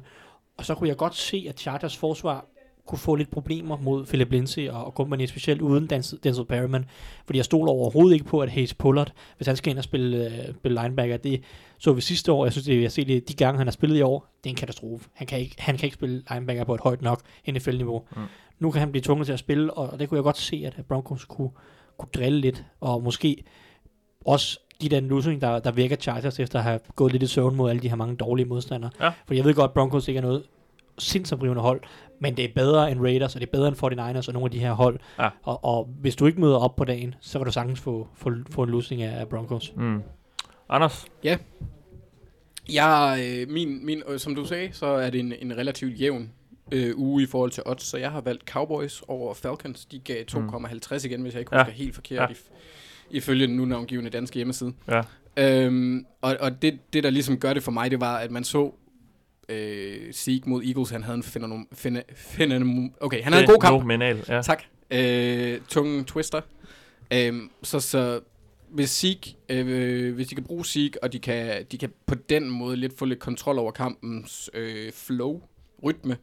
og 0.56 0.64
så 0.64 0.74
kunne 0.74 0.88
jeg 0.88 0.96
godt 0.96 1.14
se, 1.14 1.46
at 1.48 1.60
Chargers 1.60 1.96
forsvar 1.96 2.46
kunne 2.86 2.98
få 2.98 3.14
lidt 3.14 3.30
problemer 3.30 3.76
mod 3.76 4.06
Philip 4.06 4.30
Lindsay 4.32 4.68
og, 4.68 4.84
og 4.84 4.92
company, 4.92 5.26
specielt 5.26 5.62
uden 5.62 5.86
Denzel, 5.86 6.44
Perryman, 6.44 6.84
fordi 7.26 7.36
jeg 7.36 7.44
stoler 7.44 7.72
overhovedet 7.72 8.14
ikke 8.14 8.24
på, 8.24 8.40
at 8.40 8.50
Hayes 8.50 8.74
Pullard, 8.74 9.12
hvis 9.36 9.46
han 9.46 9.56
skal 9.56 9.70
ind 9.70 9.78
og 9.78 9.84
spille, 9.84 10.26
øh, 10.26 10.54
spille 10.54 10.82
linebacker, 10.82 11.16
det 11.16 11.42
så 11.78 11.92
vi 11.92 12.00
sidste 12.00 12.32
år, 12.32 12.44
jeg 12.44 12.52
synes, 12.52 12.66
det, 12.66 12.82
jeg 12.82 12.92
ser 12.92 13.04
det, 13.04 13.28
de 13.28 13.34
gange, 13.34 13.58
han 13.58 13.66
har 13.66 13.72
spillet 13.72 13.98
i 13.98 14.02
år, 14.02 14.38
det 14.44 14.50
er 14.50 14.52
en 14.52 14.56
katastrofe. 14.56 15.08
Han 15.14 15.26
kan 15.26 15.38
ikke, 15.38 15.54
han 15.58 15.76
kan 15.76 15.86
ikke 15.86 15.94
spille 15.94 16.22
linebacker 16.30 16.64
på 16.64 16.74
et 16.74 16.80
højt 16.80 17.02
nok 17.02 17.20
NFL-niveau. 17.50 18.02
Mm. 18.10 18.20
Mm. 18.20 18.26
Nu 18.58 18.70
kan 18.70 18.80
han 18.80 18.90
blive 18.90 19.02
tvunget 19.02 19.26
til 19.26 19.32
at 19.32 19.38
spille, 19.38 19.74
og, 19.74 19.90
og 19.90 19.98
det 19.98 20.08
kunne 20.08 20.16
jeg 20.16 20.24
godt 20.24 20.38
se, 20.38 20.62
at 20.66 20.86
Broncos 20.88 21.24
kunne, 21.24 21.50
kunne 21.98 22.08
drille 22.14 22.40
lidt, 22.40 22.64
og 22.80 23.02
måske 23.02 23.44
også 24.24 24.60
give 24.80 24.90
den 24.90 25.08
løsning, 25.08 25.40
der, 25.40 25.58
der 25.58 25.72
virker 25.72 25.96
Chargers, 25.96 26.38
efter 26.40 26.58
at 26.58 26.64
have 26.64 26.80
gået 26.96 27.12
lidt 27.12 27.22
i 27.22 27.26
søvn 27.26 27.56
mod 27.56 27.70
alle 27.70 27.82
de 27.82 27.88
her 27.88 27.96
mange 27.96 28.16
dårlige 28.16 28.46
modstandere. 28.46 28.90
Ja. 29.00 29.10
For 29.26 29.34
jeg 29.34 29.44
ved 29.44 29.54
godt, 29.54 29.68
at 29.68 29.74
Broncos 29.74 30.08
ikke 30.08 30.18
er 30.18 30.22
noget 30.22 30.42
sindsoprivende 30.98 31.62
hold, 31.62 31.80
men 32.20 32.36
det 32.36 32.44
er 32.44 32.48
bedre 32.54 32.90
end 32.92 33.00
Raiders, 33.00 33.34
og 33.34 33.40
det 33.40 33.46
er 33.46 33.50
bedre 33.52 33.68
end 33.68 33.76
49ers 33.76 34.28
og 34.28 34.32
nogle 34.34 34.44
af 34.46 34.50
de 34.50 34.58
her 34.58 34.72
hold. 34.72 34.98
Ja. 35.18 35.28
Og, 35.42 35.64
og 35.64 35.88
hvis 36.00 36.16
du 36.16 36.26
ikke 36.26 36.40
møder 36.40 36.56
op 36.56 36.76
på 36.76 36.84
dagen, 36.84 37.14
så 37.20 37.38
kan 37.38 37.46
du 37.46 37.52
sagtens 37.52 37.80
få, 37.80 38.08
få, 38.14 38.30
få 38.50 38.62
en 38.62 38.70
løsning 38.70 39.02
af 39.02 39.28
Broncos. 39.28 39.72
Mm. 39.76 40.02
Anders? 40.68 41.06
Jeg, 42.72 43.18
øh, 43.26 43.48
min, 43.50 43.86
min, 43.86 44.02
øh, 44.08 44.18
som 44.18 44.34
du 44.34 44.44
sagde, 44.44 44.68
så 44.72 44.86
er 44.86 45.10
det 45.10 45.20
en, 45.20 45.32
en 45.42 45.56
relativt 45.56 46.00
jævn 46.00 46.30
øh, 46.72 46.92
uge 46.98 47.22
i 47.22 47.26
forhold 47.26 47.50
til 47.50 47.62
odds, 47.66 47.82
så 47.82 47.96
jeg 47.96 48.10
har 48.10 48.20
valgt 48.20 48.50
Cowboys 48.50 49.02
over 49.08 49.34
Falcons. 49.34 49.84
De 49.84 49.98
gav 49.98 50.24
2,50 50.32 51.06
igen, 51.06 51.22
hvis 51.22 51.32
jeg 51.32 51.40
ikke 51.40 51.50
Mm. 51.52 51.56
Ja. 51.56 51.64
husker 51.64 51.72
helt 51.76 51.94
forkert, 51.94 52.30
Ja. 52.30 52.34
Ifølge 53.10 53.46
den 53.46 53.56
nu 53.56 53.64
navngivende 53.64 54.10
danske 54.10 54.36
hjemmeside. 54.36 54.72
Ja. 54.88 55.02
Øhm, 55.36 56.06
og 56.20 56.36
og 56.40 56.62
det, 56.62 56.78
det, 56.92 57.04
der 57.04 57.10
ligesom 57.10 57.38
gør 57.38 57.54
det 57.54 57.62
for 57.62 57.72
mig, 57.72 57.90
det 57.90 58.00
var, 58.00 58.16
at 58.16 58.30
man 58.30 58.44
så 58.44 58.74
øh, 59.48 60.12
Zeke 60.12 60.48
mod 60.48 60.64
Eagles, 60.64 60.90
han 60.90 61.02
havde 61.02 61.16
en 61.16 61.22
fenomen, 61.22 61.66
fene, 61.72 62.02
fenomen, 62.16 62.94
okay, 63.00 63.22
han 63.22 63.32
havde 63.32 63.44
en 63.44 63.50
god 63.50 63.60
kamp. 63.60 63.74
Fænomenal, 63.74 64.24
ja. 64.28 64.42
Tak. 64.42 64.62
Øh, 64.90 65.60
tunge 65.68 66.04
twister. 66.04 66.40
Øhm, 67.12 67.50
så, 67.62 67.80
så 67.80 68.20
hvis 68.70 68.90
Zeke, 68.90 69.36
øh, 69.48 70.14
hvis 70.14 70.28
de 70.28 70.34
kan 70.34 70.44
bruge 70.44 70.64
Zeke, 70.64 71.02
og 71.02 71.12
de 71.12 71.18
kan, 71.18 71.64
de 71.72 71.78
kan 71.78 71.92
på 72.06 72.14
den 72.14 72.50
måde 72.50 72.76
lidt 72.76 72.98
få 72.98 73.04
lidt 73.04 73.18
kontrol 73.18 73.58
over 73.58 73.70
kampens 73.70 74.50
øh, 74.54 74.92
flow, 74.92 75.40
rytme, 75.84 76.16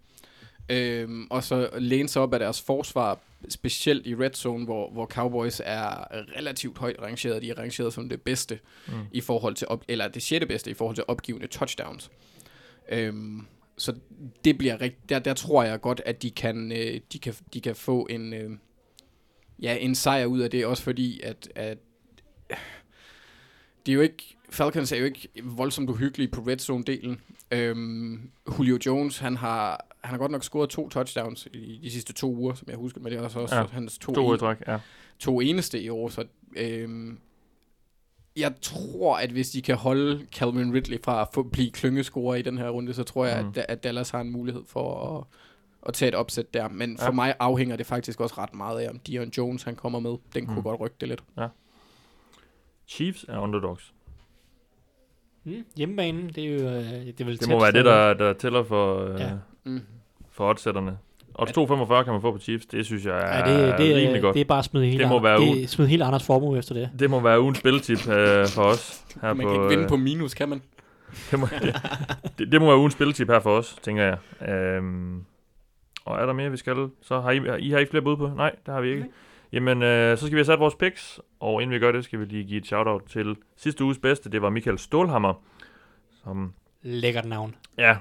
øh, 0.69 1.09
og 1.29 1.43
så 1.43 1.69
læne 1.77 2.09
sig 2.09 2.21
op 2.21 2.33
af 2.33 2.39
deres 2.39 2.61
forsvar, 2.61 3.19
specielt 3.49 4.07
i 4.07 4.15
red 4.15 4.33
zone, 4.33 4.65
hvor, 4.65 4.91
hvor 4.91 5.05
Cowboys 5.05 5.61
er 5.65 6.15
relativt 6.37 6.77
højt 6.77 6.95
rangeret. 7.01 7.41
De 7.41 7.49
er 7.49 7.57
rangeret 7.57 7.93
som 7.93 8.09
det 8.09 8.21
bedste 8.21 8.59
Mm. 8.87 8.93
i 9.11 9.21
forhold 9.21 9.55
til, 9.55 9.67
op, 9.67 9.83
eller 9.87 10.07
det 10.07 10.23
sjette 10.23 10.47
bedste 10.47 10.71
i 10.71 10.73
forhold 10.73 10.95
til 10.95 11.03
opgivende 11.07 11.47
touchdowns. 11.47 12.11
Øhm, 12.91 13.45
så 13.77 13.95
det 14.45 14.57
bliver 14.57 14.81
rigt, 14.81 15.09
der, 15.09 15.19
der 15.19 15.33
tror 15.33 15.63
jeg 15.63 15.81
godt, 15.81 16.01
at 16.05 16.21
de 16.21 16.31
kan, 16.31 16.71
øh, 16.71 16.99
de 17.13 17.19
kan, 17.19 17.33
de 17.53 17.61
kan 17.61 17.75
få 17.75 18.07
en, 18.09 18.33
øh, 18.33 18.51
ja, 19.61 19.77
en 19.79 19.95
sejr 19.95 20.25
ud 20.25 20.39
af 20.39 20.49
det, 20.51 20.65
også 20.65 20.83
fordi, 20.83 21.21
at, 21.21 21.49
at 21.55 21.77
det 23.85 23.91
er 23.91 23.95
jo 23.95 24.01
ikke, 24.01 24.37
Falcons 24.49 24.91
er 24.91 24.97
jo 24.97 25.05
ikke 25.05 25.27
voldsomt 25.43 25.89
uhyggelige 25.89 26.27
på 26.27 26.41
red 26.41 26.57
zone-delen. 26.61 27.19
Øhm, 27.51 28.29
Julio 28.59 28.79
Jones, 28.85 29.17
han 29.19 29.37
har, 29.37 29.85
han 30.01 30.09
har 30.11 30.17
godt 30.17 30.31
nok 30.31 30.43
scoret 30.43 30.69
to 30.69 30.89
touchdowns 30.89 31.47
i 31.53 31.79
de 31.83 31.91
sidste 31.91 32.13
to 32.13 32.35
uger, 32.35 32.53
som 32.53 32.67
jeg 32.69 32.77
husker, 32.77 33.01
men 33.01 33.11
det 33.11 33.19
er 33.19 33.23
også, 33.23 33.39
også 33.39 33.55
Ja, 33.55 33.61
ja, 33.61 33.67
hans 33.67 33.97
to, 33.97 34.13
To 34.13 34.33
en- 34.33 34.39
træk, 34.39 34.57
ja. 34.67 34.77
to 35.19 35.39
eneste 35.41 35.81
i 35.81 35.89
år, 35.89 36.09
så 36.09 36.23
øhm, 36.55 37.17
Jeg 38.37 38.53
tror, 38.61 39.17
at 39.17 39.29
hvis 39.29 39.49
de 39.49 39.61
kan 39.61 39.75
holde 39.75 40.27
Calvin 40.33 40.73
Ridley 40.73 40.97
fra 41.03 41.21
at 41.21 41.27
få, 41.33 41.43
blive 41.43 41.71
klyngescorer 41.71 42.35
i 42.35 42.41
den 42.41 42.57
her 42.57 42.69
runde, 42.69 42.93
så 42.93 43.03
tror 43.03 43.25
jeg, 43.25 43.43
Mm. 43.43 43.49
at, 43.55 43.65
at 43.69 43.83
Dallas 43.83 44.09
har 44.09 44.21
en 44.21 44.31
mulighed 44.31 44.61
for 44.67 45.17
at, 45.17 45.23
at 45.87 45.93
tage 45.93 46.09
et 46.09 46.15
opsæt 46.15 46.53
der. 46.53 46.69
Men 46.69 46.97
for 46.97 47.05
Ja. 47.05 47.11
mig 47.11 47.35
afhænger 47.39 47.75
det 47.75 47.85
faktisk 47.85 48.21
også 48.21 48.35
ret 48.37 48.55
meget 48.55 48.79
af, 48.79 48.89
om 48.89 48.99
Dion 48.99 49.29
Jones 49.37 49.63
han 49.63 49.75
kommer 49.75 49.99
med. 49.99 50.15
Den 50.35 50.45
kunne 50.45 50.55
Mm. 50.57 50.63
godt 50.63 50.79
rykke 50.79 50.95
det 51.01 51.07
lidt. 51.09 51.23
Chiefs 52.91 53.25
er 53.29 53.37
underdogs. 53.39 53.93
Mm, 55.43 55.65
hjemmebanen, 55.77 56.27
det 56.35 56.37
er 56.45 56.47
jo... 56.53 56.53
øh, 56.69 56.83
Det, 57.05 57.21
er 57.21 57.25
vel 57.25 57.39
Det 57.39 57.49
må 57.49 57.59
være 57.61 57.71
det, 57.71 57.85
der, 57.85 58.13
der 58.13 58.33
tæller 58.33 58.63
for, 58.63 59.05
øh, 59.13 59.19
Ja. 59.19 59.29
Mm. 59.63 59.81
for 60.31 60.49
oddsætterne. 60.49 60.97
Odds 61.35 61.51
2,45 61.51 62.03
kan 62.03 62.13
man 62.13 62.21
få 62.21 62.31
på 62.31 62.39
Chiefs. 62.39 62.65
Det 62.65 62.85
synes 62.85 63.05
jeg 63.05 63.17
er, 63.17 63.49
Ja, 63.49 63.67
det, 63.67 63.77
det, 63.77 63.95
rimelig 63.95 64.21
godt. 64.21 64.33
det 64.33 64.41
er 64.41 64.45
bare 64.45 64.59
at 64.59 64.65
smide 64.65 64.85
hele, 64.85 64.99
Det 64.99 65.09
må 65.09 65.19
være 65.19 65.39
det 65.41 65.69
smide 65.69 65.89
hele 65.89 66.05
Anders 66.05 66.25
formue 66.25 66.57
efter 66.57 66.73
det. 66.73 66.89
Det 66.99 67.09
må 67.09 67.19
være 67.19 67.41
ugens 67.41 67.57
spilletip 67.57 68.07
øh, 68.09 68.47
for 68.47 68.61
os. 68.63 69.05
Her 69.21 69.33
Man 69.33 69.45
på, 69.45 69.51
kan 69.53 69.61
ikke 69.61 69.69
vinde 69.69 69.83
øh, 69.83 69.89
på 69.89 69.95
minus, 69.97 70.33
kan 70.33 70.49
man? 70.49 70.61
det, 71.31 71.39
må, 71.39 71.47
det, 71.61 71.75
det, 72.37 72.51
det 72.51 72.61
må 72.61 72.67
være 72.67 72.77
ugens 72.77 72.93
spilletip 72.93 73.29
her 73.29 73.39
for 73.39 73.57
os, 73.57 73.75
tænker 73.81 74.03
jeg. 74.03 74.49
Øhm, 74.49 75.23
og 76.05 76.21
er 76.21 76.25
der 76.25 76.33
mere, 76.33 76.51
vi 76.51 76.57
skal? 76.57 76.89
Så 77.01 77.19
har 77.21 77.31
I, 77.31 77.59
I 77.59 77.69
har 77.71 77.79
ikke 77.79 77.89
flere 77.89 78.03
bud 78.03 78.17
på? 78.17 78.27
Nej, 78.35 78.55
det 78.65 78.73
har 78.73 78.81
vi 78.81 78.89
ikke. 78.89 79.05
Jamen, 79.51 79.83
øh, 79.83 80.17
så 80.17 80.25
skal 80.25 80.35
vi 80.35 80.39
have 80.39 80.45
sat 80.45 80.59
vores 80.59 80.75
picks, 80.75 81.19
og 81.39 81.61
inden 81.61 81.73
vi 81.73 81.79
gør 81.79 81.91
det, 81.91 82.03
skal 82.03 82.19
vi 82.19 82.25
lige 82.25 82.43
give 82.43 82.57
et 82.57 82.65
shout-out 82.65 83.03
til 83.09 83.35
sidste 83.55 83.83
uges 83.83 83.97
bedste. 83.97 84.29
Det 84.29 84.41
var 84.41 84.49
Michael 84.49 84.77
Stålhammer, 84.77 85.33
som 86.23 86.53
Lækkert 86.81 87.25
navn. 87.25 87.55
Ja, 87.77 87.97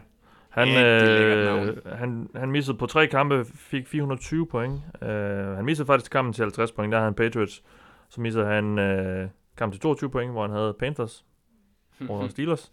han, 0.51 0.69
øh, 0.85 1.77
han, 1.87 2.29
han 2.35 2.51
missede 2.51 2.79
på 2.79 2.87
tre 2.87 3.07
kampe, 3.07 3.45
fik 3.55 3.89
420 3.89 4.47
point. 4.47 4.73
Uh, 5.03 5.09
han 5.57 5.65
missede 5.65 5.87
faktisk 5.87 6.13
kampen 6.13 6.33
til 6.33 6.43
50 6.43 6.73
point, 6.73 6.93
der 6.93 6.99
havde 6.99 7.07
han 7.07 7.15
Patriots. 7.15 7.63
Så 8.09 8.21
missede 8.21 8.47
han 8.47 8.79
uh, 8.79 9.31
kampen 9.57 9.73
til 9.73 9.81
22 9.81 10.11
point, 10.11 10.33
hvor 10.33 10.43
han 10.43 10.51
havde 10.51 10.77
Panthers 10.79 11.25
over 12.09 12.29
Steelers. 12.29 12.73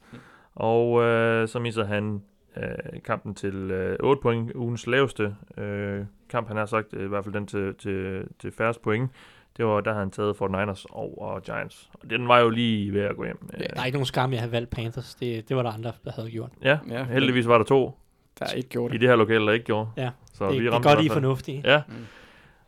Og 0.56 0.92
uh, 0.92 1.48
så 1.48 1.60
missede 1.62 1.86
han 1.86 2.24
uh, 2.58 3.02
kampen 3.06 3.36
til 3.36 3.72
uh, 4.02 4.08
8 4.10 4.22
point, 4.22 4.52
ugens 4.56 4.88
laveste 4.88 5.36
uh, 5.58 6.06
kamp, 6.30 6.48
han 6.48 6.58
har 6.58 6.66
sagt, 6.66 6.94
uh, 6.94 7.04
i 7.04 7.08
hvert 7.08 7.24
fald 7.24 7.34
den 7.34 7.48
til, 7.48 7.76
til, 7.76 8.24
til 8.40 8.52
færrest 8.52 8.82
point. 8.82 9.12
Det 9.58 9.66
var, 9.66 9.82
der 9.82 9.92
havde 9.92 10.00
han 10.04 10.12
taget 10.12 10.38
Fort 10.38 10.52
Niners 10.52 10.86
over 10.90 11.40
Giants. 11.40 11.90
Og 11.94 12.10
den 12.10 12.28
var 12.28 12.40
jo 12.40 12.50
lige 12.50 12.94
ved 12.94 13.02
at 13.02 13.16
gå 13.16 13.24
hjem. 13.26 13.50
Ja. 13.60 13.64
Der 13.64 13.82
er 13.82 13.86
ikke 13.86 13.96
nogen 13.96 14.06
skam, 14.06 14.34
jeg 14.34 14.42
har 14.42 14.48
valgt 14.48 14.70
Panthers. 14.70 15.16
Det, 15.16 15.50
det 15.50 15.58
var 15.58 15.64
der 15.64 15.70
andre, 15.70 15.92
der 16.06 16.12
havde 16.12 16.32
gjort. 16.32 16.50
ja, 16.64 16.78
Ja, 16.90 17.04
heldigvis 17.04 17.48
var 17.48 17.58
der 17.58 17.66
to 17.66 17.98
Der 18.40 18.46
er 18.46 18.52
ikke 18.54 18.70
gjort 18.70 18.92
i 18.92 18.94
det. 18.94 19.02
det 19.02 19.10
her 19.10 19.16
lokale, 19.16 19.46
der 19.46 19.52
ikke 19.52 19.66
gjorde. 19.66 19.90
Ja, 19.98 20.10
Så 20.34 20.46
det, 20.46 20.54
vi 20.54 20.60
det 20.60 20.68
er 20.68 20.72
ramte 20.72 20.90
godt, 20.90 21.02
i 21.02 21.08
er 21.08 21.12
fornuftige. 21.14 21.62
Ja, 21.66 21.82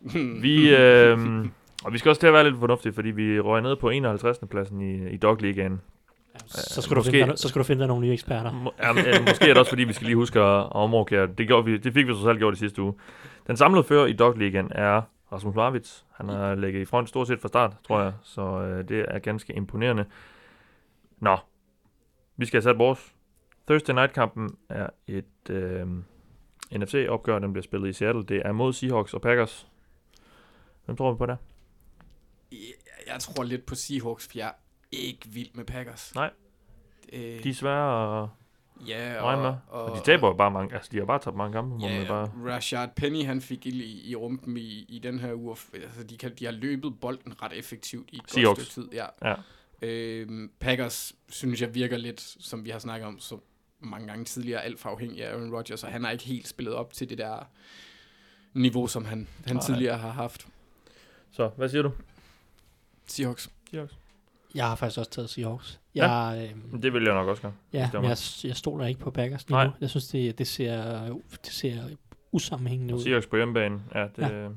vi, 0.41 0.76
øh, 0.76 1.18
og 1.86 1.94
vi 1.94 1.98
skal 1.98 2.10
også 2.10 2.20
til 2.20 2.28
at 2.28 2.34
være 2.34 2.44
lidt 2.44 2.60
fornuftige, 2.60 2.94
fordi 2.94 3.10
vi 3.11 3.40
røg 3.40 3.61
ned 3.61 3.76
på 3.76 3.90
51. 3.90 4.40
pladsen 4.52 4.82
i, 4.82 5.10
i 5.10 5.18
Dog 5.18 5.38
Ligaen. 5.41 5.82
Ja, 6.44 6.48
så, 6.61 6.82
skal 6.82 6.95
du 6.95 6.99
måske- 6.99 7.11
finde, 7.11 7.28
dig- 7.28 7.40
så 7.40 7.48
skal 7.49 7.60
du 7.60 7.64
finde 7.64 7.80
dig 7.80 7.88
nogle 7.88 8.06
nye 8.07 8.14
eksperter. 8.14 8.52
Må- 8.52 8.74
Ja, 8.80 8.94
men, 8.94 9.06
øh, 9.06 9.14
måske 9.28 9.44
er 9.44 9.48
det 9.48 9.57
også, 9.57 9.70
fordi 9.72 9.84
vi 9.84 9.94
skal 9.94 10.06
lige 10.06 10.16
huske 10.16 10.40
at, 10.40 10.72
omrokere. 10.72 11.28
Det, 11.28 11.48
gjorde 11.48 11.66
vi, 11.66 11.78
det 11.78 11.94
fik 11.94 12.07
vi 12.07 12.14
så 12.14 12.22
selv 12.24 12.38
gjort 12.38 12.53
i 12.53 12.57
sidste 12.57 12.82
uge. 12.82 12.94
Den 13.48 13.57
samlede 13.57 13.84
fører 13.84 14.06
i 14.06 14.14
Dog 14.14 14.34
Ligaen 14.38 14.72
er 14.76 15.02
Rasmus 15.32 15.56
Marvits. 15.56 16.06
Han 16.16 16.30
har 16.30 16.56
ligget 16.56 16.82
i 16.82 16.86
front 16.86 17.10
stort 17.10 17.28
set 17.28 17.40
fra 17.41 17.48
start, 17.48 17.76
tror 17.88 18.02
jeg. 18.02 18.14
Så 18.24 18.41
øh, 18.61 18.90
det 18.90 19.06
er 19.07 19.20
ganske 19.20 19.53
imponerende. 19.53 20.06
Nå, 21.18 21.38
vi 22.38 22.45
skal 22.45 22.57
have 22.57 22.64
sat 22.64 22.78
vores. 22.78 23.14
Thursday 23.68 23.94
Night-kampen 23.94 24.56
er 24.70 24.88
et 25.07 25.49
øh, 25.49 25.88
NFC-opgør, 26.78 27.40
den 27.40 27.53
bliver 27.53 27.64
spillet 27.64 27.90
i 27.90 27.94
Seattle. 27.94 28.24
Det 28.24 28.41
er 28.45 28.52
mod 28.52 28.74
Seahawks 28.74 29.14
og 29.14 29.22
Packers. 29.22 29.68
Hvem 30.86 30.98
tror 30.98 31.11
vi 31.11 31.18
på 31.18 31.26
der? 31.26 31.36
Jeg, 33.07 33.20
tror 33.20 33.44
lidt 33.44 33.66
på 33.66 33.76
Seahawks, 33.76 34.28
for 34.28 34.38
jeg 34.38 34.52
ikke 34.91 35.28
vild 35.28 35.49
med 35.53 35.66
Packers. 35.66 36.16
Nej. 36.16 36.32
Øh, 37.14 37.44
De 37.44 37.49
er 37.49 37.53
svære 37.53 38.24
at 38.24 38.30
ja, 38.88 39.20
regne 39.24 39.41
med. 39.41 39.53
Og 39.68 39.98
de 39.98 40.03
taber 40.06 40.28
jo 40.28 40.34
bare 40.34 40.52
mange, 40.52 40.76
altså 40.76 40.90
de 40.91 40.98
har 40.98 41.06
bare 41.06 41.20
tabt 41.20 41.36
mange 41.36 41.53
kampe, 41.53 41.70
må 41.70 41.78
man 41.88 42.02
Ja, 42.02 42.07
bare... 42.07 42.32
Rashad 42.45 42.90
Penny, 42.95 43.26
han 43.26 43.41
fik 43.41 43.66
ild 43.66 43.82
i, 43.82 44.10
i 44.10 44.16
rumpen 44.16 44.57
i, 44.57 44.86
i 44.90 44.99
den 44.99 45.20
her 45.20 45.34
uge. 45.34 45.57
Altså, 45.74 46.03
de, 46.03 46.18
kan, 46.18 46.36
de 46.36 46.45
har 46.45 46.52
løbet 46.52 46.99
bolden 46.99 47.41
ret 47.41 47.53
effektivt 47.53 48.10
i 48.11 48.16
et 48.18 48.22
Seahawks. 48.28 48.60
godt 48.60 48.68
stykke 48.72 48.90
tid. 48.90 48.98
Ja. 48.98 49.06
Ja. 49.30 49.36
Øhm, 49.82 50.52
Packers, 50.60 51.16
synes 51.30 51.61
jeg, 51.61 51.76
virker 51.76 51.98
lidt, 51.98 52.22
som 52.22 52.66
vi 52.66 52.70
har 52.70 52.80
snakket 52.80 53.07
om 53.07 53.20
så 53.20 53.40
mange 53.80 54.07
gange 54.07 54.26
tidligere, 54.26 54.64
alt 54.64 54.80
for 54.80 54.90
afhængig 54.90 55.26
af 55.26 55.32
Aaron 55.34 55.53
Rodgers, 55.56 55.84
og 55.84 55.91
han 55.91 56.03
har 56.03 56.11
ikke 56.11 56.24
helt 56.24 56.48
spillet 56.48 56.74
op 56.76 56.94
til 56.94 57.10
det 57.10 57.18
der 57.18 57.49
niveau, 58.53 58.88
som 58.88 59.06
han, 59.06 59.28
han 59.45 59.56
Nej. 59.56 59.66
tidligere 59.66 59.98
har 59.98 60.10
haft. 60.11 60.48
Så, 61.32 61.48
hvad 61.57 61.70
siger 61.70 61.82
du? 61.82 61.91
Seahawks. 63.06 63.49
Seahawks. 63.72 63.98
Jeg 64.56 64.68
har 64.68 64.76
faktisk 64.76 65.00
også 65.00 65.12
taget 65.12 65.30
Seahawks. 65.30 65.80
Ja. 65.96 66.12
Jeg, 66.12 66.50
øh, 66.74 66.82
Det 66.82 66.94
vil 66.94 67.04
jeg 67.04 67.14
nok 67.14 67.28
også 67.28 67.42
gøre. 67.42 67.54
ja, 67.74 67.90
men 67.94 68.04
jeg, 68.04 68.18
jeg 68.44 68.56
stoler 68.56 68.86
ikke 68.86 69.00
på 69.00 69.12
Packers 69.12 69.48
lige 69.48 69.56
Nej. 69.56 69.66
nu. 69.66 69.72
Jeg 69.82 69.90
synes, 69.90 70.08
det, 70.08 70.38
det, 70.38 70.48
ser, 70.48 71.04
det 71.46 71.54
ser 71.54 71.82
usammenhængende 72.32 72.96
ud. 72.96 73.02
Seahawks 73.02 73.28
på 73.28 73.36
hjemmebane. 73.36 73.82
Ja, 73.96 74.04
det... 74.16 74.52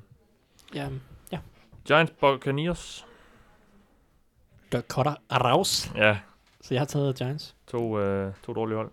Ja. 0.75 0.89
Ja, 1.33 1.39
Giants 1.87 2.13
Buccaneers. 2.21 3.07
Dakota 4.73 5.15
Araus. 5.31 5.93
Ja, 5.97 6.19
Så 6.63 6.75
jeg 6.75 6.81
har 6.81 6.87
taget 6.87 7.17
Giants. 7.17 7.57
to, 7.71 7.99
øh, 7.99 8.33
to 8.47 8.53
dårlige 8.53 8.77
hold. 8.77 8.91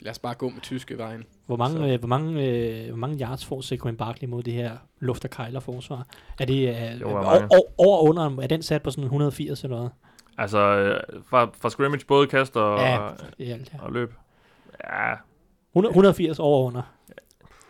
Lad 0.00 0.10
os 0.10 0.18
bare 0.18 0.34
gå 0.34 0.48
med 0.48 0.60
tyske 0.60 0.98
vejen. 0.98 1.24
Hvor 1.46 1.56
mange, 1.56 1.76
Så. 1.78 1.86
øh, 1.86 1.98
hvor 1.98 2.08
mange, 2.08 2.46
øh, 2.48 2.88
hvor 2.88 2.96
mange 2.96 3.24
yards 3.24 3.44
får 3.46 3.60
Saquon 3.60 3.96
Barkley 3.96 4.28
mod 4.28 4.42
det 4.42 4.52
her 4.52 4.76
luft- 5.00 5.24
og 5.24 5.30
kejler 5.30 5.60
forsvar? 5.60 6.06
Er 6.40 6.44
det 6.44 6.68
øh, 6.94 7.00
Jo, 7.00 7.08
over, 7.08 7.48
over 7.78 7.98
under? 8.08 8.42
Er 8.42 8.46
den 8.46 8.62
sat 8.62 8.82
på 8.82 8.90
sådan 8.90 9.04
180 9.04 9.64
eller 9.64 9.76
noget? 9.76 9.90
Altså, 10.38 10.58
øh, 10.58 11.22
fra, 11.26 11.50
fra 11.60 11.70
scrimmage 11.70 12.04
både 12.06 12.26
kaster 12.26 12.60
og, 12.60 12.78
Ja, 12.80 13.08
i 13.44 13.50
alt, 13.50 13.72
ja. 13.74 13.78
og 13.82 13.92
løb. 13.92 14.14
Ja, 14.84 15.12
100, 15.72 15.90
180 15.92 16.38
over 16.38 16.66
under. 16.66 16.82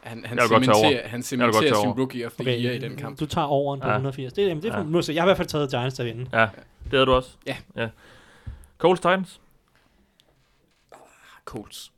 Han, 0.02 0.24
han 0.24 0.38
cementerer, 0.48 1.08
han 1.08 1.22
cementerer 1.22 1.74
sin 1.74 1.90
rookie 1.90 2.26
of 2.26 2.32
the 2.32 2.42
okay. 2.42 2.64
year 2.64 2.74
i 2.74 2.78
den 2.78 2.96
kamp. 2.96 3.20
Du 3.20 3.26
tager 3.26 3.46
over 3.46 3.76
på 3.76 3.86
Ja. 3.88 3.92
180. 3.92 4.32
Det, 4.32 4.42
jamen, 4.48 4.62
det 4.62 4.68
er 4.72 4.78
Ja. 4.78 4.84
ja. 5.08 5.12
jeg 5.14 5.22
har 5.22 5.26
i 5.26 5.28
hvert 5.28 5.36
fald 5.36 5.48
taget 5.48 5.70
Giants 5.70 5.94
til 5.94 6.02
at 6.02 6.06
vinde. 6.16 6.30
ja. 6.32 6.48
Det 6.84 6.92
havde 6.92 7.06
du 7.06 7.12
også. 7.12 7.36
Ja. 7.46 7.56
ja. 7.76 7.88
Colts 8.78 9.00
Titans. 9.00 9.40
Colts. 11.44 11.92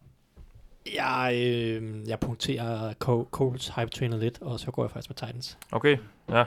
Jeg, 0.95 1.33
øh, 1.47 2.09
jeg 2.09 2.21
punkterer 2.21 2.93
Co- 3.05 3.29
Coles 3.31 3.69
hype 3.77 3.91
trainer 3.91 4.17
lidt, 4.17 4.43
og 4.43 4.61
så 4.61 4.71
går 4.71 4.85
jeg 4.85 4.91
faktisk 4.91 5.11
med 5.11 5.17
Titans. 5.17 5.59
Okay, 5.73 5.97
ja. 6.31 6.45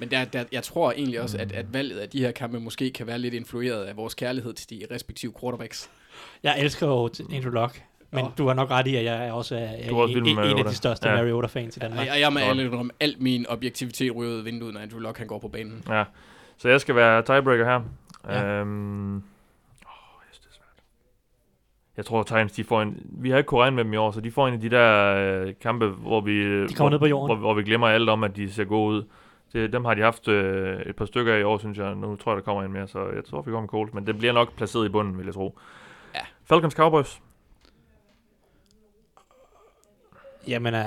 Men 0.00 0.10
der, 0.10 0.24
der, 0.24 0.44
jeg 0.52 0.62
tror 0.62 0.92
egentlig 0.92 1.20
også, 1.20 1.38
at, 1.38 1.52
at 1.52 1.74
valget 1.74 1.98
af 1.98 2.08
de 2.08 2.20
her 2.20 2.30
kampe 2.32 2.60
måske 2.60 2.90
kan 2.90 3.06
være 3.06 3.18
lidt 3.18 3.34
influeret 3.34 3.84
af 3.84 3.96
vores 3.96 4.14
kærlighed 4.14 4.52
til 4.52 4.70
de 4.70 4.94
respektive 4.94 5.32
quarterbacks. 5.40 5.90
Jeg 6.42 6.60
elsker 6.60 6.86
jo 6.86 7.10
Andrew 7.32 7.52
Luck, 7.52 7.82
men 8.10 8.24
Åh. 8.24 8.30
du 8.38 8.46
har 8.46 8.54
nok 8.54 8.70
ret 8.70 8.86
i, 8.86 8.96
at 8.96 9.04
jeg 9.04 9.26
er 9.28 9.32
også 9.32 9.56
er, 9.56 9.88
Du 9.88 9.98
er 9.98 10.02
også 10.02 10.18
en, 10.18 10.26
en 10.26 10.38
af 10.58 10.64
de 10.64 10.74
største 10.74 11.08
Ja. 11.08 11.14
Mariota-fans 11.16 11.76
i 11.76 11.80
Danmark. 11.80 12.06
Jeg, 12.06 12.20
jeg 12.20 12.32
må 12.32 12.38
alle 12.38 12.70
om 12.76 12.90
alt 13.00 13.20
min 13.20 13.46
objektivitet 13.48 14.16
ryger 14.16 14.32
ud 14.32 14.38
af 14.38 14.44
vinduet, 14.44 14.74
når 14.74 14.80
Andrew 14.80 15.00
Luck 15.00 15.18
han 15.18 15.26
går 15.26 15.38
på 15.38 15.48
banen. 15.48 15.82
ja. 15.88 16.04
Så 16.56 16.68
jeg 16.68 16.80
skal 16.80 16.94
være 16.96 17.22
tiebreaker 17.22 17.64
her. 17.64 17.80
Ja. 18.28 18.44
Øhm, 18.44 19.16
åh, 19.16 19.20
jeg 19.82 20.32
synes, 20.32 20.38
det 20.38 20.46
er 20.46 20.54
svært. 20.54 20.84
Jeg 21.96 22.04
tror, 22.04 22.22
Titans, 22.22 22.52
de 22.52 22.64
får 22.64 22.82
en... 22.82 23.02
Vi 23.04 23.30
har 23.30 23.38
ikke 23.38 23.48
kunnet 23.48 23.60
regne 23.62 23.76
med 23.76 23.84
dem 23.84 23.92
i 23.92 23.96
år, 23.96 24.10
så 24.10 24.20
de 24.20 24.30
får 24.30 24.48
en 24.48 24.54
af 24.54 24.60
de 24.60 24.70
der 24.70 25.14
øh, 25.16 25.54
kampe, 25.60 25.86
hvor 25.86 26.20
vi... 26.20 26.66
De 26.66 26.74
kommer 26.74 26.90
ned 26.90 26.98
på 26.98 27.06
jorden. 27.06 27.28
Hvor, 27.36 27.40
hvor 27.40 27.54
vi 27.54 27.62
glemmer 27.62 27.88
alt 27.88 28.08
om, 28.08 28.24
at 28.24 28.36
de 28.36 28.52
ser 28.52 28.64
gode 28.64 28.96
ud. 28.96 29.02
Det, 29.54 29.72
dem 29.72 29.84
har 29.84 29.94
de 29.94 30.02
haft 30.02 30.28
øh, 30.28 30.80
et 30.80 30.96
par 30.96 31.04
stykker 31.04 31.34
af 31.34 31.40
i 31.40 31.42
år, 31.42 31.58
synes 31.58 31.78
jeg. 31.78 31.94
Nu 31.94 32.16
tror 32.16 32.32
jeg, 32.32 32.36
der 32.36 32.42
kommer 32.42 32.62
en 32.62 32.72
mere, 32.72 32.88
så 32.88 33.10
jeg 33.14 33.24
tror, 33.24 33.42
vi 33.42 33.50
kommer 33.50 33.60
med 33.60 33.68
Colts. 33.68 33.94
Men 33.94 34.06
det 34.06 34.18
bliver 34.18 34.32
nok 34.32 34.56
placeret 34.56 34.86
i 34.86 34.88
bunden, 34.88 35.18
vil 35.18 35.24
jeg 35.24 35.34
tro. 35.34 35.58
Ja. 36.14 36.20
Falcons 36.44 36.74
Cowboys. 36.74 37.20
Jamen, 40.48 40.74
uh, 40.74 40.80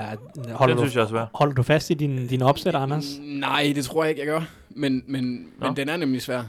Den 0.44 0.50
holder, 0.52 0.74
du, 0.74 0.80
synes 0.80 0.96
jeg 0.96 1.02
er 1.02 1.08
svær. 1.08 1.26
holder 1.34 1.54
du 1.54 1.62
fast 1.62 1.90
i 1.90 1.94
din, 1.94 2.26
din 2.26 2.42
opsæt, 2.42 2.74
Anders? 2.74 3.18
Nej, 3.20 3.72
det 3.74 3.84
tror 3.84 4.04
jeg 4.04 4.10
ikke, 4.10 4.20
jeg 4.20 4.26
gør. 4.26 4.40
Men, 4.70 5.04
men, 5.06 5.52
Nå. 5.58 5.66
men 5.66 5.76
den 5.76 5.88
er 5.88 5.96
nemlig 5.96 6.22
svær. 6.22 6.42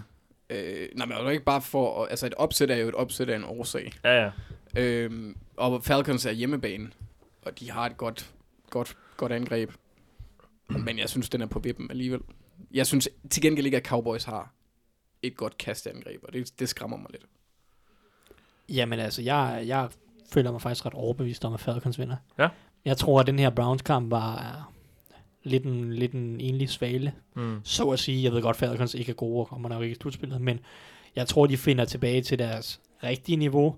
Øh, 0.50 0.88
nej, 0.96 1.06
men 1.06 1.18
er 1.18 1.30
ikke 1.30 1.46
bare 1.46 1.62
for... 1.62 2.06
Altså, 2.06 2.26
et 2.26 2.34
opsæt 2.34 2.72
er 2.72 2.76
jo 2.76 2.88
et 2.88 2.96
opsæt 2.96 3.30
af 3.30 3.36
en 3.36 3.44
årsag. 3.44 3.92
Ja, 4.04 4.24
ja. 4.24 4.32
Øhm, 4.78 5.36
og 5.58 5.84
Falcons 5.84 6.26
er 6.26 6.32
hjemmebane, 6.32 6.90
og 7.46 7.60
de 7.60 7.72
har 7.72 7.86
et 7.86 7.98
godt, 7.98 8.30
godt, 8.70 8.98
godt 9.18 9.32
angreb. 9.32 9.72
Men 10.86 11.00
jeg 11.00 11.10
synes, 11.10 11.30
den 11.30 11.42
er 11.42 11.46
på 11.46 11.60
vippen 11.60 11.92
alligevel. 11.92 12.20
Jeg 12.72 12.88
synes 12.88 13.10
til 13.30 13.42
gengæld 13.42 13.66
ikke, 13.66 13.78
at 13.78 13.86
Cowboys 13.86 14.24
har 14.24 14.54
et 15.22 15.38
godt 15.38 15.58
kastangreb, 15.58 16.24
og 16.24 16.34
det, 16.34 16.60
det 16.60 16.70
skræmmer 16.70 16.98
mig 16.98 17.08
lidt. 17.12 17.26
Jamen 18.70 19.00
altså, 19.00 19.22
jeg, 19.22 19.64
jeg 19.66 19.90
føler 20.32 20.52
mig 20.52 20.62
faktisk 20.62 20.86
ret 20.86 20.94
overbevist 20.94 21.46
om, 21.46 21.54
at 21.54 21.60
Falcons 21.60 22.00
vinder. 22.00 22.16
Ja. 22.40 22.50
Jeg 22.86 22.98
tror, 22.98 23.20
at 23.20 23.28
den 23.28 23.40
her 23.40 23.50
Browns-kamp 23.50 24.12
var 24.12 24.70
lidt 25.44 25.64
en, 25.64 25.94
lidt 25.94 26.12
en 26.12 26.42
enlig 26.42 26.70
svale. 26.70 27.14
Mm. 27.36 27.60
Så 27.64 27.90
at 27.90 28.00
sige, 28.00 28.24
jeg 28.24 28.32
ved 28.32 28.42
godt, 28.42 28.58
Falcons 28.58 28.94
ikke 28.94 29.10
er 29.10 29.16
gode 29.16 29.40
og 29.40 29.48
kommer 29.48 29.70
nok 29.70 29.84
ikke 29.84 29.96
i 29.96 30.00
slutspillet, 30.02 30.42
men 30.42 30.60
jeg 31.16 31.28
tror, 31.28 31.46
de 31.46 31.58
finder 31.58 31.86
tilbage 31.86 32.22
til 32.22 32.40
deres 32.40 32.80
rigtige 33.04 33.36
niveau. 33.36 33.76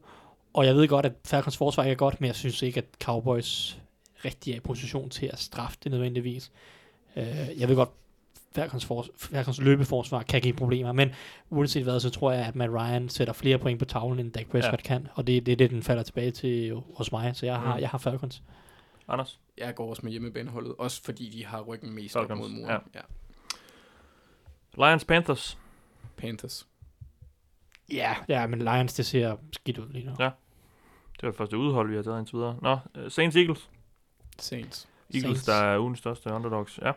Og 0.53 0.65
jeg 0.65 0.76
ved 0.76 0.88
godt, 0.88 1.05
at 1.05 1.13
Falcons 1.26 1.57
forsvar 1.57 1.84
ikke 1.84 1.91
er 1.91 1.95
godt, 1.95 2.22
men 2.22 2.27
jeg 2.27 2.35
synes 2.35 2.61
ikke, 2.61 2.77
at 2.77 2.85
Cowboys 3.03 3.81
rigtig 4.26 4.51
er 4.51 4.57
i 4.57 4.59
position 4.59 5.09
til 5.09 5.26
at 5.26 5.39
straffe 5.39 5.77
det 5.84 5.91
nødvendigvis. 5.91 6.51
Øh, 7.15 7.59
jeg 7.59 7.67
ved 7.69 7.75
godt, 7.75 7.89
Falcons, 8.55 8.85
for, 8.85 9.05
Falcons 9.17 9.61
løbeforsvar 9.61 10.23
kan 10.23 10.41
give 10.41 10.53
problemer, 10.53 10.91
men 10.91 11.09
uanset 11.49 11.83
hvad, 11.83 11.99
så 11.99 12.09
tror 12.09 12.31
jeg, 12.31 12.45
at 12.45 12.55
Matt 12.55 12.71
Ryan 12.73 13.09
sætter 13.09 13.33
flere 13.33 13.57
point 13.57 13.79
på 13.79 13.85
tavlen, 13.85 14.19
end 14.19 14.31
Dak 14.31 14.47
Prescott 14.47 14.81
ja. 14.83 14.88
kan, 14.88 15.07
og 15.13 15.27
det, 15.27 15.45
det 15.45 15.51
er 15.51 15.55
det, 15.55 15.69
den 15.69 15.83
falder 15.83 16.03
tilbage 16.03 16.31
til 16.31 16.81
hos 16.95 17.11
mig, 17.11 17.35
så 17.35 17.45
jeg 17.45 17.59
har, 17.59 17.75
Mm. 17.75 17.81
jeg 17.81 17.89
har 17.89 17.97
Falcons. 17.97 18.43
Anders? 19.07 19.39
Jeg 19.57 19.75
går 19.75 19.89
også 19.89 20.01
med 20.03 20.11
hjemmebaneholdet, 20.11 20.75
også 20.77 21.03
fordi 21.03 21.29
de 21.29 21.45
har 21.45 21.61
ryggen 21.61 21.95
mest 21.95 22.15
op 22.15 22.21
Falcons, 22.27 22.39
mod 22.39 22.49
muren. 22.49 22.69
ja. 22.69 22.77
Ja. 22.95 23.01
Lions 24.88 25.05
Panthers. 25.05 25.57
Panthers. 26.17 26.67
Ja, 27.93 28.15
ja, 28.27 28.47
men 28.47 28.59
Lions, 28.59 28.93
det 28.93 29.05
ser 29.05 29.35
skidt 29.53 29.77
ud 29.77 29.89
lige 29.89 30.05
nu. 30.05 30.11
Ja. 30.19 30.29
Det 31.15 31.23
var 31.23 31.29
det 31.29 31.38
første 31.38 31.57
udhold, 31.57 31.89
vi 31.89 31.95
har 31.95 32.03
taget 32.03 32.19
indtil 32.19 32.35
videre. 32.38 32.57
Nå, 32.61 32.77
øh, 32.95 33.11
Saints 33.11 33.35
Eagles. 33.38 33.69
Saints. 34.39 34.88
Eagles, 35.15 35.39
Saints. 35.39 35.43
der 35.43 35.53
er 35.53 35.79
ugens 35.79 35.99
største 35.99 36.29
underdogs. 36.33 36.79
Ja, 36.83 36.91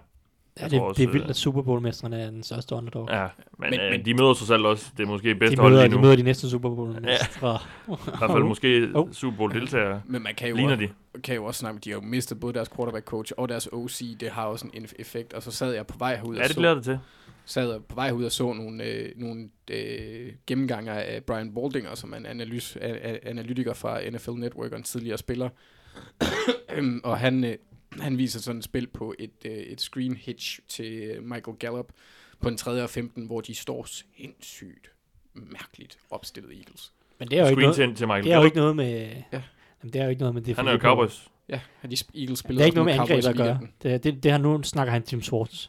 Ja, 0.60 0.68
det, 0.68 0.80
også, 0.80 0.98
det 1.02 1.08
er 1.08 1.12
vildt, 1.12 1.24
øh, 1.24 1.30
at 1.30 1.36
Super 1.36 1.62
Bowl-mestrene 1.62 2.20
er 2.20 2.30
den 2.30 2.42
største 2.42 2.74
underdog. 2.74 3.08
ja. 3.12 3.26
Men, 3.58 3.70
Men- 3.70 3.80
øh, 3.80 3.90
men- 3.90 4.04
de 4.04 4.14
møder 4.14 4.34
sig 4.34 4.46
selv 4.46 4.64
også. 4.66 4.90
Det 4.96 5.02
er 5.02 5.06
måske 5.06 5.34
bedste 5.34 5.56
de, 5.56 5.60
hold 5.60 5.72
lige 5.74 5.84
de 5.84 5.88
nu. 5.88 6.00
møder 6.00 6.16
de 6.16 6.22
næste 6.22 6.50
Super 6.50 6.68
Bowl-mestre. 6.74 7.58
I 7.88 7.92
hvert 8.18 8.30
fald 8.30 8.42
måske 8.42 8.88
Oh. 8.94 9.12
Super 9.12 9.36
Bowl 9.36 9.54
deltagere. 9.54 10.02
Men 10.06 10.22
man 10.22 10.34
kan 10.34 10.48
jo, 10.48 10.56
Ligner 10.56 10.76
de? 10.76 10.88
kan 11.24 11.34
jo 11.34 11.44
også 11.44 11.58
snakke, 11.58 11.80
de 11.80 11.90
har 11.90 11.96
jo 11.96 12.00
mistet 12.02 12.40
både 12.40 12.52
deres 12.52 12.68
quarterback 12.76 13.06
coach 13.06 13.32
og 13.36 13.48
deres 13.48 13.68
OC. 13.72 14.00
Det 14.20 14.28
har 14.30 14.44
også 14.46 14.66
en 14.74 14.86
effekt. 14.98 15.32
Og 15.32 15.42
så 15.42 15.50
sad 15.50 15.72
jeg 15.72 15.86
på 15.86 15.98
vej 15.98 16.16
herud 16.16 16.34
Ja, 16.36 16.40
og 16.42 16.44
det 16.48 16.54
så, 16.54 16.60
bliver 16.60 16.74
det 16.74 16.84
til. 16.84 16.98
sad 17.44 17.70
jeg 17.72 17.80
på 17.88 17.94
vej 17.94 18.10
ud 18.10 18.24
og 18.24 18.32
så 18.32 18.52
nogle, 18.52 18.84
øh, 18.84 19.08
nogle 19.16 19.48
øh, 19.70 20.32
gennemgange 20.46 20.90
af 20.92 21.24
Brian 21.24 21.54
Baldinger, 21.54 21.94
som 21.94 22.12
er 22.12 22.16
en 22.16 22.26
analys, 22.26 22.76
a, 22.80 22.88
a, 22.88 23.16
analytiker 23.22 23.72
fra 23.74 24.10
NFL 24.10 24.30
Network 24.30 24.72
og 24.72 24.76
en 24.78 24.82
tidligere 24.84 25.18
spiller. 25.18 25.48
Øhm, 26.76 27.00
og 27.04 27.18
han, 27.18 27.44
øh, 27.44 27.54
han 28.00 28.18
viser 28.18 28.40
sådan 28.40 28.58
et 28.58 28.64
spil 28.64 28.86
på 28.86 29.14
et, 29.18 29.30
øh, 29.44 29.52
et 29.52 29.80
screen 29.80 30.16
hitch 30.16 30.60
til 30.68 30.92
øh, 30.92 31.22
Michael 31.22 31.56
Gallup 31.58 31.92
på 32.40 32.48
en 32.48 32.56
3. 32.56 32.82
og 32.82 32.90
15, 32.90 33.26
hvor 33.26 33.40
de 33.40 33.54
står 33.54 33.84
sindssygt 33.84 34.90
mærkeligt 35.34 35.98
opstillet 36.10 36.52
Eagles. 36.52 36.92
Men 37.18 37.28
det 37.28 37.38
er 37.38 37.42
jo 37.42 37.48
ikke 37.48 37.62
noget, 37.62 37.76
til, 37.76 37.94
til 37.94 38.06
Michael 38.06 38.24
det 38.24 38.32
er 38.32 38.38
jo 38.38 38.44
ikke 38.44 38.56
noget 38.56 38.76
med... 38.76 39.10
Ja. 39.32 39.42
Jamen, 39.82 39.92
det 39.92 39.96
er 39.96 40.04
jo 40.04 40.10
ikke 40.10 40.20
noget 40.20 40.34
med 40.34 40.42
det. 40.42 40.56
Han 40.56 40.68
er 40.68 40.72
jo 40.72 40.78
Cowboys. 40.78 41.28
Ja, 41.48 41.60
de 41.82 41.96
Eagles 42.14 42.28
Det 42.28 42.38
spillet 42.38 42.62
er 42.62 42.64
ikke 42.64 42.74
noget 42.74 42.86
med 42.86 42.94
angreb 42.94 43.08
Cowboys 43.08 43.26
at 43.26 43.36
gøre. 43.36 43.58
Det, 43.82 44.04
det, 44.04 44.22
det 44.22 44.30
har 44.30 44.38
nu 44.38 44.62
snakker 44.62 44.92
han 44.92 45.02
Tim 45.02 45.22
Swartz. 45.22 45.68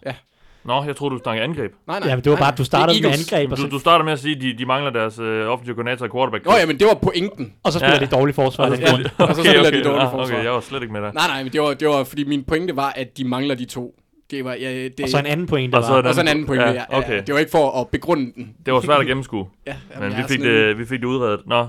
Nå, 0.66 0.84
jeg 0.84 0.96
troede, 0.96 1.16
du 1.16 1.20
snakkede 1.24 1.44
angreb. 1.44 1.72
Nej, 1.88 2.00
nej. 2.00 2.10
Ja, 2.10 2.16
men 2.16 2.24
det 2.24 2.30
var 2.30 2.36
nej, 2.38 2.42
bare, 2.42 2.52
at 2.52 2.58
du 2.58 2.64
startede 2.66 3.02
med 3.02 3.10
angreb, 3.12 3.52
og 3.52 3.58
Du, 3.58 3.62
så, 3.62 3.68
du 3.68 3.80
starter 3.80 4.06
med 4.06 4.14
at 4.14 4.20
sige, 4.20 4.36
at 4.36 4.42
de, 4.42 4.58
de 4.58 4.66
mangler 4.66 4.92
deres 4.92 5.20
øh, 5.20 5.48
offensive 5.48 5.76
koordinator 5.76 6.06
og 6.06 6.12
quarterback. 6.12 6.46
Nå 6.46 6.52
ja, 6.60 6.66
men 6.66 6.80
det 6.80 6.88
var 6.88 6.94
pointen. 6.94 7.54
og 7.64 7.72
så 7.74 7.80
spiller 7.80 7.96
Ja. 8.02 8.06
de 8.06 8.12
dårligt 8.12 8.36
forsvar. 8.36 8.66
Og 8.66 8.72
så 8.72 8.76
spiller 8.76 8.92
grund. 9.18 9.30
Og 9.30 9.36
så 9.36 9.44
spiller 9.44 9.72
de 9.72 9.84
dårligt 9.84 10.04
ah, 10.04 10.12
forsvar. 10.12 10.36
Okay, 10.36 10.44
jeg 10.44 10.52
var 10.54 10.60
slet 10.60 10.82
ikke 10.82 10.94
med 10.94 11.02
dig. 11.02 11.14
Nej, 11.14 11.28
nej, 11.28 11.44
men 11.44 11.54
det 11.54 11.62
var, 11.62 11.74
det 11.74 11.88
var, 11.88 12.04
fordi 12.04 12.24
min 12.24 12.44
pointe 12.44 12.76
var, 12.76 12.90
at 12.96 13.18
de 13.18 13.24
mangler 13.26 13.56
de 13.56 13.66
to. 13.66 13.96
Det 14.32 14.46
var, 14.46 14.54
ja, 14.54 14.84
det, 14.84 15.00
Og 15.04 15.10
så 15.10 15.20
en 15.20 15.26
anden 15.26 15.48
point, 15.48 15.74
der 15.74 15.80
Og 15.80 15.84
så 15.86 15.92
var. 15.92 16.00
en 16.00 16.06
og 16.06 16.16
så 16.16 16.22
en 16.22 16.28
anden 16.28 16.46
pointe. 16.46 16.66
Ja, 16.66 16.72
Ja, 16.72 16.84
ja, 16.92 16.98
okay. 16.98 17.24
Det 17.28 17.34
var 17.34 17.40
ikke 17.40 17.52
for 17.52 17.82
at 17.82 17.88
begrunde 17.90 18.34
den. 18.36 18.56
Det 18.66 18.74
var 18.74 18.82
svært 18.82 19.00
at 19.02 19.08
gennemskue, 19.08 19.48
Ja, 19.68 19.76
men 20.00 20.10
vi 20.18 20.24
fik, 20.28 20.40
det, 20.40 20.78
vi 20.78 20.86
fik 20.86 21.00
det 21.00 21.06
udredet. 21.08 21.40
Nå, 21.46 21.68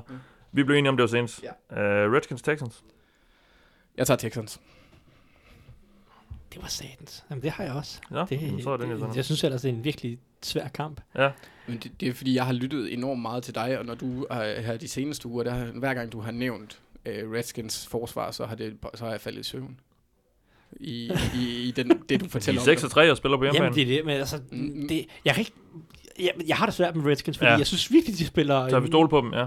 vi 0.53 0.63
blev 0.63 0.77
enige 0.77 0.89
om, 0.91 0.97
det 0.97 1.03
var 1.03 1.09
Saints. 1.09 1.41
Ja. 1.73 2.07
Uh, 2.07 2.13
Redskins 2.13 2.43
Texans. 2.43 2.83
Jeg 3.99 4.07
tager 4.07 4.19
Texans. 4.19 4.61
Det 6.57 6.63
var 6.63 6.69
satans. 6.69 7.25
Jamen, 7.31 7.43
det 7.43 7.51
har 7.51 7.65
jeg 7.65 7.73
også. 7.73 8.01
Ja, 8.11 8.25
Det, 8.31 8.43
jamen, 8.43 8.63
så 8.63 8.71
er 8.71 8.77
jo 8.87 8.91
det, 8.93 9.01
sådan. 9.01 9.17
jeg 9.17 9.25
synes 9.25 9.45
ellers, 9.45 9.63
det 9.63 9.69
er 9.69 9.73
en 9.75 9.85
virkelig 9.85 10.19
svær 10.43 10.69
kamp. 10.69 11.01
Ja, 11.19 11.31
Men 11.67 11.79
det, 11.79 11.93
det 12.01 12.09
er 12.09 12.13
fordi, 12.13 12.35
jeg 12.35 12.47
har 12.47 12.53
lyttet 12.53 12.93
enormt 12.93 13.23
meget 13.23 13.43
til 13.43 13.55
dig, 13.55 13.79
og 13.79 13.87
når 13.87 13.95
du 13.95 14.27
har 14.31 14.61
her 14.61 14.77
de 14.77 14.89
seneste 14.89 15.29
uger, 15.29 15.45
der, 15.45 15.65
hver 15.65 15.95
gang 15.95 16.13
du 16.13 16.21
har 16.21 16.31
nævnt 16.31 16.79
uh, 17.07 17.13
Redskins 17.33 17.87
forsvar, 17.87 18.31
så 18.31 18.47
har, 18.47 18.55
det, 18.57 18.77
så 18.95 19.05
har 19.05 19.11
jeg 19.11 19.21
faldet 19.21 19.41
i 19.41 19.43
søvn. 19.43 19.81
I, 20.81 21.11
i, 21.35 21.63
i 21.69 21.71
den, 21.71 21.89
det, 22.09 22.21
du 22.21 22.25
de 22.25 22.31
fortæller 22.31 22.61
er 22.61 22.63
om 22.63 22.65
6 22.65 22.81
det. 22.81 22.85
og 22.85 22.91
3 22.91 23.11
og 23.11 23.17
spiller 23.17 23.39
på 23.39 23.45
Jamen, 23.45 23.55
hjemmebane. 23.55 23.75
det 23.87 23.93
er 23.93 23.97
det, 23.97 24.07
men 24.07 24.17
altså, 24.17 24.41
Mm. 24.51 24.89
det, 24.89 25.07
jeg 25.25 25.35
kan 25.35 25.41
ikke... 25.41 25.53
Jeg, 26.19 26.33
jeg 26.47 26.57
har 26.57 26.67
det 26.67 26.75
svært 26.75 26.97
med 26.97 27.05
Redskins, 27.11 27.39
fordi 27.39 27.47
Ja. 27.47 27.53
ja. 27.53 27.59
jeg 27.59 27.67
synes 27.67 27.93
virkelig, 27.93 28.19
de 28.19 28.27
spiller... 28.27 28.69
Så 28.69 28.81
vi 28.81 28.87
stole 28.87 29.09
på 29.09 29.21
dem, 29.21 29.33
ja. 29.35 29.47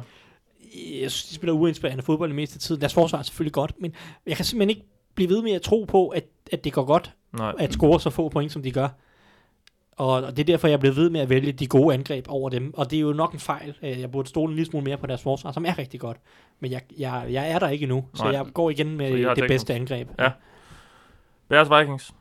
Jeg 1.01 1.11
synes, 1.11 1.23
de 1.25 1.35
spiller 1.35 1.53
uinspirerende 1.53 2.03
fodbold 2.03 2.29
det 2.29 2.35
meste 2.35 2.55
af 2.55 2.59
tiden. 2.59 2.81
Deres 2.81 2.93
forsvar 2.93 3.19
er 3.19 3.23
selvfølgelig 3.23 3.53
godt, 3.53 3.71
men 3.81 3.93
jeg 4.27 4.35
kan 4.35 4.45
simpelthen 4.45 4.69
ikke 4.69 4.81
blive 5.19 5.29
ved 5.35 5.41
med 5.41 5.51
at 5.51 5.61
tro 5.61 5.83
på, 5.83 6.07
at, 6.07 6.25
at 6.51 6.63
det 6.63 6.73
går 6.73 6.83
godt 6.85 7.15
Nej. 7.31 7.53
at 7.59 7.73
score 7.73 7.99
så 7.99 8.09
få 8.09 8.29
point, 8.29 8.51
som 8.51 8.63
de 8.63 8.71
gør. 8.71 8.87
Og, 9.91 10.11
og 10.11 10.31
det 10.37 10.39
er 10.39 10.45
derfor, 10.45 10.67
jeg 10.67 10.79
blev 10.79 10.95
ved 10.95 11.09
med 11.09 11.19
at 11.21 11.29
vælge 11.29 11.51
de 11.51 11.67
gode 11.67 11.93
angreb 11.93 12.25
over 12.29 12.49
dem. 12.49 12.73
Og 12.73 12.91
det 12.91 12.97
er 12.97 13.01
jo 13.01 13.13
nok 13.13 13.33
en 13.33 13.39
fejl. 13.39 13.75
Øh, 13.83 13.99
Jeg 14.01 14.11
burde 14.11 14.29
stole 14.29 14.51
en 14.51 14.55
lille 14.55 14.69
smule 14.69 14.83
mere 14.83 14.97
på 14.97 15.07
deres 15.07 15.21
forsvar, 15.21 15.51
som 15.51 15.65
er 15.65 15.77
rigtig 15.77 15.99
godt. 15.99 16.17
Men 16.59 16.71
jeg, 16.71 16.81
jeg, 16.97 17.25
jeg 17.29 17.51
er 17.51 17.59
der 17.59 17.69
ikke 17.69 17.83
endnu, 17.83 18.05
så 18.13 18.23
Nej. 18.23 18.31
jeg 18.31 18.45
går 18.53 18.69
igen 18.69 18.97
med 18.97 19.11
det 19.11 19.25
Texans. 19.27 19.47
bedste 19.47 19.73
angreb. 19.73 20.09
Ja. 20.19 20.31
Bears 21.49 21.69
Vikings. 21.79 22.13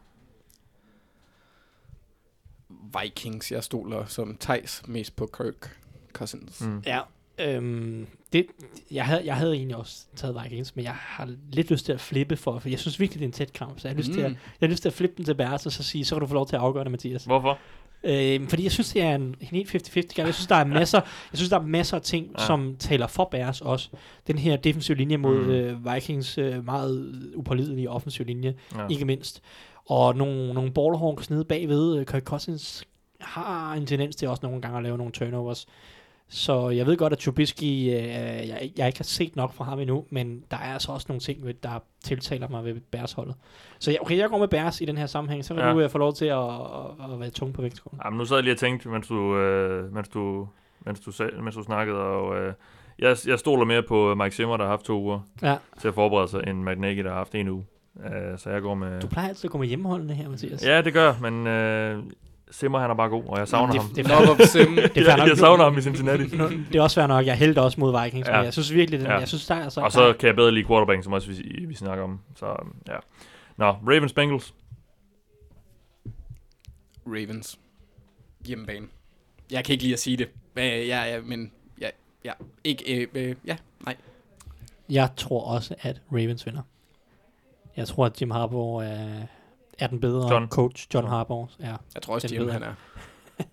Vikings, 3.03 3.53
jeg 3.53 3.65
stoler 3.65 4.05
som 4.05 4.37
Thijs 4.41 4.83
mest 4.89 5.17
på 5.17 5.27
Kirk 5.37 5.77
Cousins. 6.13 6.61
Mm. 6.61 6.83
Ja, 6.87 7.01
øhm, 7.39 8.07
det, 8.33 8.47
jeg, 8.91 9.07
havde, 9.07 9.23
jeg 9.25 9.37
havde 9.37 9.55
egentlig 9.55 9.77
også 9.77 10.05
taget 10.17 10.37
Vikings, 10.45 10.77
men 10.77 10.85
jeg 10.85 10.93
har 10.95 11.29
lidt 11.53 11.71
lyst 11.71 11.85
til 11.85 11.93
at 11.93 12.01
flippe 12.01 12.37
for, 12.37 12.59
for 12.59 12.69
jeg 12.69 12.79
synes 12.79 13.01
virkelig, 13.01 13.21
det 13.21 13.25
er 13.25 13.29
en 13.29 13.33
tæt 13.33 13.53
kamp, 13.53 13.81
så 13.81 13.89
jeg 13.89 13.95
har 13.95 13.99
lyst, 13.99 14.09
mm. 14.09 14.15
til, 14.15 14.21
at, 14.21 14.31
jeg 14.31 14.39
har 14.61 14.67
lyst 14.69 14.83
til 14.83 14.89
at 14.89 14.93
flippe 14.93 15.17
den 15.17 15.25
til 15.25 15.35
Bears, 15.35 15.67
og 15.67 15.73
så 15.73 15.83
sige, 15.83 16.05
så 16.05 16.15
kan 16.15 16.21
du 16.21 16.27
få 16.27 16.35
lov 16.35 16.47
til 16.47 16.57
at 16.57 16.63
afgøre 16.63 16.85
det, 16.85 16.91
Mathias. 16.91 17.25
Hvorfor? 17.25 17.59
Øhm, 18.05 18.49
fordi 18.49 18.63
jeg 18.63 18.73
synes, 18.73 18.93
det 18.93 19.03
er 19.03 19.15
en 19.15 19.35
helt 19.41 19.75
50-50 19.75 20.01
kamp. 20.15 20.19
Jeg 20.27 20.35
synes, 20.35 20.47
der 20.47 20.55
er 20.57 20.65
masser, 20.65 21.01
jeg 21.33 21.39
synes, 21.39 21.51
der 21.51 21.59
er 21.59 21.63
masser 21.63 21.97
af 21.97 22.03
ting, 22.03 22.27
Ja. 22.39 22.47
som 22.47 22.77
taler 22.79 23.07
for 23.07 23.29
Bears 23.31 23.61
også. 23.61 23.89
Den 24.27 24.39
her 24.39 24.57
defensive 24.57 24.97
linje 24.97 25.17
mod 25.17 25.39
Mm. 25.39 25.45
mm. 25.45 25.51
øh, 25.51 25.95
Vikings 25.95 26.39
øh, 26.39 26.65
meget 26.65 27.15
upålidelige 27.37 27.91
offensive 27.91 28.27
linje, 28.27 28.55
Ja. 28.75 28.87
ikke 28.91 29.05
mindst. 29.05 29.43
Og 29.87 30.17
nogle, 30.17 30.55
nogle 30.55 30.71
ballhawks 30.73 31.31
nede 31.31 31.45
bagved. 31.45 31.99
Øh, 31.99 32.07
Kirk 32.07 32.23
Cousins 32.25 32.85
har 33.21 33.75
en 33.75 33.87
tendens 33.87 34.17
til 34.17 34.29
også 34.29 34.41
nogle 34.47 34.61
gange 34.63 34.77
at 34.77 34.83
lave 34.83 34.99
nogle 34.99 35.13
turnovers. 35.13 35.67
Så 36.31 36.69
jeg 36.71 36.87
ved 36.87 36.97
godt, 36.97 37.13
at 37.13 37.19
Trubisky, 37.19 37.63
øh, 37.65 37.93
jeg, 37.93 38.71
jeg 38.77 38.87
ikke 38.87 38.99
har 38.99 39.05
set 39.05 39.37
nok 39.37 39.53
fra 39.53 39.65
ham 39.65 39.79
endnu, 39.81 40.05
men 40.11 40.43
der 40.51 40.57
er 40.57 40.73
altså 40.73 40.93
også 40.93 41.07
nogle 41.09 41.21
ting, 41.21 41.47
ved- 41.47 41.55
der 41.63 41.79
tiltaler 42.05 42.49
mig 42.49 42.65
ved 42.65 42.75
Bears-holdet. 42.91 43.35
Så 43.79 43.91
ja, 43.91 43.97
okay, 44.01 44.19
jeg 44.19 44.29
går 44.29 44.39
med 44.39 44.49
Bears 44.49 44.81
i 44.81 44.85
den 44.85 44.97
her 44.97 45.07
sammenhæng, 45.07 45.45
så 45.45 45.55
kan 45.55 45.63
Ja. 45.65 45.73
du 45.73 45.81
øh, 45.81 45.91
få 45.91 45.99
lov 45.99 46.15
til 46.15 46.25
at, 46.27 46.39
at, 46.39 47.13
at 47.13 47.21
være 47.21 47.31
tung 47.31 47.55
på 47.55 47.63
vægtskålen. 47.63 48.01
Jamen, 48.05 48.19
nu 48.19 48.25
sad 48.25 48.37
jeg 48.37 48.45
lige 48.45 48.55
og 48.55 48.59
tænkte, 48.59 48.89
mens 48.89 49.09
du, 49.09 49.37
øh, 49.37 49.95
mens 49.95 50.09
du, 50.09 50.49
mens 50.87 51.01
du, 51.01 51.11
sag, 51.13 51.27
mens 51.43 51.55
du 51.55 51.63
snakkede, 51.63 51.99
og 51.99 52.37
øh, 52.37 52.53
jeg, 52.99 53.17
jeg 53.27 53.39
stoler 53.39 53.65
mere 53.65 53.83
på 53.83 54.15
Mike 54.15 54.37
Zimmer, 54.37 54.57
der 54.57 54.65
har 54.65 54.71
haft 54.71 54.85
to 54.85 55.01
uger 55.01 55.21
Ja. 55.43 55.57
til 55.81 55.89
at 55.89 55.95
forberede 55.95 56.29
sig, 56.29 56.41
end 56.47 56.63
Matt 56.63 56.81
Nagy, 56.81 56.99
der 57.05 57.09
har 57.11 57.17
haft 57.17 57.35
en 57.35 57.49
uge. 57.49 57.65
Uh, 57.97 58.05
så 58.37 58.51
jeg 58.51 58.63
går 58.63 58.75
med... 58.75 59.01
Du 59.01 59.07
plejer 59.07 59.29
altid 59.29 59.45
at 59.45 59.51
gå 59.53 59.59
med 59.59 59.67
hjemmeholdene 59.67 60.15
her, 60.15 60.29
Mathias. 60.29 60.67
Ja, 60.67 60.81
det 60.83 60.93
gør 60.93 61.05
jeg, 61.05 61.15
men 61.21 61.47
øh, 61.47 62.03
Zimmer, 62.53 62.79
han 62.79 62.91
er 62.91 62.95
bare 62.95 63.09
god, 63.09 63.25
og 63.27 63.39
jeg 63.39 63.49
savner 63.49 63.73
det, 63.73 63.81
ham. 63.83 63.89
Det, 63.91 63.97
det, 63.97 64.07
Love 64.09 64.31
of 64.31 64.41
Sim. 64.41 64.75
det, 64.75 64.97
er 64.97 65.03
jeg, 65.05 65.17
nok. 65.19 65.29
jeg 65.29 65.37
savner 65.39 65.65
ham 65.65 65.79
i 65.79 65.81
Cincinnati. 65.83 66.23
Det 66.25 66.75
er 66.75 66.83
også 66.83 67.01
fair 67.01 67.07
nok. 67.07 67.27
Jeg 67.27 67.37
hældte 67.37 67.63
også 67.63 67.81
mod 67.81 68.03
Vikings, 68.05 68.29
Ja. 68.29 68.37
men 68.37 68.45
jeg 68.45 68.53
synes 68.53 68.73
virkelig, 68.75 69.01
den, 69.01 69.07
Ja. 69.09 69.19
jeg 69.19 69.29
synes, 69.29 69.47
der 69.47 69.55
er 69.55 69.65
altså... 69.65 69.81
Og 69.81 69.93
så 69.93 70.13
kan 70.21 70.27
jeg 70.27 70.37
bedre 70.37 70.53
lide 70.53 70.67
quarterbacken, 70.67 71.03
som 71.03 71.13
også 71.13 71.29
vi, 71.29 71.65
vi 71.69 71.75
snakker 71.75 72.05
om. 72.05 72.21
Så 72.37 72.47
ja. 72.89 72.97
Nå, 73.57 73.67
Ravens 73.71 74.13
Bengals. 74.13 74.55
Ravens. 77.07 77.59
Hjemmebane. 78.47 78.87
Jeg 79.51 79.65
kan 79.65 79.73
ikke 79.73 79.85
lide 79.85 79.93
at 79.95 80.01
sige 80.01 80.17
det. 80.17 80.29
Øh, 80.57 80.65
Ja, 80.89 81.03
ja, 81.05 81.21
men 81.21 81.53
ja, 81.81 81.89
ja. 82.25 82.33
Ikke, 82.65 83.03
øh, 83.03 83.09
øh, 83.15 83.35
ja, 83.47 83.57
nej. 83.85 83.97
Jeg 84.91 85.09
tror 85.17 85.45
også, 85.45 85.75
at 85.83 86.01
Ravens 86.13 86.47
vinder. 86.47 86.63
Jeg 87.77 87.89
tror, 87.89 88.07
at 88.07 88.21
Jim 88.21 88.31
Harbaugh 88.31 88.85
er, 88.85 89.21
er 89.79 89.87
den 89.87 90.01
bedre 90.01 90.33
John. 90.35 90.49
coach. 90.49 90.87
John 90.95 91.07
Harbaugh, 91.09 91.49
ja. 91.61 91.75
Jeg 91.95 92.03
tror 92.03 92.15
også, 92.15 92.29
Jim 92.35 92.49
han 92.49 92.63
er. 92.63 92.73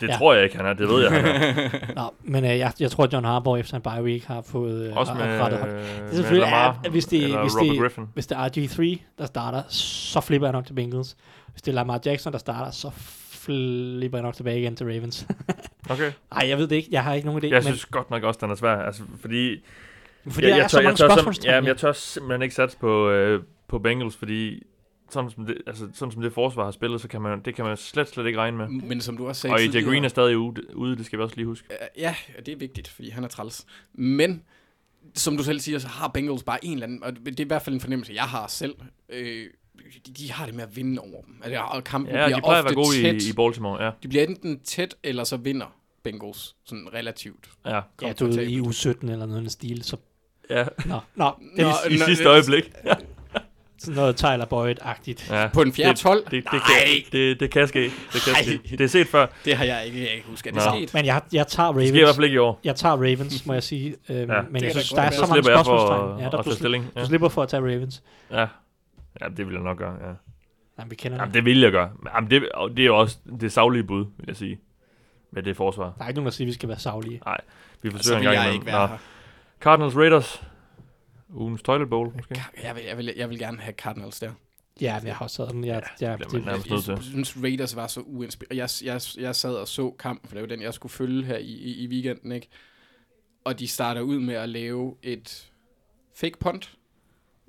Det 0.00 0.08
Ja. 0.08 0.16
tror 0.16 0.34
jeg 0.34 0.44
ikke, 0.44 0.56
han 0.56 0.66
er. 0.66 0.72
Det 0.72 0.88
ved 0.88 1.02
jeg, 1.02 1.12
han 1.12 1.24
er. 1.24 1.94
Nå, 2.02 2.10
men 2.22 2.44
øh, 2.44 2.58
jeg, 2.58 2.72
jeg 2.80 2.90
tror, 2.90 3.04
at 3.04 3.12
John 3.12 3.24
Harbaugh 3.24 3.60
efter 3.60 3.74
en 3.76 3.82
bye 3.82 4.02
week 4.02 4.24
har 4.24 4.42
fået 4.42 4.88
øh, 4.90 4.96
Også 4.96 5.12
har- 5.12 5.26
med, 5.26 5.40
rettet 5.40 5.58
hold. 5.60 5.70
øh, 5.70 5.78
Det 5.78 5.96
er 5.98 6.02
med 6.02 6.12
selvfølgelig, 6.12 6.50
Lamar, 6.50 6.80
at 6.84 6.90
hvis 6.90 7.06
det, 7.06 7.20
hvis, 7.20 7.56
Robert 7.56 7.70
det, 7.72 7.80
Griffin. 7.80 8.04
hvis 8.14 8.26
det 8.26 8.38
er 8.38 8.48
RG3, 8.48 9.02
der 9.18 9.26
starter, 9.26 9.62
så 9.68 10.20
flipper 10.20 10.46
jeg 10.48 10.52
nok 10.52 10.66
til 10.66 10.74
Bengals. 10.74 11.16
Hvis 11.52 11.62
det 11.62 11.70
er 11.72 11.74
Lamar 11.74 12.00
Jackson, 12.06 12.32
der 12.32 12.38
starter, 12.38 12.70
så 12.70 12.90
flipper 13.30 14.18
jeg 14.18 14.22
nok 14.22 14.34
tilbage 14.34 14.58
igen 14.60 14.76
til 14.76 14.86
Ravens. 14.86 15.26
Okay. 15.90 16.12
Nej, 16.34 16.48
jeg 16.48 16.58
ved 16.58 16.66
det 16.68 16.76
ikke. 16.76 16.88
Jeg 16.92 17.04
har 17.04 17.14
ikke 17.14 17.26
nogen 17.26 17.44
idé. 17.44 17.48
Jeg 17.48 17.64
synes 17.64 17.84
godt 17.86 18.10
nok 18.10 18.22
også, 18.22 18.38
den 18.42 18.50
er 18.50 18.54
svær. 18.54 18.76
Altså, 18.76 19.02
fordi 19.20 19.64
men, 20.24 20.32
fordi 20.32 20.46
jeg, 20.46 20.56
jeg, 20.56 20.64
er 20.64 20.68
tør, 20.68 20.68
så 20.68 20.76
mange 20.76 20.88
jeg, 20.88 20.96
tør, 20.96 21.08
spørgsmålstegn. 21.08 21.54
ja, 21.54 21.60
men 21.60 21.68
jeg 21.68 21.76
tør 21.76 21.92
simpelthen 21.92 22.42
ikke 22.42 22.54
satse 22.54 22.78
på, 22.78 23.08
øh, 23.10 23.42
på 23.68 23.78
Bengals, 23.78 24.16
fordi 24.16 24.62
sådan 25.10 25.30
som, 25.30 25.46
det, 25.46 25.58
altså, 25.66 25.88
sådan 25.94 26.12
som 26.12 26.22
det 26.22 26.32
forsvar 26.32 26.64
har 26.64 26.70
spillet, 26.70 27.00
så 27.00 27.08
kan 27.08 27.22
man, 27.22 27.40
det 27.44 27.54
kan 27.54 27.64
man 27.64 27.76
slet, 27.76 28.08
slet 28.08 28.26
ikke 28.26 28.38
regne 28.38 28.56
med. 28.56 28.68
Men 28.68 29.00
som 29.00 29.16
du 29.16 29.28
også 29.28 29.40
sagde 29.42 29.54
Og 29.54 29.60
tidligere- 29.60 29.88
Green 29.90 30.04
er 30.04 30.08
stadig 30.08 30.38
ude, 30.38 30.76
ude, 30.76 30.96
det 30.96 31.06
skal 31.06 31.18
vi 31.18 31.22
også 31.24 31.36
lige 31.36 31.46
huske. 31.46 31.68
Ja, 31.98 32.14
og 32.38 32.46
det 32.46 32.52
er 32.52 32.56
vigtigt, 32.56 32.88
fordi 32.88 33.10
han 33.10 33.24
er 33.24 33.28
træls. 33.28 33.66
Men, 33.92 34.42
som 35.14 35.36
du 35.36 35.42
selv 35.42 35.60
siger, 35.60 35.78
så 35.78 35.88
har 35.88 36.08
Bengals 36.08 36.42
bare 36.42 36.64
en 36.64 36.72
eller 36.72 36.86
anden, 36.86 37.02
og 37.04 37.12
det 37.26 37.40
er 37.40 37.44
i 37.44 37.46
hvert 37.46 37.62
fald 37.62 37.74
en 37.74 37.80
fornemmelse, 37.80 38.12
jeg 38.14 38.24
har 38.24 38.46
selv. 38.46 38.74
Øh, 39.08 39.46
de, 40.06 40.12
de 40.12 40.32
har 40.32 40.46
det 40.46 40.54
med 40.54 40.64
at 40.64 40.76
vinde 40.76 41.00
over 41.02 41.22
dem. 41.22 41.34
Altså, 41.42 41.60
og 41.60 41.84
kampen 41.84 42.14
Ja, 42.14 42.26
bliver 42.26 42.36
de 42.36 42.42
plejer 42.42 42.58
at 42.58 42.64
ofte 42.64 42.76
være 42.76 42.84
gode 42.84 43.02
tæt. 43.02 43.22
i, 43.22 43.30
i 43.30 43.32
Baltimore. 43.32 43.84
Ja, 43.84 43.90
De 44.02 44.08
bliver 44.08 44.24
enten 44.26 44.60
tæt, 44.60 44.94
eller 45.02 45.24
så 45.24 45.36
vinder 45.36 45.66
Bengals, 46.02 46.56
sådan 46.64 46.88
relativt. 46.94 47.48
ja. 47.66 47.80
Ja, 48.02 48.12
du 48.12 48.26
ved, 48.26 48.38
i 48.46 48.60
U17 48.60 48.88
eller 49.02 49.16
noget 49.16 49.34
af 49.36 49.40
den 49.40 49.50
stil, 49.50 49.82
så... 49.84 49.96
ja. 50.50 50.66
Nå, 50.86 51.00
nå, 51.14 51.30
det 51.56 51.64
Nå, 51.64 51.68
er 51.68 51.88
I 51.90 51.96
Nå, 51.96 52.04
sidste 52.04 52.24
øjeblik. 52.24 52.70
Sådan 53.78 53.94
noget 53.96 54.16
Tyler 54.16 54.44
Boyd-agtigt. 54.44 55.34
Ja, 55.34 55.48
På 55.54 55.62
en 55.62 55.72
fjerde 55.72 55.90
det, 55.90 55.98
12? 55.98 56.24
Det, 56.24 56.30
det, 56.32 56.44
det, 56.44 56.52
Nej. 56.52 56.60
kan, 57.02 57.12
det, 57.12 57.40
det 57.40 57.50
kan 57.50 57.68
ske. 57.68 57.82
Det, 57.84 57.92
kan 58.24 58.32
Nej. 58.32 58.42
ske. 58.42 58.60
det 58.76 58.80
er 58.80 58.86
set 58.88 59.06
før. 59.06 59.26
Det 59.44 59.56
har 59.56 59.64
jeg 59.64 59.86
ikke, 59.86 59.98
jeg 60.00 60.06
kan 60.08 60.16
ikke 60.16 60.28
huske, 60.28 60.48
at 60.48 60.54
det 60.54 60.62
Nå. 60.66 60.70
skete. 60.78 60.90
Men 60.94 61.04
jeg, 61.06 61.22
jeg 61.32 61.46
tager 61.46 61.72
Det 61.72 61.88
sker 61.88 61.96
i 61.96 61.98
hvert 61.98 62.02
Ravens. 62.06 62.16
fald 62.16 62.24
ikke 62.24 62.34
i 62.34 62.38
år. 62.38 62.60
Jeg 62.64 62.76
tager 62.76 62.94
Ravens, 62.96 63.46
må 63.46 63.52
jeg 63.52 63.62
sige. 63.62 63.96
Øhm, 64.08 64.18
Ja. 64.30 64.42
men 64.42 64.54
Det 64.54 64.62
jeg 64.62 64.70
synes, 64.70 64.88
der 64.90 65.02
er 65.02 65.10
så. 65.10 65.16
Så 65.18 65.26
mange 65.26 65.42
spørgsmålstegn. 65.44 66.18
Ja, 66.20 66.24
der, 66.30 66.42
du, 66.42 66.50
stilling. 66.50 66.86
Ja. 66.96 67.00
du 67.00 67.06
slipper 67.06 67.28
for 67.28 67.42
at 67.42 67.48
tage 67.48 67.62
Ravens. 67.62 68.02
Ja. 68.30 68.40
ja, 69.20 69.28
det 69.36 69.46
vil 69.46 69.52
jeg 69.54 69.62
nok 69.62 69.78
gøre. 69.78 69.92
Ja. 70.08 70.12
Jamen, 70.78 70.90
vi 70.90 70.94
kender 70.96 71.16
Jamen, 71.18 71.28
det. 71.28 71.34
det 71.34 71.44
vil 71.44 71.60
jeg 71.60 71.72
gøre. 71.72 71.90
Jamen, 72.14 72.30
det, 72.30 72.42
det 72.76 72.82
er 72.82 72.86
jo 72.86 72.98
også 72.98 73.16
det 73.40 73.52
savlige 73.52 73.82
bud, 73.84 74.04
vil 74.16 74.24
jeg 74.28 74.36
sige. 74.36 74.58
Med 75.32 75.42
det 75.42 75.56
forsvar. 75.56 75.92
Der 75.98 76.04
er 76.04 76.08
ikke 76.08 76.18
nogen, 76.20 76.26
der 76.26 76.30
siger, 76.32 76.46
at 76.46 76.48
vi 76.48 76.52
skal 76.52 76.68
være 76.68 76.78
savlige. 76.78 77.20
Vi 77.82 77.90
Så 77.90 77.96
forsøger 77.96 78.18
en 78.18 78.20
vil 78.20 78.26
gang 78.26 78.34
jeg 78.34 78.42
imellem. 78.44 78.54
ikke 78.62 78.66
være. 78.66 78.98
Cardinals 79.60 79.96
Raiders. 79.96 80.42
Ugens 81.34 81.62
toilet 81.62 81.90
bowl, 81.90 82.12
måske. 82.16 82.42
Jeg 82.62 82.74
vil, 82.74 82.84
jeg, 82.84 82.98
vil, 82.98 83.12
jeg 83.16 83.30
vil 83.30 83.38
gerne 83.38 83.58
have 83.60 83.74
Cardinals 83.74 84.20
der. 84.20 84.32
Ja, 84.80 85.00
jeg 85.04 85.16
har 85.16 85.24
også 85.24 85.46
den. 85.46 85.64
Jeg, 85.64 85.82
jeg, 86.00 86.18
bliver 86.18 86.30
det, 86.30 86.46
Jeg, 86.70 86.82
til. 86.82 86.92
jeg 86.92 87.02
synes, 87.02 87.36
Raiders 87.42 87.76
var 87.76 87.86
så 87.86 88.00
uinspireret. 88.00 88.56
Jeg, 88.56 88.68
jeg, 88.94 89.00
jeg 89.24 89.36
sad 89.36 89.54
og 89.54 89.68
så 89.68 89.90
kampen, 89.90 90.28
for 90.28 90.34
det 90.34 90.42
var 90.42 90.48
den, 90.48 90.62
jeg 90.62 90.74
skulle 90.74 90.92
følge 90.92 91.24
her 91.24 91.36
i, 91.36 91.42
i, 91.52 91.84
i 91.84 91.86
weekenden, 91.88 92.32
ikke? 92.32 92.48
Og 93.44 93.58
de 93.58 93.68
starter 93.68 94.00
ud 94.00 94.18
med 94.20 94.34
at 94.34 94.48
lave 94.48 94.94
et 95.02 95.50
fake 96.14 96.38
punt 96.38 96.74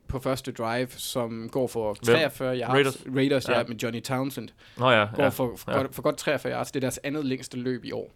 på 0.07 0.19
første 0.19 0.51
drive, 0.51 0.87
som 0.89 1.49
går 1.51 1.67
for 1.67 1.97
Hvem? 2.05 2.15
43 2.15 2.57
yards. 2.59 2.69
Raiders? 2.73 3.03
Raiders, 3.15 3.49
ja, 3.49 3.57
Ja. 3.57 3.63
med 3.67 3.75
Johnny 3.75 4.01
Townsend. 4.03 4.49
Nå 4.77 4.89
ja, 4.91 5.07
Går 5.15 5.23
ja. 5.23 5.29
for, 5.29 5.55
for, 5.57 5.71
ja. 5.71 5.77
godt, 5.77 5.95
for 5.95 6.01
godt 6.01 6.17
43 6.17 6.53
yards. 6.53 6.71
Det 6.71 6.75
er 6.79 6.81
deres 6.81 6.97
andet 7.03 7.25
længste 7.25 7.57
løb 7.57 7.85
i 7.85 7.91
år. 7.91 8.15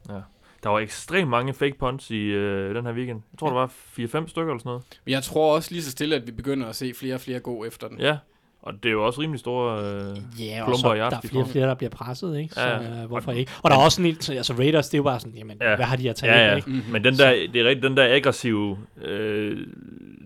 Der 0.64 0.69
var 0.69 0.80
ekstremt 0.80 1.30
mange 1.30 1.53
fake 1.53 1.76
punts 1.80 2.11
i 2.11 2.15
øh, 2.23 2.76
den 2.76 2.85
her 2.85 2.94
weekend. 2.94 3.22
Jeg 3.34 3.40
tror, 3.40 3.48
der 3.48 3.56
var 3.56 3.68
4-5 3.68 3.72
stykker 3.98 4.18
eller 4.18 4.27
sådan 4.60 4.60
noget. 4.65 4.81
Men 5.06 5.11
jeg 5.11 5.23
tror 5.23 5.56
også 5.56 5.72
lige 5.72 5.84
så 5.84 5.91
stille, 5.91 6.15
at 6.15 6.27
vi 6.27 6.31
begynder 6.31 6.68
at 6.68 6.76
se 6.76 6.94
flere 6.94 7.15
og 7.15 7.22
flere 7.22 7.40
gå 7.40 7.65
efter 7.65 7.88
den. 7.88 7.99
Ja, 7.99 8.18
og 8.61 8.73
det 8.84 8.90
er 8.90 8.94
jo 8.94 9.06
også 9.06 9.22
rimelig 9.22 9.40
store... 9.40 9.80
Øh, 9.80 10.18
Ja, 10.48 10.64
og 10.72 10.77
så 10.77 10.94
der 10.94 11.03
er 11.03 11.22
flere 11.23 11.44
og 11.44 11.49
flere, 11.49 11.68
der 11.68 11.73
bliver 11.73 11.90
presset, 11.90 12.38
ikke? 12.38 12.53
Så 12.53 12.61
Ja, 12.61 12.81
ja. 12.81 13.02
øh, 13.02 13.07
hvorfor 13.07 13.31
ikke? 13.31 13.52
Og 13.64 13.72
der 13.72 13.77
er 13.77 13.81
også 13.81 14.02
en 14.02 14.06
lille, 14.07 14.38
altså 14.38 14.53
Raiders, 14.53 14.88
det 14.90 14.94
er 14.94 14.99
jo 14.99 15.03
bare 15.03 15.19
sådan, 15.19 15.38
jamen, 15.38 15.57
Ja. 15.61 15.76
hvad 15.76 15.85
har 15.85 15.95
de 15.95 16.10
at 16.10 16.15
tage 16.15 16.34
ja, 16.34 16.48
ja. 16.49 16.56
ikke? 16.56 16.69
Mhm. 16.69 16.81
Men 16.91 17.03
den 17.03 17.14
der, 17.18 17.30
det 17.53 17.61
er 17.61 17.65
rigtigt, 17.65 17.84
den 17.84 17.98
der 17.98 18.15
aggressive 18.15 18.77
øh, 19.02 19.57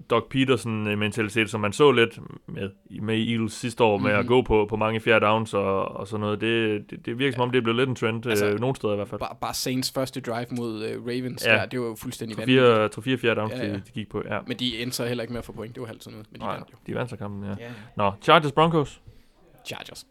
Doc 0.10 0.24
Peterson 0.30 0.98
mentalitet, 1.00 1.50
som 1.50 1.62
man 1.62 1.74
så 1.74 1.92
lidt 1.92 2.20
med, 2.48 2.70
med 3.02 3.28
Eagles 3.28 3.54
sidste 3.54 3.84
år, 3.84 3.98
med 3.98 4.12
Mhm. 4.12 4.20
at 4.20 4.28
gå 4.28 4.42
på, 4.42 4.66
på 4.70 4.76
mange 4.76 5.00
fjerde 5.00 5.26
downs 5.26 5.54
og, 5.54 5.86
og 5.96 6.08
sådan 6.08 6.20
noget, 6.22 6.42
det, 6.42 6.86
det, 6.92 7.06
det 7.06 7.20
virker 7.20 7.34
som 7.36 7.42
om, 7.42 7.52
det 7.52 7.58
er 7.58 7.62
blevet 7.62 7.76
lidt 7.78 7.90
en 7.90 7.96
trend, 7.96 8.26
Altså, 8.26 8.46
øh, 8.46 8.60
nogle 8.60 8.76
steder 8.76 8.94
i 8.94 8.96
hvert 8.96 9.08
fald. 9.10 9.20
Bare, 9.20 9.36
bare 9.42 9.54
Saints 9.54 9.92
første 9.92 10.22
drive 10.22 10.46
mod 10.52 10.76
uh, 10.98 11.08
Ravens, 11.08 11.46
Ja. 11.46 11.52
der, 11.54 11.66
det 11.66 11.80
var 11.80 11.86
jo 11.88 11.96
fuldstændig 11.96 12.38
vanvittigt. 12.38 12.98
3-4 12.98 13.12
3-4 13.12 13.16
fjerde 13.22 13.40
downs, 13.42 13.54
Ja, 13.54 13.66
ja. 13.66 13.74
De, 13.74 13.82
de 13.88 13.92
gik 13.94 14.10
på, 14.10 14.24
ja. 14.30 14.40
Men 14.48 14.58
de 14.58 14.82
endte 14.82 14.96
så 14.98 15.06
heller 15.06 15.22
ikke 15.22 15.32
med 15.34 15.40
at 15.40 15.46
få 15.46 15.52
point. 15.52 15.76
Det 15.76 15.82
var 15.82 15.88
halvt 15.88 16.04
sådan 16.04 16.14
noget. 16.14 16.28
Men 16.32 16.42
de 16.42 16.46
Nej, 16.46 16.56
vandt 16.56 16.70
jo. 16.72 16.78
de 16.88 16.96
vandt 16.96 17.10
så 17.10 17.16
kampen, 17.18 17.44
ja. 17.44 17.50
Ja. 17.60 17.72
Nå, 17.98 18.12
Chargers 18.22 18.52
Broncos. 18.52 19.02
Chargers. 19.66 20.06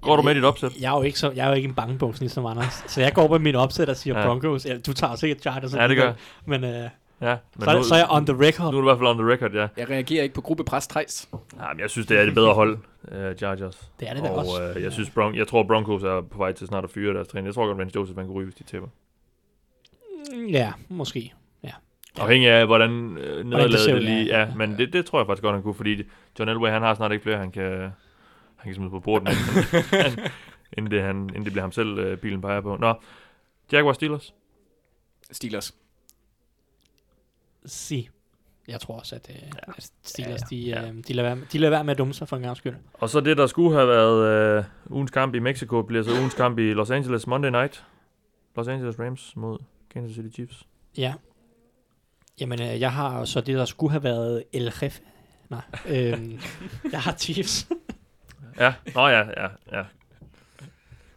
Går 0.00 0.16
du 0.16 0.22
med 0.22 0.34
dit 0.34 0.44
opsæt? 0.44 0.72
Jeg 0.80 0.92
er 0.92 0.96
jo 0.96 1.02
ikke, 1.02 1.18
så, 1.18 1.30
jeg 1.30 1.44
er 1.44 1.48
jo 1.48 1.54
ikke 1.54 1.68
en 1.68 1.74
bangebuks, 1.74 2.20
ligesom 2.20 2.46
Anders. 2.46 2.84
Så 2.86 3.00
jeg 3.00 3.12
går 3.14 3.28
med 3.28 3.38
min 3.38 3.54
opsæt 3.54 3.88
og 3.88 3.96
siger 3.96 4.18
Ja. 4.20 4.26
Broncos. 4.26 4.66
Ja, 4.66 4.78
du 4.78 4.92
tager 4.92 5.14
sikkert 5.16 5.40
Chargers. 5.40 5.74
Ja, 5.74 5.88
det 5.88 5.96
gør. 5.96 6.12
Men, 6.46 6.64
øh, 6.64 6.88
Ja, 7.20 7.36
men 7.56 7.64
så, 7.64 7.70
er, 7.70 7.76
nu, 7.76 7.82
så 7.82 7.94
er 7.94 7.98
jeg 7.98 8.06
on 8.10 8.26
the 8.26 8.36
record. 8.46 8.72
nu 8.72 8.78
er 8.78 8.82
du 8.82 8.86
i 8.88 8.90
hvert 8.90 8.98
fald 8.98 9.08
on 9.08 9.18
the 9.18 9.32
record, 9.32 9.52
ja. 9.52 9.68
Jeg 9.76 9.90
reagerer 9.90 10.22
ikke 10.22 10.34
på 10.34 10.40
gruppepres 10.40 10.86
trejs. 10.86 11.28
ja 11.32 11.72
men 11.72 11.80
jeg 11.80 11.90
synes, 11.90 12.06
det 12.06 12.18
er 12.20 12.24
det 12.24 12.34
bedre 12.34 12.54
hold, 12.54 12.78
uh, 13.02 13.36
Chargers. 13.36 13.90
Det 14.00 14.08
er 14.08 14.14
det 14.14 14.22
da 14.24 14.28
og 14.30 14.36
også. 14.36 14.72
øh, 14.76 14.82
jeg, 14.82 14.92
synes, 14.92 15.08
Bron- 15.08 15.36
jeg 15.36 15.48
tror, 15.48 15.62
Broncos 15.62 16.02
er 16.02 16.20
på 16.20 16.38
vej 16.38 16.52
til 16.52 16.66
snart 16.66 16.84
at 16.84 16.90
fyre 16.90 17.14
deres 17.14 17.28
træner. 17.28 17.46
Jeg 17.46 17.54
tror 17.54 17.66
godt, 17.66 17.78
Vance 17.78 17.96
Joseph 17.96 18.18
han 18.18 18.26
kan 18.26 18.34
ryge, 18.34 18.44
hvis 18.44 18.54
de 18.54 18.62
tæpper. 18.62 18.88
Mm, 20.32 20.46
Ja, 20.46 20.72
måske. 20.88 21.32
Afhængig 22.20 22.48
af, 22.50 22.66
hvordan 22.66 23.18
øh, 23.18 23.44
nederlaget 23.46 23.88
ud, 23.88 23.94
det 23.94 24.02
lige 24.02 24.24
ja. 24.24 24.38
ja, 24.40 24.54
men 24.54 24.78
det, 24.78 24.92
det 24.92 25.06
tror 25.06 25.18
jeg 25.20 25.26
faktisk 25.26 25.42
godt, 25.42 25.54
han 25.54 25.62
kunne, 25.62 25.74
fordi 25.74 26.02
John 26.38 26.48
Elway, 26.48 26.70
han 26.70 26.82
har 26.82 26.94
snart 26.94 27.12
ikke 27.12 27.22
flere, 27.22 27.38
han 27.38 27.50
kan, 27.50 27.72
han 28.56 28.64
kan 28.64 28.74
smide 28.74 28.90
på 28.90 29.00
bordet, 29.00 29.28
inden, 29.28 30.18
inden, 30.76 30.90
det, 30.92 31.02
han, 31.02 31.16
inden 31.16 31.44
det 31.44 31.52
bliver 31.52 31.62
ham 31.62 31.72
selv, 31.72 31.98
øh, 31.98 32.18
bilen 32.18 32.40
peger 32.40 32.60
på. 32.60 32.76
Nå, 32.76 32.94
Jaguars 33.72 33.96
Steelers. 33.96 34.34
Steelers. 35.30 35.74
Si. 37.68 38.08
Jeg 38.68 38.80
tror 38.80 38.98
også, 38.98 39.14
at, 39.14 39.30
øh, 39.30 39.50
at 39.76 39.90
Steelers, 40.02 40.40
Ja, 40.40 40.56
de, 40.56 40.60
ja. 40.60 40.88
øh, 40.88 40.94
de, 41.08 41.12
lader 41.12 41.34
være, 41.34 41.44
de 41.52 41.58
lader 41.58 41.70
være 41.70 41.84
med 41.84 41.90
at 41.92 41.98
dumme 41.98 42.14
sig 42.14 42.28
for 42.28 42.36
en 42.36 42.42
gang 42.42 42.56
skyld. 42.56 42.74
Og 42.94 43.08
så 43.08 43.20
det, 43.20 43.36
der 43.36 43.46
skulle 43.46 43.76
have 43.76 43.88
været 43.88 44.26
øh, 44.58 44.64
ugens 44.90 45.10
kamp 45.10 45.34
i 45.34 45.38
Mexico, 45.38 45.82
bliver 45.82 46.02
så 46.02 46.10
ugens 46.18 46.34
kamp 46.34 46.58
i 46.58 46.72
Los 46.72 46.90
Angeles 46.90 47.26
Monday 47.26 47.50
Night. 47.50 47.84
Los 48.56 48.68
Angeles 48.68 48.98
Rams 48.98 49.32
mod 49.36 49.58
Kansas 49.90 50.16
City 50.16 50.34
Chiefs. 50.34 50.66
Ja. 50.96 51.14
Jamen, 52.40 52.62
øh, 52.62 52.80
jeg 52.80 52.92
har 52.92 53.24
så 53.24 53.40
det, 53.40 53.54
der 53.56 53.64
skulle 53.64 53.90
have 53.90 54.02
været 54.02 54.44
El 54.52 54.72
Jefe. 54.82 55.02
Nej, 55.48 55.62
øhm, 55.88 56.40
jeg 56.92 57.00
har 57.00 57.12
Chiefs. 57.12 57.68
Ja, 58.58 58.74
nå 58.94 59.08
ja, 59.08 59.42
ja, 59.42 59.48
ja. 59.72 59.84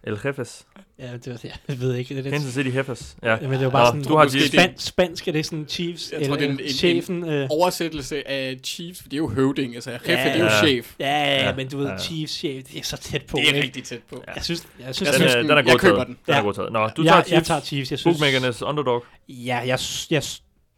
El 0.03 0.19
Jefes. 0.25 0.67
Ja, 1.01 1.13
det, 1.13 1.27
var- 1.27 1.39
jeg 1.67 1.79
ved 1.81 1.95
ikke. 1.95 2.15
Det 2.15 2.25
er 2.27 2.31
Kansas 2.31 2.53
City 2.53 2.75
Jefes. 2.77 3.15
Ja. 3.23 3.29
Jamen, 3.41 3.51
det 3.51 3.65
var 3.65 3.69
bare 3.71 3.83
Nå, 3.83 3.87
sådan, 3.87 4.03
du 4.03 4.15
har 4.17 4.25
det- 4.25 4.47
span, 4.51 4.73
spansk 4.77 5.27
er 5.27 5.31
det 5.31 5.45
sådan 5.45 5.65
Chiefs, 5.69 6.11
Jeg 6.19 6.27
tror, 6.27 6.35
det 6.35 6.43
er 6.43 6.49
en- 6.49 6.51
eller 6.55 6.65
en- 6.71 6.73
chefen. 6.73 7.29
Øh, 7.29 7.47
Oversættelse 7.51 8.27
af 8.27 8.57
Chiefs, 8.63 9.01
for 9.01 9.09
det 9.09 9.13
er 9.13 9.17
jo 9.17 9.27
høvding. 9.29 9.75
Altså, 9.75 9.91
Jefe, 9.91 10.11
Ja, 10.11 10.23
det 10.25 10.35
er 10.35 10.37
jo 10.39 10.43
ja. 10.45 10.57
chef. 10.65 10.93
ja, 10.99 11.05
ja, 11.23 11.45
Ja, 11.47 11.55
men 11.55 11.69
du 11.69 11.77
ved, 11.77 11.87
ja. 11.87 11.97
Chiefs 11.97 12.33
chef, 12.33 12.63
det 12.63 12.79
er 12.79 12.83
så 12.83 12.97
tæt 12.97 13.21
på. 13.25 13.37
Det 13.37 13.43
er 13.43 13.47
ikke? 13.53 13.61
rigtig 13.61 13.83
tæt 13.83 13.99
på. 14.09 14.23
Jeg 14.35 14.43
synes, 14.43 14.67
jeg 14.85 14.95
synes, 14.95 15.07
Jeg 15.07 15.13
Den, 15.13 15.21
jeg, 15.21 15.29
synes, 15.31 15.33
den- 15.33 15.49
den 15.49 15.57
er 15.57 15.71
jeg 15.71 15.79
køber 15.79 15.95
taget. 15.95 16.07
den. 16.07 16.17
Den 16.25 16.33
er 16.33 16.37
Ja. 16.37 16.43
god 16.43 16.53
taget. 16.53 16.71
Nå, 16.71 16.79
du 16.97 17.03
jeg, 17.03 17.11
tager 17.11 17.23
Chiefs. 17.23 17.31
jeg 17.31 17.43
tager 17.45 17.61
Chiefs. 17.61 17.91
Jeg 17.91 17.99
synes, 17.99 18.17
Bookmakernes 18.17 18.61
underdog. 18.61 19.03
Ja, 19.29 19.57
jeg, 19.65 19.79
jeg 20.11 20.23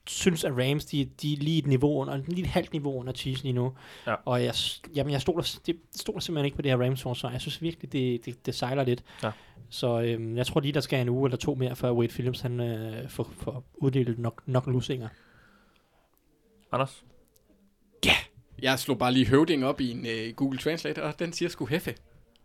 synes, 0.08 0.44
at 0.44 0.52
Rams, 0.58 0.86
de, 0.86 1.06
de 1.22 1.34
er 1.34 1.38
lige 1.38 1.58
et 1.58 1.68
niveau 1.68 2.02
under, 2.02 2.18
lige 2.28 2.42
et 2.42 2.48
halvt 2.48 2.72
niveau 2.72 3.00
under 3.00 3.14
Chiefs 3.14 3.44
lige 3.44 3.54
nu. 3.54 3.74
Ja. 4.08 4.16
Og 4.26 4.44
jeg, 4.44 4.54
jamen, 4.96 5.12
jeg 5.14 5.22
stoler, 5.22 5.60
det, 5.66 5.78
stoler 5.96 6.20
simpelthen 6.20 6.46
ikke 6.46 6.56
på 6.56 6.62
det 6.62 6.72
her 6.72 6.86
Rams 6.86 7.02
forsvar. 7.02 7.32
Jeg 7.32 7.42
synes 7.42 7.62
virkelig, 7.62 7.92
det, 7.92 8.26
det, 8.26 8.46
det 8.46 8.56
sejler 8.56 8.84
lidt. 8.84 9.04
Ja. 9.24 9.32
Så 9.70 10.02
øhm, 10.02 10.38
jeg 10.38 10.46
tror 10.48 10.60
lige, 10.62 10.72
der 10.72 10.80
skal 10.80 11.02
en 11.02 11.10
uge 11.10 11.28
eller 11.28 11.38
to 11.38 11.56
mere, 11.56 11.76
før 11.76 11.92
Wade 11.92 12.12
Phillips 12.12 12.42
han, 12.42 12.60
øh, 12.60 13.10
får, 13.10 13.32
får 13.38 13.64
uddelt 13.74 14.20
nok, 14.20 14.42
nok 14.46 14.68
lusinger. 14.68 15.08
Anders? 16.72 17.04
Jeg 18.62 18.80
slog 18.80 18.98
bare 18.98 19.12
lige 19.12 19.28
høvding 19.28 19.66
op 19.66 19.82
i 19.82 19.92
en 19.92 20.00
uh, 20.00 20.36
Google 20.36 20.60
Translate, 20.60 21.04
og 21.04 21.20
den 21.20 21.34
siger 21.34 21.50
sgu 21.50 21.66
Heffe. 21.66 21.96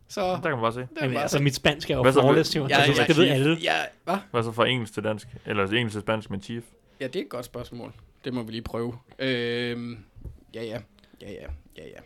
Så 0.09 0.21
Der 0.21 0.41
kan 0.41 0.51
man 0.51 0.61
bare 0.61 0.73
se. 0.73 0.81
det 0.81 0.89
er 0.97 1.03
Jamen, 1.03 1.15
bare 1.15 1.23
altså, 1.23 1.43
mit 1.43 1.55
spansk 1.55 1.91
er 1.91 1.97
jo 1.97 2.13
flawless, 2.13 2.57
jo. 2.57 2.67
Ja, 2.67 2.81
Ja, 2.81 2.93
ja, 2.99 3.05
det 3.07 3.17
ved 3.17 3.29
alle. 3.29 3.57
Ja, 3.63 3.75
hvad? 4.05 4.17
Hvad 4.31 4.43
så 4.43 4.53
fra 4.53 4.67
engelsk 4.67 4.95
til 4.95 5.05
dansk? 5.05 5.29
Eller 5.47 5.65
engelsk 5.67 5.93
til 5.95 6.01
spansk 6.01 6.31
med 6.31 6.41
Chief? 6.43 6.65
Ja, 7.01 7.07
det 7.07 7.17
er 7.17 7.23
et 7.25 7.29
godt 7.29 7.45
spørgsmål. 7.45 7.93
Det 8.25 8.35
må 8.35 8.43
vi 8.43 8.51
lige 8.53 8.63
prøve. 8.63 8.95
Øhm, 9.19 9.99
ja, 10.55 10.63
ja. 10.65 10.81
Ja, 11.23 11.31
ja. 11.31 11.47
Ja, 11.77 11.85
ja. 11.85 12.01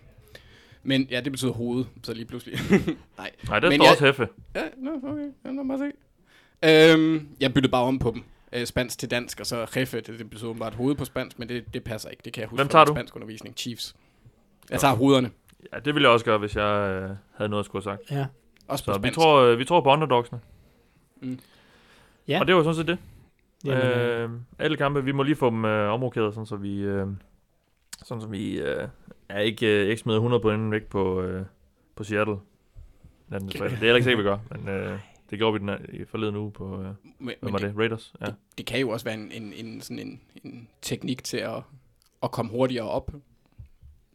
Men 0.82 1.02
ja, 1.10 1.20
det 1.20 1.32
betyder 1.32 1.52
hoved, 1.52 1.85
så 2.02 2.14
lige 2.14 2.24
pludselig. 2.24 2.59
Nej. 3.19 3.31
Nej, 3.48 3.60
der 3.60 3.69
Men 3.69 3.78
står 3.78 3.85
jeg- 3.85 3.90
også 3.93 4.05
Heffe. 4.06 4.28
Ja, 4.55 4.62
no, 4.77 4.90
okay. 5.10 5.31
Ja, 5.44 5.51
lad 5.51 5.64
mig 5.64 5.78
se. 5.78 5.93
Øhm, 6.64 7.28
jeg 7.40 7.55
byttede 7.55 7.70
bare 7.70 7.82
om 7.82 7.98
på 7.98 8.10
dem. 8.10 8.23
Øh, 8.52 8.66
spansk 8.66 8.98
til 8.98 9.10
dansk, 9.10 9.40
og 9.40 9.47
så 9.47 9.66
Jefe, 9.77 10.01
det, 10.01 10.19
det 10.19 10.31
betyder 10.31 10.52
bare 10.55 10.69
et 10.69 10.74
hoved 10.74 10.94
på 10.94 11.05
spansk, 11.05 11.39
men 11.39 11.48
det, 11.48 11.74
det 11.74 11.85
passer 11.85 12.09
ikke. 12.09 12.20
Det 12.24 12.32
kan 12.32 12.40
jeg 12.40 12.48
huske 12.48 12.59
Hvem 12.60 12.69
fra 12.69 12.73
tager 12.73 12.85
min 12.85 12.86
du? 12.94 12.98
spansk 12.98 13.16
undervisning. 13.16 13.56
Chiefs. 13.56 13.97
Jeg 14.70 14.81
tager 14.81 14.94
hovederne. 14.94 15.31
Ja, 15.73 15.78
det 15.78 15.94
ville 15.94 16.06
jeg 16.06 16.12
også 16.12 16.24
gøre, 16.24 16.39
hvis 16.39 16.56
jeg 16.56 16.62
øh, 17.02 17.10
havde 17.36 17.48
noget 17.48 17.60
at 17.62 17.64
skulle 17.66 17.85
have 17.85 17.97
sagt. 17.98 18.10
Ja. 18.10 18.27
Også 18.69 18.85
på 18.85 18.93
Så 18.93 18.98
vi 18.98 19.02
spansk. 19.02 19.19
tror, 19.19 19.40
øh, 19.40 19.59
vi 19.59 19.64
tror 19.64 19.81
på 19.81 19.90
underdogsene. 19.90 20.40
Mm. 21.20 21.39
Ja. 22.28 22.40
Og 22.40 22.47
det 22.47 22.55
var 22.55 22.62
sådan 22.62 22.74
set 22.74 22.86
det. 22.86 22.98
Jamen, 23.64 23.82
øh, 23.84 24.22
øh, 24.24 24.30
alle 24.59 24.76
kampe, 24.76 25.05
vi 25.05 25.12
må 25.12 25.22
lige 25.22 25.36
få 25.36 25.51
dem 25.51 25.64
øh, 25.64 25.93
omrokeret, 25.93 26.34
sådan 26.34 26.47
så 26.47 26.56
vi, 26.56 26.78
øh, 26.80 27.06
sådan 28.05 28.20
så 28.20 28.28
vi 28.28 28.59
øh, 28.60 28.89
er 29.28 29.39
ikke, 29.40 29.82
øh, 29.82 29.89
ikke 29.89 30.01
smider 30.01 30.18
100 30.18 30.43
point 30.43 30.70
væk 30.70 30.82
på, 30.86 31.22
øh, 31.22 31.43
på 31.97 32.05
Seattle. 32.05 32.36
Natten. 33.28 33.48
Det 33.48 33.60
er 33.60 33.68
heller 33.68 33.94
ikke 33.94 34.05
sikkert, 34.05 34.24
vi 34.24 34.28
gør, 34.30 34.39
men 34.51 34.68
øh, 34.68 34.98
det 35.30 35.39
gjorde 35.39 35.52
vi 35.52 35.59
den 35.59 35.68
her- 35.68 35.78
i 35.93 36.05
forleden 36.05 36.36
uge 36.36 36.51
på, 36.52 36.80
øh, 36.80 36.84
Men, 36.84 36.94
men 37.18 37.52
var 37.52 37.59
det, 37.59 37.68
det? 37.68 37.78
Raiders? 37.78 38.14
Ja. 38.20 38.26
det, 38.26 38.34
det, 38.59 38.66
kan 38.66 38.80
jo 38.80 38.89
også 38.90 39.05
være 39.05 39.14
en, 39.14 39.30
en, 39.32 39.52
en, 39.66 39.80
sådan 39.80 39.98
en, 39.98 40.20
en 40.44 40.68
teknik 40.82 41.24
til 41.24 41.36
at, 41.36 41.62
at 42.22 42.30
komme 42.30 42.51
hurtigere 42.51 42.89
op. 42.89 43.10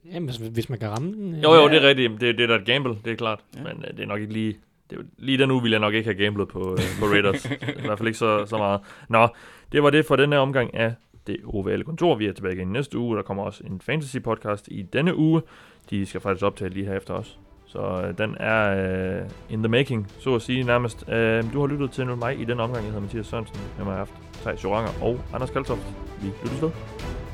jamen, 0.05 0.25
hvis- 0.29 0.37
hvis 0.37 0.69
man 0.69 0.79
kan 0.79 0.89
ramme 0.89 1.13
den. 1.13 1.35
Jo, 1.35 1.53
jo, 1.53 1.61
Ja. 1.67 1.73
det 1.73 1.83
er 1.83 1.87
rigtigt. 1.87 2.11
Det, 2.21 2.37
det 2.37 2.43
er 2.43 2.47
da 2.47 2.55
et 2.55 2.65
gamble, 2.65 2.97
det 3.05 3.11
er 3.11 3.15
klart. 3.15 3.39
Ja. 3.55 3.63
Men 3.63 3.83
øh, 3.87 3.97
det 3.97 3.99
er 3.99 4.05
nok 4.07 4.19
ikke 4.21 4.33
lige... 4.33 4.57
Det 4.89 4.97
lige 5.17 5.37
den 5.37 5.51
uge 5.51 5.61
ville 5.61 5.73
jeg 5.73 5.81
nok 5.81 5.93
ikke 5.93 6.13
have 6.13 6.23
gamblet 6.23 6.47
på, 6.47 6.71
øh, 6.71 6.99
på 6.99 7.05
Raiders. 7.05 7.45
I 7.83 7.85
hvert 7.85 7.97
fald 7.97 8.07
ikke 8.07 8.19
så, 8.19 8.45
så 8.45 8.57
meget. 8.57 8.81
Nå, 9.09 9.27
det 9.71 9.83
var 9.83 9.89
det 9.89 10.05
for 10.05 10.15
denne 10.15 10.37
omgang 10.37 10.73
af 10.73 10.93
det 11.27 11.37
ovale 11.45 11.83
kontor. 11.83 12.15
Vi 12.15 12.25
er 12.25 12.33
tilbage 12.33 12.55
igen 12.55 12.67
næste 12.67 12.97
uge. 12.97 13.17
Der 13.17 13.21
kommer 13.21 13.43
også 13.43 13.63
en 13.65 13.81
fantasy 13.81 14.17
podcast 14.17 14.67
i 14.71 14.81
denne 14.81 15.15
uge. 15.15 15.41
De 15.89 16.05
skal 16.05 16.21
faktisk 16.21 16.45
optage 16.45 16.69
lige 16.69 16.85
her 16.85 16.97
efter 16.97 17.13
os. 17.13 17.39
Så 17.65 17.79
øh, 17.79 18.17
den 18.17 18.35
er 18.39 19.19
øh, 19.19 19.29
in 19.49 19.63
the 19.63 19.69
making, 19.69 20.07
så 20.19 20.35
at 20.35 20.41
sige 20.41 20.63
nærmest. 20.63 21.09
Øh, 21.09 21.53
du 21.53 21.59
har 21.59 21.67
lyttet 21.67 21.91
til 21.91 22.07
mig 22.07 22.39
i 22.39 22.45
den 22.45 22.59
omgang. 22.59 22.83
Jeg 22.85 22.93
hedder 22.93 23.01
Mathias 23.01 23.25
Sørensen. 23.25 23.57
Mig 23.77 23.85
har 23.85 23.91
jeg 23.91 23.99
haft 23.99 24.13
Thijs 24.33 24.63
Joranger 24.63 24.91
og 25.01 25.19
Anders 25.33 25.49
Kaltoft. 25.49 25.87
Vi 26.21 26.27
lyttes 26.43 26.61
ved. 26.61 27.26